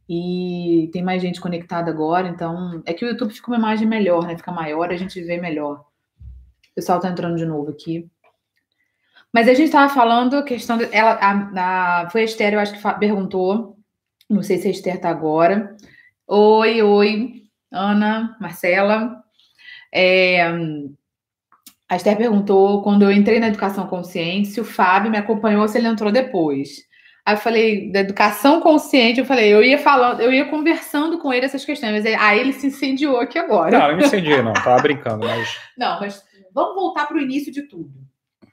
E 0.08 0.90
tem 0.92 1.02
mais 1.02 1.22
gente 1.22 1.40
conectada 1.40 1.90
agora, 1.90 2.28
então 2.28 2.82
é 2.84 2.92
que 2.92 3.04
o 3.04 3.08
YouTube 3.08 3.32
fica 3.32 3.48
uma 3.48 3.56
imagem 3.56 3.88
melhor, 3.88 4.26
né? 4.26 4.36
Fica 4.36 4.52
maior, 4.52 4.90
a 4.90 4.96
gente 4.96 5.20
vê 5.22 5.38
melhor. 5.38 5.80
O 5.80 6.74
pessoal 6.74 7.00
tá 7.00 7.08
entrando 7.08 7.36
de 7.36 7.46
novo 7.46 7.70
aqui. 7.70 8.10
Mas 9.32 9.48
a 9.48 9.54
gente 9.54 9.66
estava 9.66 9.92
falando 9.92 10.36
a 10.36 10.42
questão 10.42 10.76
de, 10.76 10.88
ela 10.92 11.18
a, 11.20 12.02
a, 12.02 12.10
foi 12.10 12.20
a 12.22 12.24
Esther, 12.24 12.54
eu 12.54 12.60
acho 12.60 12.74
que 12.74 12.98
perguntou. 12.98 13.76
Não 14.28 14.42
sei 14.42 14.58
se 14.58 14.68
a 14.68 14.70
Esther 14.70 15.00
tá 15.00 15.08
agora. 15.08 15.76
Oi, 16.26 16.82
oi, 16.82 17.42
Ana, 17.72 18.36
Marcela. 18.40 19.22
É, 19.92 20.42
a 21.88 21.96
Esther 21.96 22.16
perguntou 22.16 22.82
quando 22.82 23.02
eu 23.02 23.12
entrei 23.12 23.40
na 23.40 23.48
educação 23.48 23.86
consciente 23.86 24.48
se 24.48 24.60
o 24.60 24.64
Fábio 24.64 25.10
me 25.10 25.18
acompanhou 25.18 25.62
ou 25.62 25.68
se 25.68 25.78
ele 25.78 25.88
entrou 25.88 26.12
depois. 26.12 26.84
Aí 27.26 27.34
eu 27.34 27.38
falei, 27.38 27.90
da 27.90 28.00
educação 28.00 28.60
consciente, 28.60 29.18
eu 29.18 29.24
falei, 29.24 29.52
eu 29.52 29.62
ia 29.62 29.78
falando, 29.78 30.20
eu 30.20 30.30
ia 30.30 30.44
conversando 30.44 31.18
com 31.18 31.32
ele 31.32 31.46
essas 31.46 31.64
questões, 31.64 31.92
mas 31.92 32.04
aí 32.04 32.38
ele 32.38 32.52
se 32.52 32.66
incendiou 32.66 33.18
aqui 33.18 33.38
agora. 33.38 33.78
Não, 33.78 33.90
eu 33.90 33.96
me 33.96 34.04
incendiei, 34.04 34.42
não, 34.42 34.52
tava 34.52 34.82
brincando, 34.82 35.26
mas. 35.26 35.58
Não, 35.76 35.98
mas 36.00 36.22
vamos 36.52 36.74
voltar 36.74 37.06
para 37.06 37.16
o 37.16 37.20
início 37.20 37.50
de 37.50 37.62
tudo. 37.62 37.92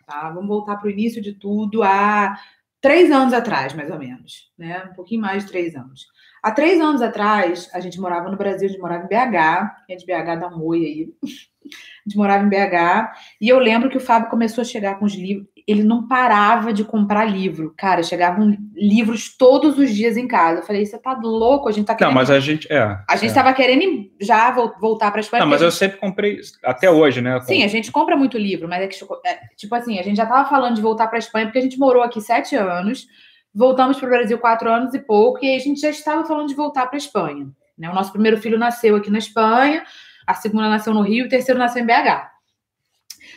Tá? 0.07 0.29
Vamos 0.29 0.47
voltar 0.47 0.77
para 0.77 0.87
o 0.87 0.89
início 0.91 1.21
de 1.21 1.33
tudo 1.33 1.83
há 1.83 2.37
três 2.79 3.11
anos 3.11 3.33
atrás, 3.33 3.73
mais 3.73 3.91
ou 3.91 3.99
menos. 3.99 4.51
Né? 4.57 4.83
Um 4.89 4.93
pouquinho 4.93 5.21
mais 5.21 5.43
de 5.43 5.51
três 5.51 5.75
anos. 5.75 6.07
Há 6.41 6.51
três 6.51 6.79
anos 6.79 7.01
atrás, 7.01 7.69
a 7.73 7.79
gente 7.81 7.99
morava 7.99 8.29
no 8.31 8.37
Brasil, 8.37 8.67
a 8.67 8.71
gente 8.71 8.81
morava 8.81 9.03
em 9.03 9.07
BH, 9.07 9.85
quem 9.85 9.95
é 9.95 9.99
de 9.99 10.05
BH 10.05 10.39
dá 10.39 10.47
um 10.47 10.63
oi 10.63 10.85
aí. 10.85 11.13
A 11.63 12.09
gente 12.09 12.17
morava 12.17 12.43
em 12.43 12.49
BH, 12.49 13.11
e 13.39 13.47
eu 13.47 13.59
lembro 13.59 13.87
que 13.87 13.95
o 13.95 14.01
Fábio 14.01 14.31
começou 14.31 14.63
a 14.63 14.65
chegar 14.65 14.97
com 14.97 15.05
os 15.05 15.13
livros 15.13 15.47
ele 15.71 15.83
não 15.83 16.07
parava 16.07 16.73
de 16.73 16.83
comprar 16.83 17.25
livro. 17.25 17.73
Cara, 17.77 18.03
chegavam 18.03 18.57
livros 18.75 19.35
todos 19.35 19.77
os 19.77 19.93
dias 19.93 20.17
em 20.17 20.27
casa. 20.27 20.59
Eu 20.59 20.65
falei, 20.65 20.85
você 20.85 20.97
tá 20.97 21.13
louco? 21.13 21.69
A 21.69 21.71
gente 21.71 21.85
tá 21.85 21.95
querendo. 21.95 22.13
Não, 22.13 22.19
mas 22.19 22.29
a 22.29 22.39
gente. 22.39 22.71
É, 22.71 22.97
a 23.07 23.15
gente 23.15 23.31
é. 23.31 23.33
tava 23.33 23.53
querendo 23.53 24.09
já 24.19 24.51
voltar 24.51 25.11
pra 25.11 25.21
Espanha. 25.21 25.43
Não, 25.43 25.49
mas 25.49 25.59
gente... 25.59 25.67
eu 25.67 25.71
sempre 25.71 25.97
comprei, 25.97 26.39
até 26.63 26.89
hoje, 26.89 27.21
né? 27.21 27.39
Sim, 27.41 27.63
a 27.63 27.67
gente 27.67 27.91
compra 27.91 28.15
muito 28.15 28.37
livro, 28.37 28.67
mas 28.67 28.81
é 28.81 28.87
que, 28.87 28.95
é, 29.25 29.39
tipo 29.55 29.73
assim, 29.73 29.99
a 29.99 30.03
gente 30.03 30.17
já 30.17 30.25
tava 30.25 30.47
falando 30.49 30.75
de 30.75 30.81
voltar 30.81 31.07
pra 31.07 31.19
Espanha 31.19 31.45
porque 31.45 31.59
a 31.59 31.63
gente 31.63 31.79
morou 31.79 32.03
aqui 32.03 32.19
sete 32.19 32.55
anos, 32.55 33.07
voltamos 33.53 33.99
pro 33.99 34.09
Brasil 34.09 34.37
quatro 34.37 34.69
anos 34.69 34.93
e 34.93 34.99
pouco, 34.99 35.43
e 35.43 35.49
aí 35.49 35.55
a 35.55 35.59
gente 35.59 35.79
já 35.79 35.89
estava 35.89 36.25
falando 36.25 36.47
de 36.47 36.55
voltar 36.55 36.87
pra 36.87 36.97
Espanha. 36.97 37.47
Né? 37.77 37.89
O 37.89 37.93
nosso 37.93 38.11
primeiro 38.11 38.37
filho 38.37 38.57
nasceu 38.57 38.95
aqui 38.95 39.09
na 39.09 39.17
Espanha, 39.17 39.83
a 40.27 40.33
segunda 40.33 40.69
nasceu 40.69 40.93
no 40.93 41.01
Rio, 41.01 41.25
o 41.25 41.29
terceiro 41.29 41.59
nasceu 41.59 41.81
em 41.81 41.85
BH. 41.85 42.31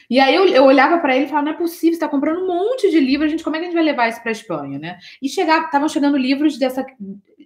E 0.09 0.21
aí 0.21 0.35
eu, 0.35 0.47
eu 0.49 0.65
olhava 0.65 0.99
para 0.99 1.17
ele 1.17 1.27
e 1.27 1.29
falava: 1.29 1.47
não 1.47 1.53
é 1.53 1.57
possível, 1.57 1.93
você 1.93 1.97
está 1.97 2.09
comprando 2.09 2.43
um 2.43 2.47
monte 2.47 2.91
de 2.91 3.01
livros, 3.01 3.29
a 3.29 3.31
gente, 3.31 3.45
como 3.45 3.57
é 3.57 3.59
que 3.59 3.65
a 3.65 3.69
gente 3.69 3.77
vai 3.77 3.85
levar 3.85 4.09
isso 4.09 4.21
para 4.21 4.31
a 4.31 4.33
Espanha, 4.33 4.79
né? 4.79 4.99
E 5.21 5.27
estavam 5.27 5.89
chegando 5.89 6.17
livros 6.17 6.59
dessa. 6.59 6.85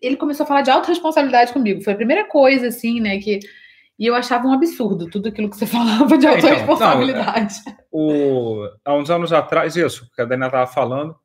Ele 0.01 0.17
começou 0.17 0.45
a 0.45 0.47
falar 0.47 0.63
de 0.63 0.71
alta 0.71 0.89
responsabilidade 0.89 1.53
comigo. 1.53 1.83
Foi 1.83 1.93
a 1.93 1.97
primeira 1.97 2.25
coisa, 2.25 2.69
assim, 2.69 3.01
né? 3.01 3.19
Que... 3.19 3.41
E 3.99 4.07
eu 4.07 4.15
achava 4.15 4.47
um 4.47 4.53
absurdo 4.53 5.11
tudo 5.11 5.29
aquilo 5.29 5.51
que 5.51 5.57
você 5.57 5.67
falava 5.67 6.17
de 6.17 6.27
alta 6.27 6.49
responsabilidade. 6.49 7.55
Então, 7.61 7.75
o... 7.91 8.69
Há 8.85 8.95
uns 8.95 9.11
anos 9.11 9.33
atrás, 9.33 9.77
isso, 9.77 10.09
que 10.15 10.23
a 10.23 10.25
Daniela 10.25 10.49
estava 10.49 10.67
falando. 10.67 11.17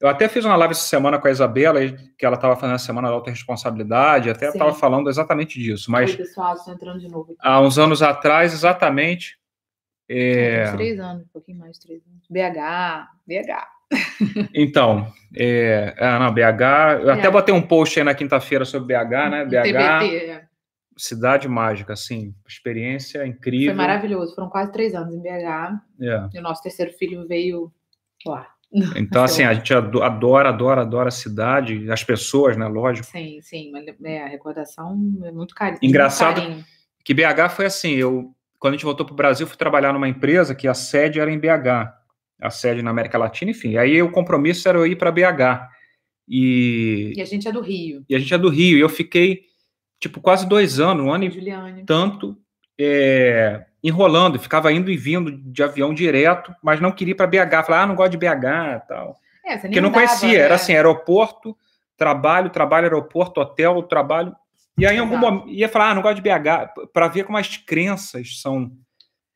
Eu 0.00 0.08
até 0.08 0.28
fiz 0.28 0.44
uma 0.44 0.54
live 0.54 0.72
essa 0.72 0.86
semana 0.86 1.18
com 1.18 1.26
a 1.26 1.30
Isabela, 1.30 1.80
que 2.16 2.24
ela 2.24 2.36
estava 2.36 2.54
fazendo 2.54 2.76
a 2.76 2.78
semana 2.78 3.08
da 3.08 3.14
alta 3.14 3.30
responsabilidade, 3.30 4.30
até 4.30 4.48
estava 4.48 4.72
falando 4.72 5.10
exatamente 5.10 5.58
disso. 5.58 5.90
Mas 5.90 6.10
Oi, 6.10 6.18
pessoal, 6.18 6.54
entrando 6.68 7.00
de 7.00 7.08
novo 7.08 7.32
aqui. 7.32 7.36
Há 7.40 7.60
uns 7.60 7.78
anos 7.78 8.00
atrás, 8.00 8.52
exatamente, 8.52 9.37
é... 10.08 10.72
Três 10.72 10.98
anos, 10.98 11.24
um 11.24 11.28
pouquinho 11.32 11.58
mais 11.58 11.78
de 11.78 11.86
três 11.86 12.02
anos. 12.06 12.26
BH, 12.28 13.08
BH. 13.26 13.78
Então, 14.54 15.10
é, 15.36 15.94
ah, 15.98 16.18
não, 16.18 16.32
BH, 16.32 17.02
eu 17.02 17.10
até 17.10 17.30
botei 17.30 17.54
um 17.54 17.62
post 17.62 17.98
aí 17.98 18.04
na 18.04 18.14
quinta-feira 18.14 18.64
sobre 18.64 18.94
BH, 18.94 19.30
né? 19.30 19.44
BH, 19.44 19.62
TBT, 19.62 20.16
é. 20.16 20.44
cidade 20.96 21.48
mágica, 21.48 21.92
assim, 21.92 22.34
experiência 22.46 23.26
incrível. 23.26 23.74
Foi 23.74 23.76
maravilhoso, 23.76 24.34
foram 24.34 24.50
quase 24.50 24.72
três 24.72 24.94
anos 24.94 25.14
em 25.14 25.20
BH. 25.20 25.80
É. 26.00 26.28
E 26.34 26.38
o 26.38 26.42
nosso 26.42 26.62
terceiro 26.62 26.92
filho 26.92 27.26
veio 27.26 27.72
lá. 28.26 28.46
Então, 28.96 29.24
assim, 29.24 29.44
a 29.44 29.54
gente 29.54 29.72
adora, 29.72 30.50
adora, 30.50 30.82
adora 30.82 31.08
a 31.08 31.12
cidade, 31.12 31.90
as 31.90 32.04
pessoas, 32.04 32.56
né? 32.56 32.66
Lógico. 32.66 33.06
Sim, 33.06 33.40
sim, 33.40 33.72
é, 34.04 34.24
a 34.24 34.28
recordação 34.28 34.90
é 35.24 35.32
muito 35.32 35.54
carinho. 35.54 35.78
Engraçado 35.82 36.42
carinho. 36.42 36.64
que 37.02 37.14
BH 37.14 37.48
foi 37.50 37.64
assim, 37.64 37.92
eu 37.92 38.34
quando 38.58 38.74
a 38.74 38.76
gente 38.76 38.84
voltou 38.84 39.06
para 39.06 39.12
o 39.12 39.16
Brasil, 39.16 39.46
fui 39.46 39.56
trabalhar 39.56 39.92
numa 39.92 40.08
empresa 40.08 40.54
que 40.54 40.66
a 40.66 40.74
sede 40.74 41.20
era 41.20 41.30
em 41.30 41.38
BH, 41.38 41.92
a 42.40 42.50
sede 42.50 42.82
na 42.82 42.90
América 42.90 43.18
Latina, 43.18 43.50
enfim. 43.50 43.76
Aí 43.76 44.02
o 44.02 44.10
compromisso 44.10 44.68
era 44.68 44.78
eu 44.78 44.86
ir 44.86 44.96
para 44.96 45.12
BH. 45.12 45.68
E... 46.28 47.14
e 47.16 47.22
a 47.22 47.24
gente 47.24 47.48
é 47.48 47.52
do 47.52 47.60
Rio. 47.60 48.04
E 48.08 48.14
a 48.14 48.18
gente 48.18 48.34
é 48.34 48.38
do 48.38 48.48
Rio. 48.48 48.76
E 48.76 48.80
eu 48.80 48.88
fiquei, 48.88 49.42
tipo, 50.00 50.20
quase 50.20 50.46
dois 50.46 50.78
anos, 50.78 51.04
um 51.04 51.12
ano 51.12 51.30
Juliane. 51.30 51.82
e 51.82 51.84
tanto, 51.84 52.36
é, 52.78 53.64
enrolando. 53.82 54.38
Ficava 54.38 54.72
indo 54.72 54.90
e 54.90 54.96
vindo 54.96 55.32
de 55.32 55.62
avião 55.62 55.94
direto, 55.94 56.54
mas 56.62 56.80
não 56.80 56.92
queria 56.92 57.12
ir 57.12 57.14
para 57.14 57.26
BH. 57.26 57.64
Falava, 57.64 57.82
ah, 57.82 57.86
não 57.86 57.94
gosto 57.94 58.12
de 58.12 58.18
BH 58.18 58.26
e 58.26 58.88
tal. 58.88 59.20
É, 59.44 59.56
você 59.56 59.62
nem 59.64 59.72
que 59.72 59.78
eu 59.78 59.82
não 59.82 59.88
andava, 59.88 60.06
conhecia. 60.06 60.38
né? 60.38 60.44
Era 60.44 60.54
assim, 60.56 60.74
aeroporto, 60.74 61.56
trabalho, 61.96 62.50
trabalho, 62.50 62.84
aeroporto, 62.84 63.40
hotel, 63.40 63.82
trabalho. 63.82 64.34
E 64.78 64.86
aí, 64.86 64.96
em 64.96 65.00
algum 65.00 65.14
Exato. 65.14 65.32
momento, 65.32 65.50
ia 65.50 65.68
falar, 65.68 65.90
ah, 65.90 65.94
não 65.94 66.02
gosto 66.02 66.16
de 66.16 66.22
BH, 66.22 66.90
para 66.92 67.08
ver 67.08 67.24
como 67.24 67.36
as 67.36 67.56
crenças 67.56 68.40
são, 68.40 68.70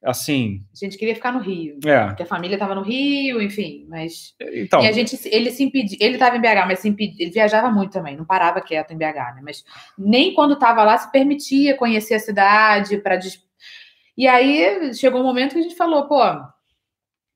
assim, 0.05 0.64
A 0.72 0.84
gente 0.84 0.97
queria 0.97 1.14
ficar 1.14 1.32
no 1.32 1.40
Rio. 1.40 1.78
é. 1.84 2.07
Porque 2.07 2.22
a 2.22 2.26
família 2.26 2.55
estava 2.55 2.74
no 2.74 2.82
Rio, 2.82 3.43
enfim, 3.43 3.84
mas. 3.88 4.34
Então, 4.40 4.82
e 4.82 4.86
a 4.86 4.93
gente, 4.93 5.18
ele 5.28 5.51
se 5.51 5.64
impedia, 5.64 5.99
ele 6.01 6.14
estava 6.14 6.36
em 6.36 6.40
BH, 6.40 6.66
mas 6.66 6.78
se 6.78 6.88
impedia, 6.88 7.24
ele 7.24 7.32
viajava 7.32 7.70
muito 7.70 7.93
também, 7.93 8.16
não 8.16 8.24
parava 8.24 8.61
quieto 8.61 8.93
em 8.93 8.97
BH, 8.97 9.34
né? 9.34 9.40
Mas 9.43 9.64
nem 9.99 10.32
quando 10.32 10.55
estava 10.55 10.84
lá 10.84 10.97
se 10.97 11.11
permitia 11.11 11.76
conhecer 11.76 12.14
a 12.14 12.20
cidade 12.20 12.99
para 12.99 13.18
E 14.16 14.28
aí 14.28 14.95
chegou 14.95 15.20
um 15.20 15.24
momento 15.24 15.55
que 15.55 15.59
a 15.59 15.62
gente 15.62 15.76
falou, 15.76 16.07
pô, 16.07 16.22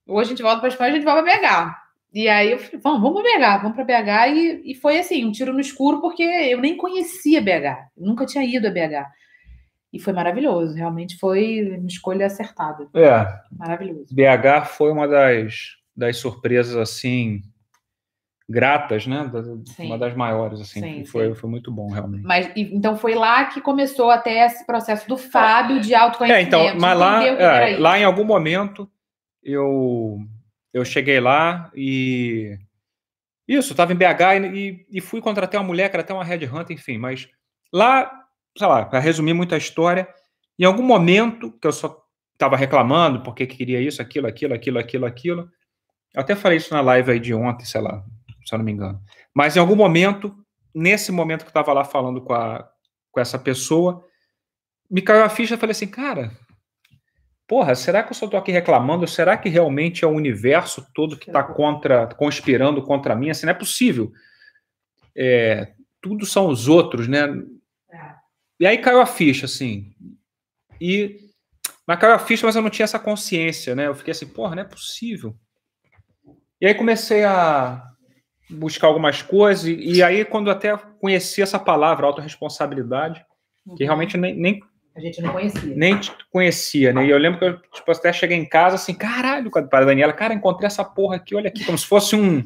ou 0.07 0.21
a 0.21 0.25
gente 0.25 0.43
volta 0.43 0.61
para 0.61 0.69
Espanha, 0.69 0.91
ou 0.91 0.95
a 0.95 0.97
gente 0.97 1.05
volta 1.05 1.23
para 1.23 1.41
BH. 1.41 1.86
E 2.17 2.31
aí 2.31 2.53
eu 2.53 2.59
falei, 2.59 2.81
vamos, 2.83 3.03
vamos 3.03 3.23
para 3.23 3.39
BH, 3.39 3.63
vamos 3.63 3.77
para 3.77 3.85
BH. 3.85 4.35
E, 4.35 4.73
e 4.73 4.75
foi 4.75 4.99
assim, 4.99 5.23
um 5.27 5.31
tiro 5.31 5.53
no 5.53 5.61
escuro, 5.61 6.01
porque 6.01 6.23
eu 6.23 6.59
nem 6.59 6.75
conhecia 6.75 7.43
BH, 7.43 7.91
nunca 7.95 8.25
tinha 8.25 8.43
ido 8.43 8.67
a 8.67 8.71
BH. 8.71 9.07
E 9.93 10.01
foi 10.01 10.15
maravilhoso, 10.15 10.75
realmente 10.75 11.19
foi 11.19 11.77
uma 11.77 11.87
escolha 11.87 12.25
acertada. 12.25 12.89
é, 12.95 13.27
Maravilhoso. 13.55 14.07
BH 14.15 14.65
foi 14.65 14.91
uma 14.93 15.07
das, 15.07 15.77
das 15.95 16.17
surpresas, 16.17 16.75
assim, 16.75 17.43
gratas, 18.49 19.07
né? 19.07 19.31
Sim. 19.67 19.89
Uma 19.89 19.99
das 19.99 20.17
maiores, 20.17 20.59
assim, 20.59 20.81
Sim, 20.81 21.05
foi, 21.05 21.29
sim. 21.29 21.35
foi 21.35 21.51
muito 21.51 21.71
bom, 21.71 21.91
realmente. 21.91 22.25
Mas 22.25 22.51
então 22.57 22.97
foi 22.97 23.15
lá 23.15 23.45
que 23.45 23.61
começou 23.61 24.11
até 24.11 24.47
esse 24.47 24.65
processo 24.65 25.07
do 25.07 25.19
Fábio 25.19 25.81
de 25.81 25.95
autoconhecimento. 25.95 26.57
É, 26.57 26.65
então, 26.71 26.81
mas 26.81 26.99
lá, 26.99 27.27
é, 27.27 27.77
lá 27.77 27.99
em 27.99 28.05
algum 28.05 28.25
momento 28.25 28.91
eu 29.43 30.19
eu 30.77 30.85
cheguei 30.85 31.19
lá 31.21 31.71
e 31.75 32.59
isso, 33.49 33.73
estava 33.73 33.95
em 33.95 33.97
BH 33.97 34.55
e, 34.55 34.87
e- 34.91 35.01
fui 35.01 35.23
contratar 35.23 35.59
uma 35.59 35.67
mulher 35.67 35.89
que 35.89 35.97
era 35.97 36.03
até 36.03 36.13
uma 36.13 36.23
Red 36.25 36.45
Hunter, 36.47 36.77
enfim, 36.77 36.99
mas 36.99 37.27
lá, 37.73 38.11
sei 38.59 38.67
lá, 38.67 38.85
para 38.85 38.99
resumir 38.99 39.33
muito 39.33 39.55
a 39.55 39.59
história, 39.59 40.07
em 40.59 40.65
algum 40.65 40.83
momento 40.83 41.51
que 41.59 41.67
eu 41.67 41.73
só 41.73 42.05
estava 42.35 42.57
reclamando 42.59 43.23
porque 43.23 43.47
queria 43.47 43.81
isso, 43.81 44.03
aquilo, 44.03 44.27
aquilo, 44.27 44.53
aquilo, 44.53 44.79
aquilo, 44.79 45.07
aquilo, 45.07 45.51
eu 46.15 46.21
até 46.21 46.37
falei 46.37 46.59
isso 46.59 46.75
na 46.75 46.83
live 46.83 47.11
aí 47.11 47.21
de 47.21 47.33
ontem, 47.33 47.65
sei 47.65 47.81
lá, 47.81 48.05
se 48.45 48.55
eu 48.55 48.59
não 48.59 48.65
me 48.65 48.73
engano, 48.73 49.01
mas 49.35 49.57
em 49.57 49.61
algum 49.61 49.77
momento, 49.77 50.37
nesse 50.75 51.11
momento 51.11 51.41
que 51.41 51.47
eu 51.47 51.51
estava 51.51 51.73
lá 51.73 51.85
falando 51.85 52.21
com, 52.21 52.35
a, 52.35 52.69
com 53.11 53.19
essa 53.21 53.39
pessoa, 53.39 54.05
me 54.91 55.01
caiu 55.01 55.25
a 55.25 55.31
ficha 55.31 55.55
e 55.55 55.59
falei 55.59 55.73
assim, 55.73 55.89
cara, 55.89 56.33
porra, 57.47 57.75
será 57.75 58.03
que 58.03 58.11
eu 58.11 58.17
só 58.17 58.27
tô 58.27 58.37
aqui 58.37 58.51
reclamando? 58.51 59.07
Será 59.07 59.37
que 59.37 59.49
realmente 59.49 60.05
é 60.05 60.09
o 60.09 60.13
universo 60.13 60.87
todo 60.95 61.17
que 61.17 61.29
está 61.29 61.43
contra, 61.43 62.07
conspirando 62.07 62.83
contra 62.83 63.15
mim? 63.15 63.31
Assim, 63.31 63.47
não 63.47 63.53
é 63.53 63.55
possível. 63.55 64.13
É, 65.17 65.73
tudo 66.01 66.27
são 66.27 66.49
os 66.49 66.69
outros, 66.69 67.09
né? 67.09 67.27
É. 67.91 68.15
E 68.61 68.67
aí 68.67 68.79
caiu 68.79 69.01
a 69.01 69.07
ficha, 69.07 69.47
assim. 69.47 69.95
E 70.81 71.21
mas 71.87 72.01
caiu 72.01 72.15
a 72.15 72.19
ficha, 72.19 72.45
mas 72.45 72.57
eu 72.57 72.63
não 72.63 72.71
tinha 72.71 72.85
essa 72.85 72.99
consciência, 72.99 73.75
né? 73.75 73.87
Eu 73.87 73.95
fiquei 73.95 74.11
assim, 74.11 74.27
porra, 74.27 74.57
não 74.57 74.63
é 74.63 74.67
possível. 74.67 75.37
E 76.61 76.67
aí 76.67 76.75
comecei 76.75 77.23
a 77.23 77.83
buscar 78.51 78.89
algumas 78.89 79.23
coisas, 79.23 79.67
e, 79.67 79.75
e 79.75 80.03
aí 80.03 80.25
quando 80.25 80.51
até 80.51 80.77
conheci 80.77 81.43
essa 81.43 81.59
palavra, 81.59 82.07
autorresponsabilidade, 82.07 83.25
que 83.77 83.85
realmente 83.85 84.17
nem, 84.17 84.35
nem 84.35 84.61
A 84.97 85.01
gente 85.01 85.21
não 85.21 85.33
conhecia. 85.33 85.75
nem 85.77 85.99
te 86.01 86.11
conhecia, 86.31 86.93
né? 86.93 87.05
E 87.07 87.11
eu 87.11 87.19
lembro 87.19 87.39
que 87.39 87.45
eu 87.45 87.59
tipo, 87.73 87.91
até 87.93 88.13
cheguei 88.13 88.37
em 88.39 88.49
casa 88.49 88.77
assim, 88.77 88.95
caralho, 88.95 89.51
para 89.51 89.81
a 89.81 89.85
Daniela, 89.85 90.13
cara, 90.13 90.33
encontrei 90.33 90.67
essa 90.67 90.83
porra 90.85 91.17
aqui, 91.17 91.35
olha 91.35 91.49
aqui, 91.49 91.65
como 91.65 91.77
se 91.77 91.87
fosse 91.87 92.17
um, 92.17 92.43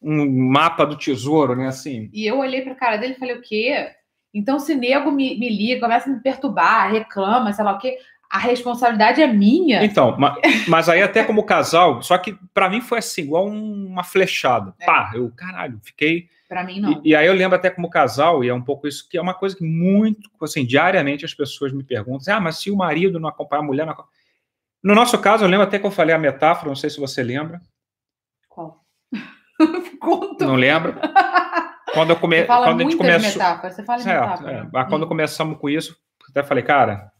um 0.00 0.48
mapa 0.50 0.84
do 0.84 0.96
tesouro, 0.96 1.54
né? 1.54 1.68
Assim. 1.68 2.08
E 2.12 2.26
eu 2.26 2.38
olhei 2.38 2.62
pra 2.62 2.74
cara 2.74 2.96
dele 2.96 3.14
e 3.14 3.18
falei, 3.18 3.36
o 3.36 3.42
quê? 3.42 3.90
Então, 4.34 4.58
se 4.58 4.74
nego 4.74 5.10
me, 5.12 5.38
me 5.38 5.48
liga, 5.48 5.80
começa 5.80 6.08
a 6.08 6.12
me 6.12 6.20
perturbar, 6.20 6.90
reclama, 6.90 7.52
sei 7.52 7.64
lá 7.64 7.72
o 7.74 7.78
quê, 7.78 7.98
a 8.30 8.38
responsabilidade 8.38 9.20
é 9.20 9.26
minha. 9.26 9.84
Então, 9.84 10.16
ma- 10.18 10.38
mas 10.66 10.88
aí 10.88 11.02
até 11.02 11.22
como 11.22 11.42
casal, 11.44 12.00
só 12.02 12.16
que 12.16 12.34
para 12.54 12.70
mim 12.70 12.80
foi 12.80 12.98
assim, 12.98 13.20
igual 13.22 13.46
um- 13.46 13.86
uma 13.88 14.02
flechada. 14.02 14.74
É. 14.80 14.86
Pá, 14.86 15.12
eu, 15.14 15.30
caralho, 15.36 15.78
fiquei. 15.82 16.28
Pra 16.52 16.64
mim, 16.64 16.80
não. 16.80 17.00
E, 17.02 17.10
e 17.10 17.16
aí 17.16 17.26
eu 17.26 17.32
lembro 17.32 17.56
até 17.56 17.70
como 17.70 17.88
casal, 17.88 18.44
e 18.44 18.48
é 18.50 18.54
um 18.54 18.60
pouco 18.60 18.86
isso, 18.86 19.08
que 19.08 19.16
é 19.16 19.22
uma 19.22 19.32
coisa 19.32 19.56
que 19.56 19.64
muito, 19.64 20.28
assim, 20.42 20.66
diariamente 20.66 21.24
as 21.24 21.32
pessoas 21.32 21.72
me 21.72 21.82
perguntam, 21.82 22.36
ah, 22.36 22.40
mas 22.40 22.58
se 22.58 22.70
o 22.70 22.76
marido 22.76 23.18
não 23.18 23.26
acompanha 23.28 23.62
a 23.62 23.64
mulher, 23.64 23.86
não. 23.86 23.94
No 24.82 24.94
nosso 24.94 25.18
caso, 25.18 25.44
eu 25.44 25.48
lembro 25.48 25.64
até 25.66 25.78
que 25.78 25.86
eu 25.86 25.90
falei 25.90 26.14
a 26.14 26.18
metáfora, 26.18 26.68
não 26.68 26.76
sei 26.76 26.90
se 26.90 27.00
você 27.00 27.22
lembra, 27.22 27.58
Qual? 28.50 28.84
Conta. 29.98 30.44
não 30.46 30.56
lembra? 30.56 31.00
Quando 31.94 32.10
eu 32.10 32.16
come... 32.16 32.40
Você 32.40 32.46
fala 32.46 32.66
quando 32.66 32.80
a 32.80 32.84
gente 32.84 32.96
começou. 32.96 33.30
metáforas. 33.32 33.74
Você 33.74 33.84
fala 33.84 33.98
Certo, 34.00 34.22
metáfora. 34.24 34.52
é. 34.52 34.68
Mas 34.70 34.88
quando 34.88 35.04
Hum. 35.04 35.08
começamos 35.08 35.58
com 35.58 35.68
isso, 35.70 35.96
até 36.28 36.42
falei, 36.42 36.62
cara, 36.64 37.10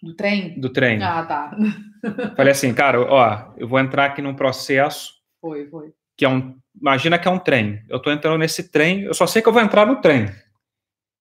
Do 0.00 0.14
trem? 0.14 0.60
do 0.60 0.68
trem. 0.70 1.02
Ah, 1.02 1.24
tá. 1.26 1.56
Falei 2.36 2.52
assim, 2.52 2.72
cara, 2.72 3.00
ó, 3.00 3.52
eu 3.56 3.66
vou 3.66 3.78
entrar 3.80 4.04
aqui 4.06 4.22
num 4.22 4.34
processo 4.34 5.14
Foi, 5.40 5.66
foi. 5.68 5.92
que 6.16 6.24
é 6.24 6.28
um. 6.28 6.56
Imagina 6.80 7.18
que 7.18 7.28
é 7.28 7.30
um 7.30 7.38
trem. 7.38 7.84
Eu 7.88 8.00
tô 8.00 8.10
entrando 8.10 8.38
nesse 8.38 8.70
trem, 8.70 9.02
eu 9.02 9.14
só 9.14 9.26
sei 9.26 9.42
que 9.42 9.48
eu 9.48 9.52
vou 9.52 9.62
entrar 9.62 9.86
no 9.86 10.00
trem. 10.00 10.30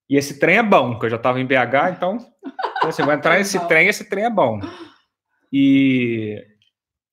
E 0.10 0.18
esse 0.18 0.40
trem 0.40 0.58
é 0.58 0.64
bom, 0.64 0.98
que 0.98 1.06
eu 1.06 1.10
já 1.10 1.18
estava 1.18 1.40
em 1.40 1.46
BH, 1.46 1.92
então. 1.92 2.18
falei 2.18 2.90
assim, 2.90 3.04
vou 3.04 3.14
entrar 3.14 3.38
nesse 3.38 3.60
Bom. 3.60 3.68
trem, 3.68 3.88
esse 3.88 4.10
trem 4.10 4.26
é 4.26 4.30
bom. 4.30 4.60
E. 5.54 6.44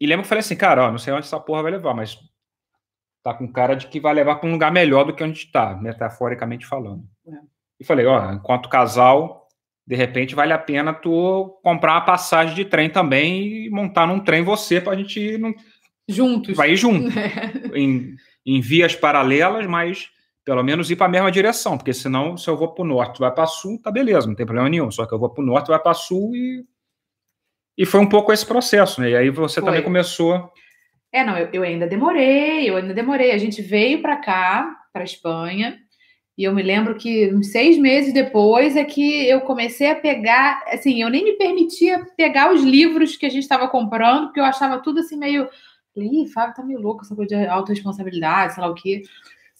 E 0.00 0.06
lembro 0.06 0.22
que 0.22 0.26
eu 0.26 0.28
falei 0.28 0.40
assim, 0.40 0.56
cara, 0.56 0.86
ó, 0.86 0.90
não 0.90 0.98
sei 0.98 1.12
onde 1.12 1.26
essa 1.26 1.40
porra 1.40 1.62
vai 1.62 1.72
levar, 1.72 1.94
mas 1.94 2.18
tá 3.22 3.32
com 3.32 3.50
cara 3.50 3.74
de 3.74 3.86
que 3.86 3.98
vai 3.98 4.14
levar 4.14 4.36
para 4.36 4.48
um 4.48 4.52
lugar 4.52 4.70
melhor 4.70 5.04
do 5.04 5.14
que 5.14 5.24
onde 5.24 5.38
está, 5.38 5.74
metaforicamente 5.74 6.66
falando. 6.66 7.02
É. 7.26 7.32
E 7.80 7.84
falei, 7.84 8.04
ó, 8.06 8.32
enquanto 8.32 8.68
casal, 8.68 9.48
de 9.86 9.96
repente 9.96 10.34
vale 10.34 10.52
a 10.52 10.58
pena 10.58 10.92
tu 10.92 11.58
comprar 11.62 11.94
uma 11.94 12.04
passagem 12.04 12.54
de 12.54 12.64
trem 12.64 12.90
também 12.90 13.66
e 13.66 13.70
montar 13.70 14.06
num 14.06 14.20
trem 14.20 14.42
você 14.42 14.80
pra 14.80 14.94
gente 14.96 15.18
ir 15.18 15.38
num... 15.38 15.54
Juntos. 16.08 16.56
vai 16.56 16.72
ir 16.72 16.76
junto 16.76 17.08
em, 17.74 18.14
em 18.46 18.60
vias 18.60 18.94
paralelas, 18.94 19.66
mas 19.66 20.08
pelo 20.44 20.62
menos 20.62 20.90
ir 20.90 20.96
para 20.96 21.06
a 21.06 21.10
mesma 21.10 21.32
direção, 21.32 21.76
porque 21.76 21.92
senão 21.92 22.36
se 22.36 22.48
eu 22.48 22.56
vou 22.56 22.72
para 22.72 22.84
o 22.84 22.86
norte, 22.86 23.18
vai 23.18 23.32
para 23.32 23.46
sul, 23.46 23.80
tá 23.82 23.90
beleza, 23.90 24.28
não 24.28 24.36
tem 24.36 24.46
problema 24.46 24.68
nenhum. 24.68 24.90
Só 24.92 25.04
que 25.04 25.12
eu 25.12 25.18
vou 25.18 25.28
para 25.28 25.42
o 25.42 25.46
norte, 25.46 25.68
vai 25.68 25.78
para 25.78 25.92
sul 25.92 26.34
e 26.36 26.64
e 27.78 27.84
foi 27.84 28.00
um 28.00 28.08
pouco 28.08 28.32
esse 28.32 28.46
processo, 28.46 29.02
né? 29.02 29.10
E 29.10 29.16
aí 29.16 29.28
você 29.28 29.60
Foi. 29.60 29.68
também 29.68 29.82
começou 29.82 30.50
É, 31.12 31.22
não, 31.22 31.36
eu, 31.36 31.48
eu 31.52 31.62
ainda 31.62 31.86
demorei, 31.86 32.70
eu 32.70 32.76
ainda 32.76 32.94
demorei. 32.94 33.32
A 33.32 33.38
gente 33.38 33.60
veio 33.60 34.00
para 34.00 34.16
cá, 34.16 34.74
para 34.92 35.04
Espanha, 35.04 35.78
e 36.38 36.44
eu 36.44 36.54
me 36.54 36.62
lembro 36.62 36.96
que 36.96 37.32
uns 37.34 37.50
seis 37.50 37.78
meses 37.78 38.12
depois 38.12 38.76
é 38.76 38.84
que 38.84 39.26
eu 39.26 39.40
comecei 39.40 39.90
a 39.90 39.94
pegar, 39.94 40.62
assim, 40.68 41.02
eu 41.02 41.08
nem 41.08 41.24
me 41.24 41.32
permitia 41.32 42.06
pegar 42.14 42.52
os 42.52 42.62
livros 42.62 43.16
que 43.16 43.24
a 43.24 43.30
gente 43.30 43.42
estava 43.42 43.68
comprando, 43.68 44.26
porque 44.26 44.40
eu 44.40 44.44
achava 44.44 44.78
tudo 44.78 45.00
assim 45.00 45.16
meio. 45.16 45.48
Falei, 45.96 46.10
Ih, 46.10 46.28
Fábio 46.28 46.54
tá 46.54 46.62
meio 46.62 46.78
louco, 46.78 47.02
essa 47.02 47.16
coisa 47.16 47.34
de 47.34 47.46
autorresponsabilidade, 47.46 48.52
sei 48.54 48.62
lá 48.62 48.68
o 48.68 48.74
quê. 48.74 49.02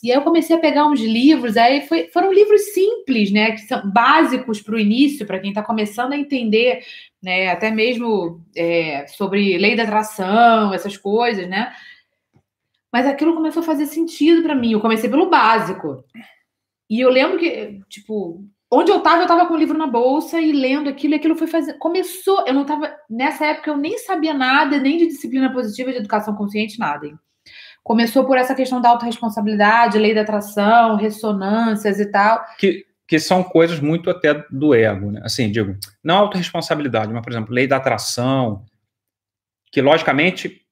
E 0.02 0.12
aí 0.12 0.18
eu 0.18 0.22
comecei 0.22 0.54
a 0.54 0.58
pegar 0.58 0.86
uns 0.86 1.00
livros, 1.00 1.56
aí 1.56 1.86
foi- 1.86 2.08
foram 2.08 2.30
livros 2.30 2.74
simples, 2.74 3.32
né? 3.32 3.52
Que 3.52 3.62
são 3.62 3.90
básicos 3.90 4.60
para 4.60 4.74
o 4.74 4.78
início, 4.78 5.26
para 5.26 5.38
quem 5.40 5.48
está 5.48 5.62
começando 5.62 6.12
a 6.12 6.18
entender, 6.18 6.84
né? 7.22 7.48
Até 7.48 7.70
mesmo 7.70 8.42
é, 8.54 9.06
sobre 9.06 9.56
lei 9.56 9.74
da 9.74 9.84
atração, 9.84 10.74
essas 10.74 10.98
coisas, 10.98 11.48
né? 11.48 11.72
Mas 12.92 13.06
aquilo 13.06 13.34
começou 13.34 13.62
a 13.62 13.66
fazer 13.66 13.86
sentido 13.86 14.42
para 14.42 14.54
mim. 14.54 14.72
Eu 14.72 14.80
comecei 14.80 15.08
pelo 15.08 15.30
básico. 15.30 16.04
E 16.90 17.00
eu 17.00 17.08
lembro 17.10 17.38
que, 17.38 17.80
tipo, 17.88 18.44
onde 18.70 18.90
eu 18.90 19.00
tava, 19.00 19.22
eu 19.22 19.26
tava 19.26 19.46
com 19.46 19.54
o 19.54 19.56
livro 19.56 19.78
na 19.78 19.86
bolsa 19.86 20.40
e 20.40 20.52
lendo 20.52 20.88
aquilo, 20.88 21.14
e 21.14 21.16
aquilo 21.16 21.36
foi 21.36 21.46
fazer. 21.46 21.74
Começou, 21.74 22.44
eu 22.46 22.54
não 22.54 22.64
tava. 22.64 22.94
Nessa 23.08 23.46
época 23.46 23.70
eu 23.70 23.76
nem 23.76 23.98
sabia 23.98 24.34
nada, 24.34 24.78
nem 24.78 24.98
de 24.98 25.06
disciplina 25.06 25.52
positiva, 25.52 25.92
de 25.92 25.98
educação 25.98 26.34
consciente, 26.34 26.78
nada. 26.78 27.06
hein? 27.06 27.18
Começou 27.82 28.24
por 28.24 28.36
essa 28.36 28.54
questão 28.54 28.80
da 28.80 28.88
autorresponsabilidade, 28.88 29.98
lei 29.98 30.12
da 30.12 30.22
atração, 30.22 30.96
ressonâncias 30.96 32.00
e 32.00 32.10
tal. 32.10 32.44
que, 32.58 32.84
que 33.06 33.18
são 33.18 33.44
coisas 33.44 33.78
muito 33.78 34.10
até 34.10 34.44
do 34.50 34.74
ego, 34.74 35.12
né? 35.12 35.20
Assim, 35.22 35.50
digo, 35.50 35.76
não 36.02 36.18
autorresponsabilidade, 36.18 37.12
mas, 37.12 37.22
por 37.22 37.32
exemplo, 37.32 37.54
lei 37.54 37.68
da 37.68 37.76
atração, 37.76 38.64
que, 39.70 39.80
logicamente, 39.80 40.62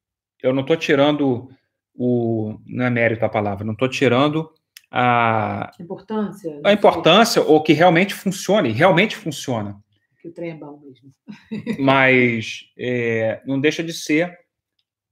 eu 0.42 0.52
não 0.52 0.62
estou 0.62 0.76
tirando 0.76 1.48
o... 1.94 2.58
não 2.66 2.86
é 2.86 2.90
mérito 2.90 3.24
a 3.24 3.28
palavra, 3.28 3.64
não 3.64 3.74
estou 3.74 3.88
tirando 3.88 4.50
a, 4.96 5.72
Importância. 5.80 6.60
a 6.64 6.72
importância 6.72 7.42
ou 7.42 7.60
que 7.60 7.72
realmente 7.72 8.14
funcione, 8.14 8.70
realmente 8.70 9.16
funciona, 9.16 9.76
Que 10.22 10.28
o 10.28 10.32
trem 10.32 10.52
é 10.52 10.54
bom 10.54 10.78
mesmo. 10.78 11.12
mas 11.82 12.66
é, 12.78 13.42
não 13.44 13.60
deixa 13.60 13.82
de 13.82 13.92
ser 13.92 14.38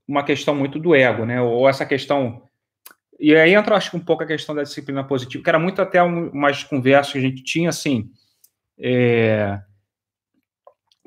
uma 0.06 0.22
questão 0.22 0.54
muito 0.54 0.78
do 0.78 0.94
ego, 0.94 1.24
né? 1.24 1.42
Ou 1.42 1.68
essa 1.68 1.84
questão... 1.84 2.44
E 3.18 3.34
aí 3.34 3.54
entra, 3.54 3.76
acho 3.76 3.90
que 3.90 3.96
um 3.96 4.04
pouco 4.04 4.22
a 4.22 4.26
questão 4.26 4.54
da 4.54 4.62
disciplina 4.62 5.02
positiva, 5.02 5.42
que 5.42 5.50
era 5.50 5.58
muito 5.58 5.82
até 5.82 6.00
um, 6.00 6.28
umas 6.30 6.62
conversas 6.62 7.12
que 7.12 7.18
a 7.18 7.22
gente 7.22 7.42
tinha, 7.42 7.68
assim, 7.68 8.08
é, 8.78 9.60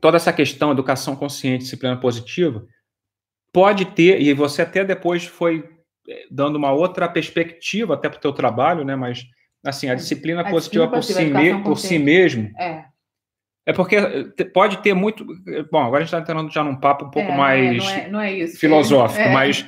toda 0.01 0.17
essa 0.17 0.33
questão, 0.33 0.71
educação 0.71 1.15
consciente, 1.15 1.63
disciplina 1.63 1.97
positiva, 1.97 2.65
pode 3.53 3.85
ter, 3.85 4.21
e 4.21 4.33
você 4.33 4.63
até 4.63 4.83
depois 4.83 5.25
foi 5.25 5.74
dando 6.29 6.55
uma 6.55 6.71
outra 6.71 7.07
perspectiva 7.07 7.93
até 7.93 8.09
para 8.09 8.17
o 8.17 8.21
teu 8.21 8.33
trabalho, 8.33 8.83
né? 8.83 8.95
Mas 8.95 9.25
assim, 9.63 9.89
a 9.89 9.93
é. 9.93 9.95
disciplina 9.95 10.41
a 10.41 10.49
positiva, 10.49 10.87
disciplina 10.99 11.39
por, 11.39 11.43
si, 11.43 11.53
me, 11.53 11.63
por 11.63 11.77
si 11.77 11.99
mesmo. 11.99 12.51
É. 12.59 12.85
É 13.67 13.73
porque 13.73 13.97
pode 14.53 14.77
ter 14.77 14.93
muito. 14.93 15.25
Bom, 15.71 15.79
agora 15.79 15.97
a 15.97 16.05
gente 16.05 16.13
está 16.13 16.19
entrando 16.19 16.51
já 16.51 16.63
num 16.63 16.75
papo 16.75 17.05
um 17.05 17.09
pouco 17.09 17.31
é, 17.31 17.35
mais 17.35 17.77
não 17.77 17.89
é, 17.89 18.07
não 18.09 18.21
é 18.21 18.33
isso, 18.33 18.59
filosófico, 18.59 19.27
mas 19.29 19.65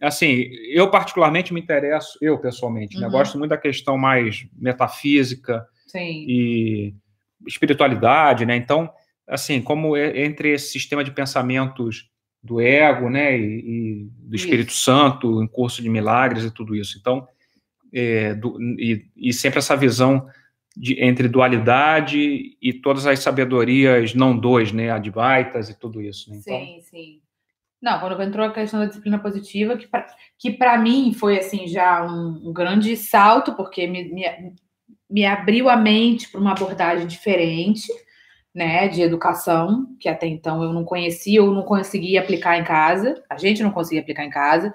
assim, 0.00 0.48
eu 0.72 0.88
particularmente 0.88 1.52
me 1.52 1.60
interesso, 1.60 2.16
eu 2.22 2.38
pessoalmente, 2.38 2.96
né, 2.96 3.06
uhum. 3.06 3.12
né, 3.12 3.18
gosto 3.18 3.38
muito 3.38 3.50
da 3.50 3.58
questão 3.58 3.98
mais 3.98 4.46
metafísica 4.56 5.66
Sim. 5.88 6.24
e 6.28 6.94
espiritualidade, 7.46 8.46
né? 8.46 8.54
Então, 8.54 8.88
assim, 9.28 9.60
como 9.60 9.96
entre 9.96 10.52
esse 10.52 10.70
sistema 10.70 11.02
de 11.02 11.10
pensamentos 11.10 12.09
do 12.42 12.60
ego, 12.60 13.10
né, 13.10 13.38
e, 13.38 13.42
e 13.42 14.10
do 14.28 14.34
Espírito 14.34 14.70
isso. 14.70 14.82
Santo, 14.82 15.42
em 15.42 15.46
curso 15.46 15.82
de 15.82 15.88
milagres 15.88 16.44
e 16.44 16.50
tudo 16.50 16.74
isso. 16.74 16.96
Então, 16.98 17.26
é, 17.92 18.34
do, 18.34 18.60
e, 18.78 19.06
e, 19.16 19.32
sempre 19.32 19.58
essa 19.58 19.76
visão 19.76 20.26
de, 20.76 21.02
entre 21.02 21.28
dualidade 21.28 22.56
e 22.60 22.72
todas 22.72 23.06
as 23.06 23.18
sabedorias 23.18 24.14
não 24.14 24.36
dois, 24.36 24.72
né, 24.72 24.90
advaitas 24.90 25.68
e 25.68 25.78
tudo 25.78 26.00
isso. 26.00 26.30
Né? 26.30 26.38
Então, 26.38 26.58
sim, 26.58 26.80
sim. 26.82 27.20
Não, 27.82 27.98
quando 27.98 28.22
entrou 28.22 28.46
a 28.46 28.52
questão 28.52 28.80
da 28.80 28.86
disciplina 28.86 29.18
positiva, 29.18 29.78
que 30.38 30.50
para 30.50 30.78
mim 30.78 31.14
foi 31.14 31.38
assim 31.38 31.66
já 31.66 32.06
um, 32.06 32.48
um 32.48 32.52
grande 32.52 32.94
salto, 32.96 33.54
porque 33.54 33.86
me, 33.86 34.04
me, 34.04 34.24
me 35.08 35.24
abriu 35.24 35.68
a 35.68 35.76
mente 35.76 36.28
para 36.28 36.40
uma 36.40 36.52
abordagem 36.52 37.06
diferente 37.06 37.88
né, 38.54 38.88
de 38.88 39.02
educação, 39.02 39.86
que 39.98 40.08
até 40.08 40.26
então 40.26 40.62
eu 40.62 40.72
não 40.72 40.84
conhecia 40.84 41.42
ou 41.42 41.52
não 41.52 41.62
conseguia 41.62 42.20
aplicar 42.20 42.58
em 42.58 42.64
casa, 42.64 43.22
a 43.30 43.38
gente 43.38 43.62
não 43.62 43.70
conseguia 43.70 44.00
aplicar 44.00 44.24
em 44.24 44.30
casa, 44.30 44.74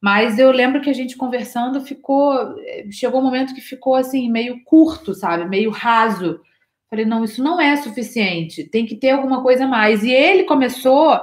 mas 0.00 0.38
eu 0.38 0.50
lembro 0.50 0.80
que 0.80 0.90
a 0.90 0.92
gente 0.92 1.16
conversando 1.16 1.80
ficou, 1.80 2.54
chegou 2.90 3.20
um 3.20 3.24
momento 3.24 3.54
que 3.54 3.60
ficou 3.60 3.94
assim, 3.94 4.30
meio 4.30 4.62
curto, 4.64 5.14
sabe, 5.14 5.48
meio 5.48 5.70
raso. 5.70 6.40
Falei, 6.88 7.04
não, 7.04 7.24
isso 7.24 7.42
não 7.42 7.60
é 7.60 7.76
suficiente, 7.76 8.64
tem 8.64 8.86
que 8.86 8.94
ter 8.94 9.10
alguma 9.10 9.42
coisa 9.42 9.66
mais. 9.66 10.04
E 10.04 10.10
ele 10.10 10.44
começou 10.44 11.20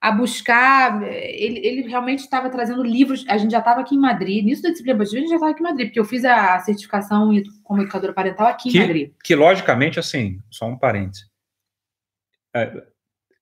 a 0.00 0.12
buscar. 0.12 1.02
Ele, 1.02 1.58
ele 1.58 1.88
realmente 1.88 2.20
estava 2.20 2.48
trazendo 2.50 2.82
livros. 2.82 3.24
A 3.28 3.36
gente 3.36 3.50
já 3.50 3.58
estava 3.58 3.80
aqui 3.80 3.94
em 3.94 4.00
Madrid. 4.00 4.44
Nisso 4.44 4.62
da 4.62 4.70
disciplina 4.70 4.98
positiva, 4.98 5.18
a 5.18 5.22
gente 5.22 5.30
já 5.30 5.36
estava 5.36 5.52
aqui 5.52 5.60
em 5.60 5.64
Madrid, 5.64 5.86
porque 5.88 6.00
eu 6.00 6.04
fiz 6.04 6.24
a 6.24 6.58
certificação 6.60 7.30
como 7.62 7.82
educadora 7.82 8.12
parental 8.12 8.46
aqui 8.46 8.70
que, 8.70 8.78
em 8.78 8.80
Madrid. 8.80 9.12
Que, 9.22 9.34
logicamente, 9.34 9.98
assim, 9.98 10.38
só 10.50 10.66
um 10.66 10.78
parênteses. 10.78 11.26
É, 12.54 12.82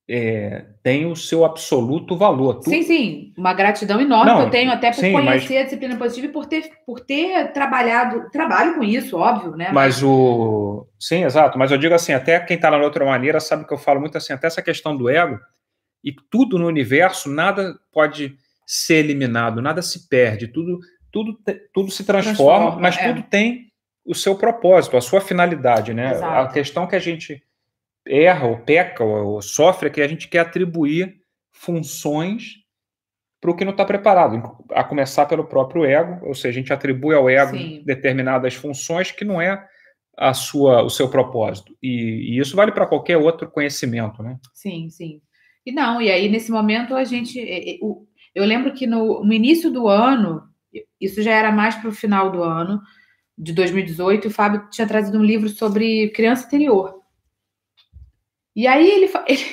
é, 0.08 0.64
tem 0.84 1.04
o 1.06 1.16
seu 1.16 1.44
absoluto 1.44 2.16
valor. 2.16 2.60
Tu... 2.60 2.70
Sim, 2.70 2.82
sim, 2.82 3.34
uma 3.36 3.52
gratidão 3.52 4.00
enorme 4.00 4.30
Não, 4.30 4.38
que 4.38 4.42
eu 4.44 4.50
tenho 4.50 4.70
até 4.70 4.90
por 4.90 5.00
sim, 5.00 5.12
conhecer 5.12 5.54
mas... 5.54 5.60
a 5.60 5.64
disciplina 5.64 5.96
positiva 5.96 6.26
e 6.26 6.32
por 6.32 6.46
ter, 6.46 6.70
por 6.86 7.00
ter 7.00 7.52
trabalhado, 7.52 8.30
trabalho 8.30 8.76
com 8.76 8.84
isso, 8.84 9.16
óbvio, 9.16 9.56
né? 9.56 9.70
Mas 9.72 10.02
o. 10.02 10.86
Sim, 10.98 11.24
exato, 11.24 11.58
mas 11.58 11.72
eu 11.72 11.78
digo 11.78 11.94
assim, 11.94 12.12
até 12.12 12.38
quem 12.38 12.54
está 12.54 12.70
na 12.70 12.78
outra 12.78 13.04
maneira 13.04 13.40
sabe 13.40 13.66
que 13.66 13.74
eu 13.74 13.78
falo 13.78 14.00
muito 14.00 14.16
assim, 14.16 14.32
até 14.32 14.46
essa 14.46 14.62
questão 14.62 14.96
do 14.96 15.08
ego, 15.08 15.40
e 16.06 16.14
tudo 16.30 16.56
no 16.56 16.68
universo, 16.68 17.28
nada 17.28 17.76
pode 17.92 18.38
ser 18.64 18.98
eliminado, 18.98 19.60
nada 19.60 19.82
se 19.82 20.08
perde, 20.08 20.46
tudo, 20.46 20.78
tudo, 21.10 21.36
tudo 21.74 21.90
se 21.90 22.04
transforma, 22.04 22.76
transforma 22.76 22.80
mas 22.80 22.96
é. 22.96 23.08
tudo 23.08 23.22
tem 23.24 23.72
o 24.04 24.14
seu 24.14 24.36
propósito, 24.36 24.96
a 24.96 25.00
sua 25.00 25.20
finalidade, 25.20 25.92
né? 25.92 26.12
Exato. 26.12 26.48
A 26.48 26.52
questão 26.52 26.86
que 26.86 26.94
a 26.94 27.00
gente 27.00 27.42
erra 28.06 28.46
ou 28.46 28.58
peca 28.58 29.02
ou, 29.02 29.42
sofre 29.42 29.88
é 29.88 29.90
que 29.90 30.00
a 30.00 30.06
gente 30.06 30.28
quer 30.28 30.38
atribuir 30.38 31.16
funções 31.50 32.64
para 33.40 33.50
o 33.50 33.56
que 33.56 33.64
não 33.64 33.72
está 33.72 33.84
preparado, 33.84 34.64
a 34.70 34.84
começar 34.84 35.26
pelo 35.26 35.44
próprio 35.44 35.84
ego, 35.84 36.24
ou 36.24 36.34
seja, 36.34 36.50
a 36.50 36.60
gente 36.60 36.72
atribui 36.72 37.16
ao 37.16 37.28
ego 37.28 37.56
Sim. 37.56 37.82
determinadas 37.84 38.54
funções 38.54 39.10
que 39.10 39.24
não 39.24 39.40
é 39.40 39.66
a 40.16 40.32
sua, 40.32 40.82
o 40.82 40.88
seu 40.88 41.10
propósito. 41.10 41.76
E, 41.82 42.36
e 42.36 42.38
isso 42.38 42.54
vale 42.54 42.70
para 42.70 42.86
qualquer 42.86 43.16
outro 43.16 43.50
conhecimento, 43.50 44.22
né? 44.22 44.38
Sim, 44.54 44.88
sim. 44.88 45.20
E 45.66 45.72
não, 45.72 46.00
e 46.00 46.08
aí 46.10 46.28
nesse 46.28 46.52
momento 46.52 46.94
a 46.94 47.02
gente. 47.02 47.38
Eu 48.32 48.44
lembro 48.44 48.72
que 48.72 48.86
no, 48.86 49.24
no 49.24 49.32
início 49.32 49.70
do 49.70 49.88
ano, 49.88 50.48
isso 51.00 51.20
já 51.22 51.32
era 51.32 51.50
mais 51.50 51.74
para 51.74 51.88
o 51.88 51.92
final 51.92 52.30
do 52.30 52.42
ano, 52.42 52.80
de 53.36 53.52
2018, 53.52 54.28
o 54.28 54.30
Fábio 54.30 54.68
tinha 54.70 54.86
trazido 54.86 55.18
um 55.18 55.24
livro 55.24 55.48
sobre 55.48 56.10
criança 56.10 56.46
interior. 56.46 57.00
E 58.54 58.66
aí 58.66 58.88
ele, 58.88 59.12
ele, 59.26 59.44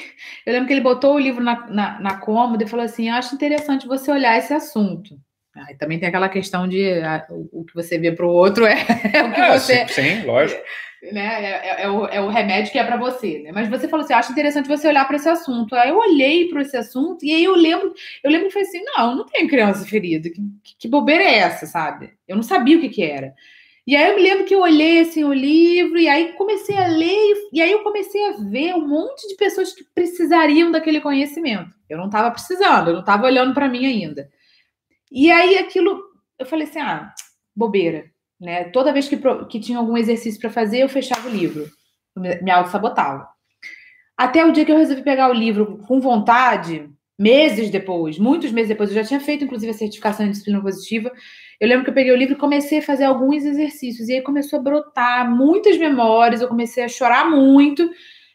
eu 0.46 0.54
lembro 0.54 0.68
que 0.68 0.74
ele 0.74 0.82
botou 0.82 1.16
o 1.16 1.20
livro 1.20 1.44
na, 1.44 1.68
na, 1.68 2.00
na 2.00 2.18
cômoda 2.20 2.64
e 2.64 2.68
falou 2.68 2.86
assim: 2.86 3.10
acho 3.10 3.34
interessante 3.34 3.88
você 3.88 4.12
olhar 4.12 4.38
esse 4.38 4.54
assunto. 4.54 5.20
Aí 5.56 5.76
também 5.76 6.00
tem 6.00 6.10
aquela 6.10 6.30
questão 6.30 6.68
de 6.68 7.02
a, 7.02 7.26
o, 7.30 7.64
que 7.64 7.76
você 7.76 7.98
vê 7.98 8.12
para 8.12 8.26
o 8.26 8.30
outro 8.30 8.66
é, 8.68 8.86
é, 9.14 9.24
o 9.24 9.34
que 9.34 9.42
é, 9.42 9.60
você. 9.60 9.88
Sim, 9.88 10.22
sim 10.22 10.26
lógico 10.26 10.62
né? 11.12 11.44
É, 11.44 11.50
é, 11.50 11.84
é, 11.84 11.90
o, 11.90 12.06
é 12.06 12.22
o 12.22 12.30
remédio 12.30 12.72
que 12.72 12.80
é 12.80 12.84
para 12.84 12.96
você, 12.96 13.40
né? 13.40 13.52
Mas 13.52 13.68
você 13.68 13.88
falou 13.88 14.06
assim, 14.06 14.14
acho 14.14 14.32
interessante 14.32 14.68
você 14.68 14.88
olhar 14.88 15.06
para 15.06 15.18
esse 15.18 15.28
assunto. 15.28 15.76
Aí 15.76 15.90
eu 15.90 15.98
olhei 15.98 16.48
para 16.48 16.62
esse 16.62 16.78
assunto 16.78 17.26
e 17.26 17.34
aí 17.34 17.44
eu 17.44 17.56
lembro, 17.56 17.94
eu 18.24 18.32
lembro 18.32 18.48
que 18.48 18.54
foi 18.54 18.62
assim, 18.62 18.82
não, 18.84 19.12
eu 19.12 19.16
não 19.18 19.26
tenho 19.26 19.50
criança 19.50 19.86
ferida. 19.86 20.30
Que, 20.30 20.42
que, 20.80 20.88
bobeira 20.88 21.24
é 21.24 21.40
essa, 21.40 21.66
sabe? 21.66 22.12
Eu 22.28 22.36
não 22.36 22.44
sabia 22.44 22.78
o 22.78 22.82
que 22.82 22.90
que 22.90 23.04
era. 23.04 23.34
E 23.86 23.98
aí 23.98 24.12
eu 24.12 24.16
me 24.16 24.22
lembro 24.22 24.46
que 24.46 24.56
eu 24.56 24.62
olhei 24.62 25.02
assim 25.02 25.26
o 25.26 25.34
livro 25.34 26.00
e 26.00 26.08
aí 26.08 26.32
comecei 26.34 26.78
a 26.78 26.88
ler 26.88 27.50
e 27.52 27.62
aí 27.62 27.70
eu 27.70 27.84
comecei 27.84 28.30
a 28.30 28.38
ver 28.38 28.74
um 28.76 28.88
monte 28.88 29.28
de 29.28 29.36
pessoas 29.36 29.74
que 29.74 29.84
precisariam 29.94 30.72
daquele 30.72 31.02
conhecimento. 31.02 31.70
Eu 31.90 31.98
não 31.98 32.06
estava 32.06 32.32
precisando, 32.32 32.88
eu 32.88 32.94
não 32.94 33.02
estava 33.02 33.26
olhando 33.26 33.54
para 33.54 33.68
mim 33.68 33.86
ainda. 33.86 34.30
E 35.14 35.32
aí 35.32 35.58
aquilo, 35.58 36.02
eu 36.40 36.46
falei 36.46 36.68
assim, 36.68 36.80
ah, 36.80 37.14
bobeira 37.56 38.12
né? 38.44 38.66
Toda 38.66 38.92
vez 38.92 39.08
que, 39.08 39.18
que 39.50 39.60
tinha 39.60 39.78
algum 39.78 39.98
exercício 39.98 40.40
para 40.40 40.50
fazer, 40.50 40.80
eu 40.80 40.90
fechava 40.90 41.28
o 41.28 41.32
livro, 41.32 41.66
me 42.16 42.52
auto-sabotava. 42.52 43.28
Até 44.18 44.46
o 44.46 44.52
dia 44.52 44.66
que 44.66 44.72
eu 44.72 44.78
resolvi 44.78 45.02
pegar 45.02 45.30
o 45.30 45.34
livro 45.34 45.80
com 45.88 46.00
vontade, 46.00 46.90
meses 47.18 47.70
depois, 47.70 48.20
muitos 48.20 48.52
meses 48.52 48.70
depois, 48.70 48.90
eu 48.90 48.96
já 48.96 49.04
tinha 49.04 49.20
feito, 49.20 49.46
inclusive, 49.46 49.72
a 49.72 49.76
certificação 49.76 50.26
de 50.26 50.34
disciplina 50.34 50.62
positiva. 50.62 51.12
Eu 51.60 51.68
lembro 51.68 51.86
que 51.86 51.90
eu 51.90 51.96
peguei 51.96 52.12
o 52.12 52.18
livro 52.18 52.36
e 52.36 52.38
comecei 52.38 52.80
a 52.80 52.84
fazer 52.84 53.06
alguns 53.06 53.46
exercícios. 53.46 54.10
E 54.10 54.14
aí 54.14 54.22
começou 54.22 54.60
a 54.60 54.62
brotar 54.62 55.32
muitas 55.32 55.78
memórias, 55.78 56.42
eu 56.42 56.48
comecei 56.48 56.84
a 56.84 56.90
chorar 56.90 57.30
muito. 57.30 57.90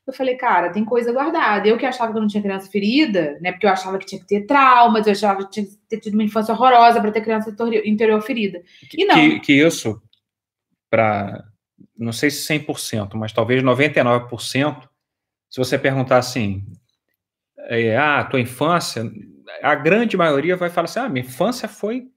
Eu 0.08 0.14
falei, 0.14 0.36
cara, 0.36 0.70
tem 0.70 0.86
coisa 0.86 1.12
guardada. 1.12 1.68
Eu 1.68 1.76
que 1.76 1.84
achava 1.84 2.10
que 2.10 2.16
eu 2.16 2.22
não 2.22 2.28
tinha 2.28 2.42
criança 2.42 2.70
ferida, 2.70 3.38
né? 3.42 3.52
Porque 3.52 3.66
eu 3.66 3.70
achava 3.70 3.98
que 3.98 4.06
tinha 4.06 4.18
que 4.18 4.26
ter 4.26 4.46
traumas, 4.46 5.06
eu 5.06 5.12
achava 5.12 5.44
que 5.44 5.50
tinha 5.50 5.66
que 5.66 5.76
ter 5.86 6.00
tido 6.00 6.14
uma 6.14 6.22
infância 6.22 6.54
horrorosa 6.54 6.98
para 6.98 7.12
ter 7.12 7.20
criança 7.20 7.54
interior 7.84 8.18
ferida. 8.22 8.62
E 8.96 9.04
não. 9.04 9.14
Que, 9.14 9.40
que 9.40 9.52
isso, 9.52 10.00
para, 10.88 11.44
não 11.94 12.10
sei 12.10 12.30
se 12.30 12.58
100%, 12.58 13.16
mas 13.16 13.34
talvez 13.34 13.62
99%, 13.62 14.88
se 15.50 15.58
você 15.58 15.78
perguntar 15.78 16.16
assim, 16.16 16.64
é, 17.64 17.94
ah, 17.94 18.24
tua 18.24 18.40
infância, 18.40 19.02
a 19.62 19.74
grande 19.74 20.16
maioria 20.16 20.56
vai 20.56 20.70
falar 20.70 20.86
assim, 20.86 21.00
ah, 21.00 21.08
minha 21.10 21.26
infância 21.26 21.68
foi 21.68 22.08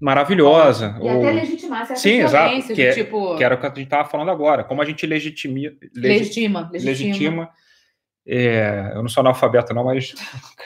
maravilhosa. 0.00 0.96
E 1.00 1.08
ou... 1.08 1.18
até 1.18 1.32
legitimar 1.32 1.86
certas 1.86 2.02
Sim, 2.02 2.20
exato, 2.20 2.74
que, 2.74 2.82
é, 2.82 2.92
tipo... 2.92 3.36
que 3.36 3.44
era 3.44 3.54
o 3.54 3.58
que 3.58 3.66
a 3.66 3.68
gente 3.68 3.82
estava 3.82 4.08
falando 4.08 4.30
agora, 4.30 4.64
como 4.64 4.80
a 4.80 4.84
gente 4.84 5.06
legitima... 5.06 5.72
Legitima. 5.94 6.70
Legitima. 6.72 6.72
legitima 6.72 7.50
é, 8.26 8.92
eu 8.94 9.02
não 9.02 9.08
sou 9.08 9.22
analfabeto 9.22 9.74
não, 9.74 9.84
mas... 9.84 10.14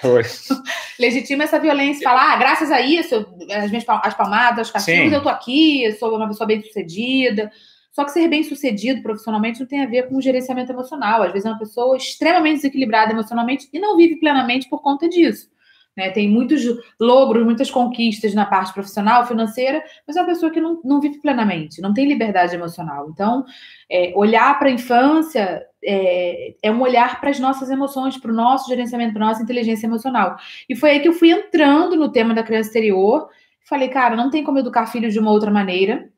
legitima 0.98 1.44
essa 1.44 1.58
violência, 1.58 2.02
falar, 2.02 2.34
ah, 2.34 2.36
graças 2.36 2.70
a 2.70 2.80
isso, 2.80 3.26
as 3.50 3.70
minhas 3.70 3.84
as 3.88 4.14
palmadas, 4.14 4.66
os 4.66 4.72
castigos, 4.72 5.08
Sim. 5.08 5.14
eu 5.14 5.22
tô 5.22 5.28
aqui, 5.28 5.90
sou 5.98 6.14
uma 6.16 6.28
pessoa 6.28 6.46
bem-sucedida... 6.46 7.50
Só 7.94 8.04
que 8.04 8.10
ser 8.10 8.26
bem-sucedido 8.26 9.02
profissionalmente 9.02 9.60
não 9.60 9.68
tem 9.68 9.80
a 9.84 9.86
ver 9.86 10.08
com 10.08 10.20
gerenciamento 10.20 10.72
emocional. 10.72 11.22
Às 11.22 11.30
vezes 11.30 11.46
é 11.46 11.50
uma 11.50 11.60
pessoa 11.60 11.96
extremamente 11.96 12.56
desequilibrada 12.56 13.12
emocionalmente 13.12 13.68
e 13.72 13.78
não 13.78 13.96
vive 13.96 14.16
plenamente 14.16 14.68
por 14.68 14.82
conta 14.82 15.08
disso. 15.08 15.48
Né? 15.96 16.10
Tem 16.10 16.28
muitos 16.28 16.62
logros, 17.00 17.44
muitas 17.44 17.70
conquistas 17.70 18.34
na 18.34 18.44
parte 18.44 18.72
profissional, 18.72 19.26
financeira, 19.26 19.82
mas 20.06 20.16
é 20.16 20.20
uma 20.20 20.26
pessoa 20.26 20.50
que 20.50 20.60
não, 20.60 20.80
não 20.84 21.00
vive 21.00 21.20
plenamente, 21.20 21.80
não 21.80 21.94
tem 21.94 22.06
liberdade 22.06 22.54
emocional. 22.54 23.08
Então, 23.10 23.44
é, 23.90 24.12
olhar 24.16 24.58
para 24.58 24.68
a 24.68 24.72
infância 24.72 25.64
é, 25.84 26.54
é, 26.62 26.70
um 26.70 26.80
olhar 26.80 27.20
para 27.20 27.30
as 27.30 27.38
nossas 27.38 27.70
emoções, 27.70 28.16
para 28.16 28.32
o 28.32 28.34
nosso 28.34 28.68
gerenciamento, 28.68 29.12
para 29.12 29.24
a 29.24 29.28
nossa 29.28 29.42
inteligência 29.42 29.86
emocional. 29.86 30.36
E 30.68 30.74
foi 30.74 30.90
aí 30.90 31.00
que 31.00 31.08
eu 31.08 31.12
fui 31.12 31.30
entrando 31.30 31.96
no 31.96 32.10
tema 32.10 32.34
da 32.34 32.42
criança 32.42 32.68
exterior. 32.68 33.28
Falei, 33.68 33.88
cara, 33.88 34.16
não 34.16 34.30
tem 34.30 34.42
como 34.42 34.58
educar 34.58 34.86
filhos 34.86 35.12
de 35.12 35.18
uma 35.18 35.30
outra 35.30 35.50
maneira 35.50 36.10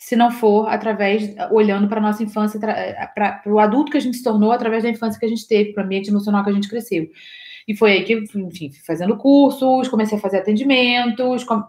se 0.00 0.16
não 0.16 0.30
for 0.30 0.66
através, 0.66 1.34
olhando 1.50 1.86
para 1.86 1.98
a 1.98 2.02
nossa 2.02 2.22
infância, 2.22 2.58
para 2.58 3.42
o 3.44 3.58
adulto 3.58 3.92
que 3.92 3.98
a 3.98 4.00
gente 4.00 4.16
se 4.16 4.24
tornou 4.24 4.50
através 4.50 4.82
da 4.82 4.88
infância 4.88 5.20
que 5.20 5.26
a 5.26 5.28
gente 5.28 5.46
teve, 5.46 5.74
para 5.74 5.82
o 5.82 5.84
ambiente 5.84 6.08
emocional 6.08 6.42
que 6.42 6.48
a 6.48 6.54
gente 6.54 6.70
cresceu. 6.70 7.06
E 7.66 7.76
foi 7.76 7.92
aí 7.92 8.04
que, 8.04 8.14
enfim, 8.14 8.70
fazendo 8.86 9.16
cursos, 9.16 9.88
comecei 9.88 10.18
a 10.18 10.20
fazer 10.20 10.38
atendimentos, 10.38 11.44
com... 11.44 11.62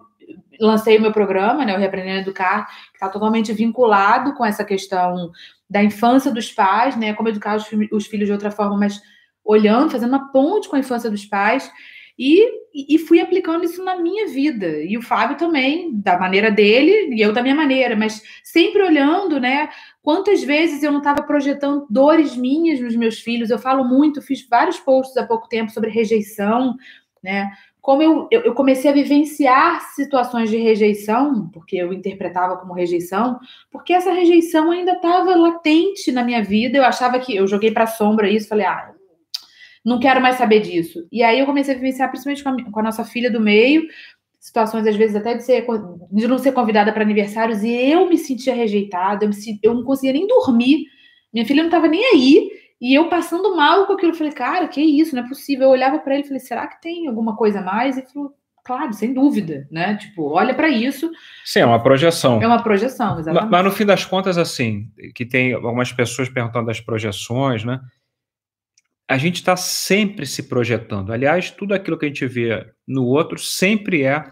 lancei 0.59 0.97
o 0.97 1.01
meu 1.01 1.11
programa, 1.11 1.65
né, 1.65 1.75
o 1.75 1.79
Reaprendendo 1.79 2.19
a 2.19 2.21
Educar, 2.21 2.67
que 2.67 2.97
está 2.97 3.09
totalmente 3.09 3.53
vinculado 3.53 4.33
com 4.33 4.45
essa 4.45 4.63
questão 4.63 5.31
da 5.69 5.83
infância 5.83 6.31
dos 6.31 6.51
pais, 6.51 6.95
né, 6.97 7.13
como 7.13 7.29
educar 7.29 7.55
os, 7.55 7.65
os 7.91 8.05
filhos 8.07 8.27
de 8.27 8.33
outra 8.33 8.51
forma, 8.51 8.77
mas 8.77 9.01
olhando, 9.43 9.89
fazendo 9.89 10.09
uma 10.09 10.31
ponte 10.31 10.69
com 10.69 10.75
a 10.75 10.79
infância 10.79 11.09
dos 11.09 11.25
pais. 11.25 11.71
E, 12.17 12.95
e 12.95 12.97
fui 12.99 13.19
aplicando 13.19 13.63
isso 13.63 13.83
na 13.83 13.97
minha 13.97 14.27
vida. 14.27 14.67
E 14.83 14.97
o 14.97 15.01
Fábio 15.01 15.37
também, 15.37 15.91
da 15.99 16.17
maneira 16.17 16.51
dele, 16.51 17.15
e 17.15 17.21
eu 17.21 17.33
da 17.33 17.41
minha 17.41 17.55
maneira, 17.55 17.95
mas 17.95 18.21
sempre 18.43 18.83
olhando, 18.83 19.39
né? 19.39 19.69
Quantas 20.01 20.43
vezes 20.43 20.83
eu 20.83 20.91
não 20.91 20.99
estava 20.99 21.23
projetando 21.23 21.85
dores 21.89 22.35
minhas 22.35 22.79
nos 22.79 22.95
meus 22.95 23.19
filhos? 23.19 23.49
Eu 23.49 23.59
falo 23.59 23.83
muito, 23.83 24.21
fiz 24.21 24.47
vários 24.47 24.79
posts 24.79 25.17
há 25.17 25.25
pouco 25.25 25.47
tempo 25.47 25.71
sobre 25.71 25.89
rejeição, 25.89 26.75
né? 27.23 27.51
Como 27.81 28.03
eu, 28.03 28.27
eu, 28.31 28.53
comecei 28.53 28.91
a 28.91 28.93
vivenciar 28.93 29.81
situações 29.95 30.51
de 30.51 30.57
rejeição, 30.57 31.49
porque 31.49 31.77
eu 31.77 31.91
interpretava 31.91 32.55
como 32.57 32.75
rejeição, 32.75 33.39
porque 33.71 33.91
essa 33.91 34.11
rejeição 34.11 34.69
ainda 34.69 34.91
estava 34.91 35.35
latente 35.35 36.11
na 36.11 36.23
minha 36.23 36.43
vida. 36.43 36.77
Eu 36.77 36.83
achava 36.83 37.17
que 37.17 37.35
eu 37.35 37.47
joguei 37.47 37.71
para 37.71 37.85
a 37.85 37.87
sombra 37.87 38.29
isso, 38.29 38.47
falei, 38.47 38.67
ah, 38.67 38.91
não 39.83 39.99
quero 39.99 40.21
mais 40.21 40.35
saber 40.35 40.59
disso. 40.59 41.07
E 41.11 41.23
aí 41.23 41.39
eu 41.39 41.45
comecei 41.45 41.73
a 41.73 41.77
vivenciar, 41.77 42.09
principalmente 42.09 42.43
com 42.43 42.49
a, 42.49 42.71
com 42.71 42.79
a 42.79 42.83
nossa 42.83 43.03
filha 43.03 43.31
do 43.31 43.39
meio, 43.39 43.83
situações, 44.39 44.87
às 44.87 44.95
vezes, 44.95 45.15
até 45.15 45.35
de, 45.35 45.43
ser, 45.43 45.65
de 46.11 46.27
não 46.27 46.37
ser 46.37 46.51
convidada 46.51 46.91
para 46.91 47.03
aniversários, 47.03 47.63
e 47.63 47.71
eu 47.71 48.09
me 48.09 48.17
sentia 48.17 48.55
rejeitada, 48.55 49.25
eu, 49.25 49.29
me, 49.29 49.35
eu 49.61 49.73
não 49.73 49.83
conseguia 49.83 50.13
nem 50.13 50.27
dormir. 50.27 50.85
Minha 51.31 51.45
filha 51.45 51.61
não 51.61 51.69
estava 51.69 51.87
nem 51.87 52.03
aí, 52.05 52.49
e 52.81 52.95
eu 52.95 53.07
passando 53.07 53.55
mal 53.55 53.85
com 53.85 53.93
aquilo. 53.93 54.15
Falei, 54.15 54.33
cara, 54.33 54.67
que 54.67 54.81
isso, 54.81 55.15
não 55.15 55.23
é 55.23 55.27
possível. 55.27 55.65
Eu 55.65 55.69
olhava 55.69 55.99
para 55.99 56.15
ele 56.15 56.23
e 56.23 56.27
falei, 56.27 56.39
será 56.39 56.67
que 56.67 56.81
tem 56.81 57.07
alguma 57.07 57.35
coisa 57.35 57.59
a 57.59 57.63
mais? 57.63 57.95
E 57.95 58.01
falou, 58.11 58.33
claro, 58.63 58.91
sem 58.91 59.13
dúvida, 59.13 59.67
né? 59.69 59.95
Tipo, 59.97 60.29
olha 60.29 60.55
para 60.55 60.67
isso. 60.67 61.11
Sim, 61.45 61.59
é 61.59 61.65
uma 61.65 61.81
projeção. 61.81 62.41
É 62.41 62.47
uma 62.47 62.63
projeção, 62.63 63.19
exatamente. 63.19 63.43
Mas, 63.43 63.51
mas, 63.51 63.65
no 63.65 63.71
fim 63.71 63.85
das 63.85 64.03
contas, 64.03 64.37
assim, 64.39 64.87
que 65.13 65.25
tem 65.25 65.53
algumas 65.53 65.91
pessoas 65.91 66.27
perguntando 66.27 66.65
das 66.65 66.81
projeções, 66.81 67.63
né? 67.63 67.79
A 69.11 69.17
gente 69.17 69.35
está 69.35 69.57
sempre 69.57 70.25
se 70.25 70.43
projetando. 70.43 71.11
Aliás, 71.11 71.51
tudo 71.51 71.73
aquilo 71.73 71.97
que 71.97 72.05
a 72.05 72.07
gente 72.07 72.25
vê 72.25 72.65
no 72.87 73.03
outro 73.03 73.37
sempre 73.37 74.03
é 74.03 74.23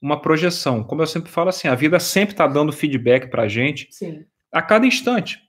uma 0.00 0.20
projeção. 0.20 0.84
Como 0.84 1.02
eu 1.02 1.08
sempre 1.08 1.28
falo 1.28 1.48
assim, 1.48 1.66
a 1.66 1.74
vida 1.74 1.98
sempre 1.98 2.32
está 2.32 2.46
dando 2.46 2.72
feedback 2.72 3.28
para 3.28 3.42
a 3.42 3.48
gente 3.48 3.88
Sim. 3.90 4.24
a 4.52 4.62
cada 4.62 4.86
instante. 4.86 5.40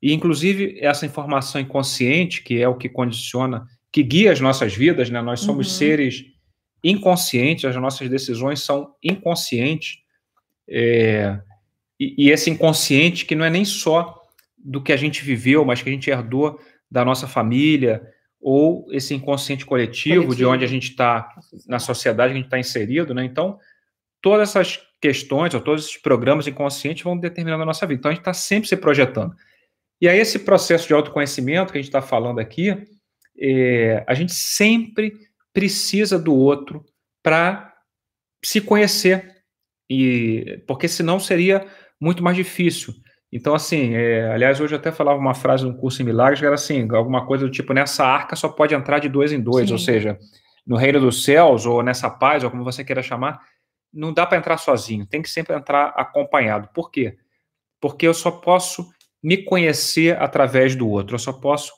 E, 0.00 0.14
inclusive, 0.14 0.78
essa 0.80 1.04
informação 1.04 1.60
inconsciente, 1.60 2.42
que 2.42 2.58
é 2.58 2.66
o 2.66 2.78
que 2.78 2.88
condiciona, 2.88 3.66
que 3.92 4.02
guia 4.02 4.32
as 4.32 4.40
nossas 4.40 4.74
vidas, 4.74 5.10
né? 5.10 5.20
Nós 5.20 5.40
somos 5.40 5.66
uhum. 5.66 5.74
seres 5.74 6.24
inconscientes, 6.82 7.66
as 7.66 7.76
nossas 7.76 8.08
decisões 8.08 8.60
são 8.60 8.94
inconscientes. 9.04 9.98
É, 10.66 11.38
e, 12.00 12.28
e 12.28 12.30
esse 12.30 12.48
inconsciente 12.48 13.26
que 13.26 13.34
não 13.34 13.44
é 13.44 13.50
nem 13.50 13.64
só 13.66 14.22
do 14.56 14.82
que 14.82 14.92
a 14.92 14.96
gente 14.96 15.22
viveu, 15.22 15.66
mas 15.66 15.82
que 15.82 15.90
a 15.90 15.92
gente 15.92 16.08
herdou 16.08 16.58
da 16.90 17.04
nossa 17.04 17.26
família, 17.26 18.02
ou 18.40 18.86
esse 18.92 19.14
inconsciente 19.14 19.66
coletivo, 19.66 20.26
coletivo. 20.26 20.36
de 20.36 20.44
onde 20.44 20.64
a 20.64 20.68
gente 20.68 20.90
está, 20.90 21.28
na 21.66 21.78
sociedade 21.78 22.32
que 22.32 22.34
a 22.34 22.36
gente 22.36 22.46
está 22.46 22.58
inserido, 22.58 23.12
né? 23.12 23.24
Então, 23.24 23.58
todas 24.22 24.50
essas 24.50 24.80
questões, 25.00 25.54
ou 25.54 25.60
todos 25.60 25.84
esses 25.84 25.96
programas 25.96 26.46
inconscientes 26.46 27.02
vão 27.02 27.18
determinando 27.18 27.62
a 27.62 27.66
nossa 27.66 27.86
vida. 27.86 27.98
Então, 27.98 28.10
a 28.10 28.14
gente 28.14 28.20
está 28.20 28.32
sempre 28.32 28.68
se 28.68 28.76
projetando. 28.76 29.34
E 30.00 30.08
aí, 30.08 30.18
esse 30.18 30.38
processo 30.40 30.86
de 30.86 30.94
autoconhecimento 30.94 31.72
que 31.72 31.78
a 31.78 31.80
gente 31.80 31.88
está 31.88 32.02
falando 32.02 32.38
aqui, 32.38 32.76
é, 33.38 34.04
a 34.06 34.14
gente 34.14 34.32
sempre 34.32 35.12
precisa 35.52 36.18
do 36.18 36.34
outro 36.34 36.84
para 37.22 37.74
se 38.44 38.60
conhecer, 38.60 39.34
e 39.90 40.62
porque 40.66 40.86
senão 40.86 41.18
seria 41.18 41.66
muito 42.00 42.22
mais 42.22 42.36
difícil. 42.36 42.94
Então, 43.32 43.54
assim, 43.54 43.94
é, 43.94 44.30
aliás, 44.32 44.60
hoje 44.60 44.74
eu 44.74 44.78
até 44.78 44.92
falava 44.92 45.18
uma 45.18 45.34
frase 45.34 45.64
no 45.64 45.76
curso 45.76 46.00
em 46.00 46.04
Milagres 46.04 46.38
que 46.38 46.46
era 46.46 46.54
assim, 46.54 46.88
alguma 46.92 47.26
coisa 47.26 47.44
do 47.44 47.50
tipo, 47.50 47.72
nessa 47.72 48.04
arca 48.04 48.36
só 48.36 48.48
pode 48.48 48.74
entrar 48.74 48.98
de 48.98 49.08
dois 49.08 49.32
em 49.32 49.40
dois, 49.40 49.66
Sim. 49.66 49.72
ou 49.72 49.78
seja, 49.78 50.18
no 50.66 50.76
reino 50.76 51.00
dos 51.00 51.24
céus, 51.24 51.66
ou 51.66 51.82
nessa 51.82 52.08
paz, 52.08 52.44
ou 52.44 52.50
como 52.50 52.64
você 52.64 52.84
queira 52.84 53.02
chamar, 53.02 53.40
não 53.92 54.12
dá 54.12 54.26
para 54.26 54.38
entrar 54.38 54.58
sozinho, 54.58 55.06
tem 55.06 55.22
que 55.22 55.30
sempre 55.30 55.56
entrar 55.56 55.88
acompanhado. 55.96 56.68
Por 56.74 56.90
quê? 56.90 57.16
Porque 57.80 58.06
eu 58.06 58.14
só 58.14 58.30
posso 58.30 58.88
me 59.22 59.36
conhecer 59.38 60.20
através 60.20 60.76
do 60.76 60.88
outro, 60.88 61.14
eu 61.14 61.18
só 61.18 61.32
posso 61.32 61.72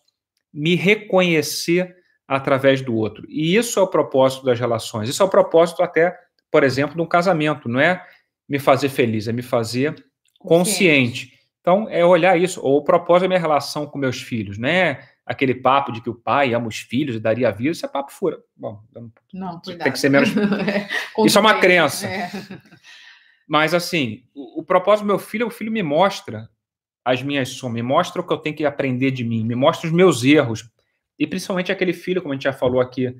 me 0.52 0.74
reconhecer 0.74 1.96
através 2.26 2.82
do 2.82 2.94
outro. 2.94 3.24
E 3.28 3.56
isso 3.56 3.78
é 3.78 3.82
o 3.82 3.86
propósito 3.86 4.44
das 4.44 4.60
relações, 4.60 5.08
isso 5.08 5.22
é 5.22 5.26
o 5.26 5.30
propósito 5.30 5.82
até, 5.82 6.14
por 6.50 6.62
exemplo, 6.62 6.94
de 6.94 7.00
um 7.00 7.06
casamento, 7.06 7.68
não 7.68 7.80
é 7.80 8.04
me 8.48 8.58
fazer 8.58 8.88
feliz, 8.88 9.28
é 9.28 9.32
me 9.32 9.42
fazer 9.42 9.94
consciente. 10.38 11.26
consciente. 11.26 11.37
Então, 11.60 11.88
é 11.88 12.04
olhar 12.04 12.38
isso. 12.38 12.60
Ou 12.62 12.78
o 12.78 12.84
propósito 12.84 13.22
da 13.22 13.28
minha 13.28 13.40
relação 13.40 13.86
com 13.86 13.98
meus 13.98 14.20
filhos, 14.20 14.58
né? 14.58 15.02
Aquele 15.26 15.54
papo 15.54 15.92
de 15.92 16.00
que 16.00 16.08
o 16.08 16.14
pai 16.14 16.54
ama 16.54 16.68
os 16.68 16.78
filhos 16.78 17.16
e 17.16 17.20
daria 17.20 17.50
vida, 17.50 17.70
isso 17.70 17.84
é 17.84 17.88
papo 17.88 18.12
fura. 18.12 18.38
Bom, 18.56 18.82
não, 19.32 19.60
cuidado. 19.60 19.84
tem 19.84 19.92
que 19.92 19.98
ser 19.98 20.08
menos. 20.08 20.30
é, 20.36 20.88
isso 21.26 21.36
é 21.36 21.40
uma 21.40 21.60
crença. 21.60 22.06
É. 22.06 22.30
Mas, 23.46 23.74
assim, 23.74 24.24
o, 24.34 24.60
o, 24.60 24.64
propósito 24.64 25.04
do 25.04 25.08
meu 25.08 25.18
filho, 25.18 25.46
o 25.46 25.50
filho 25.50 25.72
me 25.72 25.82
mostra 25.82 26.48
as 27.04 27.22
minhas 27.22 27.48
sombras, 27.50 27.82
me 27.82 27.82
mostra 27.82 28.20
o 28.20 28.26
que 28.26 28.32
eu 28.32 28.38
tenho 28.38 28.56
que 28.56 28.64
aprender 28.64 29.10
de 29.10 29.24
mim, 29.24 29.44
me 29.44 29.54
mostra 29.54 29.86
os 29.86 29.92
meus 29.92 30.22
erros. 30.24 30.70
E 31.18 31.26
principalmente 31.26 31.72
aquele 31.72 31.92
filho, 31.92 32.20
como 32.20 32.32
a 32.32 32.36
gente 32.36 32.44
já 32.44 32.52
falou 32.52 32.80
aqui 32.80 33.14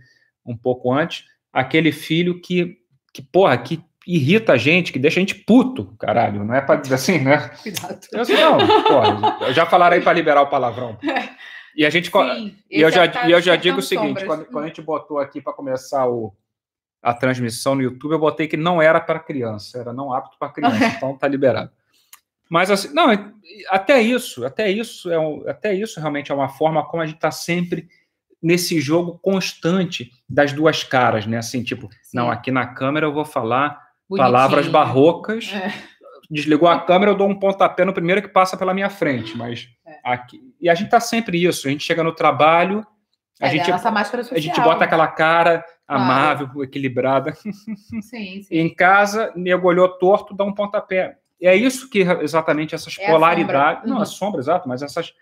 um 0.44 0.56
pouco 0.56 0.92
antes, 0.92 1.24
aquele 1.52 1.92
filho 1.92 2.40
que, 2.40 2.78
que 3.12 3.22
porra, 3.22 3.56
que 3.58 3.82
irrita 4.08 4.54
a 4.54 4.56
gente, 4.56 4.90
que 4.90 4.98
deixa 4.98 5.20
a 5.20 5.22
gente 5.22 5.34
puto, 5.34 5.94
caralho. 5.98 6.42
Não 6.42 6.54
é 6.54 6.62
para 6.62 6.80
dizer 6.80 6.94
assim, 6.94 7.18
né? 7.18 7.50
Cuidado. 7.62 8.00
Eu, 8.10 8.22
assim, 8.22 8.32
não, 8.32 8.56
porra, 8.84 9.52
já 9.52 9.66
falaram 9.66 9.96
aí 9.96 10.02
para 10.02 10.14
liberar 10.14 10.40
o 10.40 10.46
palavrão. 10.46 10.96
E 11.76 11.84
a 11.84 11.90
gente. 11.90 12.10
Sim, 12.10 12.56
e 12.70 12.80
eu 12.80 12.90
já, 12.90 13.04
e 13.26 13.30
eu 13.30 13.40
já 13.42 13.54
digo 13.54 13.80
o 13.80 13.82
seguinte: 13.82 14.24
quando, 14.24 14.46
quando, 14.46 14.64
a 14.64 14.66
gente 14.66 14.80
botou 14.80 15.18
aqui 15.18 15.42
para 15.42 15.52
começar 15.52 16.08
o, 16.08 16.34
a 17.02 17.12
transmissão 17.12 17.74
no 17.74 17.82
YouTube, 17.82 18.12
eu 18.12 18.18
botei 18.18 18.48
que 18.48 18.56
não 18.56 18.80
era 18.80 18.98
para 18.98 19.20
criança, 19.20 19.78
era 19.78 19.92
não 19.92 20.10
apto 20.10 20.38
para 20.38 20.52
criança, 20.52 20.86
então 20.96 21.16
tá 21.16 21.28
liberado. 21.28 21.70
Mas 22.48 22.70
assim, 22.70 22.94
não, 22.94 23.08
até 23.68 24.00
isso, 24.00 24.46
até 24.46 24.70
isso 24.70 25.12
é 25.12 25.18
um, 25.18 25.46
até 25.46 25.74
isso 25.74 26.00
realmente 26.00 26.32
é 26.32 26.34
uma 26.34 26.48
forma 26.48 26.82
como 26.88 27.02
a 27.02 27.06
gente 27.06 27.16
está 27.16 27.30
sempre 27.30 27.86
nesse 28.42 28.80
jogo 28.80 29.18
constante 29.18 30.10
das 30.26 30.50
duas 30.50 30.82
caras, 30.82 31.26
né? 31.26 31.36
Assim, 31.36 31.62
tipo, 31.62 31.90
Sim. 32.02 32.16
não, 32.16 32.30
aqui 32.30 32.50
na 32.50 32.66
câmera 32.66 33.04
eu 33.04 33.12
vou 33.12 33.26
falar 33.26 33.87
Bonitinho. 34.08 34.32
palavras 34.32 34.68
barrocas. 34.68 35.52
É. 35.52 35.72
Desligou 36.30 36.68
a 36.68 36.80
câmera, 36.80 37.12
eu 37.12 37.16
dou 37.16 37.28
um 37.28 37.38
pontapé 37.38 37.84
no 37.84 37.94
primeiro 37.94 38.20
que 38.20 38.28
passa 38.28 38.56
pela 38.56 38.74
minha 38.74 38.90
frente, 38.90 39.36
mas 39.36 39.68
é. 39.86 39.98
aqui. 40.04 40.40
E 40.60 40.68
a 40.68 40.74
gente 40.74 40.90
tá 40.90 41.00
sempre 41.00 41.42
isso. 41.42 41.66
A 41.66 41.70
gente 41.70 41.84
chega 41.84 42.02
no 42.02 42.12
trabalho, 42.12 42.86
a 43.40 43.46
é, 43.46 43.50
gente, 43.50 43.70
a, 43.70 43.78
social, 43.78 44.26
a 44.32 44.38
gente 44.38 44.60
bota 44.60 44.84
aquela 44.84 45.06
cara 45.06 45.64
amável, 45.86 46.46
claro. 46.48 46.64
equilibrada. 46.64 47.32
Sim, 48.02 48.42
sim. 48.42 48.46
em 48.50 48.74
casa, 48.74 49.32
nego 49.34 49.68
olhou 49.68 49.88
torto, 49.88 50.34
dá 50.34 50.44
um 50.44 50.52
pontapé. 50.52 51.16
E 51.40 51.46
é 51.46 51.54
isso 51.54 51.88
que 51.88 52.00
exatamente 52.00 52.74
essas 52.74 52.96
é 52.98 53.10
polaridades. 53.10 53.88
Não, 53.88 53.96
uhum. 53.96 54.02
a 54.02 54.04
sombra, 54.04 54.40
exato, 54.40 54.68
mas 54.68 54.82
essas, 54.82 55.14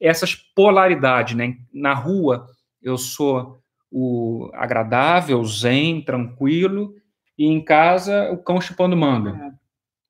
essas 0.00 0.34
polaridades, 0.34 1.36
né? 1.36 1.56
Na 1.72 1.94
rua, 1.94 2.46
eu 2.80 2.96
sou 2.96 3.60
o 3.90 4.50
agradável, 4.54 5.44
zen, 5.44 6.00
tranquilo, 6.02 6.94
e 7.38 7.46
em 7.46 7.62
casa 7.62 8.30
o 8.32 8.38
cão 8.38 8.60
chupando 8.60 8.96
manga. 8.96 9.54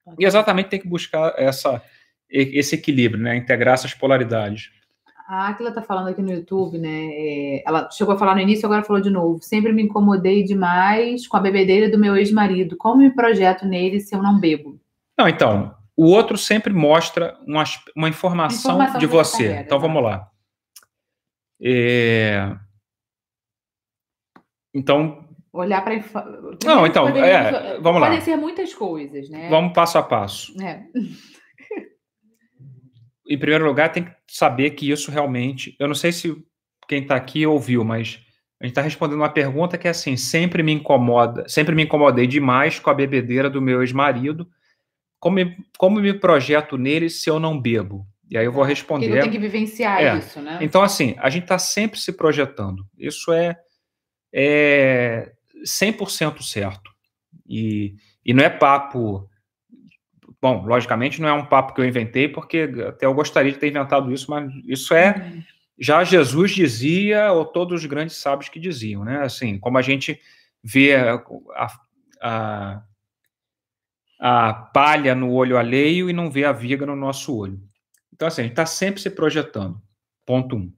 É. 0.08 0.14
E 0.18 0.24
exatamente 0.24 0.70
tem 0.70 0.80
que 0.80 0.88
buscar 0.88 1.34
essa, 1.36 1.82
esse 2.30 2.74
equilíbrio, 2.74 3.22
né? 3.22 3.36
Integrar 3.36 3.74
essas 3.74 3.92
polaridades. 3.92 4.70
A 5.28 5.48
Aquila 5.48 5.68
está 5.68 5.82
falando 5.82 6.08
aqui 6.08 6.22
no 6.22 6.32
YouTube, 6.32 6.78
né? 6.78 7.10
É, 7.12 7.62
ela 7.66 7.90
chegou 7.90 8.14
a 8.14 8.18
falar 8.18 8.34
no 8.34 8.40
início, 8.40 8.64
agora 8.64 8.82
falou 8.82 9.02
de 9.02 9.10
novo. 9.10 9.42
Sempre 9.42 9.74
me 9.74 9.82
incomodei 9.82 10.42
demais 10.42 11.26
com 11.26 11.36
a 11.36 11.40
bebedeira 11.40 11.90
do 11.90 11.98
meu 11.98 12.16
ex-marido. 12.16 12.78
Como 12.78 13.02
me 13.02 13.10
projeto 13.10 13.66
nele 13.66 14.00
se 14.00 14.14
eu 14.14 14.22
não 14.22 14.40
bebo? 14.40 14.80
Não, 15.18 15.28
então, 15.28 15.76
o 15.94 16.06
outro 16.06 16.38
sempre 16.38 16.72
mostra 16.72 17.36
uma, 17.46 17.62
uma 17.94 18.08
informação, 18.08 18.76
informação 18.76 18.98
de 18.98 19.06
você. 19.06 19.48
Carrega, 19.48 19.60
então, 19.60 19.78
vamos 19.78 20.02
lá. 20.02 20.30
É... 21.60 22.56
Então, 24.72 25.27
olhar 25.52 25.82
para 25.82 25.94
não 26.64 26.86
então 26.86 27.08
é, 27.08 27.78
vamos 27.80 28.00
lá. 28.00 28.08
podem 28.08 28.20
ser 28.20 28.36
muitas 28.36 28.74
coisas 28.74 29.28
né? 29.30 29.48
Vamos 29.48 29.72
passo 29.72 29.98
a 29.98 30.02
passo. 30.02 30.52
É. 30.62 30.84
em 33.26 33.38
primeiro 33.38 33.64
lugar 33.64 33.90
tem 33.90 34.04
que 34.04 34.12
saber 34.26 34.70
que 34.70 34.90
isso 34.90 35.10
realmente 35.10 35.74
eu 35.78 35.88
não 35.88 35.94
sei 35.94 36.12
se 36.12 36.36
quem 36.86 37.02
está 37.02 37.16
aqui 37.16 37.46
ouviu 37.46 37.84
mas 37.84 38.20
a 38.60 38.64
gente 38.64 38.72
está 38.72 38.82
respondendo 38.82 39.18
uma 39.18 39.28
pergunta 39.28 39.78
que 39.78 39.86
é 39.86 39.90
assim 39.90 40.16
sempre 40.16 40.62
me 40.62 40.72
incomoda 40.72 41.48
sempre 41.48 41.74
me 41.74 41.84
incomodei 41.84 42.26
demais 42.26 42.78
com 42.78 42.90
a 42.90 42.94
bebedeira 42.94 43.48
do 43.48 43.62
meu 43.62 43.80
ex-marido. 43.80 44.48
Como, 45.20 45.38
como 45.76 46.00
me 46.00 46.14
projeto 46.14 46.76
nele 46.76 47.10
se 47.10 47.28
eu 47.28 47.40
não 47.40 47.60
bebo? 47.60 48.06
E 48.30 48.38
aí 48.38 48.44
eu 48.44 48.52
vou 48.52 48.62
responder. 48.62 49.08
Porque 49.08 49.22
tem 49.22 49.30
que 49.30 49.38
vivenciar 49.38 50.00
é. 50.00 50.18
isso 50.18 50.40
né? 50.40 50.58
Então 50.60 50.82
assim 50.82 51.16
a 51.18 51.30
gente 51.30 51.44
está 51.44 51.58
sempre 51.58 51.98
se 51.98 52.12
projetando. 52.12 52.86
Isso 52.96 53.32
é 53.32 53.56
é 54.32 55.32
100% 55.64 56.42
certo. 56.42 56.90
E, 57.46 57.94
e 58.24 58.34
não 58.34 58.44
é 58.44 58.50
papo. 58.50 59.28
Bom, 60.40 60.64
logicamente 60.64 61.20
não 61.20 61.28
é 61.28 61.32
um 61.32 61.46
papo 61.46 61.74
que 61.74 61.80
eu 61.80 61.86
inventei, 61.86 62.28
porque 62.28 62.70
até 62.86 63.06
eu 63.06 63.14
gostaria 63.14 63.50
de 63.50 63.58
ter 63.58 63.68
inventado 63.68 64.12
isso, 64.12 64.30
mas 64.30 64.52
isso 64.66 64.94
é, 64.94 65.42
já 65.78 66.04
Jesus 66.04 66.52
dizia, 66.52 67.32
ou 67.32 67.44
todos 67.44 67.80
os 67.80 67.86
grandes 67.86 68.16
sábios 68.16 68.48
que 68.48 68.60
diziam, 68.60 69.04
né? 69.04 69.22
Assim, 69.22 69.58
como 69.58 69.78
a 69.78 69.82
gente 69.82 70.20
vê 70.62 70.94
a, 70.94 71.22
a, 72.20 72.82
a 74.20 74.52
palha 74.52 75.14
no 75.14 75.32
olho 75.32 75.56
alheio 75.56 76.10
e 76.10 76.12
não 76.12 76.30
vê 76.30 76.44
a 76.44 76.52
viga 76.52 76.84
no 76.84 76.96
nosso 76.96 77.36
olho. 77.36 77.60
Então, 78.12 78.26
assim, 78.26 78.42
a 78.42 78.44
gente 78.44 78.52
está 78.52 78.66
sempre 78.66 79.00
se 79.00 79.10
projetando. 79.10 79.80
Ponto 80.26 80.56
um. 80.56 80.72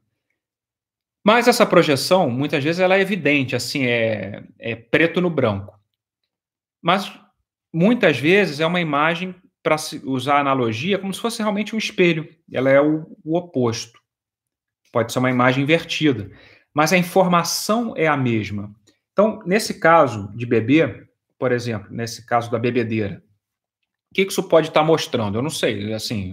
Mas 1.25 1.47
essa 1.47 1.67
projeção, 1.67 2.31
muitas 2.31 2.65
vezes, 2.65 2.81
ela 2.81 2.97
é 2.97 3.01
evidente, 3.01 3.55
assim, 3.55 3.85
é, 3.85 4.43
é 4.59 4.75
preto 4.75 5.21
no 5.21 5.29
branco. 5.29 5.79
Mas, 6.83 7.13
muitas 7.73 8.19
vezes, 8.19 8.61
é 8.61 8.67
uma 8.67 8.81
imagem, 8.81 9.35
para 9.63 9.77
usar 10.05 10.37
a 10.37 10.41
analogia, 10.41 10.99
como 10.99 11.13
se 11.13 11.21
fosse 11.21 11.43
realmente 11.43 11.75
um 11.75 11.79
espelho. 11.79 12.29
Ela 12.51 12.71
é 12.71 12.81
o, 12.81 13.07
o 13.23 13.37
oposto. 13.37 14.01
Pode 14.93 15.13
ser 15.13 15.19
uma 15.19 15.31
imagem 15.31 15.63
invertida. 15.63 16.31
Mas 16.73 16.93
a 16.93 16.99
informação 16.99 17.95
é 17.97 18.07
a 18.07 18.17
mesma. 18.17 18.75
Então, 19.13 19.43
nesse 19.45 19.79
caso 19.79 20.33
de 20.35 20.47
bebê, 20.47 21.07
por 21.39 21.53
exemplo, 21.53 21.89
nesse 21.91 22.25
caso 22.25 22.51
da 22.51 22.59
bebedeira, 22.59 23.23
o 24.11 24.15
que 24.15 24.23
isso 24.23 24.43
pode 24.49 24.69
estar 24.69 24.83
mostrando? 24.83 25.37
Eu 25.37 25.43
não 25.43 25.51
sei, 25.51 25.93
assim, 25.93 26.31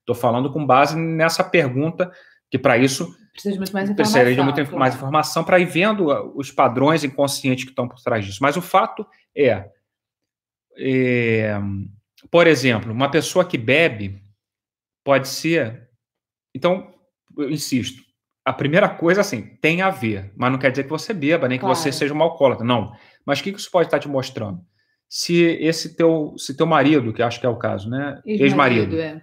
estou 0.00 0.16
é, 0.16 0.18
falando 0.18 0.50
com 0.50 0.64
base 0.64 0.96
nessa 0.96 1.44
pergunta, 1.44 2.10
que 2.50 2.58
para 2.58 2.78
isso 2.78 3.14
precisa 3.34 3.52
de 3.52 3.58
muito 3.58 3.72
mais 3.72 3.90
informação. 3.90 4.12
Precisaria 4.12 4.34
de 4.34 4.42
muito 4.42 4.62
claro. 4.62 4.78
mais 4.78 4.94
informação 4.94 5.44
para 5.44 5.58
ir 5.58 5.66
vendo 5.66 6.06
os 6.36 6.52
padrões 6.52 7.02
inconscientes 7.02 7.64
que 7.64 7.70
estão 7.70 7.88
por 7.88 8.00
trás 8.00 8.24
disso. 8.24 8.38
Mas 8.40 8.56
o 8.56 8.62
fato 8.62 9.04
é, 9.36 9.68
é, 10.78 11.58
por 12.30 12.46
exemplo, 12.46 12.92
uma 12.92 13.10
pessoa 13.10 13.44
que 13.44 13.58
bebe 13.58 14.22
pode 15.04 15.28
ser. 15.28 15.88
Então, 16.54 16.94
eu 17.36 17.50
insisto, 17.50 18.00
a 18.44 18.52
primeira 18.52 18.88
coisa, 18.88 19.20
assim, 19.20 19.42
tem 19.60 19.82
a 19.82 19.90
ver, 19.90 20.32
mas 20.36 20.52
não 20.52 20.58
quer 20.58 20.70
dizer 20.70 20.84
que 20.84 20.90
você 20.90 21.12
beba, 21.12 21.48
nem 21.48 21.58
claro. 21.58 21.74
que 21.74 21.80
você 21.80 21.90
seja 21.90 22.14
um 22.14 22.22
alcoólatra, 22.22 22.64
não. 22.64 22.92
Mas 23.26 23.40
o 23.40 23.42
que 23.42 23.50
isso 23.50 23.70
pode 23.70 23.88
estar 23.88 23.98
te 23.98 24.08
mostrando? 24.08 24.60
Se 25.08 25.42
esse 25.60 25.96
teu, 25.96 26.34
se 26.38 26.56
teu 26.56 26.66
marido, 26.66 27.12
que 27.12 27.22
acho 27.22 27.40
que 27.40 27.46
é 27.46 27.48
o 27.48 27.58
caso, 27.58 27.90
né? 27.90 28.22
Ex-marido. 28.24 28.94
Ex 28.94 29.04
é. 29.04 29.22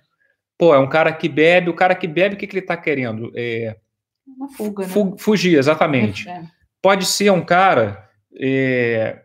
Pô, 0.58 0.76
é 0.76 0.80
um 0.80 0.90
cara 0.90 1.14
que 1.14 1.30
bebe, 1.30 1.70
o 1.70 1.76
cara 1.76 1.96
que 1.96 2.08
bebe, 2.08 2.36
o 2.36 2.38
que, 2.38 2.46
que 2.46 2.54
ele 2.54 2.64
está 2.64 2.76
querendo? 2.76 3.32
É, 3.36 3.78
Uma 4.38 4.50
fuga, 4.50 4.88
né? 4.88 5.16
fugir, 5.18 5.58
exatamente. 5.58 6.28
É. 6.28 6.44
Pode 6.82 7.06
ser 7.06 7.32
um 7.32 7.44
cara 7.44 8.10
é, 8.36 9.22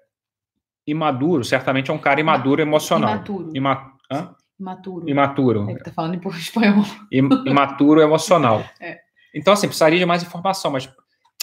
imaduro, 0.86 1.44
certamente 1.44 1.90
é 1.90 1.94
um 1.94 1.98
cara 1.98 2.20
imaduro 2.20 2.60
emocional. 2.60 3.14
Imaturo. 3.14 3.50
Ima, 3.54 3.92
hã? 4.10 4.34
Imaturo. 4.58 5.08
Imaturo. 5.08 5.70
É 5.70 5.74
que 5.74 5.84
tá 5.84 5.92
falando 5.92 6.14
em 6.14 6.28
espanhol. 6.30 6.84
Imaturo 7.10 8.00
emocional. 8.00 8.64
É. 8.80 9.00
Então, 9.34 9.52
assim, 9.52 9.66
precisaria 9.66 9.98
de 9.98 10.06
mais 10.06 10.22
informação, 10.22 10.70
mas 10.70 10.90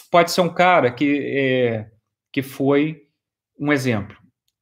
pode 0.09 0.31
ser 0.31 0.41
um 0.41 0.49
cara 0.49 0.91
que, 0.91 1.19
é, 1.31 1.91
que 2.31 2.41
foi 2.41 3.03
um 3.59 3.71
exemplo. 3.71 4.17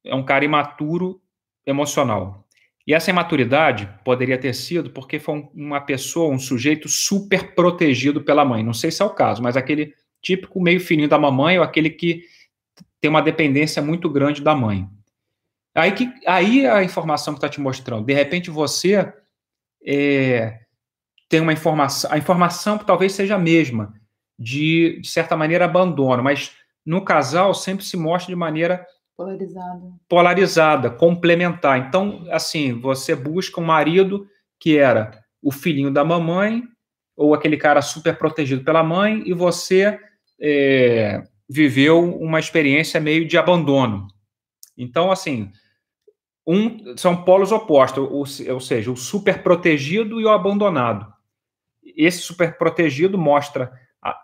É 0.05 0.13
um 0.13 0.23
cara 0.23 0.43
imaturo 0.43 1.21
emocional. 1.65 2.40
E 2.91 2.93
essa 2.93 3.09
imaturidade 3.09 3.89
poderia 4.03 4.37
ter 4.37 4.53
sido 4.53 4.89
porque 4.89 5.17
foi 5.17 5.47
uma 5.55 5.79
pessoa, 5.79 6.29
um 6.29 6.37
sujeito 6.37 6.89
super 6.89 7.55
protegido 7.55 8.19
pela 8.19 8.43
mãe. 8.43 8.61
Não 8.61 8.73
sei 8.73 8.91
se 8.91 9.01
é 9.01 9.05
o 9.05 9.09
caso, 9.09 9.41
mas 9.41 9.55
aquele 9.55 9.93
típico 10.21 10.61
meio 10.61 10.81
fininho 10.81 11.07
da 11.07 11.17
mamãe 11.17 11.57
ou 11.57 11.63
aquele 11.63 11.89
que 11.89 12.25
tem 12.99 13.09
uma 13.09 13.21
dependência 13.21 13.81
muito 13.81 14.09
grande 14.09 14.41
da 14.41 14.53
mãe. 14.53 14.89
Aí, 15.73 15.93
que, 15.93 16.11
aí 16.27 16.67
a 16.67 16.83
informação 16.83 17.33
que 17.33 17.37
está 17.37 17.47
te 17.47 17.61
mostrando. 17.61 18.05
De 18.05 18.13
repente 18.13 18.49
você 18.49 19.13
é, 19.87 20.59
tem 21.29 21.39
uma 21.39 21.53
informação, 21.53 22.11
a 22.11 22.17
informação 22.17 22.77
talvez 22.77 23.13
seja 23.13 23.35
a 23.35 23.39
mesma, 23.39 23.93
de, 24.37 24.99
de 24.99 25.07
certa 25.07 25.37
maneira, 25.37 25.63
abandono, 25.63 26.21
mas 26.21 26.51
no 26.85 27.05
casal 27.05 27.53
sempre 27.53 27.85
se 27.85 27.95
mostra 27.95 28.33
de 28.33 28.35
maneira 28.35 28.85
polarizada. 29.23 29.81
polarizada, 30.07 30.89
complementar. 30.89 31.79
Então, 31.79 32.25
assim, 32.29 32.79
você 32.79 33.15
busca 33.15 33.59
um 33.59 33.65
marido 33.65 34.27
que 34.59 34.77
era 34.77 35.23
o 35.41 35.51
filhinho 35.51 35.91
da 35.91 36.03
mamãe, 36.03 36.63
ou 37.15 37.33
aquele 37.33 37.57
cara 37.57 37.81
super 37.81 38.17
protegido 38.17 38.63
pela 38.63 38.83
mãe, 38.83 39.23
e 39.25 39.33
você 39.33 39.99
é, 40.39 41.23
viveu 41.49 42.15
uma 42.17 42.39
experiência 42.39 42.99
meio 42.99 43.27
de 43.27 43.37
abandono. 43.37 44.07
Então, 44.77 45.11
assim, 45.11 45.51
um, 46.45 46.95
são 46.97 47.23
polos 47.23 47.51
opostos, 47.51 48.03
ou, 48.03 48.53
ou 48.53 48.59
seja, 48.59 48.91
o 48.91 48.97
super 48.97 49.41
protegido 49.43 50.19
e 50.19 50.25
o 50.25 50.29
abandonado 50.29 51.11
esse 51.95 52.19
superprotegido 52.19 53.17
mostra 53.17 53.71
a, 54.01 54.17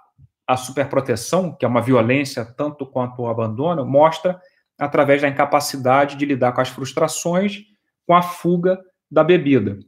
a 0.48 0.58
superproteção, 0.58 1.54
que 1.54 1.66
é 1.66 1.68
uma 1.68 1.82
violência 1.82 2.46
tanto 2.46 2.86
quanto 2.86 3.22
o 3.22 3.28
abandono, 3.28 3.86
mostra 3.86 4.40
através 4.78 5.22
da 5.22 5.28
incapacidade 5.28 6.16
de 6.16 6.26
lidar 6.26 6.52
com 6.52 6.62
as 6.62 6.70
frustrações, 6.70 7.64
com 8.06 8.14
a 8.14 8.22
fuga 8.22 8.80
da 9.10 9.24
bebida. 9.24 9.80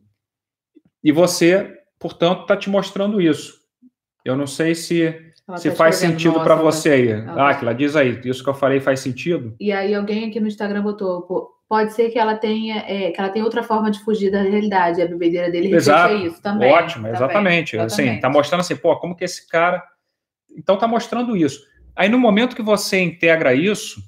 E 1.03 1.11
você, 1.11 1.77
portanto, 1.99 2.41
está 2.41 2.57
te 2.57 2.69
mostrando 2.69 3.21
isso. 3.21 3.59
Eu 4.25 4.35
não 4.35 4.47
sei 4.47 4.75
se, 4.75 5.15
se 5.57 5.69
tá 5.69 5.75
faz 5.75 5.95
sentido 5.95 6.41
para 6.41 6.55
você 6.55 6.89
aí. 6.89 7.11
Ah, 7.11 7.53
que 7.53 7.63
ela 7.63 7.73
diz 7.73 7.95
aí, 7.95 8.19
isso 8.25 8.43
que 8.43 8.49
eu 8.49 8.53
falei 8.53 8.79
faz 8.79 8.99
sentido? 8.99 9.55
E 9.59 9.71
aí 9.71 9.93
alguém 9.93 10.27
aqui 10.27 10.39
no 10.39 10.47
Instagram 10.47 10.81
botou, 10.81 11.49
pode 11.67 11.93
ser 11.93 12.09
que 12.09 12.19
ela 12.19 12.35
tenha 12.35 12.83
é, 12.87 13.11
que 13.11 13.19
ela 13.19 13.29
tenha 13.29 13.45
outra 13.45 13.63
forma 13.63 13.89
de 13.89 13.99
fugir 14.03 14.31
da 14.31 14.41
realidade. 14.41 15.01
A 15.01 15.07
bebedeira 15.07 15.49
dele 15.49 15.73
Exato. 15.73 16.15
isso 16.15 16.41
também. 16.41 16.71
Ótimo, 16.71 17.05
também. 17.05 17.11
exatamente. 17.13 17.75
exatamente. 17.75 18.09
Assim, 18.09 18.19
tá 18.19 18.29
mostrando 18.29 18.61
assim, 18.61 18.75
pô, 18.75 18.95
como 18.97 19.15
que 19.15 19.23
esse 19.23 19.47
cara. 19.47 19.81
Então 20.57 20.77
tá 20.77 20.87
mostrando 20.87 21.37
isso. 21.37 21.61
Aí 21.95 22.09
no 22.09 22.17
momento 22.17 22.55
que 22.55 22.61
você 22.61 22.99
integra 22.99 23.53
isso, 23.53 24.01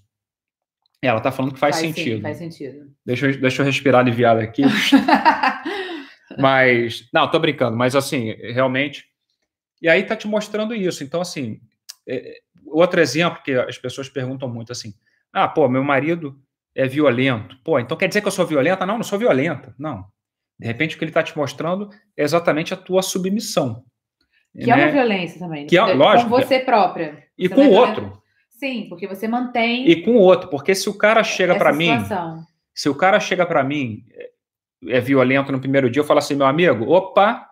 ela 1.07 1.19
tá 1.19 1.31
falando 1.31 1.53
que 1.53 1.59
faz, 1.59 1.75
faz 1.75 1.87
sentido. 1.87 2.17
Sim, 2.17 2.21
faz 2.21 2.37
sentido. 2.37 2.91
Deixa 3.05 3.27
eu, 3.27 3.41
deixa 3.41 3.61
eu 3.61 3.65
respirar 3.65 4.01
aliviado 4.01 4.39
aqui. 4.39 4.63
mas, 6.37 7.07
não, 7.13 7.29
tô 7.29 7.39
brincando, 7.39 7.75
mas 7.75 7.95
assim, 7.95 8.33
realmente. 8.53 9.05
E 9.81 9.89
aí 9.89 10.03
tá 10.03 10.15
te 10.15 10.27
mostrando 10.27 10.75
isso. 10.75 11.03
Então, 11.03 11.19
assim, 11.21 11.59
é, 12.07 12.39
outro 12.67 13.01
exemplo 13.01 13.41
que 13.43 13.51
as 13.53 13.77
pessoas 13.77 14.09
perguntam 14.09 14.47
muito 14.47 14.71
assim: 14.71 14.93
ah, 15.33 15.47
pô, 15.47 15.67
meu 15.67 15.83
marido 15.83 16.39
é 16.75 16.87
violento. 16.87 17.57
Pô, 17.63 17.79
então 17.79 17.97
quer 17.97 18.07
dizer 18.07 18.21
que 18.21 18.27
eu 18.27 18.31
sou 18.31 18.45
violenta? 18.45 18.85
Não, 18.85 18.97
não 18.97 19.03
sou 19.03 19.17
violenta. 19.17 19.73
Não. 19.77 20.05
De 20.59 20.67
repente, 20.67 20.95
o 20.95 20.99
que 20.99 21.03
ele 21.03 21.09
está 21.09 21.23
te 21.23 21.35
mostrando 21.35 21.89
é 22.15 22.23
exatamente 22.23 22.73
a 22.73 22.77
tua 22.77 23.01
submissão. 23.01 23.83
Que 24.53 24.67
né? 24.67 24.71
é 24.71 24.75
uma 24.75 24.85
né? 24.85 24.91
violência 24.91 25.39
também. 25.39 25.65
Que 25.65 25.77
é, 25.77 25.81
lógico. 25.81 26.29
Com 26.29 26.35
você 26.37 26.59
própria. 26.59 27.23
E 27.37 27.47
você 27.47 27.55
com 27.55 27.67
o 27.67 27.71
outro. 27.71 28.20
Sim, 28.61 28.85
porque 28.87 29.07
você 29.07 29.27
mantém. 29.27 29.89
E 29.89 30.03
com 30.03 30.11
o 30.11 30.19
outro, 30.19 30.47
porque 30.47 30.75
se 30.75 30.87
o 30.87 30.95
cara 30.95 31.23
chega 31.23 31.55
para 31.55 31.73
mim. 31.73 31.89
Se 32.75 32.87
o 32.87 32.93
cara 32.93 33.19
chega 33.19 33.43
para 33.43 33.63
mim, 33.63 34.05
é 34.85 35.01
violento 35.01 35.51
no 35.51 35.59
primeiro 35.59 35.89
dia, 35.89 36.01
eu 36.01 36.05
falo 36.05 36.19
assim, 36.19 36.35
meu 36.35 36.45
amigo, 36.45 36.87
opa, 36.87 37.49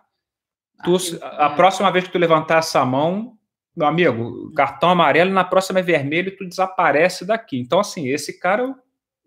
tu, 0.84 0.96
a, 1.20 1.46
a 1.46 1.50
próxima 1.50 1.90
vez 1.90 2.04
que 2.04 2.12
tu 2.12 2.18
levantar 2.18 2.58
essa 2.58 2.84
mão, 2.84 3.36
meu 3.76 3.88
amigo, 3.88 4.52
cartão 4.54 4.88
amarelo, 4.88 5.32
na 5.32 5.42
próxima 5.42 5.80
é 5.80 5.82
vermelho, 5.82 6.36
tu 6.36 6.48
desaparece 6.48 7.24
daqui. 7.24 7.58
Então, 7.58 7.80
assim, 7.80 8.06
esse 8.06 8.38
cara 8.38 8.62
eu 8.62 8.76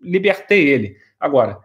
libertei 0.02 0.66
ele. 0.66 0.96
Agora, 1.20 1.60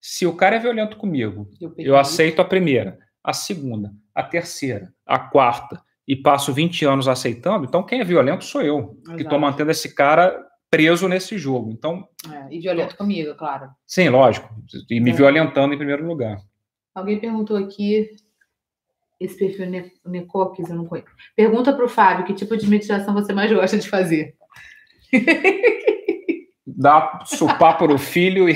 se 0.00 0.26
o 0.26 0.34
cara 0.34 0.56
é 0.56 0.58
violento 0.58 0.96
comigo, 0.96 1.50
eu, 1.60 1.74
eu 1.76 1.96
aceito 1.98 2.40
a 2.40 2.46
primeira, 2.46 2.98
a 3.22 3.34
segunda, 3.34 3.92
a 4.14 4.22
terceira, 4.22 4.90
a 5.04 5.18
quarta, 5.18 5.82
e 6.10 6.16
passo 6.16 6.52
20 6.52 6.84
anos 6.84 7.06
aceitando, 7.06 7.64
então 7.64 7.84
quem 7.84 8.00
é 8.00 8.04
violento 8.04 8.44
sou 8.44 8.62
eu, 8.62 8.98
Exato. 9.00 9.16
que 9.16 9.22
estou 9.22 9.38
mantendo 9.38 9.70
esse 9.70 9.94
cara 9.94 10.36
preso 10.68 11.06
nesse 11.06 11.38
jogo. 11.38 11.70
Então, 11.70 12.08
é, 12.28 12.52
e 12.52 12.58
violento 12.58 12.96
comigo, 12.96 13.32
claro. 13.36 13.68
Sim, 13.86 14.08
lógico. 14.08 14.48
E 14.90 14.98
me 15.00 15.10
é. 15.10 15.14
violentando 15.14 15.72
em 15.72 15.76
primeiro 15.76 16.04
lugar. 16.04 16.38
Alguém 16.92 17.20
perguntou 17.20 17.56
aqui, 17.56 18.10
esse 19.20 19.38
perfil 19.38 19.70
ne 19.70 19.92
Necoques, 20.04 20.68
eu 20.68 20.74
não 20.74 20.86
conheço. 20.86 21.06
Pergunta 21.36 21.72
para 21.72 21.84
o 21.84 21.88
Fábio 21.88 22.24
que 22.24 22.34
tipo 22.34 22.56
de 22.56 22.68
meditação 22.68 23.14
você 23.14 23.32
mais 23.32 23.52
gosta 23.52 23.78
de 23.78 23.88
fazer. 23.88 24.34
dar 26.66 27.24
supar 27.24 27.78
para 27.78 27.94
o 27.94 27.98
filho 27.98 28.48
e. 28.48 28.54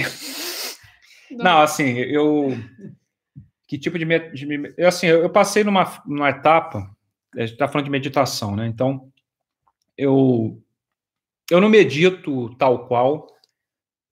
Não. 1.31 1.45
Não, 1.45 1.61
assim, 1.61 1.99
eu. 1.99 2.49
Que 3.69 3.79
tipo 3.79 3.97
de. 3.97 4.05
de 4.05 4.85
assim, 4.85 5.07
eu 5.07 5.31
passei 5.31 5.63
numa, 5.63 6.03
numa 6.05 6.31
etapa. 6.31 6.94
A 7.37 7.41
gente 7.41 7.53
está 7.53 7.69
falando 7.69 7.87
de 7.87 7.91
meditação, 7.91 8.55
né? 8.55 8.67
Então, 8.67 9.11
eu. 9.97 10.61
Eu 11.51 11.61
não 11.61 11.69
medito 11.69 12.55
tal 12.57 12.87
qual. 12.87 13.27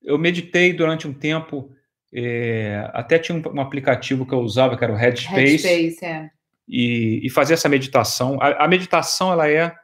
Eu 0.03 0.19
meditei 0.19 0.73
durante 0.73 1.07
um 1.09 1.15
tempo. 1.15 1.75
É, 2.15 2.91
até 2.93 3.19
tinha 3.19 3.39
um, 3.39 3.57
um, 3.57 3.61
aplicativo 3.61 4.27
que 4.27 4.35
eu 4.35 4.41
usava, 4.41 4.77
que 4.77 4.85
era 4.85 4.93
o 4.93 4.97
Headspace. 4.97 5.67
Headspace, 5.67 6.05
é. 6.05 6.31
E, 6.69 7.21
e 7.25 7.31
fazer 7.31 7.55
essa 7.55 7.69
meditação. 7.69 8.39
A, 8.41 8.65
a 8.65 8.69
meditação, 8.69 9.33
ela 9.33 9.49
é 9.49 9.75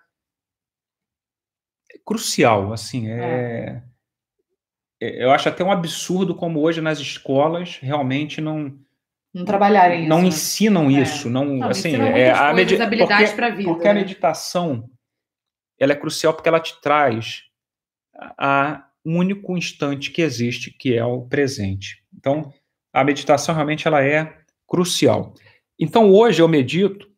crucial, 2.04 2.72
assim, 2.72 3.10
é, 3.10 3.20
é. 3.20 3.82
É, 5.00 5.24
eu 5.24 5.30
acho 5.30 5.48
até 5.48 5.62
um 5.62 5.70
absurdo 5.70 6.34
como 6.34 6.60
hoje 6.60 6.80
nas 6.80 6.98
escolas 6.98 7.78
realmente 7.80 8.40
não 8.40 8.78
não 9.34 9.44
trabalharem 9.44 10.00
isso. 10.00 10.08
Não 10.08 10.22
né? 10.22 10.28
ensinam 10.28 10.90
É. 10.90 11.02
isso, 11.02 11.30
não, 11.30 11.44
Não, 11.44 11.68
assim, 11.68 11.94
é 11.94 12.30
a 12.30 12.52
vida, 13.50 13.70
porque 13.70 13.88
a 13.88 13.94
né? 13.94 14.00
meditação 14.00 14.88
ela 15.78 15.92
é 15.92 15.96
crucial 15.96 16.34
porque 16.34 16.48
ela 16.48 16.60
te 16.60 16.80
traz 16.80 17.42
a 18.36 18.84
um 19.04 19.16
único 19.16 19.56
instante 19.56 20.10
que 20.10 20.20
existe, 20.20 20.70
que 20.70 20.94
é 20.94 21.04
o 21.04 21.22
presente. 21.22 22.04
Então, 22.14 22.52
a 22.92 23.04
meditação 23.04 23.54
realmente 23.54 23.86
ela 23.86 24.04
é 24.04 24.36
crucial. 24.66 25.32
Então, 25.78 26.10
hoje 26.10 26.42
eu 26.42 26.48
medito 26.48 27.08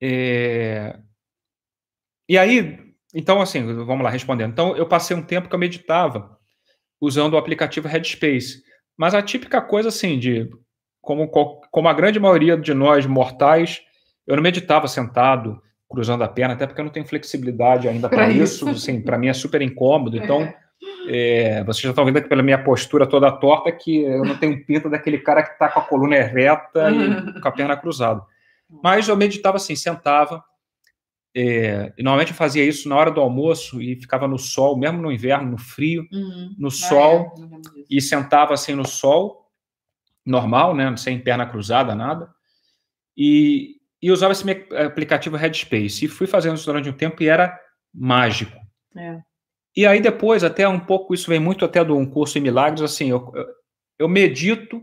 é, 0.00 0.98
e 2.28 2.36
aí, 2.36 2.78
então 3.14 3.40
assim, 3.40 3.64
vamos 3.84 4.04
lá 4.04 4.10
respondendo. 4.10 4.52
Então, 4.52 4.76
eu 4.76 4.86
passei 4.86 5.16
um 5.16 5.22
tempo 5.22 5.48
que 5.48 5.54
eu 5.54 5.58
meditava 5.58 6.38
usando 7.00 7.34
o 7.34 7.38
aplicativo 7.38 7.88
Headspace, 7.88 8.62
mas 8.96 9.14
a 9.14 9.22
típica 9.22 9.60
coisa 9.60 9.88
assim 9.88 10.18
de 10.18 10.50
como, 11.06 11.60
como 11.70 11.88
a 11.88 11.92
grande 11.94 12.18
maioria 12.18 12.56
de 12.56 12.74
nós 12.74 13.06
mortais, 13.06 13.80
eu 14.26 14.34
não 14.36 14.42
meditava 14.42 14.88
sentado, 14.88 15.62
cruzando 15.88 16.24
a 16.24 16.28
perna, 16.28 16.54
até 16.54 16.66
porque 16.66 16.80
eu 16.80 16.84
não 16.84 16.92
tenho 16.92 17.06
flexibilidade 17.06 17.88
ainda 17.88 18.08
para 18.08 18.28
isso. 18.28 18.68
isso. 18.68 18.70
Assim, 18.70 19.00
para 19.00 19.16
mim 19.16 19.28
é 19.28 19.32
super 19.32 19.62
incômodo. 19.62 20.16
Então, 20.16 20.42
É. 21.08 21.58
é, 21.58 21.64
vocês 21.64 21.82
já 21.82 21.90
estão 21.90 22.04
vendo 22.04 22.16
aqui 22.18 22.28
pela 22.28 22.42
minha 22.42 22.62
postura 22.62 23.06
toda 23.06 23.30
torta 23.30 23.70
que 23.70 24.02
eu 24.02 24.24
não 24.24 24.36
tenho 24.36 24.64
pinta 24.66 24.90
daquele 24.90 25.18
cara 25.18 25.42
que 25.44 25.52
está 25.52 25.68
com 25.68 25.78
a 25.80 25.82
coluna 25.84 26.20
reta 26.22 26.90
e 26.90 26.96
com 27.40 27.48
a 27.48 27.52
perna 27.52 27.76
cruzada. 27.76 28.20
Mas 28.82 29.08
eu 29.08 29.16
meditava 29.16 29.56
assim, 29.58 29.76
sentava. 29.76 30.42
é, 31.36 31.92
e 31.96 32.02
normalmente 32.02 32.30
eu 32.32 32.36
fazia 32.36 32.64
isso 32.64 32.88
na 32.88 32.96
hora 32.96 33.10
do 33.12 33.20
almoço 33.20 33.80
e 33.80 33.94
ficava 33.94 34.26
no 34.26 34.38
sol, 34.38 34.76
mesmo 34.76 35.00
no 35.00 35.12
inverno, 35.12 35.50
no 35.52 35.58
frio, 35.58 36.04
Uhum. 36.12 36.54
no 36.58 36.68
Ah, 36.68 36.70
sol 36.72 37.32
é, 37.36 37.40
lembro 37.42 37.60
disso. 37.60 37.84
e 37.88 38.00
sentava 38.00 38.54
assim 38.54 38.74
no 38.74 38.84
sol, 38.86 39.45
normal, 40.26 40.74
né, 40.74 40.94
sem 40.96 41.18
perna 41.18 41.46
cruzada, 41.46 41.94
nada, 41.94 42.28
e, 43.16 43.76
e 44.02 44.10
usava 44.10 44.32
esse 44.32 44.44
aplicativo 44.84 45.36
Headspace. 45.36 46.04
E 46.04 46.08
fui 46.08 46.26
fazendo 46.26 46.56
isso 46.56 46.66
durante 46.66 46.88
um 46.88 46.92
tempo 46.92 47.22
e 47.22 47.28
era 47.28 47.58
mágico. 47.94 48.58
É. 48.96 49.20
E 49.76 49.86
aí 49.86 50.00
depois, 50.00 50.42
até 50.42 50.66
um 50.66 50.80
pouco, 50.80 51.14
isso 51.14 51.30
vem 51.30 51.38
muito 51.38 51.64
até 51.64 51.84
de 51.84 51.92
um 51.92 52.04
curso 52.04 52.38
em 52.38 52.40
milagres, 52.40 52.82
assim, 52.82 53.10
eu, 53.10 53.32
eu, 53.98 54.08
medito 54.08 54.82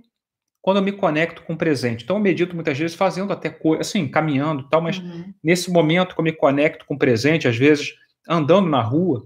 quando 0.62 0.78
eu 0.78 0.84
me 0.84 0.92
conecto 0.92 1.44
com 1.44 1.54
o 1.54 1.58
presente. 1.58 2.04
Então 2.04 2.16
eu 2.16 2.22
medito 2.22 2.56
muitas 2.56 2.78
vezes 2.78 2.96
fazendo 2.96 3.34
até 3.34 3.50
coisa, 3.50 3.82
assim, 3.82 4.08
caminhando 4.08 4.64
e 4.64 4.70
tal, 4.70 4.82
mas 4.82 5.00
Uhum. 5.00 5.34
nesse 5.44 5.72
momento 5.72 6.16
que 6.16 6.22
eu 6.22 6.24
me 6.24 6.32
conecto 6.32 6.86
com 6.86 6.94
o 6.96 6.98
presente, 6.98 7.48
às 7.48 7.58
vezes 7.58 7.94
andando 8.28 8.70
na 8.70 8.82
rua, 8.82 9.24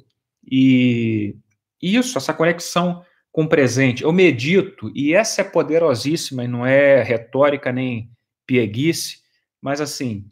e 0.49 1.35
isso, 1.81 2.17
essa 2.17 2.33
conexão 2.33 3.03
com 3.37 3.45
presente, 3.45 4.01
eu 4.01 4.11
medito, 4.11 4.91
e 4.95 5.13
essa 5.13 5.41
é 5.41 5.43
poderosíssima, 5.43 6.43
e 6.43 6.47
não 6.47 6.65
é 6.65 7.03
retórica 7.03 7.71
nem 7.71 8.09
pieguice, 8.47 9.19
mas 9.61 9.79
assim, 9.79 10.27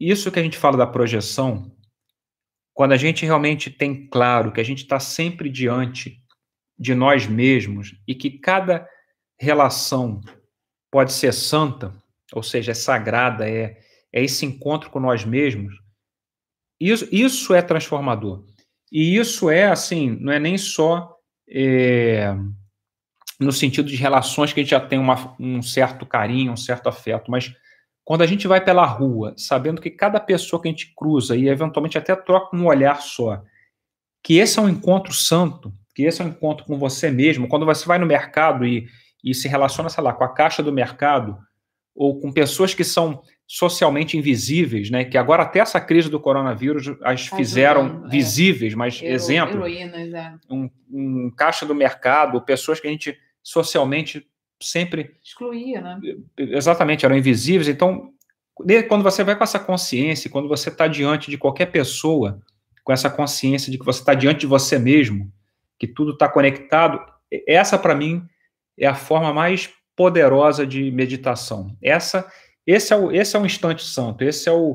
isso 0.00 0.32
que 0.32 0.40
a 0.40 0.42
gente 0.42 0.58
fala 0.58 0.76
da 0.76 0.88
projeção, 0.88 1.72
quando 2.72 2.90
a 2.90 2.96
gente 2.96 3.24
realmente 3.24 3.70
tem 3.70 4.08
claro 4.08 4.50
que 4.50 4.60
a 4.60 4.64
gente 4.64 4.82
está 4.82 4.98
sempre 4.98 5.48
diante 5.48 6.20
de 6.76 6.96
nós 6.96 7.28
mesmos 7.28 7.94
e 8.08 8.12
que 8.12 8.40
cada 8.40 8.88
relação 9.38 10.20
pode 10.90 11.12
ser 11.12 11.32
santa, 11.32 11.94
ou 12.32 12.42
seja, 12.42 12.72
é 12.72 12.74
sagrada, 12.74 13.48
é, 13.48 13.78
é 14.12 14.24
esse 14.24 14.44
encontro 14.44 14.90
com 14.90 14.98
nós 14.98 15.24
mesmos, 15.24 15.72
isso, 16.80 17.06
isso 17.12 17.54
é 17.54 17.62
transformador. 17.62 18.44
E 18.90 19.16
isso 19.16 19.48
é, 19.48 19.66
assim, 19.66 20.10
não 20.20 20.32
é 20.32 20.40
nem 20.40 20.58
só 20.58 21.13
é, 21.48 22.34
no 23.38 23.52
sentido 23.52 23.88
de 23.88 23.96
relações 23.96 24.52
que 24.52 24.60
a 24.60 24.62
gente 24.62 24.70
já 24.70 24.80
tem 24.80 24.98
uma, 24.98 25.34
um 25.38 25.62
certo 25.62 26.06
carinho, 26.06 26.52
um 26.52 26.56
certo 26.56 26.88
afeto, 26.88 27.30
mas 27.30 27.54
quando 28.04 28.22
a 28.22 28.26
gente 28.26 28.46
vai 28.46 28.62
pela 28.62 28.84
rua, 28.84 29.34
sabendo 29.36 29.80
que 29.80 29.90
cada 29.90 30.20
pessoa 30.20 30.60
que 30.60 30.68
a 30.68 30.70
gente 30.70 30.92
cruza 30.94 31.36
e 31.36 31.48
eventualmente 31.48 31.96
até 31.96 32.14
troca 32.14 32.54
um 32.54 32.66
olhar 32.66 33.00
só, 33.00 33.42
que 34.22 34.38
esse 34.38 34.58
é 34.58 34.62
um 34.62 34.68
encontro 34.68 35.12
santo, 35.12 35.72
que 35.94 36.02
esse 36.02 36.20
é 36.20 36.24
um 36.24 36.28
encontro 36.28 36.66
com 36.66 36.78
você 36.78 37.10
mesmo, 37.10 37.48
quando 37.48 37.64
você 37.64 37.86
vai 37.86 37.98
no 37.98 38.06
mercado 38.06 38.66
e, 38.66 38.86
e 39.22 39.34
se 39.34 39.48
relaciona, 39.48 39.88
sei 39.88 40.04
lá, 40.04 40.12
com 40.12 40.24
a 40.24 40.32
caixa 40.32 40.62
do 40.62 40.72
mercado, 40.72 41.38
ou 41.94 42.20
com 42.20 42.32
pessoas 42.32 42.74
que 42.74 42.84
são 42.84 43.22
socialmente 43.46 44.16
invisíveis, 44.16 44.90
né? 44.90 45.04
Que 45.04 45.18
agora 45.18 45.42
até 45.42 45.58
essa 45.60 45.80
crise 45.80 46.08
do 46.08 46.18
coronavírus 46.18 46.96
as 47.02 47.26
fizeram 47.26 47.82
Ajudando, 47.82 48.06
é. 48.06 48.10
visíveis, 48.10 48.74
mas 48.74 49.02
Hero- 49.02 49.14
exemplo, 49.14 49.56
Heroínas, 49.56 50.12
é. 50.12 50.34
um, 50.50 50.70
um 50.90 51.30
caixa 51.30 51.66
do 51.66 51.74
mercado, 51.74 52.40
pessoas 52.40 52.80
que 52.80 52.86
a 52.86 52.90
gente 52.90 53.16
socialmente 53.42 54.26
sempre 54.60 55.16
Excluía, 55.22 55.80
né? 55.80 56.00
exatamente 56.38 57.04
eram 57.04 57.16
invisíveis. 57.16 57.68
Então, 57.68 58.10
quando 58.88 59.02
você 59.02 59.22
vai 59.22 59.36
com 59.36 59.44
essa 59.44 59.58
consciência, 59.58 60.30
quando 60.30 60.48
você 60.48 60.70
está 60.70 60.86
diante 60.86 61.30
de 61.30 61.36
qualquer 61.36 61.66
pessoa, 61.66 62.40
com 62.82 62.92
essa 62.92 63.10
consciência 63.10 63.70
de 63.70 63.78
que 63.78 63.84
você 63.84 64.00
está 64.00 64.14
diante 64.14 64.40
de 64.40 64.46
você 64.46 64.78
mesmo, 64.78 65.30
que 65.78 65.86
tudo 65.86 66.12
está 66.12 66.28
conectado, 66.28 66.98
essa 67.46 67.76
para 67.78 67.94
mim 67.94 68.22
é 68.78 68.86
a 68.86 68.94
forma 68.94 69.34
mais 69.34 69.70
poderosa 69.96 70.66
de 70.66 70.90
meditação. 70.90 71.76
Essa, 71.82 72.30
esse 72.66 72.92
é 72.92 72.96
o, 72.96 73.12
esse 73.12 73.36
é 73.36 73.38
o 73.38 73.46
instante 73.46 73.84
santo. 73.84 74.22
Esse 74.22 74.48
é 74.48 74.52
o 74.52 74.74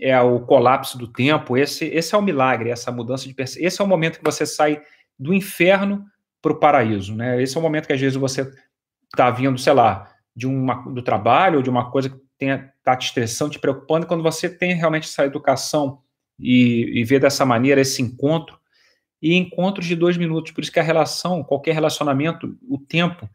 é 0.00 0.20
o 0.20 0.40
colapso 0.40 0.98
do 0.98 1.06
tempo. 1.06 1.56
Esse, 1.56 1.86
esse 1.86 2.14
é 2.14 2.18
o 2.18 2.22
milagre. 2.22 2.70
Essa 2.70 2.90
mudança 2.90 3.26
de 3.28 3.34
perce- 3.34 3.64
esse 3.64 3.80
é 3.80 3.84
o 3.84 3.88
momento 3.88 4.18
que 4.18 4.24
você 4.24 4.44
sai 4.44 4.82
do 5.18 5.32
inferno 5.32 6.04
para 6.42 6.52
o 6.52 6.58
paraíso, 6.58 7.14
né? 7.14 7.40
Esse 7.42 7.56
é 7.56 7.60
o 7.60 7.62
momento 7.62 7.86
que 7.86 7.92
às 7.92 8.00
vezes 8.00 8.16
você 8.16 8.50
está 9.04 9.30
vindo, 9.30 9.56
sei 9.56 9.72
lá, 9.72 10.12
de 10.34 10.46
uma, 10.46 10.74
do 10.90 11.00
trabalho 11.00 11.56
ou 11.58 11.62
de 11.62 11.70
uma 11.70 11.90
coisa 11.90 12.10
que 12.10 12.16
está 12.44 12.96
te 12.96 13.06
estressando, 13.06 13.52
te 13.52 13.58
preocupando, 13.58 14.06
quando 14.06 14.22
você 14.22 14.48
tem 14.48 14.74
realmente 14.74 15.08
essa 15.08 15.24
educação 15.24 16.00
e, 16.38 17.00
e 17.00 17.04
vê 17.04 17.18
dessa 17.18 17.46
maneira 17.46 17.80
esse 17.80 18.02
encontro, 18.02 18.58
e 19.22 19.34
encontros 19.36 19.86
de 19.86 19.96
dois 19.96 20.18
minutos, 20.18 20.52
por 20.52 20.60
isso 20.60 20.72
que 20.72 20.80
a 20.80 20.82
relação, 20.82 21.42
qualquer 21.42 21.72
relacionamento, 21.72 22.58
o 22.68 22.78
tempo 22.78 23.26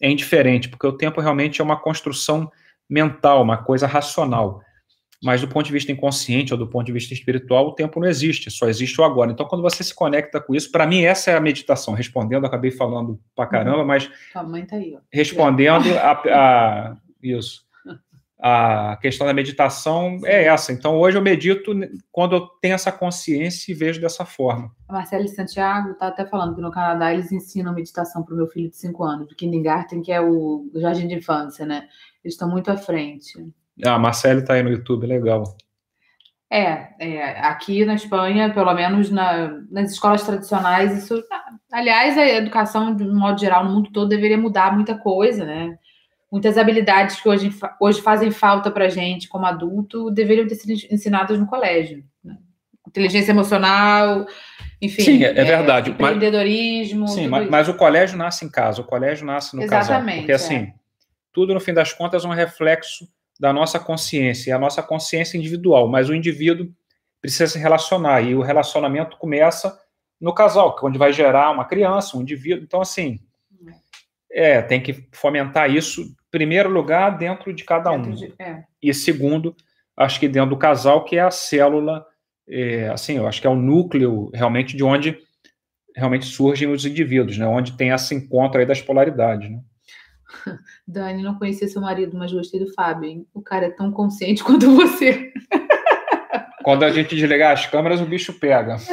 é 0.00 0.10
indiferente, 0.10 0.68
porque 0.68 0.86
o 0.86 0.96
tempo 0.96 1.20
realmente 1.20 1.60
é 1.60 1.64
uma 1.64 1.78
construção 1.78 2.50
mental, 2.88 3.42
uma 3.42 3.58
coisa 3.58 3.86
racional. 3.86 4.60
Mas 5.24 5.40
do 5.40 5.48
ponto 5.48 5.64
de 5.66 5.72
vista 5.72 5.90
inconsciente 5.90 6.52
ou 6.52 6.58
do 6.58 6.66
ponto 6.68 6.84
de 6.86 6.92
vista 6.92 7.14
espiritual, 7.14 7.66
o 7.68 7.72
tempo 7.74 7.98
não 7.98 8.06
existe, 8.06 8.50
só 8.50 8.68
existe 8.68 9.00
o 9.00 9.04
agora. 9.04 9.32
Então, 9.32 9.46
quando 9.46 9.62
você 9.62 9.82
se 9.82 9.94
conecta 9.94 10.38
com 10.40 10.54
isso, 10.54 10.70
para 10.70 10.86
mim, 10.86 11.02
essa 11.04 11.30
é 11.30 11.34
a 11.36 11.40
meditação. 11.40 11.94
Respondendo, 11.94 12.44
acabei 12.46 12.70
falando 12.70 13.18
pra 13.34 13.46
caramba, 13.46 13.82
mas 13.84 14.10
Tua 14.32 14.42
mãe 14.42 14.66
tá 14.66 14.76
aí, 14.76 14.94
ó. 14.94 15.00
respondendo 15.10 15.86
a, 15.98 16.12
a- 16.12 16.96
isso. 17.22 17.64
A 18.38 18.98
questão 19.00 19.26
da 19.26 19.32
meditação 19.32 20.20
é 20.24 20.44
essa. 20.44 20.70
Então, 20.70 20.98
hoje 20.98 21.16
eu 21.16 21.22
medito 21.22 21.72
quando 22.12 22.36
eu 22.36 22.46
tenho 22.60 22.74
essa 22.74 22.92
consciência 22.92 23.72
e 23.72 23.74
vejo 23.74 23.98
dessa 23.98 24.26
forma. 24.26 24.70
A 24.86 24.92
Marcele 24.92 25.26
Santiago 25.26 25.94
tá 25.94 26.08
até 26.08 26.26
falando 26.26 26.54
que 26.54 26.60
no 26.60 26.70
Canadá 26.70 27.14
eles 27.14 27.32
ensinam 27.32 27.72
meditação 27.74 28.22
para 28.22 28.34
o 28.34 28.36
meu 28.36 28.46
filho 28.46 28.68
de 28.68 28.76
5 28.76 29.02
anos, 29.02 29.28
do 29.28 29.34
Kindergarten, 29.34 30.02
que 30.02 30.12
é 30.12 30.20
o 30.20 30.70
jardim 30.74 31.08
de 31.08 31.14
infância, 31.14 31.64
né? 31.64 31.88
Eles 32.26 32.34
estão 32.34 32.50
muito 32.50 32.68
à 32.72 32.76
frente. 32.76 33.32
Ah, 33.84 33.94
a 33.94 33.98
Marcele 34.00 34.40
está 34.40 34.54
aí 34.54 34.62
no 34.64 34.70
YouTube, 34.70 35.06
legal. 35.06 35.56
É, 36.50 36.88
é, 36.98 37.40
aqui 37.40 37.84
na 37.84 37.94
Espanha, 37.94 38.52
pelo 38.52 38.72
menos 38.74 39.10
na- 39.10 39.60
nas 39.70 39.92
escolas 39.92 40.22
tradicionais, 40.24 40.96
isso. 41.04 41.22
Aliás, 41.72 42.18
a 42.18 42.26
educação, 42.26 42.94
de 42.94 43.04
um 43.04 43.16
modo 43.16 43.38
geral, 43.40 43.64
no 43.64 43.72
mundo 43.72 43.90
todo, 43.92 44.08
deveria 44.08 44.36
mudar 44.38 44.74
muita 44.74 44.96
coisa, 44.96 45.44
né? 45.44 45.76
Muitas 46.30 46.58
habilidades 46.58 47.20
que 47.20 47.28
hoje, 47.28 47.52
hoje 47.80 48.00
fazem 48.02 48.30
falta 48.32 48.70
para 48.70 48.88
gente 48.88 49.28
como 49.28 49.46
adulto 49.46 50.10
deveriam 50.10 50.46
ter 50.48 50.56
sido 50.56 50.72
ensinadas 50.92 51.38
no 51.38 51.46
colégio. 51.46 52.02
né? 52.24 52.36
Inteligência 52.88 53.30
emocional, 53.32 54.26
enfim. 54.82 55.02
Sim, 55.02 55.24
é- 55.24 55.30
é 55.30 55.44
verdade, 55.44 55.90
mas- 55.98 56.14
Empreendedorismo. 56.16 57.06
Sim, 57.08 57.28
mas, 57.28 57.48
mas 57.50 57.68
o 57.68 57.74
colégio 57.74 58.16
nasce 58.18 58.44
em 58.44 58.48
casa, 58.50 58.80
o 58.80 58.84
colégio 58.84 59.24
nasce 59.26 59.54
no 59.54 59.62
casal. 59.66 59.80
Exatamente, 59.96 60.18
Porque, 60.18 60.32
é. 60.32 60.34
assim, 60.36 60.72
tudo, 61.36 61.52
no 61.52 61.60
fim 61.60 61.74
das 61.74 61.92
contas, 61.92 62.24
é 62.24 62.28
um 62.28 62.32
reflexo 62.32 63.06
da 63.38 63.52
nossa 63.52 63.78
consciência, 63.78 64.48
e 64.48 64.52
a 64.54 64.58
nossa 64.58 64.82
consciência 64.82 65.36
individual, 65.36 65.86
mas 65.86 66.08
o 66.08 66.14
indivíduo 66.14 66.72
precisa 67.20 67.46
se 67.46 67.58
relacionar, 67.58 68.22
e 68.22 68.34
o 68.34 68.40
relacionamento 68.40 69.18
começa 69.18 69.78
no 70.18 70.32
casal, 70.32 70.74
que 70.74 70.82
é 70.82 70.88
onde 70.88 70.98
vai 70.98 71.12
gerar 71.12 71.50
uma 71.50 71.66
criança, 71.66 72.16
um 72.16 72.22
indivíduo. 72.22 72.64
Então, 72.64 72.80
assim, 72.80 73.20
é, 74.32 74.62
tem 74.62 74.82
que 74.82 75.06
fomentar 75.12 75.70
isso, 75.70 76.00
em 76.00 76.14
primeiro 76.30 76.70
lugar, 76.70 77.18
dentro 77.18 77.52
de 77.52 77.64
cada 77.64 77.92
um. 77.92 78.00
De- 78.12 78.34
é. 78.38 78.64
E 78.82 78.94
segundo, 78.94 79.54
acho 79.94 80.18
que 80.18 80.28
dentro 80.28 80.50
do 80.50 80.56
casal, 80.56 81.04
que 81.04 81.16
é 81.16 81.20
a 81.20 81.30
célula, 81.30 82.02
é, 82.48 82.88
assim, 82.88 83.18
eu 83.18 83.26
acho 83.26 83.42
que 83.42 83.46
é 83.46 83.50
o 83.50 83.54
núcleo 83.54 84.30
realmente 84.32 84.74
de 84.74 84.82
onde 84.82 85.18
realmente 85.94 86.24
surgem 86.24 86.68
os 86.70 86.86
indivíduos, 86.86 87.36
né? 87.36 87.46
Onde 87.46 87.76
tem 87.76 87.90
esse 87.90 88.14
encontro 88.14 88.58
aí 88.58 88.66
das 88.66 88.80
polaridades, 88.80 89.50
né? 89.50 89.60
Dani, 90.86 91.22
não 91.22 91.38
conhecia 91.38 91.68
seu 91.68 91.80
marido, 91.80 92.16
mas 92.16 92.32
gostei 92.32 92.60
do 92.60 92.72
Fábio. 92.74 93.08
hein? 93.08 93.26
O 93.34 93.40
cara 93.42 93.66
é 93.66 93.70
tão 93.70 93.90
consciente 93.92 94.42
quanto 94.44 94.74
você. 94.74 95.32
Quando 96.64 96.84
a 96.84 96.90
gente 96.90 97.14
desligar 97.14 97.52
as 97.52 97.66
câmeras, 97.66 98.00
o 98.00 98.06
bicho 98.06 98.32
pega. 98.34 98.76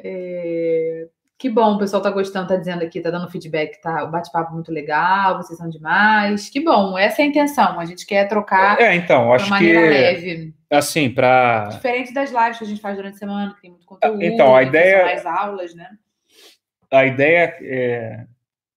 É, 0.00 1.06
Que 1.36 1.50
bom, 1.50 1.74
o 1.74 1.78
pessoal 1.78 2.00
tá 2.00 2.08
gostando, 2.10 2.46
tá 2.48 2.56
dizendo 2.56 2.84
aqui, 2.84 3.00
tá 3.00 3.10
dando 3.10 3.28
feedback, 3.30 3.80
tá? 3.80 4.04
O 4.04 4.10
bate-papo 4.10 4.54
muito 4.54 4.70
legal, 4.72 5.36
vocês 5.38 5.58
são 5.58 5.68
demais. 5.68 6.48
Que 6.48 6.60
bom, 6.60 6.96
essa 6.96 7.20
é 7.20 7.24
a 7.24 7.28
intenção. 7.28 7.80
A 7.80 7.84
gente 7.84 8.06
quer 8.06 8.28
trocar. 8.28 8.80
É, 8.80 8.94
então, 8.94 9.32
acho 9.32 9.52
que 9.58 9.72
leve. 9.72 10.54
assim, 10.70 11.10
para 11.10 11.64
diferente 11.70 12.12
das 12.14 12.30
lives 12.30 12.58
que 12.58 12.64
a 12.64 12.66
gente 12.68 12.80
faz 12.80 12.96
durante 12.96 13.14
a 13.14 13.18
semana, 13.18 13.54
que 13.54 13.60
tem 13.62 13.70
muito 13.70 13.86
conteúdo, 13.86 14.22
então 14.22 14.54
a 14.54 14.62
ideia 14.62 15.04
mais 15.04 15.26
aulas, 15.26 15.74
né? 15.74 15.88
A 16.92 17.04
ideia 17.04 17.56
é 17.60 18.24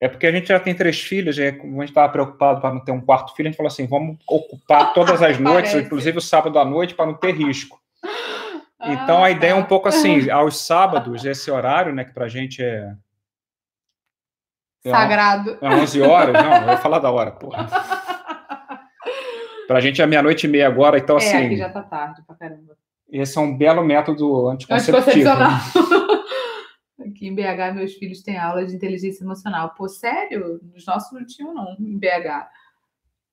é 0.01 0.07
porque 0.07 0.25
a 0.25 0.31
gente 0.31 0.47
já 0.47 0.59
tem 0.59 0.73
três 0.73 0.99
filhos, 0.99 1.37
e 1.37 1.51
como 1.51 1.79
a 1.79 1.85
gente 1.85 1.91
estava 1.91 2.11
preocupado 2.11 2.59
para 2.59 2.73
não 2.73 2.83
ter 2.83 2.91
um 2.91 2.99
quarto 2.99 3.35
filho, 3.35 3.47
a 3.47 3.51
gente 3.51 3.57
falou 3.57 3.67
assim: 3.67 3.85
vamos 3.85 4.17
ocupar 4.27 4.93
todas 4.93 5.21
as 5.21 5.37
noites, 5.39 5.75
inclusive 5.75 6.17
o 6.17 6.21
sábado 6.21 6.57
à 6.57 6.65
noite, 6.65 6.95
para 6.95 7.05
não 7.05 7.13
ter 7.13 7.33
risco. 7.35 7.79
Então 8.83 9.23
a 9.23 9.27
ah, 9.27 9.29
ideia 9.29 9.51
é 9.51 9.53
um 9.53 9.61
tá. 9.61 9.67
pouco 9.67 9.87
assim, 9.87 10.27
aos 10.31 10.65
sábados, 10.65 11.23
esse 11.23 11.51
horário, 11.51 11.93
né, 11.93 12.03
que 12.03 12.15
para 12.15 12.25
a 12.25 12.27
gente 12.27 12.63
é. 12.63 12.95
é 14.83 14.89
Sagrado. 14.89 15.55
É 15.61 15.69
11 15.69 16.01
horas, 16.01 16.33
não, 16.33 16.63
eu 16.63 16.69
ia 16.69 16.77
falar 16.77 16.97
da 16.97 17.11
hora, 17.11 17.29
porra. 17.29 17.67
Para 19.67 19.77
a 19.77 19.81
gente 19.81 20.01
é 20.01 20.05
meia-noite 20.07 20.47
e 20.47 20.49
meia 20.49 20.67
agora, 20.67 20.97
então 20.97 21.15
assim. 21.15 21.37
É, 21.37 21.45
aqui 21.45 21.57
já 21.57 21.69
tá 21.69 21.83
tarde 21.83 22.23
pra 22.25 22.35
caramba. 22.35 22.75
Esse 23.11 23.37
é 23.37 23.41
um 23.41 23.55
belo 23.55 23.83
método 23.83 24.49
anticonceptivo. 24.49 24.97
Anticoncepcional. 24.97 26.20
Aqui 27.21 27.27
em 27.27 27.35
BH, 27.35 27.75
meus 27.75 27.93
filhos 27.93 28.23
têm 28.23 28.35
aula 28.35 28.65
de 28.65 28.75
inteligência 28.75 29.23
emocional. 29.23 29.75
Pô, 29.77 29.87
sério? 29.87 30.59
Os 30.75 30.83
nossos 30.87 31.11
não 31.11 31.23
tinham, 31.23 31.53
não, 31.53 31.75
em 31.79 31.95
BH. 31.95 32.47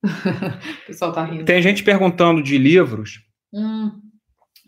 o 0.82 0.86
pessoal 0.86 1.10
tá 1.10 1.24
rindo. 1.24 1.46
Tem 1.46 1.62
gente 1.62 1.82
perguntando 1.82 2.42
de 2.42 2.58
livros. 2.58 3.22
Hum, 3.50 3.90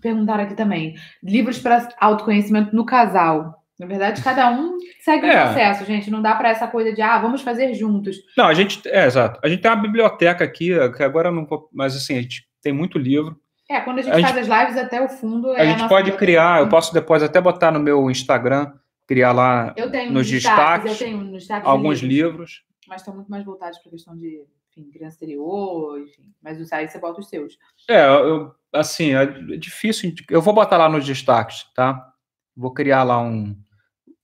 perguntaram 0.00 0.44
aqui 0.44 0.54
também. 0.54 0.94
Livros 1.22 1.58
para 1.58 1.86
autoconhecimento 2.00 2.74
no 2.74 2.86
casal. 2.86 3.62
Na 3.78 3.86
verdade, 3.86 4.22
cada 4.22 4.50
um 4.50 4.78
segue 5.02 5.26
é. 5.26 5.28
o 5.28 5.44
processo, 5.44 5.84
gente. 5.84 6.10
Não 6.10 6.22
dá 6.22 6.34
para 6.34 6.48
essa 6.48 6.66
coisa 6.66 6.90
de, 6.90 7.02
ah, 7.02 7.18
vamos 7.18 7.42
fazer 7.42 7.74
juntos. 7.74 8.16
Não, 8.38 8.46
a 8.46 8.54
gente, 8.54 8.80
é, 8.88 9.04
exato. 9.04 9.38
A 9.44 9.48
gente 9.50 9.60
tem 9.60 9.70
uma 9.70 9.82
biblioteca 9.82 10.42
aqui, 10.42 10.70
que 10.96 11.02
agora 11.02 11.30
não 11.30 11.44
vou, 11.44 11.68
mas 11.74 11.94
assim, 11.94 12.16
a 12.16 12.22
gente 12.22 12.48
tem 12.62 12.72
muito 12.72 12.98
livro. 12.98 13.38
É, 13.68 13.80
quando 13.80 13.98
a 13.98 14.02
gente 14.02 14.14
a 14.14 14.20
faz 14.20 14.34
gente, 14.34 14.50
as 14.50 14.60
lives, 14.60 14.82
até 14.82 15.04
o 15.04 15.08
fundo 15.10 15.54
é 15.54 15.60
A 15.60 15.64
gente 15.66 15.82
a 15.82 15.88
pode 15.88 16.10
criar, 16.12 16.60
eu 16.60 16.68
posso 16.70 16.94
depois 16.94 17.22
até 17.22 17.38
botar 17.38 17.70
no 17.70 17.78
meu 17.78 18.10
Instagram 18.10 18.72
criar 19.10 19.32
lá 19.32 19.74
nos 20.12 20.30
destaques, 20.30 20.96
tenho 20.96 21.32
destaques 21.32 21.68
alguns 21.68 21.98
livros. 21.98 22.30
livros. 22.30 22.64
Mas 22.86 23.00
estão 23.00 23.12
muito 23.12 23.28
mais 23.28 23.44
voltados 23.44 23.76
para 23.78 23.88
a 23.88 23.90
questão 23.90 24.16
de 24.16 24.44
enfim, 24.70 24.88
criança 24.88 25.16
exterior, 25.16 26.00
enfim. 26.00 26.32
Mas 26.40 26.60
os 26.60 26.72
aí 26.72 26.86
você 26.86 26.96
bota 27.00 27.20
os 27.20 27.28
seus. 27.28 27.58
É, 27.88 28.06
eu, 28.06 28.54
assim, 28.72 29.14
é 29.14 29.26
difícil. 29.26 30.14
Eu 30.30 30.40
vou 30.40 30.54
botar 30.54 30.76
lá 30.76 30.88
nos 30.88 31.04
destaques, 31.04 31.66
tá? 31.74 32.12
Vou 32.56 32.72
criar 32.72 33.02
lá 33.02 33.20
um. 33.20 33.56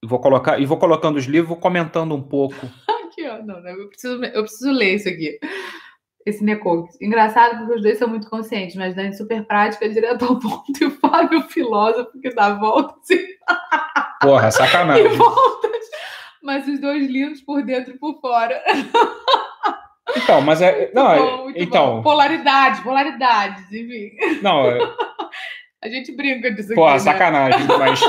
Vou 0.04 0.20
colocar. 0.20 0.60
E 0.60 0.64
vou 0.64 0.78
colocando 0.78 1.16
os 1.16 1.24
livros, 1.24 1.48
vou 1.48 1.58
comentando 1.58 2.14
um 2.14 2.22
pouco. 2.22 2.54
aqui, 3.16 3.26
ó. 3.28 3.42
Não, 3.42 3.58
eu, 3.66 3.88
preciso, 3.88 4.22
eu 4.22 4.42
preciso 4.42 4.70
ler 4.70 4.94
isso 4.94 5.08
aqui. 5.08 5.40
Esse 6.26 6.42
Necox. 6.42 7.00
Engraçado 7.00 7.58
porque 7.58 7.74
os 7.74 7.82
dois 7.82 7.98
são 7.98 8.08
muito 8.08 8.28
conscientes, 8.28 8.74
mas 8.74 8.96
Dani 8.96 9.16
super 9.16 9.46
prática, 9.46 9.88
direto 9.88 10.24
ao 10.24 10.40
ponto. 10.40 10.64
E 10.80 10.84
o 10.84 10.90
Fábio, 10.90 11.42
filósofo, 11.42 12.20
que 12.20 12.34
dá 12.34 12.54
volta 12.54 12.96
assim. 13.00 13.24
Porra, 14.20 14.50
sacanagem. 14.50 15.06
E 15.06 15.16
voltas, 15.16 15.86
mas 16.42 16.66
os 16.66 16.80
dois 16.80 17.08
lindos 17.08 17.40
por 17.42 17.62
dentro 17.62 17.94
e 17.94 17.98
por 17.98 18.20
fora. 18.20 18.60
Então, 20.16 20.40
mas 20.40 20.60
é. 20.60 20.90
Não, 20.92 21.16
bom, 21.16 21.52
então. 21.54 21.96
Bom. 21.96 22.02
Polaridade, 22.02 22.82
polaridades, 22.82 23.64
enfim. 23.72 24.10
Não, 24.42 24.68
é... 24.68 24.78
A 25.82 25.88
gente 25.88 26.10
brinca 26.16 26.50
disso 26.50 26.74
Pô, 26.74 26.86
aqui. 26.86 26.94
Pô, 26.94 27.00
sacanagem, 27.04 27.60
né? 27.60 27.76
mas. 27.78 28.00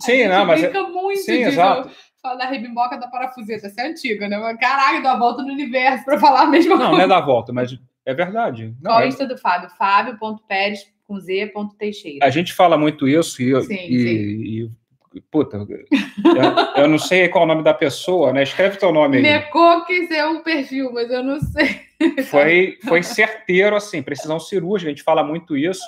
Sim, 0.00 0.28
não, 0.28 0.46
mas. 0.46 0.62
brinca 0.62 0.82
muito 0.84 1.20
Sim, 1.20 1.42
exato. 1.42 1.90
Falar 2.26 2.38
da 2.38 2.46
rebimboca 2.46 2.96
da 2.96 3.06
parafuseta, 3.06 3.68
essa 3.68 3.82
é 3.82 3.86
antiga, 3.86 4.28
né? 4.28 4.36
Caralho, 4.60 5.00
dá 5.00 5.12
a 5.12 5.18
volta 5.18 5.42
no 5.42 5.52
universo 5.52 6.04
para 6.04 6.18
falar 6.18 6.42
a 6.42 6.46
mesma 6.46 6.70
não, 6.70 6.78
coisa. 6.78 6.90
Não, 6.90 6.98
não 6.98 7.04
é 7.04 7.08
da 7.08 7.20
volta, 7.20 7.52
mas 7.52 7.78
é 8.04 8.12
verdade. 8.12 8.74
Não, 8.82 8.90
Qual 8.90 9.00
é... 9.00 9.04
o 9.04 9.08
Insta 9.08 9.28
do 9.28 9.38
Fábio? 9.38 9.70
Fábio.pérez 9.70 10.92
com 11.06 11.20
Z. 11.20 11.52
Teixeira. 11.78 12.26
A 12.26 12.30
gente 12.30 12.52
fala 12.52 12.76
muito 12.76 13.06
isso 13.06 13.40
e, 13.40 13.62
sim, 13.62 13.74
e, 13.74 13.78
sim. 13.78 14.70
e 15.14 15.20
puta, 15.30 15.56
eu, 15.56 16.82
eu, 16.82 16.88
não 16.88 16.98
sei 16.98 17.28
qual 17.28 17.42
é 17.42 17.44
o 17.44 17.48
nome 17.48 17.62
da 17.62 17.72
pessoa, 17.72 18.32
né? 18.32 18.42
Escreve 18.42 18.76
teu 18.76 18.90
nome 18.90 19.18
aí. 19.18 19.22
Necoques 19.22 20.10
é 20.10 20.26
um 20.26 20.42
perfil, 20.42 20.92
mas 20.92 21.08
eu 21.08 21.22
não 21.22 21.38
sei. 21.40 21.80
Foi, 22.28 22.76
foi 22.86 23.02
certeiro, 23.04 23.76
assim, 23.76 24.02
precisão 24.02 24.40
cirúrgica, 24.40 24.90
a 24.90 24.92
gente 24.92 25.04
fala 25.04 25.22
muito 25.22 25.56
isso, 25.56 25.86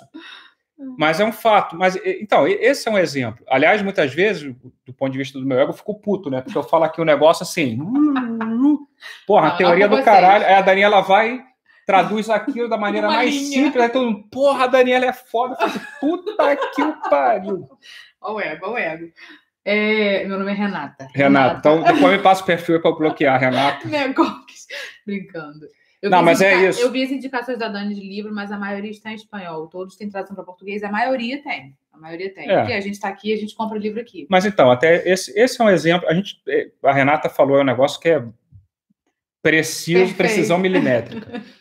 mas 0.97 1.19
é 1.19 1.25
um 1.25 1.33
fato. 1.33 1.77
Mas, 1.77 1.97
então, 2.05 2.47
esse 2.47 2.89
é 2.89 2.91
um 2.91 2.99
exemplo. 2.99 3.45
Aliás, 3.49 3.83
muitas 3.83 4.15
vezes, 4.15 4.55
do 4.87 4.93
ponto 4.93 5.11
de 5.11 5.19
vista 5.19 5.39
do 5.39 5.45
meu 5.45 5.59
ego, 5.59 5.71
eu 5.71 5.77
fico 5.77 5.99
puto, 6.01 6.31
né? 6.31 6.41
Porque 6.41 6.57
eu 6.57 6.63
falo 6.63 6.85
aqui 6.85 7.01
um 7.01 7.05
negócio 7.05 7.43
assim, 7.43 7.79
porra, 9.27 9.49
a 9.49 9.57
teoria 9.57 9.89
do 9.89 10.03
caralho, 10.03 10.45
aí 10.47 10.55
a 10.55 10.63
Daniela 10.63 11.01
vai 11.01 11.43
traduz 11.85 12.29
aquilo 12.29 12.69
da 12.69 12.77
maneira 12.79 13.09
Uma 13.09 13.17
mais 13.17 13.35
linha. 13.35 13.65
simples, 13.65 13.83
aí 13.83 13.89
todo 13.89 14.05
mundo, 14.05 14.25
porra, 14.31 14.65
a 14.65 14.67
Daniela 14.67 15.07
é 15.07 15.13
foda. 15.13 15.57
Eu 15.61 15.69
falo, 15.69 15.87
puta 16.01 16.57
que 16.75 16.83
o 16.83 16.93
pariu. 17.09 17.69
Olha 18.21 18.35
o 18.35 18.41
ego, 18.41 18.67
olha 18.67 18.75
o 18.75 18.79
ego. 18.79 19.13
É, 19.65 20.25
meu 20.25 20.39
nome 20.39 20.51
é 20.51 20.55
Renata. 20.55 21.09
Renata, 21.15 21.15
Renata. 21.15 21.59
então 21.59 21.83
depois 21.85 22.17
me 22.17 22.23
passa 22.23 22.43
o 22.43 22.47
perfil 22.47 22.83
para 22.83 22.91
bloquear, 22.91 23.39
Renata. 23.39 23.87
Negócios. 23.87 24.67
Brincando. 25.07 25.67
Eu 26.01 26.11
não, 26.11 26.23
mas 26.23 26.41
é 26.41 26.69
isso. 26.69 26.81
Eu 26.81 26.93
vi 26.93 27.03
as 27.03 27.11
indicações 27.11 27.59
da 27.59 27.69
Dani 27.69 27.95
de 27.95 28.01
livro, 28.01 28.33
mas 28.33 28.53
a 28.53 28.59
maioria 28.59 28.91
está 28.91 29.11
em 29.11 29.17
espanhol. 29.17 29.67
Todos 29.67 29.97
têm 29.97 30.09
tradução 30.09 30.37
para 30.37 30.45
português, 30.45 30.85
a 30.85 30.91
maioria 30.91 31.43
tem. 31.43 31.77
A 31.93 31.99
maioria 31.99 32.33
tem. 32.33 32.49
É. 32.49 32.59
Porque 32.59 32.73
a 32.73 32.81
gente 32.81 32.95
está 32.95 33.09
aqui, 33.09 33.33
a 33.33 33.37
gente 33.37 33.55
compra 33.55 33.77
o 33.77 33.81
livro 33.81 34.01
aqui. 34.01 34.27
Mas 34.31 34.45
então, 34.45 34.71
até 34.71 35.09
esse, 35.09 35.37
esse 35.39 35.61
é 35.61 35.65
um 35.65 35.69
exemplo. 35.69 36.09
A 36.09 36.15
gente, 36.15 36.41
é, 36.49 36.71
a 36.85 36.93
Renata 36.93 37.29
falou 37.29 37.59
é 37.59 37.63
um 37.63 37.65
negócio 37.65 38.01
que 38.01 38.09
é 38.09 38.25
preciso, 39.43 39.99
Perfeito. 39.99 40.17
precisão 40.17 40.59
milimétrica. 40.59 41.43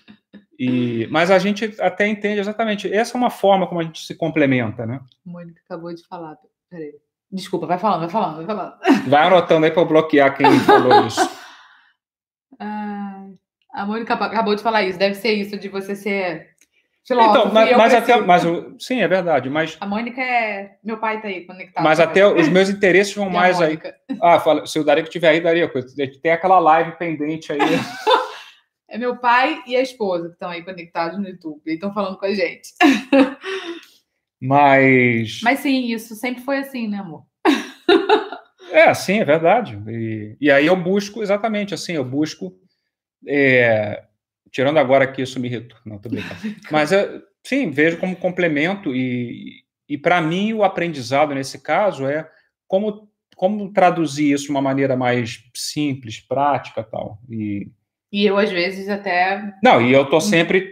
E, 0.60 1.06
mas 1.12 1.30
a 1.30 1.38
gente 1.38 1.76
até 1.80 2.08
entende 2.08 2.40
exatamente. 2.40 2.92
Essa 2.92 3.16
é 3.16 3.20
uma 3.20 3.30
forma 3.30 3.68
como 3.68 3.80
a 3.80 3.84
gente 3.84 4.04
se 4.04 4.16
complementa, 4.16 4.88
né? 4.88 5.00
Mônica 5.24 5.62
acabou 5.64 5.94
de 5.94 6.04
falar. 6.08 6.36
Peraí. 6.68 6.96
Desculpa, 7.32 7.68
vai 7.68 7.78
falando, 7.78 8.00
vai 8.00 8.10
falando, 8.10 8.38
vai 8.38 8.46
falando. 8.46 9.08
Vai 9.08 9.28
anotando 9.28 9.66
aí 9.68 9.72
para 9.72 9.86
bloquear 9.86 10.36
quem 10.36 10.60
falou 10.62 11.06
isso. 11.06 11.30
Ah, 12.60 13.17
a 13.78 13.86
Mônica 13.86 14.14
acabou 14.16 14.56
de 14.56 14.64
falar 14.64 14.84
isso. 14.84 14.98
Deve 14.98 15.14
ser 15.14 15.34
isso 15.34 15.58
de 15.58 15.70
você 15.70 15.96
ser 15.96 16.50
filósofo. 17.08 17.40
Então, 17.40 17.54
mas, 17.54 17.78
mas 17.78 17.94
até, 17.94 18.18
mas 18.20 18.44
sim, 18.80 19.02
é 19.02 19.08
verdade. 19.08 19.50
Mas 19.50 19.78
a 19.80 19.86
Mônica 19.86 20.20
é 20.20 20.78
meu 20.84 20.98
pai 20.98 21.22
tá 21.22 21.28
aí 21.28 21.46
conectado. 21.46 21.84
Mas 21.84 22.00
até 22.00 22.26
os 22.26 22.50
meus 22.50 22.70
interesses 22.70 23.14
vão 23.14 23.30
mais 23.30 23.62
aí. 23.62 23.80
Ah, 24.20 24.40
fala, 24.40 24.66
se 24.66 24.80
o 24.80 24.84
Darico 24.84 25.10
tiver 25.10 25.30
aí, 25.30 25.40
daria 25.40 25.70
coisa. 25.70 25.88
Tem 26.22 26.32
aquela 26.32 26.58
live 26.60 26.98
pendente 26.98 27.52
aí. 27.54 27.60
É 28.90 28.98
meu 28.98 29.18
pai 29.18 29.62
e 29.68 29.76
a 29.76 29.82
esposa 29.82 30.30
que 30.30 30.36
estão 30.36 30.50
aí 30.50 30.64
conectados 30.64 31.20
no 31.20 31.28
YouTube 31.28 31.62
e 31.68 31.74
estão 31.74 31.94
falando 31.94 32.18
com 32.18 32.26
a 32.26 32.34
gente. 32.34 32.70
Mas. 34.42 35.42
Mas 35.44 35.60
sim, 35.60 35.92
isso 35.92 36.16
sempre 36.16 36.42
foi 36.42 36.60
assim, 36.60 36.88
né, 36.88 37.00
amor? 37.00 37.24
É, 38.72 38.94
sim, 38.94 39.20
é 39.20 39.26
verdade. 39.26 39.78
E, 39.90 40.38
e 40.40 40.50
aí 40.50 40.66
eu 40.66 40.76
busco, 40.78 41.22
exatamente 41.22 41.74
assim, 41.74 41.94
eu 41.94 42.06
busco. 42.06 42.54
É, 43.26 44.04
tirando 44.52 44.78
agora 44.78 45.08
que 45.08 45.22
isso 45.22 45.40
me 45.40 45.48
irritou. 45.48 45.78
Não, 45.86 45.98
tô 45.98 46.10
brincando. 46.10 46.36
Mas 46.72 46.92
é, 46.92 47.22
sim, 47.44 47.70
vejo 47.72 47.98
como 47.98 48.16
complemento 48.16 48.94
e, 48.96 49.64
e 49.88 49.98
para 49.98 50.22
mim 50.22 50.54
o 50.54 50.64
aprendizado 50.64 51.34
nesse 51.34 51.62
caso 51.62 52.06
é 52.06 52.30
como, 52.68 53.10
como 53.36 53.72
traduzir 53.72 54.34
isso 54.34 54.46
de 54.46 54.52
uma 54.52 54.62
maneira 54.62 54.96
mais 54.96 55.44
simples, 55.56 56.20
prática 56.20 56.84
tal. 56.84 57.20
E, 57.30 57.70
e 58.12 58.26
eu, 58.26 58.38
às 58.38 58.52
vezes, 58.52 58.90
até. 58.90 59.54
Não, 59.64 59.82
e 59.82 59.92
eu 59.92 60.10
tô 60.10 60.20
sempre 60.20 60.72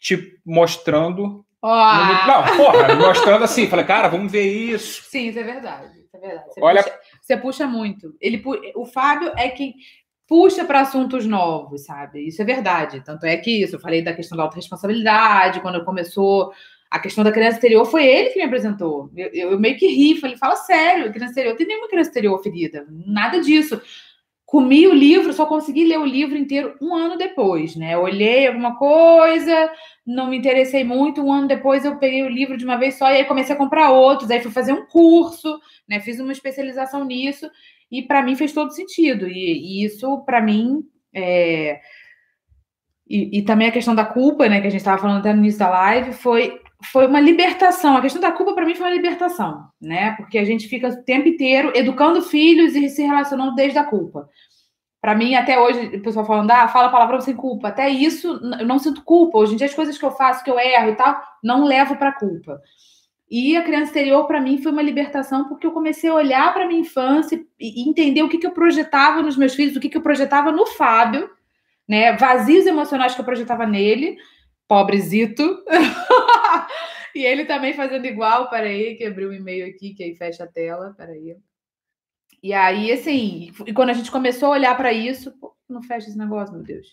te 0.00 0.38
mostrando. 0.44 1.44
Oh. 1.62 1.68
Não, 1.68 2.56
porra, 2.56 2.94
mostrando 2.94 3.44
assim, 3.44 3.66
falei, 3.66 3.86
cara, 3.86 4.08
vamos 4.08 4.30
ver 4.30 4.44
isso. 4.44 5.02
Sim, 5.04 5.28
isso 5.28 5.38
é 5.38 5.42
verdade. 5.42 5.98
Isso 6.00 6.16
é 6.16 6.20
verdade. 6.20 6.46
Você, 6.52 6.60
Olha... 6.60 6.82
puxa, 6.82 7.00
você 7.22 7.36
puxa 7.36 7.66
muito. 7.66 8.14
Ele, 8.20 8.42
o 8.74 8.84
Fábio 8.84 9.32
é 9.36 9.48
quem 9.48 9.74
puxa 10.26 10.64
para 10.64 10.80
assuntos 10.80 11.26
novos, 11.26 11.84
sabe? 11.84 12.26
Isso 12.26 12.40
é 12.40 12.44
verdade. 12.44 13.02
Tanto 13.04 13.26
é 13.26 13.36
que 13.36 13.62
isso, 13.62 13.76
eu 13.76 13.80
falei 13.80 14.02
da 14.02 14.14
questão 14.14 14.36
da 14.36 14.44
autorresponsabilidade, 14.44 15.60
quando 15.60 15.84
começou 15.84 16.52
a 16.90 16.98
questão 16.98 17.24
da 17.24 17.32
criança 17.32 17.56
exterior, 17.56 17.84
foi 17.84 18.06
ele 18.06 18.30
que 18.30 18.38
me 18.38 18.44
apresentou. 18.44 19.10
Eu, 19.16 19.50
eu, 19.50 19.58
meio 19.58 19.76
que 19.76 19.86
ri, 19.86 20.20
falei, 20.20 20.36
fala 20.36 20.56
sério, 20.56 21.12
criança 21.12 21.32
exterior, 21.32 21.56
tem 21.56 21.66
nenhuma 21.66 21.88
criança 21.88 22.10
exterior 22.10 22.40
ferida, 22.40 22.86
nada 22.88 23.40
disso. 23.40 23.80
Comi 24.46 24.86
o 24.86 24.94
livro, 24.94 25.32
só 25.32 25.46
consegui 25.46 25.84
ler 25.86 25.98
o 25.98 26.06
livro 26.06 26.36
inteiro 26.36 26.76
um 26.80 26.94
ano 26.94 27.18
depois, 27.18 27.74
né? 27.74 27.98
olhei 27.98 28.46
alguma 28.46 28.76
coisa, 28.76 29.72
não 30.06 30.28
me 30.28 30.36
interessei 30.36 30.84
muito. 30.84 31.20
Um 31.20 31.32
ano 31.32 31.48
depois 31.48 31.84
eu 31.84 31.96
peguei 31.96 32.22
o 32.22 32.28
livro 32.28 32.56
de 32.56 32.64
uma 32.64 32.76
vez 32.76 32.94
só 32.94 33.10
e 33.10 33.16
aí 33.16 33.24
comecei 33.24 33.54
a 33.54 33.58
comprar 33.58 33.90
outros. 33.90 34.30
Aí 34.30 34.40
fui 34.40 34.52
fazer 34.52 34.72
um 34.72 34.86
curso, 34.86 35.58
né? 35.88 35.98
Fiz 35.98 36.20
uma 36.20 36.30
especialização 36.30 37.04
nisso 37.04 37.50
e 37.98 38.02
para 38.06 38.22
mim 38.22 38.36
fez 38.36 38.52
todo 38.52 38.74
sentido. 38.74 39.28
E, 39.28 39.82
e 39.82 39.84
isso 39.84 40.22
para 40.24 40.40
mim 40.40 40.82
é... 41.14 41.80
e, 43.08 43.38
e, 43.38 43.42
também 43.42 43.68
a 43.68 43.72
questão 43.72 43.94
da 43.94 44.04
culpa, 44.04 44.48
né? 44.48 44.60
Que 44.60 44.66
a 44.66 44.70
gente 44.70 44.80
estava 44.80 45.00
falando 45.00 45.20
até 45.20 45.32
no 45.32 45.40
início 45.40 45.58
da 45.58 45.70
live, 45.70 46.12
foi 46.12 46.60
foi 46.90 47.06
uma 47.06 47.20
libertação. 47.20 47.96
A 47.96 48.02
questão 48.02 48.20
da 48.20 48.32
culpa, 48.32 48.54
para 48.54 48.66
mim, 48.66 48.74
foi 48.74 48.86
uma 48.86 48.94
libertação, 48.94 49.64
né? 49.80 50.12
Porque 50.16 50.38
a 50.38 50.44
gente 50.44 50.68
fica 50.68 50.88
o 50.88 51.02
tempo 51.02 51.28
inteiro 51.28 51.72
educando 51.74 52.20
filhos 52.22 52.74
e 52.74 52.88
se 52.88 53.02
relacionando 53.02 53.54
desde 53.54 53.78
a 53.78 53.84
culpa. 53.84 54.28
Para 55.00 55.14
mim, 55.14 55.34
até 55.34 55.60
hoje, 55.60 55.96
o 55.96 56.02
pessoal 56.02 56.24
falando, 56.24 56.50
ah, 56.50 56.68
fala 56.68 56.88
palavrão 56.88 57.20
sem 57.20 57.34
culpa. 57.34 57.68
Até 57.68 57.88
isso, 57.88 58.40
eu 58.58 58.66
não 58.66 58.78
sinto 58.78 59.04
culpa. 59.04 59.38
Hoje 59.38 59.54
em 59.54 59.56
dia, 59.56 59.66
as 59.66 59.74
coisas 59.74 59.98
que 59.98 60.04
eu 60.04 60.10
faço, 60.10 60.42
que 60.42 60.50
eu 60.50 60.58
erro 60.58 60.90
e 60.90 60.96
tal, 60.96 61.20
não 61.42 61.64
levo 61.64 61.96
para 61.96 62.12
culpa. 62.12 62.60
E 63.30 63.56
a 63.56 63.62
criança 63.62 63.86
exterior, 63.86 64.26
para 64.26 64.40
mim, 64.40 64.62
foi 64.62 64.70
uma 64.70 64.82
libertação, 64.82 65.48
porque 65.48 65.66
eu 65.66 65.72
comecei 65.72 66.10
a 66.10 66.14
olhar 66.14 66.52
para 66.52 66.66
minha 66.66 66.80
infância 66.80 67.42
e 67.58 67.88
entender 67.88 68.22
o 68.22 68.28
que, 68.28 68.38
que 68.38 68.46
eu 68.46 68.52
projetava 68.52 69.22
nos 69.22 69.36
meus 69.36 69.54
filhos, 69.54 69.76
o 69.76 69.80
que, 69.80 69.88
que 69.88 69.96
eu 69.96 70.02
projetava 70.02 70.52
no 70.52 70.66
Fábio, 70.66 71.30
né? 71.88 72.12
Vazios 72.16 72.66
emocionais 72.66 73.14
que 73.14 73.20
eu 73.20 73.24
projetava 73.24 73.66
nele, 73.66 74.16
pobrezito. 74.68 75.64
e 77.14 77.24
ele 77.24 77.44
também 77.44 77.72
fazendo 77.72 78.06
igual. 78.06 78.50
Peraí, 78.50 78.96
que 78.96 79.04
abriu 79.04 79.30
um 79.30 79.34
e-mail 79.34 79.66
aqui, 79.66 79.94
que 79.94 80.04
aí 80.04 80.14
fecha 80.14 80.44
a 80.44 80.48
tela. 80.48 80.94
Peraí. 80.96 81.36
E 82.42 82.52
aí, 82.52 82.92
assim, 82.92 83.52
e 83.66 83.72
quando 83.72 83.90
a 83.90 83.94
gente 83.94 84.10
começou 84.10 84.48
a 84.48 84.52
olhar 84.52 84.76
para 84.76 84.92
isso, 84.92 85.32
pô, 85.40 85.56
não 85.68 85.82
fecha 85.82 86.08
esse 86.08 86.18
negócio, 86.18 86.54
meu 86.54 86.62
Deus. 86.62 86.86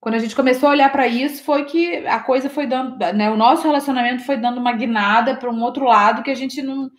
Quando 0.00 0.14
a 0.14 0.18
gente 0.18 0.36
começou 0.36 0.68
a 0.68 0.72
olhar 0.72 0.92
para 0.92 1.06
isso, 1.06 1.42
foi 1.42 1.64
que 1.64 2.06
a 2.06 2.20
coisa 2.20 2.48
foi 2.48 2.66
dando, 2.66 2.96
né? 3.14 3.30
O 3.30 3.36
nosso 3.36 3.64
relacionamento 3.64 4.24
foi 4.24 4.36
dando 4.36 4.58
uma 4.58 4.72
guinada 4.72 5.36
para 5.36 5.50
um 5.50 5.62
outro 5.62 5.84
lado 5.84 6.22
que 6.22 6.30
a 6.30 6.34
gente 6.34 6.62
não. 6.62 6.90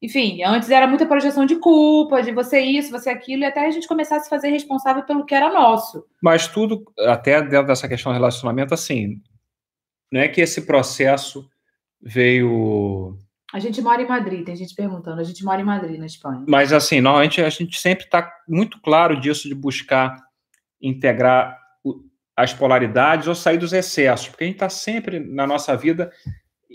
Enfim, 0.00 0.42
antes 0.42 0.68
era 0.68 0.86
muita 0.86 1.06
projeção 1.06 1.46
de 1.46 1.56
culpa, 1.56 2.22
de 2.22 2.32
você 2.32 2.60
isso, 2.60 2.90
você 2.90 3.08
aquilo, 3.08 3.42
e 3.42 3.44
até 3.44 3.66
a 3.66 3.70
gente 3.70 3.86
começar 3.86 4.16
a 4.16 4.20
se 4.20 4.28
fazer 4.28 4.50
responsável 4.50 5.04
pelo 5.04 5.24
que 5.24 5.34
era 5.34 5.52
nosso. 5.52 6.04
Mas 6.20 6.48
tudo, 6.48 6.82
até 7.00 7.40
dentro 7.40 7.68
dessa 7.68 7.88
questão 7.88 8.12
do 8.12 8.16
relacionamento, 8.16 8.74
assim, 8.74 9.20
não 10.10 10.20
é 10.20 10.28
que 10.28 10.40
esse 10.40 10.66
processo 10.66 11.48
veio. 12.00 13.16
A 13.52 13.58
gente 13.58 13.80
mora 13.80 14.02
em 14.02 14.08
Madrid, 14.08 14.44
tem 14.44 14.56
gente 14.56 14.74
perguntando. 14.74 15.20
A 15.20 15.24
gente 15.24 15.44
mora 15.44 15.60
em 15.60 15.64
Madrid, 15.64 15.98
na 15.98 16.06
Espanha. 16.06 16.44
Mas, 16.48 16.72
assim, 16.72 17.00
normalmente 17.00 17.40
a 17.40 17.48
gente 17.48 17.80
sempre 17.80 18.04
está 18.04 18.28
muito 18.48 18.80
claro 18.80 19.20
disso 19.20 19.48
de 19.48 19.54
buscar 19.54 20.16
integrar 20.80 21.61
as 22.36 22.52
polaridades 22.52 23.28
ou 23.28 23.34
sair 23.34 23.58
dos 23.58 23.72
excessos, 23.72 24.28
porque 24.28 24.44
a 24.44 24.46
gente 24.46 24.56
está 24.56 24.68
sempre 24.68 25.20
na 25.20 25.46
nossa 25.46 25.76
vida 25.76 26.10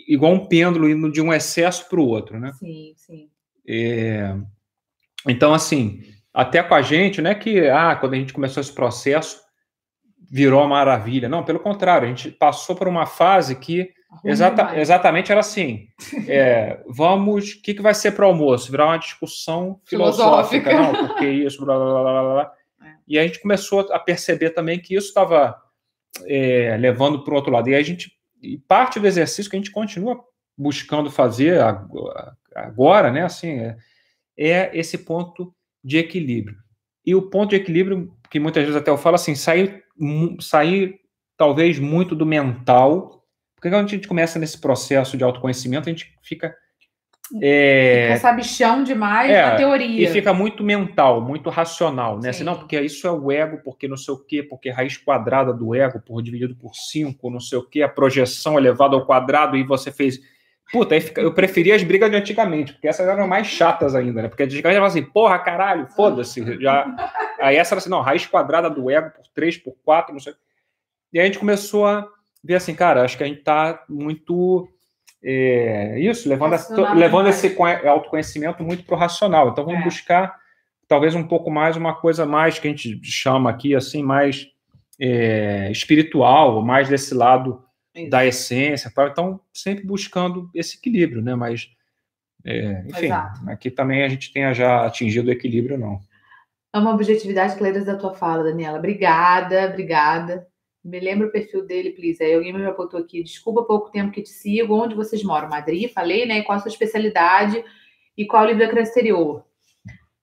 igual 0.07 0.33
um 0.33 0.47
pêndulo 0.47 0.89
indo 0.89 1.11
de 1.11 1.21
um 1.21 1.33
excesso 1.33 1.89
para 1.89 1.99
o 1.99 2.07
outro, 2.07 2.39
né? 2.39 2.51
Sim, 2.53 2.93
sim. 2.95 3.29
É... 3.67 4.35
Então, 5.27 5.53
assim, 5.53 6.01
até 6.33 6.61
com 6.61 6.75
a 6.75 6.81
gente, 6.81 7.21
não 7.21 7.31
é 7.31 7.35
que 7.35 7.67
ah, 7.67 7.95
quando 7.95 8.13
a 8.13 8.17
gente 8.17 8.33
começou 8.33 8.61
esse 8.61 8.71
processo 8.71 9.41
virou 10.29 10.59
uma 10.61 10.69
maravilha. 10.69 11.29
Não, 11.29 11.43
pelo 11.43 11.59
contrário, 11.59 12.05
a 12.05 12.09
gente 12.09 12.29
passou 12.31 12.75
por 12.75 12.87
uma 12.87 13.05
fase 13.05 13.55
que 13.55 13.89
exata, 14.23 14.77
exatamente 14.79 15.31
era 15.31 15.41
assim: 15.41 15.87
é, 16.27 16.81
vamos, 16.87 17.53
o 17.53 17.61
que, 17.61 17.73
que 17.73 17.81
vai 17.81 17.93
ser 17.93 18.11
para 18.11 18.25
o 18.25 18.29
almoço? 18.29 18.71
Virar 18.71 18.87
uma 18.87 18.97
discussão 18.97 19.79
filosófica, 19.85 20.69
filosófica. 20.69 21.01
não, 21.01 21.07
porque 21.07 21.27
isso, 21.27 21.63
blá, 21.63 21.77
blá, 21.77 22.01
blá, 22.03 22.33
blá. 22.33 22.43
É. 22.43 22.56
E 23.07 23.17
a 23.17 23.25
gente 23.25 23.39
começou 23.39 23.79
a 23.91 23.99
perceber 23.99 24.51
também 24.51 24.79
que 24.79 24.95
isso 24.95 25.07
estava 25.07 25.55
é, 26.25 26.75
levando 26.77 27.23
para 27.23 27.33
o 27.33 27.35
outro 27.35 27.51
lado. 27.51 27.69
E 27.69 27.75
a 27.75 27.81
gente, 27.81 28.11
e 28.41 28.57
parte 28.57 28.99
do 28.99 29.07
exercício 29.07 29.49
que 29.49 29.55
a 29.55 29.59
gente 29.59 29.71
continua 29.71 30.19
buscando 30.57 31.09
fazer 31.11 31.61
agora, 32.55 33.11
né, 33.11 33.23
assim, 33.23 33.59
é, 33.59 33.77
é 34.37 34.77
esse 34.77 34.97
ponto 34.97 35.53
de 35.83 35.97
equilíbrio. 35.97 36.57
E 37.05 37.15
o 37.15 37.29
ponto 37.29 37.51
de 37.51 37.55
equilíbrio, 37.55 38.13
que 38.29 38.39
muitas 38.39 38.63
vezes 38.63 38.75
até 38.75 38.91
eu 38.91 38.97
falo 38.97 39.15
assim, 39.15 39.35
sair, 39.35 39.83
sair 40.41 40.99
talvez 41.37 41.79
muito 41.79 42.15
do 42.15 42.25
mental, 42.25 43.23
porque 43.55 43.69
quando 43.69 43.85
a 43.85 43.87
gente 43.87 44.07
começa 44.07 44.37
nesse 44.37 44.59
processo 44.59 45.15
de 45.15 45.23
autoconhecimento, 45.23 45.87
a 45.87 45.91
gente 45.91 46.13
fica 46.21 46.53
é, 47.41 48.07
fica 48.07 48.19
sabichão 48.19 48.83
demais 48.83 49.29
é, 49.29 49.41
na 49.41 49.55
teoria. 49.55 50.09
E 50.09 50.11
fica 50.11 50.33
muito 50.33 50.63
mental, 50.63 51.21
muito 51.21 51.49
racional, 51.49 52.19
né? 52.19 52.29
Assim, 52.29 52.43
não, 52.43 52.55
porque 52.55 52.79
isso 52.79 53.05
é 53.07 53.11
o 53.11 53.31
ego, 53.31 53.59
porque 53.63 53.87
não 53.87 53.97
sei 53.97 54.13
o 54.13 54.17
quê, 54.17 54.41
porque 54.41 54.69
raiz 54.69 54.97
quadrada 54.97 55.53
do 55.53 55.75
ego, 55.75 55.99
por 55.99 56.21
dividido 56.21 56.55
por 56.55 56.73
5, 56.73 57.29
não 57.29 57.39
sei 57.39 57.57
o 57.57 57.63
quê, 57.63 57.81
a 57.81 57.89
projeção 57.89 58.57
elevada 58.57 58.95
ao 58.95 59.05
quadrado, 59.05 59.57
e 59.57 59.63
você 59.63 59.91
fez. 59.91 60.19
Puta, 60.71 60.95
aí 60.95 61.01
fica, 61.01 61.21
eu 61.21 61.33
preferia 61.33 61.75
as 61.75 61.83
brigas 61.83 62.11
de 62.11 62.17
antigamente, 62.17 62.73
porque 62.73 62.89
essas 62.89 63.07
eram 63.07 63.25
mais 63.25 63.47
chatas 63.47 63.95
ainda, 63.95 64.21
né? 64.21 64.27
Porque 64.27 64.43
antigamente 64.43 64.77
era 64.77 64.85
assim, 64.85 65.03
porra, 65.03 65.39
caralho, 65.39 65.87
foda-se. 65.87 66.61
Já... 66.61 66.85
Aí 67.39 67.55
essa 67.55 67.75
era 67.75 67.79
assim, 67.79 67.89
não, 67.89 68.01
raiz 68.01 68.25
quadrada 68.25 68.67
do 68.67 68.89
ego 68.89 69.11
por 69.11 69.27
3, 69.33 69.57
por 69.57 69.75
4, 69.85 70.11
não 70.11 70.19
sei. 70.19 70.33
E 71.13 71.19
aí 71.19 71.23
a 71.23 71.25
gente 71.27 71.39
começou 71.39 71.85
a 71.85 72.05
ver 72.43 72.55
assim, 72.55 72.73
cara, 72.73 73.03
acho 73.03 73.15
que 73.15 73.23
a 73.23 73.27
gente 73.27 73.43
tá 73.43 73.83
muito 73.87 74.67
é, 75.29 75.99
isso, 75.99 76.29
levando, 76.29 76.53
a, 76.53 76.93
levando 76.93 77.27
esse 77.27 77.53
autoconhecimento 77.85 78.63
muito 78.63 78.85
para 78.85 78.95
o 78.95 78.97
racional. 78.97 79.49
Então 79.49 79.65
vamos 79.65 79.81
é. 79.81 79.83
buscar 79.83 80.39
talvez 80.87 81.15
um 81.15 81.23
pouco 81.27 81.51
mais 81.51 81.75
uma 81.75 81.93
coisa 81.93 82.25
mais 82.25 82.57
que 82.57 82.65
a 82.65 82.71
gente 82.71 83.01
chama 83.03 83.49
aqui 83.49 83.75
assim 83.75 84.01
mais 84.01 84.47
é, 84.97 85.69
espiritual, 85.69 86.63
mais 86.63 86.87
desse 86.87 87.13
lado 87.13 87.61
isso. 87.93 88.09
da 88.09 88.25
essência. 88.25 88.89
Tá? 88.89 89.05
Então 89.07 89.41
sempre 89.53 89.85
buscando 89.85 90.49
esse 90.55 90.77
equilíbrio, 90.77 91.21
né? 91.21 91.35
Mas 91.35 91.69
é, 92.45 92.85
enfim, 92.87 93.07
Exato. 93.07 93.49
aqui 93.49 93.69
também 93.69 94.05
a 94.05 94.07
gente 94.07 94.31
tenha 94.31 94.53
já 94.53 94.85
atingido 94.85 95.27
o 95.27 95.33
equilíbrio, 95.33 95.77
não. 95.77 95.99
É 96.73 96.79
uma 96.79 96.93
objetividade 96.93 97.57
clara 97.57 97.83
da 97.83 97.97
tua 97.97 98.13
fala, 98.13 98.45
Daniela. 98.45 98.77
Obrigada, 98.77 99.67
obrigada. 99.67 100.47
Me 100.87 101.01
lembra 101.01 101.27
o 101.27 101.31
perfil 101.31 101.65
dele, 101.65 101.91
please. 101.91 102.23
Aí 102.23 102.33
alguém 102.33 102.53
me 102.53 102.65
apontou 102.65 102.97
aqui. 102.97 103.21
Desculpa 103.21 103.63
pouco 103.63 103.91
tempo 103.91 104.09
que 104.09 104.21
te 104.21 104.29
sigo. 104.29 104.81
Onde 104.81 104.95
vocês 104.95 105.21
moram? 105.21 105.49
Madrid, 105.49 105.91
falei, 105.91 106.25
né? 106.25 106.41
Qual 106.43 106.57
a 106.57 106.61
sua 106.61 106.71
especialidade 106.71 107.61
e 108.17 108.25
qual 108.25 108.43
o 108.43 108.45
livro 108.45 108.63
da 108.63 108.69
criança 108.69 108.91
exterior? 108.91 109.43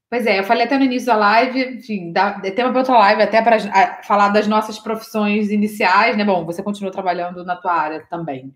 Pois 0.08 0.26
é, 0.26 0.38
eu 0.38 0.44
falei 0.44 0.64
até 0.64 0.78
no 0.78 0.84
início 0.84 1.06
da 1.06 1.16
live, 1.16 1.76
enfim, 1.76 2.12
dá, 2.12 2.38
tem 2.40 2.64
uma 2.64 2.78
outra 2.78 2.96
live 2.98 3.22
até 3.22 3.42
para 3.42 4.02
falar 4.04 4.28
das 4.28 4.46
nossas 4.46 4.78
profissões 4.78 5.50
iniciais, 5.50 6.16
né? 6.16 6.24
Bom, 6.24 6.46
você 6.46 6.62
continua 6.62 6.92
trabalhando 6.92 7.44
na 7.44 7.56
tua 7.56 7.72
área 7.72 8.06
também. 8.08 8.54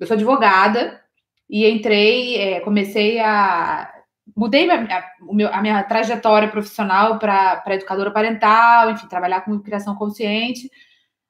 Eu 0.00 0.06
sou 0.08 0.14
advogada 0.14 1.00
e 1.48 1.68
entrei, 1.68 2.36
é, 2.36 2.60
comecei 2.60 3.20
a. 3.20 3.92
Mudei 4.36 4.68
a, 4.70 4.82
a, 4.82 5.58
a 5.58 5.62
minha 5.62 5.82
trajetória 5.84 6.48
profissional 6.48 7.18
para 7.18 7.62
educadora 7.68 8.10
parental, 8.10 8.90
enfim, 8.90 9.06
trabalhar 9.06 9.42
com 9.42 9.60
criação 9.60 9.94
consciente 9.94 10.68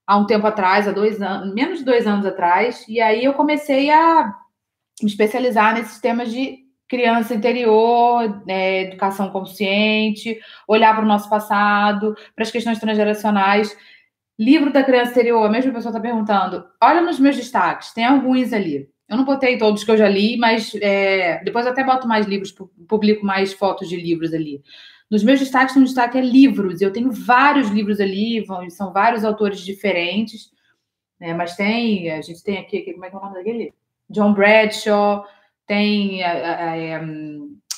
há 0.06 0.16
um 0.16 0.26
tempo 0.26 0.46
atrás, 0.46 0.86
há 0.86 0.92
dois 0.92 1.20
anos, 1.20 1.54
menos 1.54 1.78
de 1.78 1.84
dois 1.84 2.06
anos 2.06 2.26
atrás, 2.26 2.84
e 2.88 3.00
aí 3.00 3.24
eu 3.24 3.34
comecei 3.34 3.90
a 3.90 4.34
me 5.02 5.08
especializar 5.08 5.74
nesses 5.74 6.00
temas 6.00 6.30
de 6.30 6.64
criança 6.88 7.34
interior, 7.34 8.42
é, 8.46 8.82
educação 8.82 9.30
consciente, 9.30 10.38
olhar 10.68 10.94
para 10.94 11.04
o 11.04 11.08
nosso 11.08 11.28
passado, 11.28 12.14
para 12.34 12.44
as 12.44 12.50
questões 12.50 12.78
transgeracionais. 12.78 13.76
Livro 14.38 14.72
da 14.72 14.84
criança 14.84 15.12
interior, 15.12 15.44
a 15.44 15.50
mesma 15.50 15.72
pessoa 15.72 15.90
está 15.90 16.00
perguntando. 16.00 16.64
Olha 16.82 17.00
nos 17.00 17.18
meus 17.18 17.36
destaques, 17.36 17.92
tem 17.92 18.04
alguns 18.04 18.52
ali. 18.52 18.88
Eu 19.08 19.16
não 19.16 19.24
botei 19.24 19.58
todos 19.58 19.84
que 19.84 19.90
eu 19.90 19.96
já 19.96 20.08
li, 20.08 20.36
mas 20.36 20.74
é, 20.80 21.42
depois 21.44 21.66
eu 21.66 21.72
até 21.72 21.84
boto 21.84 22.08
mais 22.08 22.26
livros, 22.26 22.54
publico 22.88 23.24
mais 23.24 23.52
fotos 23.52 23.88
de 23.88 23.96
livros 23.96 24.32
ali. 24.32 24.62
Nos 25.10 25.22
meus 25.22 25.38
destaques, 25.38 25.76
um 25.76 25.84
destaque 25.84 26.18
é 26.18 26.20
livros. 26.20 26.80
Eu 26.80 26.92
tenho 26.92 27.12
vários 27.12 27.68
livros 27.68 28.00
ali, 28.00 28.44
são 28.70 28.92
vários 28.92 29.24
autores 29.24 29.60
diferentes, 29.60 30.50
né? 31.20 31.34
mas 31.34 31.56
tem, 31.56 32.10
a 32.10 32.20
gente 32.20 32.42
tem 32.42 32.58
aqui, 32.58 32.92
como 32.92 33.04
é 33.04 33.10
que 33.10 33.16
é 33.16 33.18
o 33.18 33.22
nome 33.22 33.34
daquele? 33.34 33.74
John 34.08 34.32
Bradshaw, 34.32 35.24
tem 35.66 36.22
a, 36.22 36.32
a, 36.32 37.00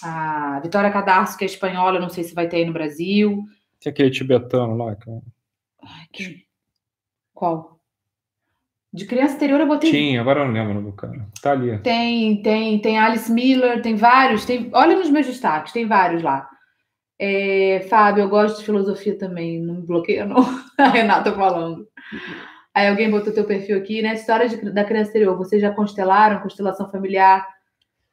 a, 0.02 0.56
a 0.56 0.60
Vitória 0.60 0.90
Cadarço, 0.90 1.36
que 1.36 1.44
é 1.44 1.46
espanhola, 1.46 2.00
não 2.00 2.08
sei 2.08 2.24
se 2.24 2.34
vai 2.34 2.48
ter 2.48 2.58
aí 2.58 2.64
no 2.64 2.72
Brasil. 2.72 3.44
Tem 3.80 3.90
aquele 3.90 4.10
tibetano 4.10 4.76
lá. 4.76 4.96
Ai, 5.82 6.06
que... 6.12 6.46
Qual? 7.34 7.76
De 8.92 9.04
criança 9.04 9.34
anterior 9.34 9.60
eu 9.60 9.66
botei. 9.66 9.90
Tinha, 9.90 10.20
agora 10.20 10.40
eu 10.40 10.46
não 10.46 10.54
lembro 10.54 10.82
do 10.82 10.92
cara. 10.92 11.28
Tá 11.42 11.52
ali. 11.52 11.78
Tem, 11.80 12.40
tem, 12.40 12.80
tem 12.80 12.98
Alice 12.98 13.30
Miller, 13.30 13.82
tem 13.82 13.94
vários. 13.94 14.46
Tem, 14.46 14.70
olha 14.72 14.96
nos 14.96 15.10
meus 15.10 15.26
destaques, 15.26 15.72
tem 15.72 15.86
vários 15.86 16.22
lá. 16.22 16.48
É, 17.18 17.86
Fábio, 17.88 18.24
eu 18.24 18.28
gosto 18.28 18.58
de 18.58 18.64
filosofia 18.64 19.16
também, 19.16 19.60
não 19.60 19.76
me 19.76 19.86
bloqueia, 19.86 20.26
não. 20.26 20.36
A 20.78 20.88
Renata 20.88 21.32
falando. 21.32 21.88
Aí 22.74 22.88
alguém 22.88 23.10
botou 23.10 23.32
teu 23.32 23.44
perfil 23.44 23.78
aqui, 23.78 24.02
né? 24.02 24.14
História 24.14 24.48
de, 24.48 24.70
da 24.70 24.84
criança 24.84 25.08
exterior. 25.08 25.36
Vocês 25.36 25.62
já 25.62 25.70
constelaram, 25.70 26.42
constelação 26.42 26.90
familiar? 26.90 27.46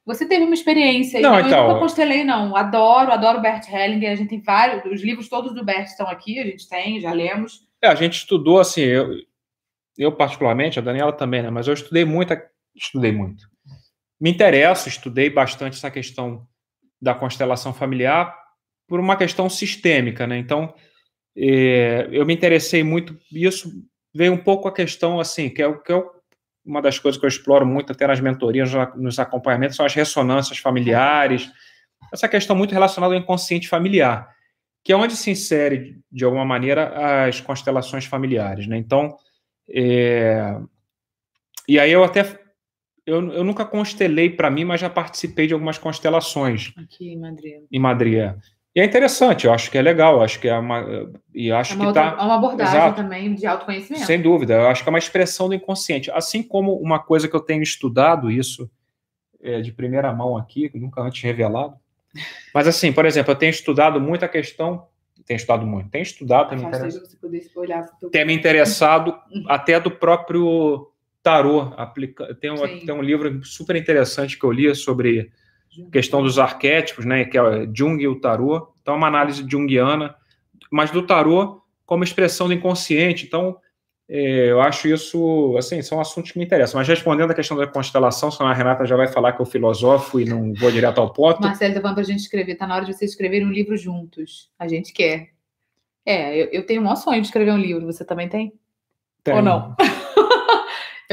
Você 0.06 0.26
teve 0.26 0.46
uma 0.46 0.54
experiência 0.54 1.20
não, 1.20 1.38
eu 1.38 1.46
então... 1.46 1.68
nunca 1.68 1.80
constelei, 1.80 2.24
não. 2.24 2.56
Adoro, 2.56 3.12
adoro 3.12 3.42
Bert 3.42 3.68
Hellinger. 3.70 4.12
A 4.12 4.16
gente 4.16 4.30
tem 4.30 4.42
vários, 4.42 4.86
os 4.86 5.02
livros 5.02 5.28
todos 5.28 5.54
do 5.54 5.66
Bert 5.66 5.88
estão 5.88 6.08
aqui, 6.08 6.40
a 6.40 6.46
gente 6.46 6.68
tem, 6.68 7.00
já 7.02 7.12
lemos. 7.12 7.68
É, 7.82 7.88
a 7.88 7.96
gente 7.96 8.14
estudou 8.14 8.60
assim, 8.60 8.82
eu, 8.82 9.10
eu 9.98 10.12
particularmente, 10.14 10.80
a 10.80 10.82
Daniela 10.82 11.12
também, 11.12 11.42
né? 11.42 11.50
Mas 11.50 11.68
eu 11.68 11.74
estudei 11.74 12.06
muito, 12.06 12.34
estudei 12.74 13.12
muito. 13.12 13.44
Me 14.20 14.32
interesso, 14.32 14.88
estudei 14.88 15.30
bastante 15.30 15.76
essa 15.76 15.92
questão 15.92 16.48
da 17.02 17.14
constelação 17.14 17.74
familiar 17.74 18.43
por 18.88 19.00
uma 19.00 19.16
questão 19.16 19.50
sistêmica, 19.50 20.28
né? 20.28 20.38
Então, 20.38 20.74
é, 21.36 22.08
eu 22.12 22.26
me 22.26 22.34
interessei 22.34 22.84
muito, 22.84 23.18
isso 23.32 23.72
veio 24.14 24.34
um 24.34 24.38
pouco 24.38 24.68
a 24.68 24.74
questão, 24.74 25.20
assim, 25.20 25.50
que 25.50 25.62
é 25.62 25.68
o 25.68 25.82
que 25.82 25.92
é 25.92 26.04
uma 26.66 26.82
das 26.82 26.98
coisas 26.98 27.20
que 27.20 27.26
eu 27.26 27.30
exploro 27.30 27.66
muito 27.66 27.92
até 27.92 28.08
nas 28.08 28.22
mentorias, 28.22 28.72
nos 28.96 29.20
acompanhamentos, 29.20 29.76
são 29.76 29.86
as 29.86 29.94
ressonâncias 29.94 30.60
familiares, 30.60 31.52
essa 32.12 32.28
questão 32.28 32.56
muito 32.56 32.72
relacionada 32.72 33.14
ao 33.14 33.20
inconsciente 33.20 33.68
familiar, 33.68 34.34
que 34.84 34.94
é 34.94 34.96
onde 34.96 35.16
se 35.16 35.32
insere, 35.32 36.00
de 36.12 36.24
alguma 36.24 36.46
maneira, 36.46 37.26
as 37.26 37.42
constelações 37.42 38.06
familiares. 38.06 38.68
Né? 38.68 38.78
Então, 38.78 39.18
é... 39.70 40.58
e 41.68 41.80
aí 41.80 41.92
eu 41.92 42.04
até 42.04 42.44
eu, 43.06 43.32
eu 43.32 43.44
nunca 43.44 43.66
constelei 43.66 44.30
para 44.30 44.50
mim, 44.50 44.64
mas 44.64 44.80
já 44.80 44.90
participei 44.90 45.48
de 45.48 45.54
algumas 45.54 45.78
constelações. 45.78 46.72
Aqui 46.78 47.10
em 47.10 47.20
Madrid. 47.20 47.64
Em 47.72 47.80
Madrid. 47.80 48.34
É. 48.76 48.80
E 48.80 48.82
é 48.82 48.86
interessante, 48.86 49.46
eu 49.46 49.54
acho 49.54 49.70
que 49.70 49.78
é 49.78 49.82
legal, 49.82 50.22
acho 50.22 50.40
que 50.40 50.48
é 50.48 50.58
uma. 50.58 51.10
E 51.34 51.52
acho 51.52 51.74
é 51.74 51.76
uma, 51.76 51.82
que 51.82 51.88
outra, 51.88 52.12
tá, 52.12 52.22
é 52.22 52.26
uma 52.26 52.36
abordagem 52.36 52.76
exato, 52.76 52.96
também 53.02 53.36
de 53.36 53.46
autoconhecimento. 53.46 54.06
Sem 54.06 54.22
dúvida, 54.22 54.56
eu 54.56 54.68
acho 54.68 54.84
que 54.84 54.90
é 54.90 54.92
uma 54.92 55.00
expressão 55.00 55.48
do 55.48 55.56
inconsciente. 55.56 56.10
Assim 56.12 56.42
como 56.42 56.74
uma 56.76 57.00
coisa 57.00 57.28
que 57.28 57.36
eu 57.36 57.40
tenho 57.40 57.62
estudado, 57.62 58.32
isso 58.32 58.70
é, 59.42 59.62
de 59.62 59.72
primeira 59.72 60.12
mão 60.14 60.38
aqui, 60.38 60.72
nunca 60.74 61.02
antes 61.02 61.22
revelado. 61.22 61.76
Mas 62.54 62.68
assim, 62.68 62.92
por 62.92 63.06
exemplo, 63.06 63.32
eu 63.32 63.36
tenho 63.36 63.50
estudado 63.50 64.00
muito 64.00 64.24
a 64.24 64.28
questão. 64.28 64.88
Tenho 65.26 65.38
estudado 65.38 65.66
muito, 65.66 65.90
tenho 65.90 66.04
estudado, 66.04 66.50
tenho 66.50 66.62
me, 66.62 66.68
interessado, 66.68 68.10
tem 68.12 68.26
me 68.26 68.34
interessado 68.34 69.18
até 69.48 69.80
do 69.80 69.90
próprio 69.90 70.92
tarô. 71.22 71.74
Aplica, 71.78 72.36
tem, 72.36 72.52
um, 72.52 72.58
tem 72.58 72.94
um 72.94 73.02
livro 73.02 73.44
super 73.46 73.76
interessante 73.76 74.38
que 74.38 74.44
eu 74.44 74.52
li 74.52 74.76
sobre 74.76 75.32
questão 75.92 76.22
dos 76.22 76.40
arquétipos, 76.40 77.06
né, 77.06 77.26
que 77.26 77.38
é 77.38 77.68
Jung 77.74 78.02
e 78.02 78.08
o 78.08 78.20
tarô. 78.20 78.74
Então, 78.82 78.94
é 78.94 78.98
uma 78.98 79.08
análise 79.08 79.46
junguiana, 79.48 80.16
mas 80.72 80.92
do 80.92 81.06
tarô 81.06 81.62
como 81.86 82.04
expressão 82.04 82.48
do 82.48 82.54
inconsciente. 82.54 83.26
Então, 83.26 83.58
é, 84.10 84.52
eu 84.52 84.62
acho 84.62 84.88
isso, 84.88 85.56
assim, 85.58 85.82
são 85.82 86.00
assuntos 86.00 86.32
que 86.32 86.38
me 86.38 86.46
interessam. 86.46 86.80
Mas 86.80 86.88
respondendo 86.88 87.32
a 87.32 87.34
questão 87.34 87.56
da 87.56 87.66
constelação, 87.66 88.30
senão 88.30 88.50
a 88.50 88.54
Renata 88.54 88.86
já 88.86 88.96
vai 88.96 89.08
falar 89.08 89.34
que 89.34 89.42
eu 89.42 89.46
filosofo 89.46 90.20
e 90.20 90.26
não 90.26 90.54
vou 90.54 90.72
direto 90.72 91.00
ao 91.00 91.12
ponto. 91.12 91.42
Marcelo, 91.42 91.74
tá 91.74 91.82
falando 91.82 91.96
para 91.96 92.04
a 92.04 92.08
gente 92.08 92.20
escrever. 92.20 92.54
Está 92.54 92.68
na 92.68 92.76
hora 92.76 92.86
de 92.86 92.94
vocês 92.94 93.12
escreverem 93.12 93.48
um 93.48 93.52
livro 93.52 93.78
juntos. 93.78 94.52
A 94.60 94.68
gente 94.68 94.92
quer. 94.94 95.30
É, 96.06 96.36
eu, 96.36 96.46
eu 96.48 96.66
tenho 96.66 96.82
um 96.82 96.84
maior 96.84 96.98
sonho 96.98 97.22
de 97.22 97.28
escrever 97.28 97.52
um 97.52 97.58
livro. 97.58 97.86
Você 97.86 98.04
também 98.04 98.28
tem? 98.28 98.54
Tenho. 99.24 99.38
Ou 99.38 99.44
não? 99.44 99.76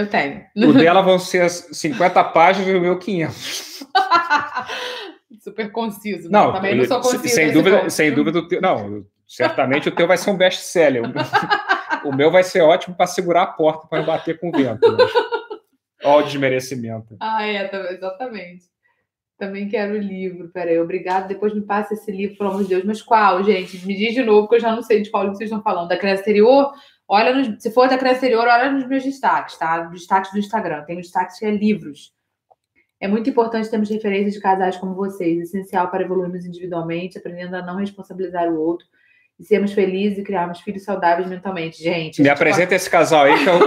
eu 0.01 0.09
tenho. 0.09 0.45
O 0.57 0.73
dela 0.73 1.01
vão 1.03 1.19
ser 1.19 1.49
50 1.49 2.25
páginas 2.25 2.69
e 2.69 2.75
o 2.75 2.81
meu 2.81 2.99
500. 2.99 3.85
Super 5.43 5.73
conciso. 5.73 6.31
Né? 6.31 6.39
Não, 6.39 6.53
também 6.53 6.77
não 6.77 6.85
sou 6.85 7.01
conciso. 7.01 7.29
Sem 7.29 7.53
dúvida, 7.53 7.79
ponto. 7.79 7.91
sem 7.91 8.13
dúvida, 8.13 8.39
o 8.39 8.49
teu, 8.49 8.61
não, 8.61 9.05
certamente 9.27 9.89
o 9.89 9.95
teu 9.95 10.07
vai 10.07 10.19
ser 10.19 10.31
um 10.31 10.37
best-seller. 10.37 11.03
O 12.05 12.15
meu 12.15 12.31
vai 12.31 12.43
ser 12.43 12.63
ótimo 12.63 12.97
para 12.97 13.07
segurar 13.07 13.43
a 13.43 13.47
porta 13.47 13.87
para 13.87 14.03
bater 14.03 14.39
com 14.41 14.49
o 14.49 14.53
vento. 14.53 14.81
Mas... 14.97 15.13
Olha 16.03 16.25
o 16.25 16.27
desmerecimento. 16.27 17.17
Ah, 17.21 17.47
é, 17.47 17.71
exatamente. 17.93 18.65
Também 19.39 19.69
quero 19.69 19.95
o 19.95 19.99
livro. 19.99 20.49
Peraí, 20.49 20.79
obrigado. 20.79 21.29
Depois 21.29 21.55
me 21.55 21.63
passa 21.63 21.95
esse 21.95 22.11
livro, 22.11 22.37
pelo 22.37 22.51
amor 22.51 22.63
de 22.63 22.69
Deus. 22.71 22.85
Mas 22.85 23.03
qual, 23.03 23.43
gente? 23.45 23.87
Me 23.87 23.97
diz 23.97 24.15
de 24.15 24.23
novo, 24.23 24.49
que 24.49 24.57
eu 24.57 24.61
já 24.61 24.75
não 24.75 24.83
sei 24.83 25.03
de 25.03 25.11
qual 25.11 25.25
livro 25.25 25.37
vocês 25.37 25.51
estão 25.51 25.63
falando. 25.63 25.89
Da 25.89 25.97
criança 25.97 26.21
exterior? 26.21 26.73
Olha, 27.13 27.35
nos, 27.35 27.61
se 27.61 27.73
for 27.73 27.89
da 27.89 27.99
criança 27.99 28.19
exterior, 28.19 28.47
olha 28.47 28.71
nos 28.71 28.87
meus 28.87 29.03
destaques, 29.03 29.59
tá? 29.59 29.81
Destaques 29.81 30.31
do 30.31 30.39
Instagram. 30.39 30.85
Tem 30.85 30.97
um 30.97 31.01
destaque 31.01 31.37
que 31.37 31.45
é 31.45 31.51
livros. 31.51 32.15
É 33.01 33.09
muito 33.09 33.29
importante 33.29 33.69
termos 33.69 33.91
referências 33.91 34.35
de 34.35 34.41
casais 34.41 34.77
como 34.77 34.95
vocês, 34.95 35.41
essencial 35.41 35.89
para 35.89 36.05
evoluirmos 36.05 36.47
individualmente, 36.47 37.19
aprendendo 37.19 37.57
a 37.57 37.63
não 37.63 37.79
responsabilizar 37.79 38.49
o 38.49 38.61
outro 38.61 38.87
e 39.41 39.45
sermos 39.45 39.73
felizes 39.73 40.19
e 40.19 40.23
criarmos 40.23 40.61
filhos 40.61 40.85
saudáveis 40.85 41.27
mentalmente. 41.27 41.83
Gente. 41.83 42.23
Me 42.23 42.29
apresenta 42.29 42.69
pode... 42.69 42.75
esse 42.77 42.89
casal 42.89 43.25
aí 43.25 43.43
que 43.43 43.49
eu, 43.49 43.59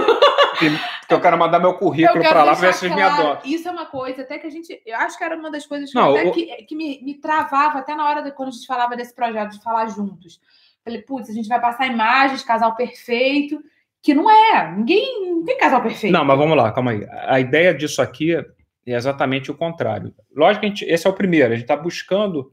que, 1.08 1.14
eu 1.14 1.20
quero 1.20 1.36
mandar 1.36 1.58
meu 1.58 1.74
currículo 1.74 2.20
para 2.20 2.44
lá 2.44 2.52
para 2.52 2.68
ver 2.68 2.74
se 2.74 2.86
eles 2.86 2.96
me 2.96 3.02
adotam. 3.02 3.42
Isso 3.44 3.68
é 3.68 3.70
uma 3.70 3.84
coisa 3.84 4.22
até 4.22 4.38
que 4.38 4.46
a 4.46 4.50
gente. 4.50 4.80
Eu 4.86 4.96
acho 4.96 5.18
que 5.18 5.24
era 5.24 5.36
uma 5.36 5.50
das 5.50 5.66
coisas 5.66 5.90
que, 5.90 5.96
não, 5.96 6.32
que, 6.32 6.46
que 6.64 6.74
me, 6.74 7.02
me, 7.02 7.20
travava 7.20 7.80
até 7.80 7.94
na 7.94 8.08
hora 8.08 8.22
de 8.22 8.30
quando 8.30 8.48
a 8.48 8.52
gente 8.52 8.66
falava 8.66 8.96
desse 8.96 9.14
projeto, 9.14 9.50
de 9.50 9.62
falar 9.62 9.86
juntos. 9.88 10.40
Falei, 10.84 11.00
putz, 11.02 11.30
a 11.30 11.32
gente 11.32 11.48
vai 11.48 11.60
passar 11.60 11.86
imagens, 11.86 12.42
casal 12.42 12.76
perfeito, 12.76 13.58
que 14.02 14.12
não 14.12 14.30
é. 14.30 14.70
Ninguém 14.76 15.30
não 15.30 15.44
tem 15.44 15.56
casal 15.56 15.82
perfeito. 15.82 16.12
Não, 16.12 16.24
mas 16.24 16.36
vamos 16.36 16.56
lá, 16.56 16.70
calma 16.72 16.90
aí. 16.90 17.06
A 17.10 17.40
ideia 17.40 17.74
disso 17.74 18.02
aqui 18.02 18.34
é 18.34 18.44
exatamente 18.86 19.50
o 19.50 19.56
contrário. 19.56 20.14
Lógico 20.36 20.60
que 20.60 20.68
gente, 20.68 20.84
esse 20.84 21.06
é 21.06 21.10
o 21.10 21.14
primeiro, 21.14 21.52
a 21.52 21.56
gente 21.56 21.64
está 21.64 21.76
buscando 21.76 22.52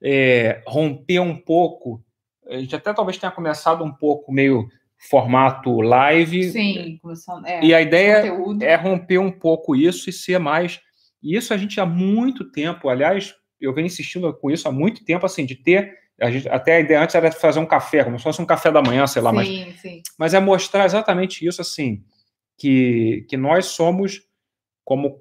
é, 0.00 0.62
romper 0.66 1.18
um 1.18 1.36
pouco. 1.36 2.02
A 2.48 2.58
gente 2.58 2.76
até 2.76 2.92
talvez 2.92 3.18
tenha 3.18 3.32
começado 3.32 3.82
um 3.82 3.92
pouco 3.92 4.32
meio 4.32 4.68
formato 4.96 5.80
live. 5.80 6.44
Sim. 6.50 7.00
É, 7.44 7.64
e 7.64 7.74
a 7.74 7.80
ideia 7.80 8.30
conteúdo. 8.30 8.62
é 8.62 8.76
romper 8.76 9.18
um 9.18 9.32
pouco 9.32 9.74
isso 9.74 10.08
e 10.08 10.12
ser 10.12 10.38
mais. 10.38 10.80
E 11.22 11.36
isso 11.36 11.52
a 11.52 11.56
gente 11.56 11.80
há 11.80 11.86
muito 11.86 12.50
tempo, 12.50 12.88
aliás, 12.88 13.34
eu 13.60 13.74
venho 13.74 13.86
insistindo 13.86 14.32
com 14.34 14.50
isso 14.50 14.68
há 14.68 14.72
muito 14.72 15.04
tempo, 15.04 15.26
assim, 15.26 15.44
de 15.44 15.56
ter. 15.56 15.92
A 16.20 16.30
gente, 16.30 16.48
até 16.48 16.76
a 16.76 16.80
ideia 16.80 17.02
antes 17.02 17.14
era 17.14 17.30
fazer 17.30 17.58
um 17.58 17.66
café, 17.66 18.02
como 18.02 18.18
se 18.18 18.24
fosse 18.24 18.40
um 18.40 18.46
café 18.46 18.70
da 18.70 18.80
manhã, 18.80 19.06
sei 19.06 19.20
lá, 19.20 19.30
sim, 19.30 19.36
mas, 19.66 19.80
sim. 19.80 20.02
mas 20.18 20.34
é 20.34 20.40
mostrar 20.40 20.86
exatamente 20.86 21.46
isso, 21.46 21.60
assim, 21.60 22.02
que, 22.56 23.26
que 23.28 23.36
nós 23.36 23.66
somos 23.66 24.22
como 24.82 25.20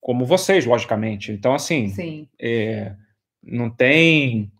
como 0.00 0.24
vocês, 0.24 0.64
logicamente. 0.64 1.32
Então, 1.32 1.54
assim, 1.54 1.92
é, 2.40 2.94
não 3.42 3.68
tem. 3.68 4.50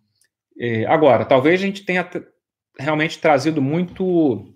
É, 0.58 0.84
agora, 0.86 1.24
talvez 1.24 1.60
a 1.60 1.64
gente 1.64 1.84
tenha 1.84 2.08
realmente 2.78 3.18
trazido 3.18 3.62
muito 3.62 4.54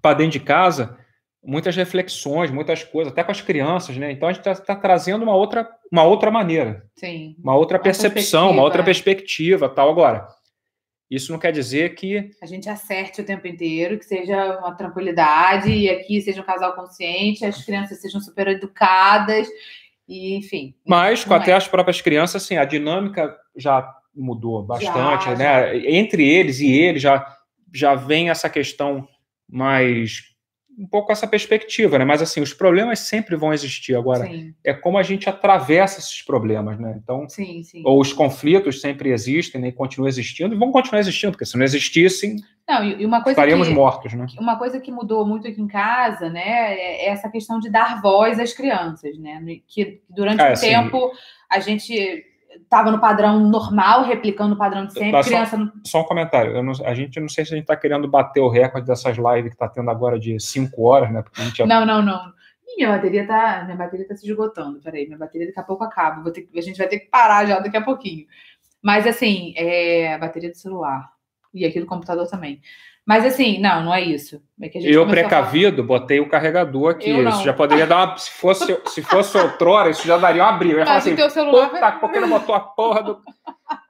para 0.00 0.18
dentro 0.18 0.32
de 0.32 0.40
casa 0.40 0.98
muitas 1.42 1.74
reflexões, 1.74 2.50
muitas 2.50 2.84
coisas, 2.84 3.12
até 3.12 3.24
com 3.24 3.32
as 3.32 3.40
crianças, 3.40 3.96
né? 3.96 4.12
Então 4.12 4.28
a 4.28 4.32
gente 4.32 4.46
está 4.46 4.54
tá 4.54 4.76
trazendo 4.76 5.22
uma 5.22 5.34
outra, 5.34 5.68
uma 5.90 6.04
outra 6.04 6.30
maneira, 6.30 6.84
Sim. 6.96 7.34
uma 7.42 7.56
outra 7.56 7.78
uma 7.78 7.82
percepção, 7.82 8.50
uma 8.50 8.62
outra 8.62 8.82
é. 8.82 8.84
perspectiva, 8.84 9.68
tal. 9.68 9.90
Agora, 9.90 10.28
isso 11.10 11.32
não 11.32 11.38
quer 11.38 11.52
dizer 11.52 11.94
que 11.94 12.30
a 12.40 12.46
gente 12.46 12.68
acerte 12.68 13.20
o 13.20 13.24
tempo 13.24 13.46
inteiro, 13.46 13.98
que 13.98 14.04
seja 14.04 14.58
uma 14.60 14.74
tranquilidade 14.74 15.70
e 15.70 15.90
aqui 15.90 16.20
seja 16.22 16.40
um 16.40 16.44
casal 16.44 16.74
consciente, 16.74 17.44
as 17.44 17.64
crianças 17.64 18.00
sejam 18.00 18.20
super 18.20 18.48
educadas 18.48 19.48
e, 20.08 20.36
enfim. 20.36 20.74
Mas 20.86 21.24
com 21.24 21.34
até 21.34 21.50
é. 21.50 21.54
as 21.54 21.66
próprias 21.66 22.00
crianças, 22.00 22.42
assim, 22.42 22.56
a 22.56 22.64
dinâmica 22.64 23.36
já 23.56 23.92
mudou 24.14 24.62
bastante, 24.62 25.24
já, 25.24 25.34
né? 25.34 25.80
Já. 25.80 25.90
Entre 25.90 26.26
eles 26.26 26.60
e 26.60 26.70
ele 26.70 26.98
já, 26.98 27.26
já 27.74 27.94
vem 27.94 28.30
essa 28.30 28.48
questão 28.48 29.06
mais 29.48 30.31
um 30.78 30.86
pouco 30.86 31.12
essa 31.12 31.26
perspectiva, 31.26 31.98
né? 31.98 32.04
Mas 32.04 32.22
assim, 32.22 32.40
os 32.40 32.54
problemas 32.54 33.00
sempre 33.00 33.36
vão 33.36 33.52
existir. 33.52 33.94
Agora, 33.94 34.26
sim. 34.26 34.54
é 34.64 34.72
como 34.72 34.98
a 34.98 35.02
gente 35.02 35.28
atravessa 35.28 36.00
esses 36.00 36.22
problemas, 36.22 36.78
né? 36.78 36.98
Então, 37.02 37.28
sim, 37.28 37.62
sim. 37.62 37.82
ou 37.84 38.00
os 38.00 38.12
conflitos 38.12 38.80
sempre 38.80 39.10
existem 39.10 39.60
né? 39.60 39.68
e 39.68 39.72
continuam 39.72 40.08
existindo, 40.08 40.54
e 40.54 40.58
vão 40.58 40.72
continuar 40.72 41.00
existindo, 41.00 41.32
porque 41.32 41.44
se 41.44 41.56
não 41.56 41.64
existissem, 41.64 42.36
não, 42.68 42.84
e 42.84 43.04
uma 43.04 43.22
coisa 43.22 43.32
estaríamos 43.32 43.68
que, 43.68 43.74
mortos, 43.74 44.12
né? 44.14 44.26
Uma 44.38 44.56
coisa 44.56 44.80
que 44.80 44.92
mudou 44.92 45.26
muito 45.26 45.48
aqui 45.48 45.60
em 45.60 45.66
casa, 45.66 46.30
né, 46.30 46.74
é 46.74 47.08
essa 47.08 47.28
questão 47.28 47.58
de 47.58 47.68
dar 47.68 48.00
voz 48.00 48.38
às 48.38 48.52
crianças, 48.52 49.18
né? 49.18 49.42
Que 49.66 50.00
durante 50.08 50.40
ah, 50.40 50.50
um 50.50 50.52
assim, 50.52 50.68
tempo 50.68 51.10
a 51.50 51.58
gente 51.58 52.24
estava 52.60 52.90
no 52.90 53.00
padrão 53.00 53.40
normal, 53.40 54.04
replicando 54.04 54.54
o 54.54 54.58
padrão 54.58 54.86
de 54.86 54.92
sempre. 54.92 55.22
Criança 55.22 55.56
só, 55.56 55.72
só 55.84 56.00
um 56.02 56.04
comentário. 56.04 56.62
Não, 56.62 56.72
a 56.84 56.94
gente 56.94 57.18
não 57.20 57.28
sei 57.28 57.44
se 57.44 57.52
a 57.52 57.56
gente 57.56 57.64
está 57.64 57.76
querendo 57.76 58.08
bater 58.08 58.40
o 58.40 58.48
recorde 58.48 58.86
dessas 58.86 59.16
lives 59.16 59.50
que 59.50 59.54
está 59.54 59.68
tendo 59.68 59.90
agora 59.90 60.18
de 60.18 60.38
5 60.38 60.82
horas, 60.82 61.12
né? 61.12 61.22
Porque 61.22 61.40
a 61.40 61.44
gente 61.44 61.64
Não, 61.64 61.84
não, 61.84 62.02
não. 62.02 62.32
Minha 62.76 62.90
bateria 62.90 63.26
tá, 63.26 63.62
minha 63.64 63.76
bateria 63.76 64.08
tá 64.08 64.16
se 64.16 64.26
esgotando. 64.26 64.80
Peraí, 64.80 65.06
minha 65.06 65.18
bateria 65.18 65.46
daqui 65.46 65.60
a 65.60 65.64
pouco 65.64 65.84
acaba. 65.84 66.30
Ter, 66.30 66.48
a 66.56 66.60
gente 66.60 66.78
vai 66.78 66.88
ter 66.88 67.00
que 67.00 67.10
parar 67.10 67.46
já 67.46 67.58
daqui 67.58 67.76
a 67.76 67.82
pouquinho. 67.82 68.26
Mas 68.80 69.06
assim, 69.06 69.52
é 69.56 70.14
a 70.14 70.18
bateria 70.18 70.50
do 70.50 70.56
celular 70.56 71.10
e 71.52 71.64
aqui 71.66 71.78
do 71.80 71.86
computador 71.86 72.26
também. 72.28 72.60
Mas 73.04 73.24
assim, 73.24 73.60
não, 73.60 73.84
não 73.84 73.94
é 73.94 74.00
isso. 74.00 74.40
É 74.60 74.70
eu, 74.74 75.06
precavido, 75.06 75.82
botei 75.82 76.20
o 76.20 76.28
carregador 76.28 76.92
aqui. 76.92 77.10
Isso 77.10 77.42
já 77.42 77.52
poderia 77.52 77.86
dar 77.86 78.06
uma. 78.06 78.16
Se 78.16 78.30
fosse, 78.30 78.80
se 78.86 79.02
fosse 79.02 79.36
outrora, 79.36 79.90
isso 79.90 80.06
já 80.06 80.16
daria 80.16 80.44
uma 80.44 80.52
briga. 80.52 80.74
Eu 80.74 80.78
ia 80.80 80.86
falar 80.86 80.98
assim, 80.98 81.16
teu 81.16 81.28
celular 81.28 81.68
vai... 81.68 81.98
por 81.98 82.12
que 82.12 82.20
não 82.20 82.28
botou 82.28 82.54
a 82.54 82.60
porra 82.60 83.02
do. 83.02 83.20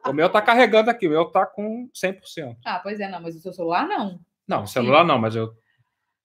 O 0.06 0.12
meu 0.12 0.30
tá 0.30 0.40
carregando 0.40 0.90
aqui, 0.90 1.06
o 1.06 1.10
meu 1.10 1.26
tá 1.26 1.44
com 1.44 1.89
100%. 1.94 2.56
Ah, 2.64 2.80
pois 2.82 2.98
é, 3.01 3.09
não, 3.09 3.20
mas 3.20 3.36
o 3.36 3.40
seu 3.40 3.52
celular 3.52 3.86
não. 3.86 4.18
Não, 4.48 4.62
o 4.62 4.66
celular 4.66 5.02
Sim. 5.02 5.09
não, 5.09 5.18
mas 5.18 5.36
eu. 5.36 5.51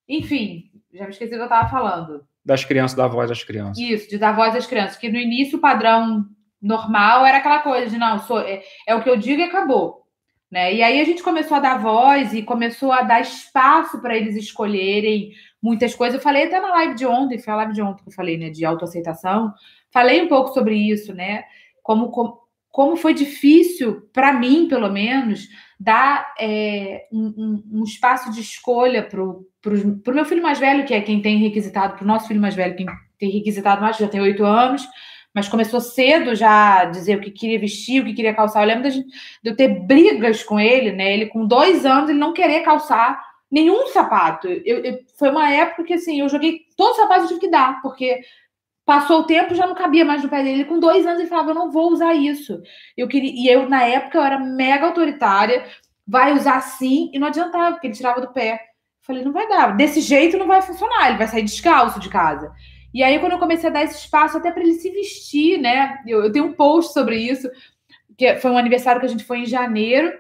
Enfim, 0.07 0.72
já 0.93 1.03
me 1.03 1.11
esqueci 1.11 1.31
do 1.31 1.38
que 1.38 1.43
eu 1.43 1.49
tava 1.49 1.69
falando. 1.69 2.26
Das 2.43 2.64
crianças, 2.64 2.95
da 2.95 3.07
voz 3.07 3.30
das 3.30 3.43
crianças. 3.43 3.77
Isso, 3.77 4.09
de 4.09 4.18
dar 4.18 4.31
voz 4.31 4.55
às 4.55 4.65
crianças. 4.65 4.95
Que 4.95 5.09
no 5.09 5.18
início 5.18 5.57
o 5.57 5.61
padrão 5.61 6.26
normal 6.61 7.26
era 7.26 7.39
aquela 7.39 7.59
coisa 7.59 7.89
de 7.89 7.97
não, 7.97 8.18
sou, 8.19 8.39
é, 8.39 8.64
é 8.88 8.95
o 8.95 9.03
que 9.03 9.09
eu 9.09 9.18
digo 9.18 9.41
e 9.41 9.43
acabou. 9.43 10.07
Né? 10.49 10.76
E 10.76 10.82
aí 10.82 11.02
a 11.02 11.03
gente 11.03 11.22
começou 11.22 11.57
a 11.57 11.60
dar 11.60 11.78
voz 11.78 12.34
e 12.34 12.41
começou 12.41 12.91
a 12.91 13.02
dar 13.02 13.22
espaço 13.22 14.02
para 14.02 14.15
eles 14.15 14.36
escolherem 14.36 15.32
muitas 15.61 15.94
coisas. 15.94 16.15
Eu 16.15 16.24
falei 16.24 16.45
até 16.45 16.60
na 16.60 16.69
live 16.69 16.95
de 16.95 17.06
ontem, 17.06 17.40
foi 17.40 17.53
a 17.53 17.57
live 17.57 17.74
de 17.74 17.82
ontem 17.82 18.03
que 18.03 18.10
eu 18.10 18.14
falei, 18.14 18.38
né, 18.38 18.49
de 18.49 18.64
autoaceitação. 18.64 19.53
Falei 19.91 20.22
um 20.22 20.28
pouco 20.28 20.53
sobre 20.53 20.76
isso, 20.76 21.14
né? 21.14 21.44
Como, 21.84 22.10
como 22.11 22.48
como 22.78 22.95
foi 22.95 23.11
difícil, 23.11 24.07
para 24.14 24.32
mim, 24.32 24.68
pelo 24.68 24.88
menos, 24.88 25.49
dar 25.80 26.32
é, 26.40 27.07
um, 27.11 27.64
um, 27.72 27.84
espaço 27.84 28.32
de 28.32 28.40
escolha 28.40 29.02
para 29.02 29.19
o 29.19 30.14
meu 30.14 30.24
filho 30.24 30.44
mais 30.44 30.60
velho, 30.60 30.86
que 30.86 30.94
é 30.94 31.02
quem 31.02 31.19
tem 31.19 31.40
requisitado, 31.40 31.95
para 31.95 32.03
o 32.03 32.07
nosso 32.07 32.28
filho 32.28 32.40
mais 32.40 32.53
velho, 32.53 32.76
quem 32.76 32.86
tem 33.18 33.32
requisitado 33.32 33.82
mais, 33.82 33.98
já 33.98 34.07
tem 34.07 34.22
oito 34.22 34.45
anos, 34.45 34.88
mas 35.38 35.47
começou 35.47 35.80
cedo 35.80 36.34
já 36.34 36.80
a 36.80 36.85
dizer 36.85 37.15
o 37.15 37.22
que 37.22 37.30
queria 37.30 37.59
vestir, 37.59 38.01
o 38.01 38.05
que 38.05 38.15
queria 38.15 38.34
calçar. 38.34 38.64
Eu 38.64 38.68
lembro 38.68 38.89
de, 38.89 39.05
eu 39.43 39.55
ter 39.55 39.68
brigas 39.68 40.41
com 40.43 40.59
ele, 40.59 40.91
né? 40.91 41.14
Ele 41.14 41.27
com 41.27 41.45
dois 41.45 41.85
anos, 41.85 42.09
ele 42.09 42.18
não 42.18 42.34
querer 42.34 42.61
calçar 42.61 43.23
nenhum 43.51 43.85
sapato. 43.85 44.47
Eu, 44.47 44.84
eu, 44.84 44.99
foi 45.15 45.30
uma 45.30 45.47
época 45.51 45.84
que 45.84 45.93
assim, 45.93 46.22
eu 46.22 46.27
joguei 46.27 46.61
todos 46.76 46.93
os 46.93 47.03
sapatos 47.03 47.22
eu 47.26 47.27
tive 47.27 47.41
que 47.41 47.51
dar, 47.51 47.80
porque 47.84 48.19
passou 48.84 49.19
o 49.19 49.23
tempo 49.26 49.53
já 49.53 49.68
não 49.68 49.76
cabia 49.76 50.03
mais 50.03 50.23
no 50.23 50.30
pé 50.30 50.41
dele. 50.41 50.65
Com 50.65 50.80
dois 50.80 51.05
anos 51.05 51.19
ele 51.19 51.30
falava, 51.30 51.51
eu 51.51 51.55
não 51.55 51.69
vou 51.69 51.91
usar 51.91 52.15
isso. 52.15 52.59
Eu 52.97 53.07
queria, 53.07 53.31
e 53.31 53.47
eu, 53.47 53.69
na 53.69 53.84
época, 53.84 54.18
eu 54.18 54.23
era 54.23 54.39
mega 54.39 54.88
autoritária, 54.88 55.68
vai 56.07 56.34
usar 56.34 56.61
sim, 56.61 57.11
e 57.14 57.19
não 57.19 57.27
adiantava, 57.27 57.73
porque 57.73 57.85
ele 57.85 57.95
tirava 57.95 58.19
do 58.22 58.34
pé. 58.34 58.59
falei, 59.01 59.23
não 59.23 59.31
vai 59.31 59.47
dar, 59.47 59.77
desse 59.77 60.01
jeito 60.01 60.35
não 60.35 60.47
vai 60.47 60.64
funcionar, 60.64 61.09
ele 61.09 61.19
vai 61.19 61.27
sair 61.27 61.43
descalço 61.43 61.99
de 61.99 62.09
casa. 62.09 62.51
E 62.98 63.03
aí, 63.03 63.19
quando 63.19 63.34
eu 63.34 63.38
comecei 63.38 63.69
a 63.69 63.72
dar 63.72 63.84
esse 63.84 63.99
espaço 63.99 64.40
até 64.40 64.49
para 64.49 64.64
ele 64.64 64.74
se 64.74 64.90
vestir, 64.90 65.60
né? 65.60 66.02
Eu, 66.07 66.24
eu, 66.24 66.32
tenho 66.32 66.45
um 66.45 66.53
post 66.53 66.94
sobre 66.94 67.15
isso, 67.15 67.48
que 68.18 68.38
foi 68.38 68.49
um 68.49 68.57
aniversário 68.57 68.99
que 68.99 69.06
a 69.06 69.10
gente 69.10 69.24
foi 69.24 69.41
em 69.41 69.45
janeiro, 69.45 70.11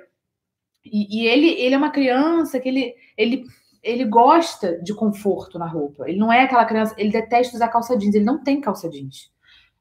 e, 0.85 1.23
e 1.23 1.27
ele, 1.27 1.59
ele 1.59 1.73
é 1.73 1.77
uma 1.77 1.89
criança 1.89 2.59
que 2.59 2.69
ele, 2.69 2.93
ele 3.17 3.45
ele 3.81 4.05
gosta 4.05 4.79
de 4.83 4.93
conforto 4.93 5.57
na 5.57 5.65
roupa. 5.65 6.07
Ele 6.07 6.19
não 6.19 6.31
é 6.31 6.41
aquela 6.43 6.65
criança, 6.65 6.93
ele 6.99 7.09
detesta 7.09 7.55
usar 7.55 7.67
calça 7.69 7.97
jeans, 7.97 8.13
ele 8.13 8.25
não 8.25 8.43
tem 8.43 8.61
calça 8.61 8.87
jeans. 8.87 9.31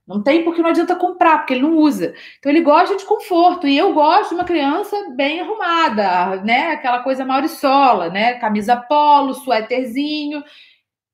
Não 0.07 0.23
tem 0.23 0.43
porque 0.43 0.63
não 0.63 0.71
adianta 0.71 0.97
comprar, 0.97 1.39
porque 1.39 1.53
ele 1.53 1.65
não 1.65 1.77
usa. 1.77 2.15
Então 2.39 2.51
ele 2.51 2.63
gosta 2.63 2.97
de 2.97 3.05
conforto. 3.05 3.69
E 3.69 3.77
eu 3.77 3.93
gosto 3.93 4.31
de 4.31 4.37
uma 4.37 4.45
criança 4.45 4.97
bem 5.15 5.41
arrumada, 5.41 6.43
né? 6.43 6.71
Aquela 6.71 7.03
coisa 7.03 7.27
mauriçola, 7.27 8.09
né? 8.09 8.39
Camisa 8.39 8.75
polo, 8.75 9.35
suéterzinho. 9.35 10.43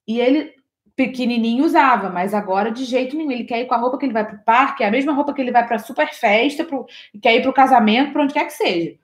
E 0.06 0.20
ele 0.20 0.61
pequenininho 0.96 1.64
usava, 1.64 2.08
mas 2.10 2.34
agora 2.34 2.70
de 2.70 2.84
jeito 2.84 3.16
nenhum. 3.16 3.30
Ele 3.30 3.44
quer 3.44 3.60
ir 3.60 3.66
com 3.66 3.74
a 3.74 3.78
roupa 3.78 3.98
que 3.98 4.06
ele 4.06 4.12
vai 4.12 4.24
para 4.24 4.36
o 4.36 4.44
parque, 4.44 4.82
é 4.82 4.88
a 4.88 4.90
mesma 4.90 5.12
roupa 5.12 5.32
que 5.32 5.40
ele 5.40 5.52
vai 5.52 5.66
para 5.66 5.78
super 5.78 6.08
festa, 6.12 6.64
pro, 6.64 6.86
quer 7.20 7.36
ir 7.36 7.42
para 7.42 7.50
o 7.50 7.54
casamento, 7.54 8.12
para 8.12 8.22
onde 8.22 8.34
quer 8.34 8.44
que 8.44 8.52
seja. 8.52 8.96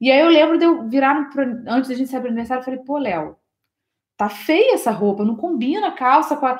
E 0.00 0.10
aí 0.10 0.20
eu 0.20 0.28
lembro 0.28 0.58
de 0.58 0.64
eu 0.64 0.88
virar 0.88 1.30
antes 1.66 1.88
da 1.88 1.96
gente 1.96 2.10
sair 2.10 2.20
pro 2.20 2.28
aniversário, 2.28 2.60
eu 2.60 2.64
falei, 2.64 2.80
pô, 2.80 2.98
Léo, 2.98 3.36
tá 4.16 4.28
feia 4.28 4.74
essa 4.74 4.90
roupa, 4.90 5.24
não 5.24 5.36
combina 5.36 5.88
a 5.88 5.92
calça 5.92 6.36
com 6.36 6.46
a. 6.46 6.58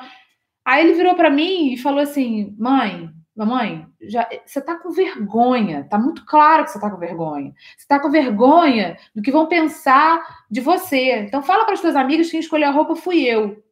Aí 0.65 0.85
ele 0.85 0.93
virou 0.95 1.15
para 1.15 1.29
mim 1.29 1.73
e 1.73 1.77
falou 1.77 1.99
assim: 1.99 2.55
mãe, 2.57 3.09
mamãe, 3.35 3.87
já, 4.01 4.27
você 4.45 4.61
tá 4.61 4.75
com 4.75 4.91
vergonha, 4.91 5.85
tá 5.89 5.97
muito 5.97 6.25
claro 6.25 6.65
que 6.65 6.71
você 6.71 6.79
tá 6.79 6.89
com 6.89 6.97
vergonha. 6.97 7.53
Você 7.77 7.87
tá 7.87 7.99
com 7.99 8.09
vergonha 8.09 8.97
do 9.15 9.21
que 9.21 9.31
vão 9.31 9.47
pensar 9.47 10.45
de 10.49 10.61
você. 10.61 11.19
Então 11.19 11.43
fala 11.43 11.65
para 11.65 11.73
as 11.73 11.79
suas 11.79 11.95
amigas 11.95 12.27
que 12.27 12.31
quem 12.31 12.39
escolheu 12.39 12.69
a 12.69 12.71
roupa 12.71 12.95
fui 12.95 13.23
eu. 13.23 13.63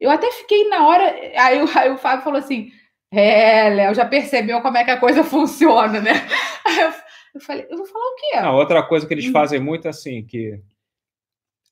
Eu 0.00 0.10
até 0.10 0.30
fiquei 0.30 0.68
na 0.68 0.86
hora. 0.86 1.04
Aí, 1.04 1.58
aí 1.74 1.90
o 1.90 1.98
Fábio 1.98 2.24
falou 2.24 2.38
assim: 2.38 2.70
é, 3.12 3.70
Léo, 3.70 3.94
já 3.94 4.04
percebeu 4.04 4.60
como 4.60 4.76
é 4.76 4.84
que 4.84 4.90
a 4.90 5.00
coisa 5.00 5.22
funciona, 5.24 6.00
né? 6.00 6.12
Aí 6.66 6.80
eu, 6.80 6.92
eu 7.34 7.40
falei, 7.40 7.66
eu 7.70 7.76
vou 7.76 7.86
falar 7.86 8.04
o 8.04 8.14
quê? 8.16 8.40
Não, 8.40 8.54
outra 8.56 8.82
coisa 8.82 9.06
que 9.06 9.14
eles 9.14 9.26
hum. 9.26 9.32
fazem 9.32 9.60
muito 9.60 9.88
assim, 9.88 10.24
que. 10.24 10.60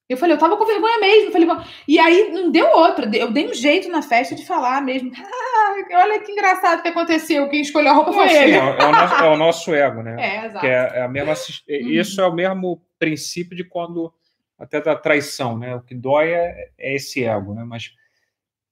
Eu 0.07 0.19
falei, 0.19 0.35
eu 0.35 0.39
tava 0.39 0.57
com 0.59 0.67
vergonha 0.67 0.99
mesmo. 0.99 1.29
Eu 1.29 1.33
falei, 1.33 1.49
e 1.89 1.99
aí 1.99 2.31
não 2.31 2.51
deu 2.51 2.69
outra. 2.69 3.11
Eu 3.17 3.33
dei 3.33 3.49
um 3.49 3.55
jeito 3.55 3.89
na 3.89 4.03
festa 4.03 4.35
de 4.35 4.47
falar 4.47 4.83
mesmo. 4.83 5.11
Ah, 5.17 5.75
olha 6.03 6.21
que 6.21 6.31
engraçado 6.31 6.83
que 6.83 6.89
aconteceu. 6.89 7.49
Quem 7.49 7.63
escolheu 7.63 7.91
a 7.91 7.95
roupa 7.95 8.13
foi 8.13 8.27
assim, 8.27 8.37
ele. 8.37 8.53
É, 8.53 8.59
é, 8.59 8.85
o 8.85 8.93
nosso, 8.93 9.15
é, 9.15 9.29
o 9.29 9.37
nosso, 9.37 9.75
ego, 9.75 10.03
né? 10.03 10.17
É, 10.19 10.47
exato. 10.47 10.61
Que 10.61 10.67
é, 10.67 10.93
é 10.97 11.03
a 11.03 11.09
mesma, 11.09 11.33
uhum. 11.33 11.91
Isso 11.91 12.21
é 12.21 12.27
o 12.27 12.35
mesmo 12.35 12.83
princípio 12.99 13.57
de 13.57 13.65
quando. 13.65 14.13
Até 14.59 14.81
da 14.81 14.95
traição, 14.95 15.59
né? 15.59 15.75
O 15.75 15.81
que 15.81 15.95
dói 15.95 16.33
é, 16.33 16.69
é 16.79 16.95
esse 16.95 17.25
ego, 17.25 17.55
né? 17.55 17.65
Mas 17.65 17.91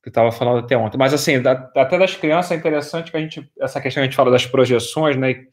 que 0.02 0.08
eu 0.08 0.10
estava 0.10 0.32
falando 0.32 0.58
até 0.58 0.76
ontem. 0.76 0.98
Mas 0.98 1.14
assim, 1.14 1.40
da, 1.40 1.70
até 1.76 1.96
das 1.96 2.16
crianças 2.16 2.50
é 2.50 2.56
interessante 2.56 3.10
que 3.10 3.16
a 3.16 3.20
gente. 3.20 3.48
Essa 3.60 3.80
questão 3.80 4.00
que 4.00 4.06
a 4.06 4.10
gente 4.10 4.16
fala 4.16 4.30
das 4.30 4.44
projeções, 4.44 5.16
né? 5.16 5.44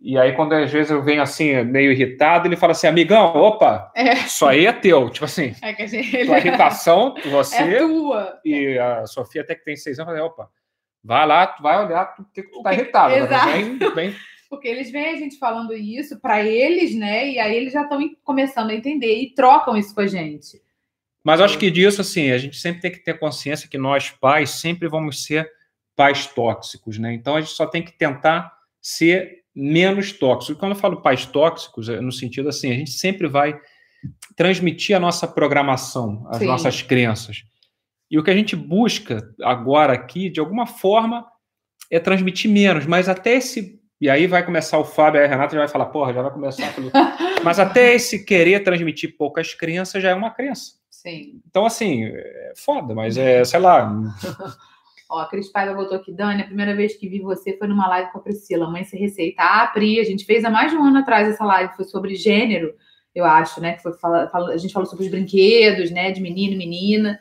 E 0.00 0.18
aí, 0.18 0.32
quando 0.32 0.54
às 0.54 0.70
vezes 0.70 0.90
eu 0.90 1.02
venho 1.02 1.22
assim, 1.22 1.62
meio 1.64 1.92
irritado, 1.92 2.48
ele 2.48 2.56
fala 2.56 2.72
assim: 2.72 2.86
amigão, 2.86 3.36
opa, 3.36 3.92
é. 3.94 4.14
isso 4.14 4.46
aí 4.46 4.66
é 4.66 4.72
teu. 4.72 5.10
Tipo 5.10 5.26
assim, 5.26 5.54
é 5.62 5.74
que 5.74 5.86
gente... 5.86 6.24
tua 6.24 6.38
irritação, 6.38 7.14
você. 7.26 7.56
É 7.56 7.78
tua. 7.78 8.40
E 8.44 8.78
a 8.78 9.06
Sofia, 9.06 9.42
até 9.42 9.54
que 9.54 9.64
tem 9.64 9.76
seis 9.76 9.98
anos, 9.98 10.12
fala: 10.12 10.24
opa, 10.24 10.48
vai 11.02 11.26
lá, 11.26 11.46
tu 11.46 11.62
vai 11.62 11.84
olhar, 11.84 12.06
tu, 12.14 12.24
tu 12.32 12.62
tá 12.62 12.72
irritado. 12.72 13.14
Exato. 13.14 13.52
Vem, 13.52 13.78
vem... 13.94 14.14
Porque 14.48 14.68
eles 14.68 14.90
veem 14.90 15.14
a 15.14 15.16
gente 15.16 15.38
falando 15.38 15.74
isso 15.74 16.20
para 16.20 16.42
eles, 16.42 16.94
né? 16.94 17.28
E 17.28 17.38
aí 17.38 17.54
eles 17.56 17.72
já 17.72 17.82
estão 17.82 17.98
começando 18.22 18.70
a 18.70 18.74
entender 18.74 19.18
e 19.18 19.34
trocam 19.34 19.76
isso 19.76 19.94
com 19.94 20.00
a 20.00 20.06
gente. 20.06 20.62
Mas 21.24 21.40
acho 21.40 21.58
que 21.58 21.70
disso, 21.70 22.02
assim, 22.02 22.30
a 22.30 22.38
gente 22.38 22.58
sempre 22.58 22.82
tem 22.82 22.92
que 22.92 23.02
ter 23.02 23.18
consciência 23.18 23.68
que 23.68 23.78
nós, 23.78 24.10
pais, 24.10 24.50
sempre 24.50 24.86
vamos 24.88 25.24
ser 25.24 25.50
pais 25.96 26.26
tóxicos, 26.26 26.98
né? 26.98 27.14
Então 27.14 27.36
a 27.36 27.40
gente 27.40 27.52
só 27.52 27.66
tem 27.66 27.82
que 27.82 27.96
tentar 27.96 28.52
ser 28.80 29.44
menos 29.54 30.12
tóxicos. 30.12 30.58
Quando 30.58 30.72
eu 30.72 30.78
falo 30.78 31.00
pais 31.00 31.24
tóxicos, 31.24 31.88
é 31.88 32.00
no 32.00 32.12
sentido 32.12 32.48
assim, 32.50 32.70
a 32.70 32.74
gente 32.74 32.90
sempre 32.90 33.26
vai 33.26 33.58
transmitir 34.36 34.94
a 34.94 35.00
nossa 35.00 35.26
programação, 35.26 36.26
as 36.28 36.38
Sim. 36.38 36.46
nossas 36.46 36.82
crenças. 36.82 37.44
E 38.10 38.18
o 38.18 38.22
que 38.22 38.30
a 38.30 38.34
gente 38.34 38.54
busca 38.54 39.26
agora 39.42 39.94
aqui, 39.94 40.28
de 40.28 40.40
alguma 40.40 40.66
forma, 40.66 41.26
é 41.90 41.98
transmitir 41.98 42.50
menos, 42.50 42.84
mas 42.84 43.08
até 43.08 43.36
esse. 43.36 43.80
E 44.00 44.10
aí 44.10 44.26
vai 44.26 44.44
começar 44.44 44.76
o 44.78 44.84
Fábio 44.84 45.20
e 45.20 45.24
a 45.24 45.26
Renata 45.26 45.54
já 45.54 45.60
vai 45.60 45.68
falar, 45.68 45.86
porra, 45.86 46.12
já 46.12 46.20
vai 46.20 46.30
começar. 46.30 46.74
mas 47.42 47.58
até 47.58 47.94
esse 47.94 48.24
querer 48.24 48.62
transmitir 48.62 49.16
poucas 49.16 49.54
crenças 49.54 50.02
já 50.02 50.10
é 50.10 50.14
uma 50.14 50.30
crença. 50.30 50.83
Sim. 51.06 51.42
Então, 51.46 51.66
assim, 51.66 52.04
é 52.04 52.52
foda, 52.56 52.94
mas 52.94 53.16
é, 53.18 53.44
sei 53.44 53.60
lá. 53.60 53.90
Ó, 55.10 55.18
a 55.18 55.28
Cris 55.28 55.52
Paiva 55.52 55.74
botou 55.74 55.98
aqui, 55.98 56.10
Dani, 56.10 56.42
a 56.42 56.46
primeira 56.46 56.74
vez 56.74 56.96
que 56.96 57.06
vi 57.06 57.20
você 57.20 57.56
foi 57.58 57.68
numa 57.68 57.86
live 57.86 58.10
com 58.10 58.18
a 58.18 58.22
Priscila, 58.22 58.70
Mãe 58.70 58.84
Sem 58.84 58.98
Receita. 58.98 59.42
Ah, 59.42 59.66
Pri, 59.66 60.00
a 60.00 60.04
gente 60.04 60.24
fez 60.24 60.44
há 60.44 60.50
mais 60.50 60.72
de 60.72 60.78
um 60.78 60.82
ano 60.84 60.98
atrás 60.98 61.28
essa 61.28 61.44
live, 61.44 61.76
foi 61.76 61.84
sobre 61.84 62.14
gênero, 62.14 62.74
eu 63.14 63.24
acho, 63.24 63.60
né? 63.60 63.74
Que 63.74 63.82
foi, 63.82 63.92
fala, 63.92 64.30
a 64.50 64.56
gente 64.56 64.72
falou 64.72 64.88
sobre 64.88 65.04
os 65.04 65.10
brinquedos, 65.10 65.90
né? 65.90 66.10
De 66.10 66.22
menino 66.22 66.54
e 66.54 66.56
menina, 66.56 67.20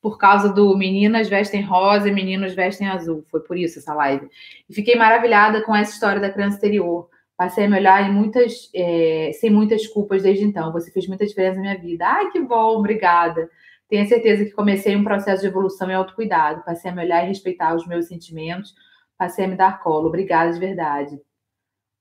por 0.00 0.18
causa 0.18 0.52
do 0.52 0.74
meninas 0.76 1.28
vestem 1.28 1.62
rosa 1.62 2.08
e 2.08 2.12
meninos 2.12 2.54
vestem 2.54 2.88
azul. 2.88 3.24
Foi 3.28 3.40
por 3.40 3.58
isso 3.58 3.80
essa 3.80 3.92
live. 3.92 4.28
E 4.68 4.72
fiquei 4.72 4.94
maravilhada 4.94 5.62
com 5.62 5.74
essa 5.74 5.92
história 5.92 6.20
da 6.20 6.30
criança 6.30 6.56
exterior. 6.56 7.10
Passei 7.40 7.64
a 7.64 7.70
me 7.70 7.78
olhar 7.78 8.06
em 8.06 8.12
muitas, 8.12 8.70
é, 8.74 9.30
sem 9.32 9.48
muitas 9.48 9.86
culpas 9.86 10.22
desde 10.22 10.44
então. 10.44 10.70
Você 10.72 10.90
fez 10.90 11.08
muita 11.08 11.24
diferença 11.24 11.56
na 11.56 11.62
minha 11.62 11.78
vida. 11.78 12.06
Ai, 12.06 12.28
que 12.28 12.38
bom, 12.38 12.76
obrigada. 12.76 13.48
Tenho 13.88 14.06
certeza 14.06 14.44
que 14.44 14.50
comecei 14.50 14.94
um 14.94 15.02
processo 15.02 15.40
de 15.40 15.48
evolução 15.48 15.90
e 15.90 15.94
autocuidado. 15.94 16.62
Passei 16.66 16.90
a 16.90 16.94
me 16.94 17.02
olhar 17.02 17.24
e 17.24 17.28
respeitar 17.28 17.74
os 17.74 17.86
meus 17.86 18.08
sentimentos. 18.08 18.74
Passei 19.16 19.46
a 19.46 19.48
me 19.48 19.56
dar 19.56 19.80
colo. 19.80 20.08
Obrigada 20.08 20.52
de 20.52 20.60
verdade. 20.60 21.18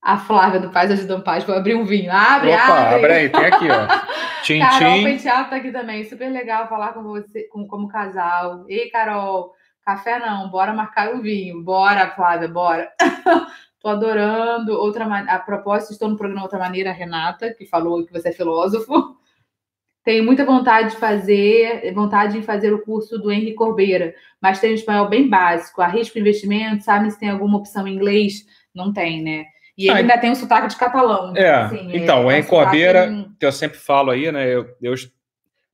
A 0.01 0.17
Flávia 0.17 0.59
do 0.59 0.71
Paz 0.71 0.91
Ajudam 0.91 1.21
Paz. 1.21 1.45
Vou 1.45 1.55
abrir 1.55 1.75
um 1.75 1.85
vinho. 1.85 2.11
Abre, 2.11 2.49
Opa, 2.53 2.61
abre. 2.61 2.95
abre 2.95 3.13
aí. 3.13 3.29
Tem 3.29 3.45
aqui, 3.45 3.67
ó. 3.71 3.87
Tchim, 4.43 4.59
Carol 4.59 5.03
Penteado 5.03 5.49
tá 5.49 5.55
aqui 5.55 5.71
também. 5.71 6.03
Super 6.03 6.29
legal 6.33 6.67
falar 6.67 6.91
com 6.91 7.01
você 7.01 7.43
com, 7.43 7.65
como 7.65 7.87
casal. 7.87 8.65
Ei, 8.67 8.89
Carol. 8.89 9.53
Café 9.85 10.19
não. 10.19 10.49
Bora 10.49 10.73
marcar 10.73 11.13
um 11.13 11.21
vinho. 11.21 11.63
Bora, 11.63 12.09
Flávia, 12.09 12.49
bora. 12.49 12.91
Tô 13.79 13.87
adorando. 13.87 14.73
Outra 14.73 15.05
A 15.05 15.39
propósito, 15.39 15.93
estou 15.93 16.09
no 16.09 16.17
programa 16.17 16.43
Outra 16.43 16.59
Maneira, 16.59 16.89
a 16.89 16.93
Renata, 16.93 17.53
que 17.53 17.65
falou 17.65 18.05
que 18.05 18.11
você 18.11 18.29
é 18.29 18.33
filósofo. 18.33 19.17
Tenho 20.03 20.23
muita 20.23 20.45
vontade 20.45 20.91
de 20.91 20.95
fazer, 20.95 21.93
vontade 21.93 22.37
em 22.37 22.41
fazer 22.41 22.73
o 22.73 22.81
curso 22.81 23.17
do 23.19 23.31
Henrique 23.31 23.53
Corbeira, 23.53 24.15
mas 24.41 24.59
tenho 24.59 24.73
espanhol 24.73 25.09
bem 25.09 25.29
básico. 25.29 25.81
Arrisco 25.81 26.17
investimento, 26.17 26.83
sabe 26.83 27.11
se 27.11 27.19
tem 27.19 27.29
alguma 27.29 27.57
opção 27.57 27.85
em 27.85 27.93
inglês? 27.95 28.45
Não 28.73 28.93
tem, 28.93 29.21
né? 29.21 29.45
E 29.77 29.83
ele 29.83 29.91
ah, 29.91 29.95
ainda 29.97 30.17
tem 30.17 30.31
um 30.31 30.35
sotaque 30.35 30.67
de 30.67 30.77
catalão. 30.77 31.35
É, 31.35 31.49
assim, 31.49 31.95
então, 31.95 32.23
é, 32.23 32.25
o 32.25 32.31
Henrique 32.31 32.49
Corbeira, 32.49 33.07
em... 33.07 33.35
que 33.37 33.45
eu 33.45 33.51
sempre 33.51 33.77
falo 33.77 34.09
aí, 34.09 34.31
né? 34.31 34.47
Eu, 34.47 34.67
eu... 34.81 34.95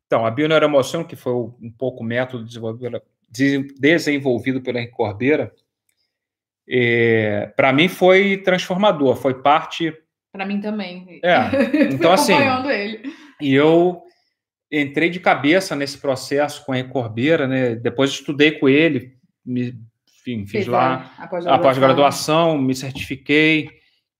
Então, 0.06 0.26
a 0.26 0.32
bioneuroemoção, 0.32 1.04
que 1.04 1.16
foi 1.16 1.34
um 1.34 1.72
pouco 1.78 2.04
o 2.04 2.06
método 2.06 2.44
desenvolvido, 2.44 3.02
desenvolvido 3.80 4.62
pelo 4.62 4.80
Henrique 4.80 4.94
Corbeira, 4.94 5.54
é, 6.68 7.54
para 7.56 7.72
mim 7.72 7.88
foi 7.88 8.38
transformador, 8.38 9.16
foi 9.16 9.42
parte. 9.42 9.94
Para 10.32 10.46
mim 10.46 10.60
também. 10.60 11.20
É, 11.24 11.38
então 11.94 12.12
assim. 12.12 12.34
ele. 12.70 13.14
E 13.42 13.54
eu 13.54 14.02
entrei 14.72 15.10
de 15.10 15.20
cabeça 15.20 15.76
nesse 15.76 15.98
processo 15.98 16.66
com 16.66 16.74
a 16.74 16.84
Corbeira, 16.84 17.48
né? 17.48 17.76
Depois 17.76 18.12
estudei 18.12 18.52
com 18.52 18.68
ele, 18.68 19.14
me, 19.46 19.74
enfim, 20.28 20.46
fiz 20.46 20.68
lá 20.68 21.14
a 21.20 21.60
pós-graduação, 21.60 22.58
me 22.58 22.74
certifiquei 22.74 23.70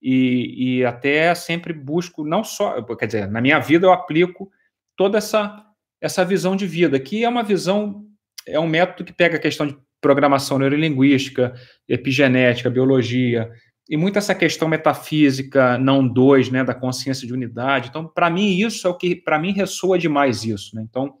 e, 0.00 0.78
e 0.78 0.84
até 0.84 1.34
sempre 1.34 1.72
busco, 1.72 2.24
não 2.24 2.44
só, 2.44 2.80
quer 2.94 3.06
dizer, 3.06 3.28
na 3.28 3.40
minha 3.40 3.58
vida 3.58 3.86
eu 3.86 3.92
aplico 3.92 4.50
toda 4.96 5.18
essa, 5.18 5.64
essa 6.00 6.24
visão 6.24 6.54
de 6.54 6.66
vida, 6.66 7.00
que 7.00 7.24
é 7.24 7.28
uma 7.28 7.42
visão, 7.42 8.04
é 8.46 8.60
um 8.60 8.68
método 8.68 9.04
que 9.04 9.12
pega 9.12 9.36
a 9.36 9.40
questão 9.40 9.66
de 9.66 9.76
programação 10.06 10.56
neurolinguística, 10.56 11.52
epigenética, 11.88 12.70
biologia, 12.70 13.50
e 13.88 13.96
muito 13.96 14.18
essa 14.18 14.36
questão 14.36 14.68
metafísica, 14.68 15.76
não 15.78 16.06
dois, 16.06 16.48
né, 16.48 16.62
da 16.62 16.74
consciência 16.74 17.26
de 17.26 17.32
unidade. 17.32 17.88
Então, 17.88 18.06
para 18.06 18.30
mim, 18.30 18.56
isso 18.56 18.86
é 18.86 18.90
o 18.90 18.96
que, 18.96 19.16
para 19.16 19.36
mim, 19.36 19.52
ressoa 19.52 19.98
demais 19.98 20.44
isso, 20.44 20.76
né? 20.76 20.86
Então, 20.88 21.14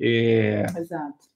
é... 0.00 0.64
Exato. 0.76 1.32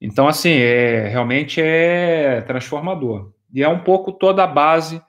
Então, 0.00 0.26
assim, 0.26 0.50
é, 0.50 1.06
realmente 1.06 1.60
é 1.60 2.40
transformador. 2.40 3.32
E 3.54 3.62
é 3.62 3.68
um 3.68 3.84
pouco 3.84 4.10
toda 4.10 4.42
a 4.42 4.46
base 4.48 5.00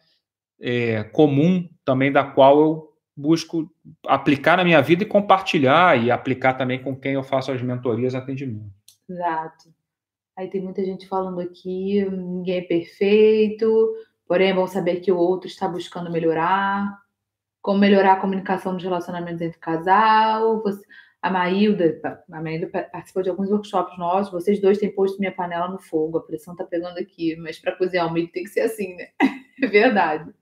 é, 0.62 1.04
comum 1.06 1.68
também 1.84 2.12
da 2.12 2.24
qual 2.24 2.60
eu 2.60 2.94
busco 3.18 3.68
aplicar 4.08 4.58
na 4.58 4.64
minha 4.64 4.82
vida 4.82 5.02
e 5.02 5.08
compartilhar 5.08 6.00
e 6.00 6.12
aplicar 6.12 6.54
também 6.54 6.80
com 6.82 6.96
quem 6.96 7.14
eu 7.14 7.24
faço 7.24 7.52
as 7.52 7.62
mentorias 7.62 8.14
atendimento. 8.14 8.72
Exato. 9.10 9.70
Aí 10.36 10.50
tem 10.50 10.62
muita 10.62 10.84
gente 10.84 11.08
falando 11.08 11.40
aqui, 11.40 12.04
ninguém 12.10 12.58
é 12.60 12.62
perfeito, 12.62 13.94
porém 14.28 14.50
é 14.50 14.54
bom 14.54 14.66
saber 14.66 15.00
que 15.00 15.12
o 15.12 15.18
outro 15.18 15.48
está 15.48 15.68
buscando 15.68 16.12
melhorar, 16.12 16.98
como 17.62 17.80
melhorar 17.80 18.14
a 18.14 18.20
comunicação 18.20 18.74
dos 18.74 18.84
relacionamentos 18.84 19.42
entre 19.42 19.60
casal. 19.60 20.62
Você, 20.64 20.82
a 21.22 21.30
Maílda, 21.30 22.00
a 22.32 22.42
Maílda 22.42 22.68
participou 22.68 23.24
de 23.24 23.30
alguns 23.30 23.50
workshops 23.52 23.98
nossos, 23.98 24.34
vocês 24.34 24.60
dois 24.60 24.80
têm 24.80 24.94
posto 24.94 25.20
minha 25.20 25.32
panela 25.32 25.70
no 25.70 25.80
fogo, 25.80 26.18
a 26.18 26.24
pressão 26.24 26.56
tá 26.56 26.66
pegando 26.66 26.98
aqui, 26.98 27.36
mas 27.38 27.60
para 27.60 27.76
cozinhar 27.78 28.08
o 28.08 28.12
milho 28.12 28.32
tem 28.32 28.44
que 28.44 28.50
ser 28.50 28.62
assim, 28.62 28.96
né? 28.96 29.10
É 29.62 29.68
verdade. 29.68 30.34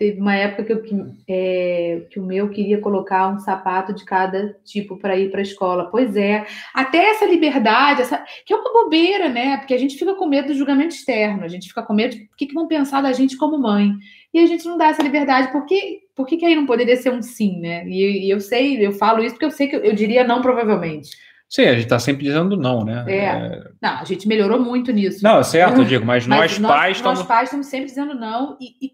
Teve 0.00 0.18
uma 0.18 0.34
época 0.34 0.64
que, 0.64 0.72
eu, 0.72 1.12
é, 1.28 2.06
que 2.08 2.18
o 2.18 2.24
meu 2.24 2.48
queria 2.48 2.80
colocar 2.80 3.28
um 3.28 3.38
sapato 3.38 3.92
de 3.92 4.02
cada 4.02 4.56
tipo 4.64 4.96
para 4.96 5.14
ir 5.14 5.30
para 5.30 5.40
a 5.40 5.42
escola. 5.42 5.90
Pois 5.90 6.16
é, 6.16 6.46
até 6.72 7.10
essa 7.10 7.26
liberdade, 7.26 8.00
essa, 8.00 8.24
que 8.46 8.50
é 8.50 8.56
uma 8.56 8.72
bobeira, 8.72 9.28
né? 9.28 9.58
Porque 9.58 9.74
a 9.74 9.78
gente 9.78 9.98
fica 9.98 10.14
com 10.14 10.26
medo 10.26 10.48
do 10.48 10.54
julgamento 10.54 10.94
externo, 10.94 11.44
a 11.44 11.48
gente 11.48 11.68
fica 11.68 11.82
com 11.82 11.92
medo 11.92 12.16
do 12.16 12.22
que, 12.34 12.46
que 12.46 12.54
vão 12.54 12.66
pensar 12.66 13.02
da 13.02 13.12
gente 13.12 13.36
como 13.36 13.58
mãe. 13.58 13.92
E 14.32 14.38
a 14.38 14.46
gente 14.46 14.64
não 14.64 14.78
dá 14.78 14.86
essa 14.86 15.02
liberdade, 15.02 15.52
porque 15.52 15.98
por 16.16 16.26
que, 16.26 16.38
que 16.38 16.46
aí 16.46 16.54
não 16.54 16.64
poderia 16.64 16.96
ser 16.96 17.12
um 17.12 17.20
sim, 17.20 17.60
né? 17.60 17.86
E, 17.86 18.24
e, 18.24 18.30
eu 18.30 18.40
sei, 18.40 18.82
eu 18.82 18.92
falo 18.92 19.22
isso 19.22 19.34
porque 19.34 19.44
eu 19.44 19.50
sei 19.50 19.68
que 19.68 19.76
eu, 19.76 19.80
eu 19.80 19.94
diria 19.94 20.24
não, 20.24 20.40
provavelmente. 20.40 21.10
Sim, 21.46 21.66
a 21.66 21.72
gente 21.72 21.82
está 21.82 21.98
sempre 21.98 22.24
dizendo 22.24 22.56
não, 22.56 22.84
né? 22.84 23.04
É. 23.06 23.16
é. 23.16 23.62
Não, 23.82 23.98
a 23.98 24.04
gente 24.04 24.26
melhorou 24.26 24.58
muito 24.58 24.92
nisso. 24.92 25.22
Não, 25.22 25.42
certo, 25.42 25.80
eu 25.80 25.84
digo, 25.84 26.06
mas, 26.06 26.24
mas 26.28 26.58
nós, 26.58 26.72
pais 26.72 26.96
estamos. 26.96 27.18
Nós 27.18 27.28
pais 27.28 27.48
estamos 27.48 27.66
sempre 27.66 27.86
dizendo 27.86 28.14
não 28.14 28.56
e, 28.58 28.86
e, 28.86 28.92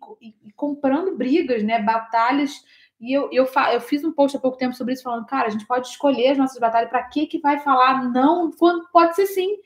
comprando 0.56 1.16
brigas, 1.16 1.62
né? 1.62 1.80
Batalhas. 1.80 2.52
E 3.00 3.12
eu, 3.12 3.28
eu, 3.30 3.46
eu 3.72 3.80
fiz 3.80 4.02
um 4.04 4.12
post 4.12 4.36
há 4.36 4.40
pouco 4.40 4.56
tempo 4.56 4.74
sobre 4.74 4.94
isso, 4.94 5.02
falando, 5.02 5.26
cara, 5.26 5.46
a 5.46 5.50
gente 5.50 5.66
pode 5.66 5.86
escolher 5.88 6.30
as 6.30 6.38
nossas 6.38 6.58
batalhas. 6.58 6.88
Para 6.88 7.02
que, 7.04 7.26
que 7.26 7.38
vai 7.38 7.58
falar 7.58 8.10
não 8.10 8.50
quando 8.50 8.88
pode 8.90 9.14
ser 9.14 9.26
sim? 9.26 9.56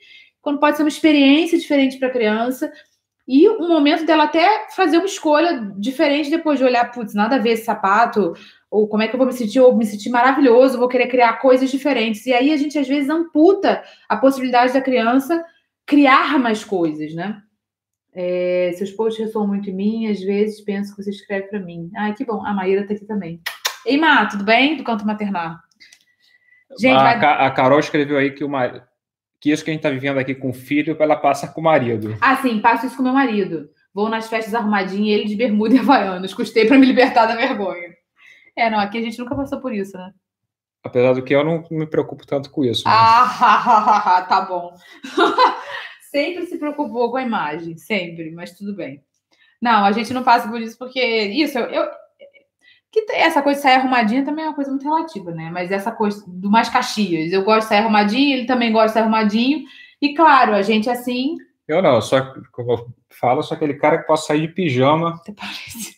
Quando 0.41 0.59
pode 0.59 0.75
ser 0.75 0.83
uma 0.83 0.89
experiência 0.89 1.57
diferente 1.57 1.97
para 1.97 2.09
a 2.09 2.11
criança. 2.11 2.71
E 3.27 3.47
um 3.47 3.67
momento 3.67 4.05
dela 4.05 4.25
até 4.25 4.67
fazer 4.75 4.97
uma 4.97 5.05
escolha 5.05 5.71
diferente 5.77 6.29
depois 6.29 6.59
de 6.59 6.65
olhar, 6.65 6.91
putz, 6.91 7.13
nada 7.13 7.35
a 7.35 7.39
ver 7.39 7.51
esse 7.51 7.63
sapato, 7.63 8.33
ou 8.69 8.87
como 8.87 9.03
é 9.03 9.07
que 9.07 9.15
eu 9.15 9.17
vou 9.17 9.27
me 9.27 9.33
sentir, 9.33 9.59
ou 9.59 9.75
me 9.75 9.85
sentir 9.85 10.09
maravilhoso, 10.09 10.77
vou 10.77 10.87
querer 10.87 11.07
criar 11.07 11.33
coisas 11.33 11.69
diferentes. 11.69 12.25
E 12.25 12.33
aí 12.33 12.51
a 12.51 12.57
gente 12.57 12.77
às 12.77 12.87
vezes 12.87 13.09
amputa 13.09 13.83
a 14.09 14.17
possibilidade 14.17 14.73
da 14.73 14.81
criança 14.81 15.45
criar 15.85 16.39
mais 16.39 16.63
coisas, 16.63 17.13
né? 17.13 17.41
É, 18.13 18.71
seus 18.75 18.91
posts 18.91 19.25
ressoam 19.25 19.47
muito 19.47 19.69
em 19.69 19.73
mim, 19.73 20.07
às 20.07 20.19
vezes 20.19 20.61
penso 20.61 20.95
que 20.95 21.03
você 21.03 21.09
escreve 21.09 21.47
para 21.47 21.59
mim. 21.59 21.89
Ai, 21.95 22.13
que 22.13 22.25
bom, 22.25 22.45
a 22.45 22.53
Maíra 22.53 22.85
tá 22.85 22.93
aqui 22.93 23.05
também. 23.05 23.41
Ei, 23.85 23.97
Má, 23.97 24.25
tudo 24.25 24.43
bem? 24.43 24.77
Do 24.77 24.83
canto 24.83 25.05
maternal. 25.05 25.55
Gente, 26.79 26.97
a, 26.97 27.17
vai... 27.17 27.47
a 27.47 27.51
Carol 27.51 27.79
escreveu 27.79 28.17
aí 28.17 28.31
que 28.31 28.43
o 28.43 28.49
mar... 28.49 28.87
que 29.39 29.51
isso 29.51 29.63
que 29.63 29.71
a 29.71 29.73
gente 29.73 29.83
tá 29.83 29.89
vivendo 29.89 30.19
aqui 30.19 30.35
com 30.35 30.49
o 30.49 30.53
filho, 30.53 30.95
ela 30.99 31.15
passa 31.15 31.47
com 31.47 31.61
o 31.61 31.63
marido. 31.63 32.17
Ah, 32.21 32.35
sim, 32.37 32.59
passo 32.59 32.85
isso 32.85 32.97
com 32.97 33.03
meu 33.03 33.13
marido. 33.13 33.69
Vou 33.93 34.09
nas 34.09 34.29
festas 34.29 34.53
arrumadinho 34.53 35.05
e 35.05 35.11
ele 35.11 35.25
de 35.25 35.35
bermuda 35.35 35.75
e 35.75 35.79
havaianos. 35.79 36.33
Custei 36.33 36.65
para 36.65 36.77
me 36.77 36.85
libertar 36.85 37.25
da 37.25 37.35
vergonha. 37.35 37.91
É, 38.55 38.69
não, 38.69 38.79
aqui 38.79 38.97
a 38.97 39.01
gente 39.01 39.19
nunca 39.19 39.35
passou 39.35 39.59
por 39.59 39.73
isso, 39.73 39.97
né? 39.97 40.11
Apesar 40.83 41.13
do 41.13 41.23
que 41.23 41.33
eu 41.33 41.43
não 41.43 41.63
me 41.69 41.85
preocupo 41.85 42.25
tanto 42.25 42.49
com 42.49 42.63
isso. 42.63 42.87
Né? 42.87 42.93
Ah, 42.93 44.25
tá 44.29 44.41
bom. 44.41 44.73
sempre 46.11 46.45
se 46.45 46.57
preocupou 46.57 47.09
com 47.09 47.17
a 47.17 47.23
imagem, 47.23 47.77
sempre, 47.77 48.31
mas 48.31 48.51
tudo 48.51 48.75
bem. 48.75 49.01
Não, 49.61 49.85
a 49.85 49.91
gente 49.93 50.13
não 50.13 50.23
passa 50.23 50.49
por 50.49 50.61
isso 50.61 50.77
porque 50.77 51.01
isso, 51.01 51.57
eu, 51.57 51.65
eu 51.67 51.89
que 52.91 53.05
essa 53.13 53.41
coisa 53.41 53.57
de 53.57 53.63
sair 53.63 53.75
arrumadinha 53.75 54.25
também 54.25 54.43
é 54.43 54.49
uma 54.49 54.55
coisa 54.55 54.69
muito 54.69 54.83
relativa, 54.83 55.31
né? 55.31 55.49
Mas 55.49 55.71
essa 55.71 55.93
coisa 55.93 56.21
do 56.27 56.51
mais 56.51 56.67
Caxias, 56.67 57.31
eu 57.31 57.43
gosto 57.43 57.61
de 57.61 57.69
sair 57.69 57.79
arrumadinho, 57.79 58.35
ele 58.35 58.45
também 58.45 58.71
gosta 58.71 58.87
de 58.87 58.93
sair 58.93 59.03
arrumadinho, 59.03 59.63
e 60.01 60.13
claro, 60.13 60.53
a 60.53 60.61
gente 60.61 60.89
assim. 60.89 61.37
Eu 61.65 61.81
não, 61.81 62.01
só 62.01 62.33
como 62.51 62.73
eu 62.73 62.87
falo, 63.09 63.41
sou 63.41 63.55
aquele 63.55 63.75
cara 63.75 63.99
que 63.99 64.07
posso 64.07 64.27
sair 64.27 64.41
de 64.41 64.49
pijama. 64.49 65.15
Até 65.23 65.31
parece. 65.31 65.97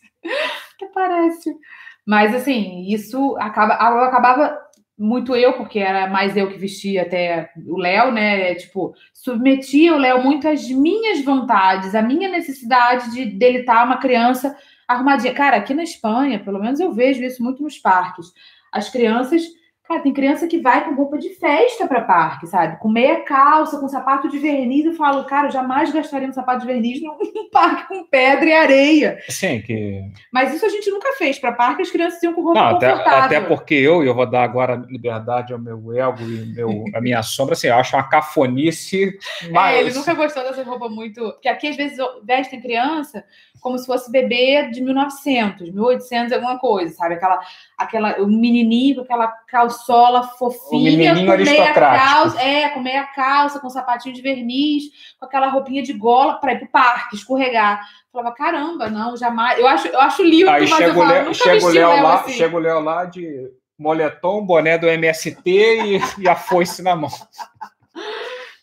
Até 0.75 0.85
parece. 0.93 1.57
Mas, 2.05 2.35
assim, 2.35 2.85
isso 2.87 3.35
acaba, 3.39 3.73
eu 3.73 4.03
acabava 4.03 4.59
muito 5.03 5.35
eu, 5.35 5.53
porque 5.53 5.79
era 5.79 6.07
mais 6.07 6.37
eu 6.37 6.49
que 6.49 6.57
vestia 6.57 7.01
até 7.01 7.51
o 7.67 7.77
Léo, 7.77 8.11
né? 8.11 8.55
Tipo, 8.55 8.95
submetia 9.13 9.93
o 9.93 9.97
Léo 9.97 10.23
muito 10.23 10.47
às 10.47 10.65
minhas 10.69 11.21
vontades, 11.25 11.93
à 11.93 12.01
minha 12.01 12.29
necessidade 12.29 13.11
de 13.11 13.25
dele 13.25 13.59
estar 13.59 13.79
tá 13.79 13.83
uma 13.83 13.97
criança 13.97 14.55
arrumadinha. 14.87 15.33
Cara, 15.33 15.57
aqui 15.57 15.73
na 15.73 15.83
Espanha, 15.83 16.39
pelo 16.39 16.59
menos 16.59 16.79
eu 16.79 16.93
vejo 16.93 17.21
isso 17.21 17.43
muito 17.43 17.61
nos 17.61 17.77
parques. 17.77 18.27
As 18.71 18.89
crianças 18.89 19.43
Cara, 19.85 19.99
tem 19.99 20.13
criança 20.13 20.47
que 20.47 20.59
vai 20.59 20.85
com 20.85 20.95
roupa 20.95 21.17
de 21.17 21.29
festa 21.31 21.85
para 21.85 22.01
parque, 22.01 22.47
sabe? 22.47 22.79
Com 22.79 22.87
meia 22.87 23.19
calça, 23.21 23.77
com 23.77 23.87
sapato 23.89 24.29
de 24.29 24.39
verniz. 24.39 24.85
Eu 24.85 24.93
falo, 24.93 25.25
cara, 25.25 25.47
eu 25.47 25.51
jamais 25.51 25.91
gastaria 25.91 26.29
um 26.29 26.33
sapato 26.33 26.61
de 26.61 26.67
verniz 26.67 27.01
num 27.01 27.17
parque 27.51 27.89
com 27.89 28.05
pedra 28.05 28.45
e 28.45 28.53
areia. 28.53 29.19
Sim, 29.27 29.61
que. 29.61 30.01
Mas 30.31 30.53
isso 30.53 30.65
a 30.65 30.69
gente 30.69 30.89
nunca 30.89 31.11
fez. 31.17 31.37
Para 31.37 31.51
parque, 31.51 31.81
as 31.81 31.91
crianças 31.91 32.23
iam 32.23 32.33
com 32.33 32.41
roupa 32.41 32.61
Não, 32.61 32.73
confortável. 32.73 33.11
Até, 33.11 33.37
até 33.37 33.41
porque 33.41 33.73
eu, 33.73 34.01
e 34.03 34.07
eu 34.07 34.15
vou 34.15 34.25
dar 34.25 34.43
agora 34.43 34.81
liberdade 34.89 35.51
ao 35.51 35.59
meu 35.59 35.91
ego 35.91 36.21
e 36.21 36.53
meu, 36.53 36.85
a 36.95 37.01
minha 37.01 37.21
sombra, 37.23 37.51
assim, 37.53 37.67
eu 37.67 37.75
acho 37.75 37.93
uma 37.93 38.07
cafonice. 38.07 39.19
Mas... 39.51 39.75
É, 39.75 39.79
ele 39.81 39.93
nunca 39.93 40.13
gostou 40.13 40.43
dessa 40.43 40.63
roupa 40.63 40.87
muito. 40.87 41.21
Porque 41.33 41.49
aqui, 41.49 41.67
às 41.67 41.75
vezes, 41.75 41.97
vestem 42.23 42.61
criança 42.61 43.25
como 43.63 43.77
se 43.77 43.85
fosse 43.85 44.11
bebê 44.11 44.69
de 44.69 44.81
1900, 44.81 45.71
1800, 45.71 46.33
alguma 46.33 46.59
coisa, 46.59 46.93
sabe? 46.93 47.15
Aquela, 47.15 47.39
aquela, 47.77 48.21
o 48.21 48.27
menininho 48.27 48.97
com 48.97 49.01
aquela 49.01 49.27
calçola 49.73 50.23
fofinha, 50.23 51.15
com 51.15 51.37
meia 51.37 51.73
calça, 51.73 52.41
é, 52.41 52.69
com 52.69 52.79
meia 52.79 53.03
calça, 53.05 53.59
com 53.59 53.69
sapatinho 53.69 54.13
de 54.13 54.21
verniz, 54.21 54.83
com 55.19 55.25
aquela 55.25 55.47
roupinha 55.47 55.81
de 55.81 55.93
gola 55.93 56.35
para 56.35 56.53
ir 56.53 56.59
pro 56.59 56.67
parque, 56.67 57.15
escorregar. 57.15 57.79
Eu 57.81 58.19
falava, 58.19 58.35
caramba, 58.35 58.89
não, 58.89 59.17
jamais. 59.17 59.59
Eu 59.59 59.67
acho, 59.67 59.87
eu 59.87 59.99
acho 59.99 60.23
lindo, 60.23 60.49
Aí 60.49 60.69
mas 60.69 60.81
eu 60.81 60.93
nunca 60.93 61.33
chega 61.33 61.65
o 61.65 61.69
Léo 61.69 62.03
lá, 62.03 62.15
assim. 62.15 62.33
Chega 62.33 62.55
o 62.55 62.59
Léo 62.59 62.79
lá 62.79 63.05
de 63.05 63.51
moletom, 63.77 64.45
boné 64.45 64.77
do 64.77 64.87
MST 64.87 65.41
e, 65.45 65.99
e 66.19 66.29
a 66.29 66.35
foice 66.35 66.81
na 66.81 66.95
mão. 66.95 67.09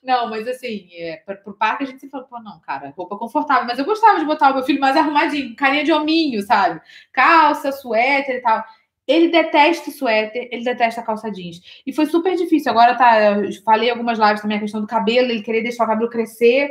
Não, 0.03 0.31
mas 0.31 0.49
assim, 0.49 0.89
é, 0.95 1.23
para 1.27 1.39
o 1.45 1.53
parque 1.53 1.85
a 1.85 1.87
gente 1.87 2.01
sempre 2.01 2.12
falou, 2.12 2.27
pô, 2.27 2.41
não, 2.41 2.59
cara, 2.61 2.93
roupa 2.97 3.19
confortável. 3.19 3.66
Mas 3.66 3.78
eu 3.78 3.85
gostava 3.85 4.19
de 4.19 4.24
botar 4.24 4.51
o 4.51 4.55
meu 4.55 4.65
filho 4.65 4.81
mais 4.81 4.97
arrumadinho, 4.97 5.55
carinha 5.55 5.85
de 5.85 5.93
hominho, 5.93 6.43
sabe? 6.43 6.81
Calça, 7.12 7.70
suéter 7.70 8.37
e 8.37 8.41
tal. 8.41 8.65
Ele 9.11 9.28
detesta 9.28 9.91
suéter, 9.91 10.49
ele 10.53 10.62
detesta 10.62 11.03
calça 11.03 11.31
jeans. 11.31 11.61
E 11.87 11.93
foi 11.93 12.07
super 12.07 12.37
difícil. 12.37 12.70
Agora 12.70 12.95
tá, 12.95 13.37
falei 13.65 13.91
algumas 13.91 14.19
lives 14.19 14.41
também 14.41 14.59
a 14.59 14.61
questão 14.61 14.81
do 14.81 14.87
cabelo, 14.87 15.31
ele 15.31 15.43
querer 15.43 15.62
deixar 15.62 15.85
o 15.85 15.89
cabelo 15.89 16.09
crescer 16.09 16.70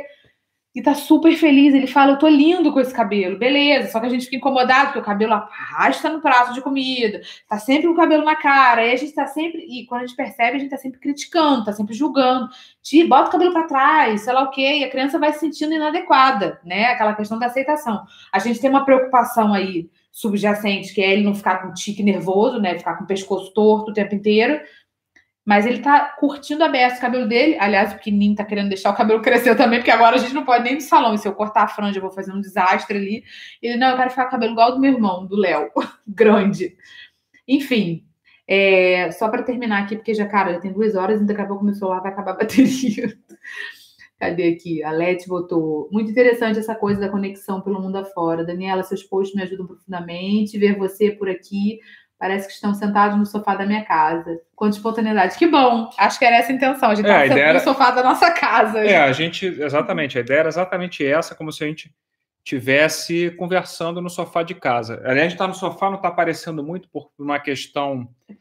e 0.74 0.80
tá 0.80 0.94
super 0.94 1.34
feliz. 1.36 1.74
Ele 1.74 1.86
fala: 1.86 2.12
Eu 2.12 2.18
tô 2.18 2.28
lindo 2.28 2.72
com 2.72 2.80
esse 2.80 2.94
cabelo, 2.94 3.38
beleza. 3.38 3.90
Só 3.90 4.00
que 4.00 4.06
a 4.06 4.08
gente 4.08 4.24
fica 4.24 4.36
incomodado 4.36 4.86
porque 4.86 5.00
o 5.00 5.04
cabelo 5.04 5.32
arrasta 5.34 6.08
no 6.08 6.20
prato 6.20 6.54
de 6.54 6.60
comida, 6.60 7.20
tá 7.48 7.58
sempre 7.58 7.86
com 7.86 7.92
o 7.92 7.96
cabelo 7.96 8.24
na 8.24 8.36
cara. 8.36 8.82
Aí 8.82 8.92
a 8.92 8.96
gente 8.96 9.12
tá 9.12 9.26
sempre, 9.26 9.60
e 9.68 9.86
quando 9.86 10.02
a 10.02 10.06
gente 10.06 10.16
percebe, 10.16 10.56
a 10.56 10.60
gente 10.60 10.70
tá 10.70 10.78
sempre 10.78 11.00
criticando, 11.00 11.64
tá 11.64 11.72
sempre 11.72 11.94
julgando. 11.94 12.48
Ti, 12.82 13.04
bota 13.04 13.28
o 13.28 13.32
cabelo 13.32 13.52
para 13.52 13.66
trás, 13.66 14.22
sei 14.22 14.32
lá 14.32 14.42
o 14.42 14.50
quê, 14.50 14.78
e 14.78 14.84
a 14.84 14.90
criança 14.90 15.18
vai 15.18 15.32
se 15.32 15.40
sentindo 15.40 15.74
inadequada, 15.74 16.60
né? 16.64 16.86
Aquela 16.86 17.14
questão 17.14 17.38
da 17.38 17.46
aceitação. 17.46 18.04
A 18.32 18.38
gente 18.38 18.60
tem 18.60 18.70
uma 18.70 18.84
preocupação 18.84 19.52
aí 19.52 19.90
subjacente, 20.20 20.94
que 20.94 21.00
é 21.00 21.12
ele 21.12 21.24
não 21.24 21.34
ficar 21.34 21.62
com 21.62 21.72
tique 21.72 22.02
nervoso, 22.02 22.60
né? 22.60 22.78
Ficar 22.78 22.96
com 22.96 23.04
o 23.04 23.06
pescoço 23.06 23.52
torto 23.52 23.90
o 23.90 23.94
tempo 23.94 24.14
inteiro 24.14 24.60
mas 25.44 25.66
ele 25.66 25.80
tá 25.80 26.14
curtindo 26.18 26.62
a 26.62 26.68
beça, 26.68 26.98
o 26.98 27.00
cabelo 27.00 27.26
dele. 27.26 27.56
Aliás, 27.58 27.92
o 27.92 27.96
pequenininho 27.96 28.36
tá 28.36 28.44
querendo 28.44 28.68
deixar 28.68 28.90
o 28.90 28.96
cabelo 28.96 29.20
crescer 29.22 29.56
também, 29.56 29.80
porque 29.80 29.90
agora 29.90 30.14
a 30.16 30.18
gente 30.18 30.34
não 30.34 30.44
pode 30.44 30.62
nem 30.62 30.74
no 30.74 30.80
salão. 30.80 31.14
E 31.14 31.18
se 31.18 31.26
eu 31.26 31.34
cortar 31.34 31.62
a 31.62 31.68
franja, 31.68 31.98
eu 31.98 32.02
vou 32.02 32.12
fazer 32.12 32.32
um 32.32 32.40
desastre 32.40 32.96
ali. 32.96 33.24
Ele, 33.60 33.76
não, 33.76 33.90
eu 33.90 33.96
quero 33.96 34.10
ficar 34.10 34.24
com 34.24 34.28
o 34.28 34.30
cabelo 34.30 34.52
igual 34.52 34.72
do 34.72 34.78
meu 34.78 34.92
irmão, 34.92 35.26
do 35.26 35.36
Léo, 35.36 35.70
grande. 36.06 36.76
Enfim, 37.48 38.04
é, 38.46 39.10
só 39.10 39.28
para 39.28 39.42
terminar 39.42 39.82
aqui, 39.82 39.96
porque 39.96 40.14
já, 40.14 40.26
cara, 40.26 40.52
já 40.52 40.60
tem 40.60 40.72
duas 40.72 40.94
horas 40.94 41.20
e 41.20 41.24
daqui 41.24 41.40
a 41.40 41.46
pouco 41.46 41.64
meu 41.64 41.74
celular 41.74 42.00
vai 42.00 42.12
acabar 42.12 42.32
a 42.32 42.36
bateria. 42.36 43.18
Cadê 44.20 44.50
aqui? 44.50 44.84
A 44.84 44.92
Leti 44.92 45.26
botou. 45.26 45.88
Muito 45.90 46.10
interessante 46.10 46.58
essa 46.58 46.74
coisa 46.74 47.00
da 47.00 47.08
conexão 47.08 47.60
pelo 47.60 47.80
mundo 47.80 47.96
afora. 47.96 48.44
Daniela, 48.44 48.82
seus 48.82 49.02
posts 49.02 49.34
me 49.34 49.42
ajudam 49.42 49.66
profundamente. 49.66 50.58
Ver 50.58 50.76
você 50.76 51.10
por 51.10 51.28
aqui 51.28 51.80
Parece 52.20 52.48
que 52.48 52.52
estão 52.52 52.74
sentados 52.74 53.16
no 53.16 53.24
sofá 53.24 53.54
da 53.54 53.64
minha 53.64 53.82
casa. 53.82 54.38
Quanto 54.54 54.74
espontaneidade. 54.74 55.38
Que 55.38 55.46
bom. 55.46 55.88
Acho 55.96 56.18
que 56.18 56.26
era 56.26 56.36
essa 56.36 56.52
a 56.52 56.54
intenção. 56.54 56.90
A 56.90 56.94
gente 56.94 57.08
é, 57.08 57.22
estava 57.22 57.40
era... 57.40 57.54
no 57.54 57.60
sofá 57.60 57.90
da 57.92 58.02
nossa 58.02 58.30
casa. 58.30 58.80
É, 58.80 58.98
a 58.98 59.10
gente, 59.10 59.46
exatamente. 59.46 60.18
A 60.18 60.20
ideia 60.20 60.40
era 60.40 60.48
exatamente 60.50 61.04
essa, 61.04 61.34
como 61.34 61.50
se 61.50 61.64
a 61.64 61.66
gente 61.66 61.90
tivesse 62.44 63.30
conversando 63.32 64.00
no 64.00 64.08
sofá 64.08 64.42
de 64.42 64.54
casa. 64.54 64.94
Aliás, 65.04 65.18
a 65.18 65.22
gente 65.22 65.32
está 65.32 65.46
no 65.46 65.54
sofá, 65.54 65.88
não 65.88 65.96
está 65.96 66.08
aparecendo 66.08 66.62
muito 66.62 66.88
por 66.88 67.10
uma 67.18 67.38
questão 67.38 68.08
É 68.28 68.34
que 68.34 68.40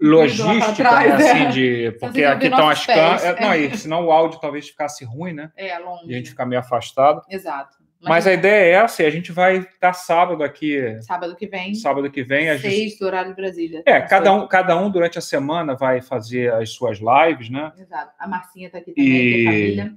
logística, 0.00 0.74
trás, 0.74 1.18
né, 1.18 1.24
é. 1.24 1.30
assim, 1.32 1.50
de, 1.50 1.96
porque 2.00 2.24
aqui 2.24 2.46
estão 2.46 2.68
as 2.68 2.84
câmeras. 2.86 3.40
Não, 3.40 3.54
e 3.54 3.76
senão 3.76 4.06
o 4.06 4.12
áudio 4.12 4.40
talvez 4.40 4.68
ficasse 4.68 5.04
ruim, 5.04 5.34
né? 5.34 5.52
É, 5.56 5.78
longe. 5.78 6.06
E 6.06 6.14
a 6.14 6.16
gente 6.16 6.30
ficar 6.30 6.46
meio 6.46 6.60
afastado. 6.60 7.22
Exato. 7.28 7.76
Mas 8.00 8.28
a 8.28 8.32
ideia 8.32 8.64
é 8.64 8.70
essa, 8.84 9.02
e 9.02 9.06
a 9.06 9.10
gente 9.10 9.32
vai 9.32 9.58
estar 9.58 9.92
sábado 9.92 10.44
aqui, 10.44 10.96
Sábado 11.02 11.34
que 11.34 11.48
vem, 11.48 11.74
sábado 11.74 12.08
que 12.08 12.22
vem, 12.22 12.48
às 12.48 12.60
seis 12.60 12.96
do 12.96 13.04
horário 13.04 13.30
de 13.30 13.36
Brasília. 13.36 13.82
É, 13.84 14.00
cada 14.00 14.32
um, 14.32 14.46
cada 14.46 14.76
um 14.76 14.88
durante 14.88 15.18
a 15.18 15.20
semana 15.20 15.74
vai 15.74 16.00
fazer 16.00 16.52
as 16.52 16.70
suas 16.70 16.98
lives, 17.00 17.50
né? 17.50 17.72
Exato. 17.76 18.12
A 18.16 18.28
Marcinha 18.28 18.70
tá 18.70 18.78
aqui 18.78 18.92
também, 18.92 19.12
E- 19.12 19.42
é 19.42 19.44
família. 19.46 19.94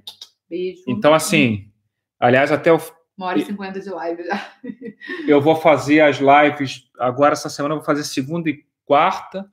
Beijo. 0.50 0.82
Então, 0.88 1.14
assim, 1.14 1.70
aliás, 2.18 2.50
até 2.50 2.72
o, 2.72 2.78
Uma 3.22 3.28
hora 3.28 3.38
e 3.38 3.44
cinquenta 3.44 3.78
de 3.80 3.88
live 3.88 4.24
já. 4.24 4.46
eu 5.28 5.40
vou 5.40 5.54
fazer 5.54 6.00
as 6.00 6.16
lives 6.18 6.90
agora 6.98 7.34
essa 7.34 7.48
semana, 7.48 7.74
eu 7.74 7.78
vou 7.78 7.86
fazer 7.86 8.02
segunda 8.02 8.50
e 8.50 8.64
quarta. 8.84 9.46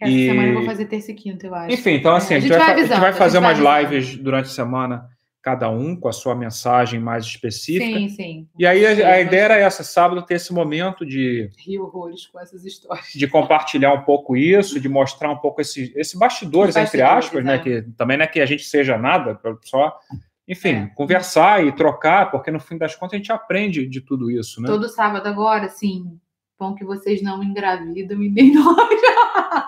Essa 0.00 0.12
E- 0.12 0.26
semana 0.28 0.48
eu 0.48 0.54
vou 0.54 0.64
fazer 0.64 0.84
terça 0.86 1.10
e 1.10 1.14
quinta, 1.14 1.46
eu 1.48 1.54
acho. 1.54 1.74
Enfim, 1.74 1.90
então 1.94 2.14
assim, 2.14 2.34
É, 2.34 2.36
a, 2.36 2.40
gente 2.40 2.56
vai, 2.56 2.72
a 2.72 2.76
gente 2.78 2.88
vai 2.88 3.12
fazer 3.12 3.38
a 3.38 3.40
gente 3.40 3.50
umas 3.50 3.58
vai 3.58 3.82
lives 3.84 4.16
durante 4.16 4.46
a 4.46 4.50
semana, 4.50 5.08
cada 5.42 5.68
um 5.68 5.96
com 5.96 6.08
a 6.08 6.12
sua 6.12 6.34
mensagem 6.34 7.00
mais 7.00 7.24
específica. 7.24 7.98
Sim, 7.98 8.08
sim. 8.08 8.48
E 8.58 8.64
aí 8.66 8.86
a, 8.86 9.14
a 9.14 9.20
ideia 9.20 9.42
era 9.42 9.56
essa, 9.56 9.82
sábado 9.82 10.22
ter 10.22 10.34
esse 10.34 10.52
momento 10.52 11.04
de, 11.04 11.50
Rio 11.66 11.82
horrores 11.82 12.26
com 12.26 12.38
essas 12.38 12.64
histórias. 12.64 13.06
de 13.12 13.26
compartilhar 13.26 13.92
um 13.94 14.02
pouco 14.02 14.36
isso, 14.36 14.78
de 14.78 14.88
mostrar 14.88 15.30
um 15.30 15.38
pouco 15.38 15.60
esse, 15.60 15.92
esse 15.96 16.16
bastidores, 16.18 16.76
Os 16.76 16.82
entre 16.82 16.98
bastidores, 17.02 17.24
aspas, 17.26 17.44
né? 17.44 17.56
é. 17.56 17.58
Que 17.58 17.82
também 17.96 18.16
não 18.16 18.24
é 18.24 18.28
que 18.28 18.40
a 18.40 18.46
gente 18.46 18.62
seja 18.64 18.96
nada, 18.96 19.38
só, 19.64 19.98
enfim, 20.50 20.74
É. 20.74 20.86
conversar 20.96 21.64
e 21.64 21.70
trocar, 21.70 22.28
porque 22.32 22.50
no 22.50 22.58
fim 22.58 22.76
das 22.76 22.96
contas 22.96 23.14
a 23.14 23.16
gente 23.18 23.30
aprende 23.30 23.86
de 23.86 24.00
tudo 24.00 24.28
isso, 24.28 24.60
né? 24.60 24.66
Todo 24.66 24.88
sábado 24.88 25.28
agora, 25.28 25.68
sim. 25.68 26.18
Bom 26.58 26.74
que 26.74 26.84
vocês 26.84 27.22
não 27.22 27.42
engravidam 27.42 28.20
e 28.20 28.28
nem 28.28 28.52
nós. 28.52 29.00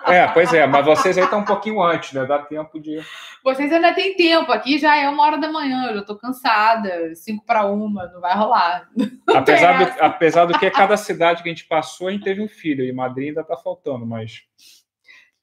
É, 0.07 0.27
pois 0.27 0.53
é, 0.53 0.67
mas 0.67 0.85
vocês 0.85 1.17
aí 1.17 1.25
estão 1.25 1.39
um 1.39 1.45
pouquinho 1.45 1.81
antes, 1.81 2.13
né? 2.13 2.27
Dá 2.27 2.41
tempo 2.41 2.81
de. 2.81 3.01
Vocês 3.45 3.73
ainda 3.73 3.95
têm 3.95 4.17
tempo. 4.17 4.51
Aqui 4.53 4.77
já 4.77 4.97
é 4.97 5.09
uma 5.09 5.23
hora 5.23 5.39
da 5.39 5.51
manhã. 5.51 5.87
Eu 5.87 5.95
já 5.95 6.03
tô 6.03 6.17
cansada. 6.17 7.15
Cinco 7.15 7.45
para 7.47 7.65
uma. 7.65 8.09
Não 8.09 8.21
vai 8.21 8.37
rolar. 8.37 8.91
Apesar 9.33 9.79
do, 9.79 9.85
essa. 9.85 10.05
apesar 10.05 10.45
do 10.47 10.59
que 10.59 10.71
cada 10.71 10.97
cidade 10.97 11.43
que 11.43 11.49
a 11.49 11.53
gente 11.53 11.67
passou, 11.67 12.09
a 12.09 12.11
gente 12.11 12.25
teve 12.25 12.43
um 12.43 12.49
filho, 12.49 12.85
e 12.85 12.93
Madrid 12.93 13.29
ainda 13.29 13.45
tá 13.45 13.57
faltando, 13.57 14.05
mas. 14.05 14.43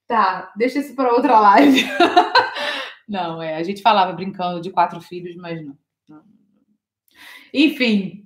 Tá, 0.06 0.52
deixa 0.56 0.80
isso 0.80 0.96
para 0.96 1.14
outra 1.14 1.40
live. 1.40 1.88
Não, 3.10 3.42
é. 3.42 3.56
A 3.56 3.64
gente 3.64 3.82
falava 3.82 4.14
brincando 4.14 4.62
de 4.62 4.70
quatro 4.72 5.02
filhos, 5.02 5.36
mas 5.36 5.66
não. 5.66 5.76
Não. 6.08 6.24
Enfim. 7.54 8.26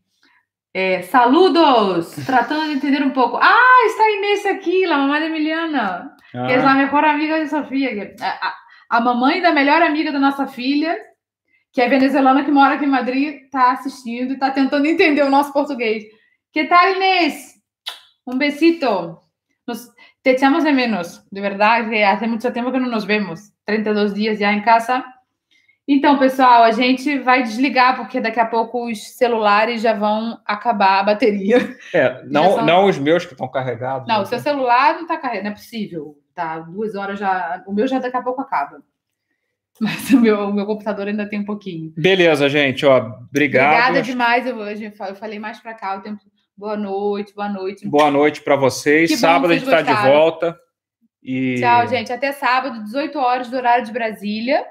É, 0.74 1.04
saludos! 1.04 2.12
Tratando 2.26 2.66
de 2.68 2.74
entender 2.74 3.04
um 3.04 3.12
pouco. 3.12 3.38
Ah, 3.38 3.86
está 3.86 4.04
a 4.04 4.12
Inês 4.12 4.46
aqui, 4.46 4.86
a 4.86 4.98
mamãe 4.98 5.20
da 5.22 5.26
Emiliana. 5.28 6.16
Ah, 6.36 6.48
que 6.48 6.54
é 6.54 6.58
a 6.60 6.74
melhor 6.74 7.04
amiga 7.06 7.44
de 7.44 7.50
Sofia. 7.50 7.92
é 7.92 8.16
A, 8.24 8.48
a- 8.50 8.56
a 8.90 9.02
mamãe 9.02 9.42
da 9.42 9.52
melhor 9.52 9.82
amiga 9.82 10.12
da 10.12 10.20
nossa 10.20 10.46
filha, 10.46 10.96
que 11.72 11.82
é 11.82 11.88
venezuelana, 11.90 12.44
que 12.44 12.52
mora 12.52 12.76
aqui 12.76 12.86
em 12.86 12.90
Madrid, 12.90 13.42
está 13.46 13.72
assistindo 13.72 14.32
e 14.32 14.34
está 14.34 14.52
tentando 14.52 14.86
entender 14.86 15.24
o 15.24 15.30
nosso 15.32 15.52
português. 15.54 16.04
Que 16.52 16.66
tal, 16.66 16.90
Inês? 16.92 17.54
Um 18.28 18.38
besito. 18.38 19.18
Nos, 19.68 19.88
te 20.24 20.32
echamos 20.32 20.64
de 20.64 20.72
menos, 20.72 21.24
de 21.32 21.42
verdade, 21.42 21.90
que 21.90 22.02
hace 22.02 22.26
muito 22.26 22.50
tempo 22.52 22.72
que 22.72 22.80
não 22.80 22.90
nos 22.90 23.04
vemos. 23.04 23.52
32 23.66 24.14
dias 24.14 24.40
já 24.40 24.54
em 24.54 24.62
casa. 24.62 25.04
Então, 25.86 26.18
pessoal, 26.18 26.64
a 26.64 26.72
gente 26.72 27.20
vai 27.20 27.44
desligar, 27.44 27.98
porque 27.98 28.22
daqui 28.22 28.40
a 28.40 28.46
pouco 28.46 28.90
os 28.90 29.16
celulares 29.18 29.82
já 29.82 29.94
vão 29.94 30.40
acabar 30.46 31.00
a 31.00 31.04
bateria. 31.04 31.58
é, 31.94 32.24
não, 32.26 32.56
são- 32.56 32.66
não 32.66 32.86
os 32.86 32.98
meus 32.98 33.26
que 33.26 33.34
estão 33.34 33.50
carregados. 33.50 34.08
Não, 34.08 34.16
né? 34.18 34.22
o 34.22 34.26
seu 34.26 34.40
celular 34.40 34.96
não 34.96 35.06
tá 35.06 35.18
carregando, 35.18 35.46
não 35.46 35.52
é 35.52 35.56
possível. 35.56 36.18
Tá, 36.34 36.60
duas 36.60 36.96
horas 36.96 37.20
já. 37.20 37.62
O 37.68 37.74
meu 37.74 37.86
já 37.86 38.00
daqui 38.00 38.16
a 38.16 38.22
pouco 38.24 38.42
acaba. 38.42 38.82
Mas 39.80 40.10
o 40.12 40.22
meu, 40.22 40.50
o 40.50 40.54
meu 40.54 40.66
computador 40.66 41.08
ainda 41.08 41.28
tem 41.28 41.40
um 41.40 41.46
pouquinho. 41.46 41.92
Beleza, 41.98 42.48
gente, 42.48 42.86
ó. 42.86 42.98
Obrigado. 43.30 43.74
Obrigada 43.74 44.02
demais. 44.02 44.48
Eu, 44.48 44.58
eu 44.62 45.16
falei 45.16 45.38
mais 45.40 45.60
pra 45.60 45.74
cá 45.74 45.96
o 45.98 46.02
tempo. 46.02 46.22
Boa 46.56 46.78
noite, 46.78 47.34
boa 47.34 47.50
noite. 47.50 47.88
Boa 47.88 48.12
noite 48.12 48.42
para 48.42 48.56
vocês. 48.56 49.10
Que 49.10 49.18
Sábado 49.18 49.52
a 49.52 49.58
gente 49.58 49.64
está 49.66 49.82
de 49.82 50.08
volta. 50.08 50.58
E... 51.22 51.56
Tchau, 51.60 51.88
gente. 51.88 52.14
Até 52.14 52.32
sábado, 52.32 52.84
18 52.84 53.18
horas 53.18 53.50
do 53.50 53.58
horário 53.58 53.86
de 53.86 53.92
Brasília. 53.92 54.66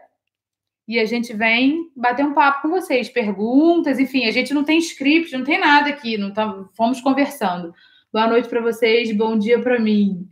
E 0.86 0.98
a 0.98 1.04
gente 1.04 1.32
vem 1.32 1.90
bater 1.96 2.24
um 2.24 2.34
papo 2.34 2.62
com 2.62 2.68
vocês, 2.68 3.08
perguntas, 3.08 4.00
enfim, 4.00 4.26
a 4.26 4.32
gente 4.32 4.52
não 4.52 4.64
tem 4.64 4.78
script, 4.78 5.32
não 5.32 5.44
tem 5.44 5.58
nada 5.58 5.88
aqui, 5.88 6.18
não 6.18 6.32
tá, 6.32 6.64
fomos 6.76 7.00
conversando. 7.00 7.72
Boa 8.12 8.26
noite 8.26 8.48
para 8.48 8.60
vocês, 8.60 9.10
bom 9.16 9.38
dia 9.38 9.60
para 9.60 9.78
mim. 9.78 10.26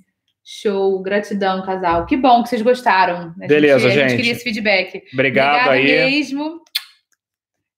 Show, 0.45 1.01
gratidão, 1.03 1.65
casal. 1.65 2.05
Que 2.05 2.17
bom 2.17 2.43
que 2.43 2.49
vocês 2.49 2.63
gostaram. 2.63 3.33
A 3.41 3.47
Beleza, 3.47 3.87
A 3.87 3.91
gente 3.91 4.09
gente. 4.09 4.17
queria 4.17 4.33
esse 4.33 4.43
feedback. 4.43 5.03
Obrigado 5.15 5.69
Obrigada 5.69 5.71
aí. 5.71 5.85
mesmo. 5.85 6.61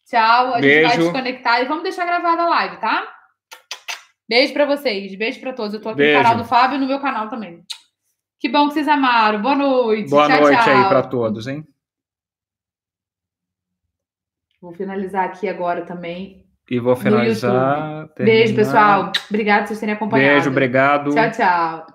Tchau. 0.08 0.54
A 0.54 0.60
gente 0.60 0.82
vai 0.82 0.96
Beijo. 0.96 1.02
desconectar 1.02 1.60
e 1.60 1.66
vamos 1.66 1.82
deixar 1.82 2.06
gravada 2.06 2.42
a 2.42 2.48
live, 2.48 2.76
tá? 2.78 3.06
Beijo 4.32 4.54
pra 4.54 4.64
vocês. 4.64 5.14
Beijo 5.14 5.38
pra 5.40 5.52
todos. 5.52 5.74
Eu 5.74 5.80
tô 5.82 5.90
aqui 5.90 5.98
Beijo. 5.98 6.16
no 6.16 6.24
canal 6.24 6.38
do 6.38 6.48
Fábio 6.48 6.76
e 6.76 6.80
no 6.80 6.86
meu 6.86 6.98
canal 6.98 7.28
também. 7.28 7.62
Que 8.40 8.48
bom 8.48 8.66
que 8.66 8.72
vocês 8.72 8.88
amaram. 8.88 9.42
Boa 9.42 9.54
noite. 9.54 10.08
Boa 10.08 10.26
tchau, 10.26 10.40
noite 10.40 10.64
tchau. 10.64 10.74
aí 10.74 10.88
para 10.88 11.02
todos, 11.02 11.46
hein? 11.46 11.62
Vou 14.58 14.72
finalizar 14.72 15.26
aqui 15.26 15.46
agora 15.46 15.84
também. 15.84 16.46
E 16.70 16.80
vou 16.80 16.96
finalizar. 16.96 18.08
Beijo, 18.16 18.56
pessoal. 18.56 19.12
Obrigada 19.28 19.64
por 19.64 19.68
vocês 19.68 19.80
terem 19.80 19.94
acompanhado. 19.96 20.32
Beijo, 20.32 20.48
obrigado. 20.48 21.12
Tchau, 21.12 21.30
tchau. 21.30 21.86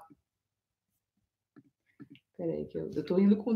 Peraí, 2.38 2.65
que 2.65 2.77
eu, 2.77 2.91
eu 2.97 3.03
tô 3.03 3.18
indo 3.18 3.35
com 3.38 3.55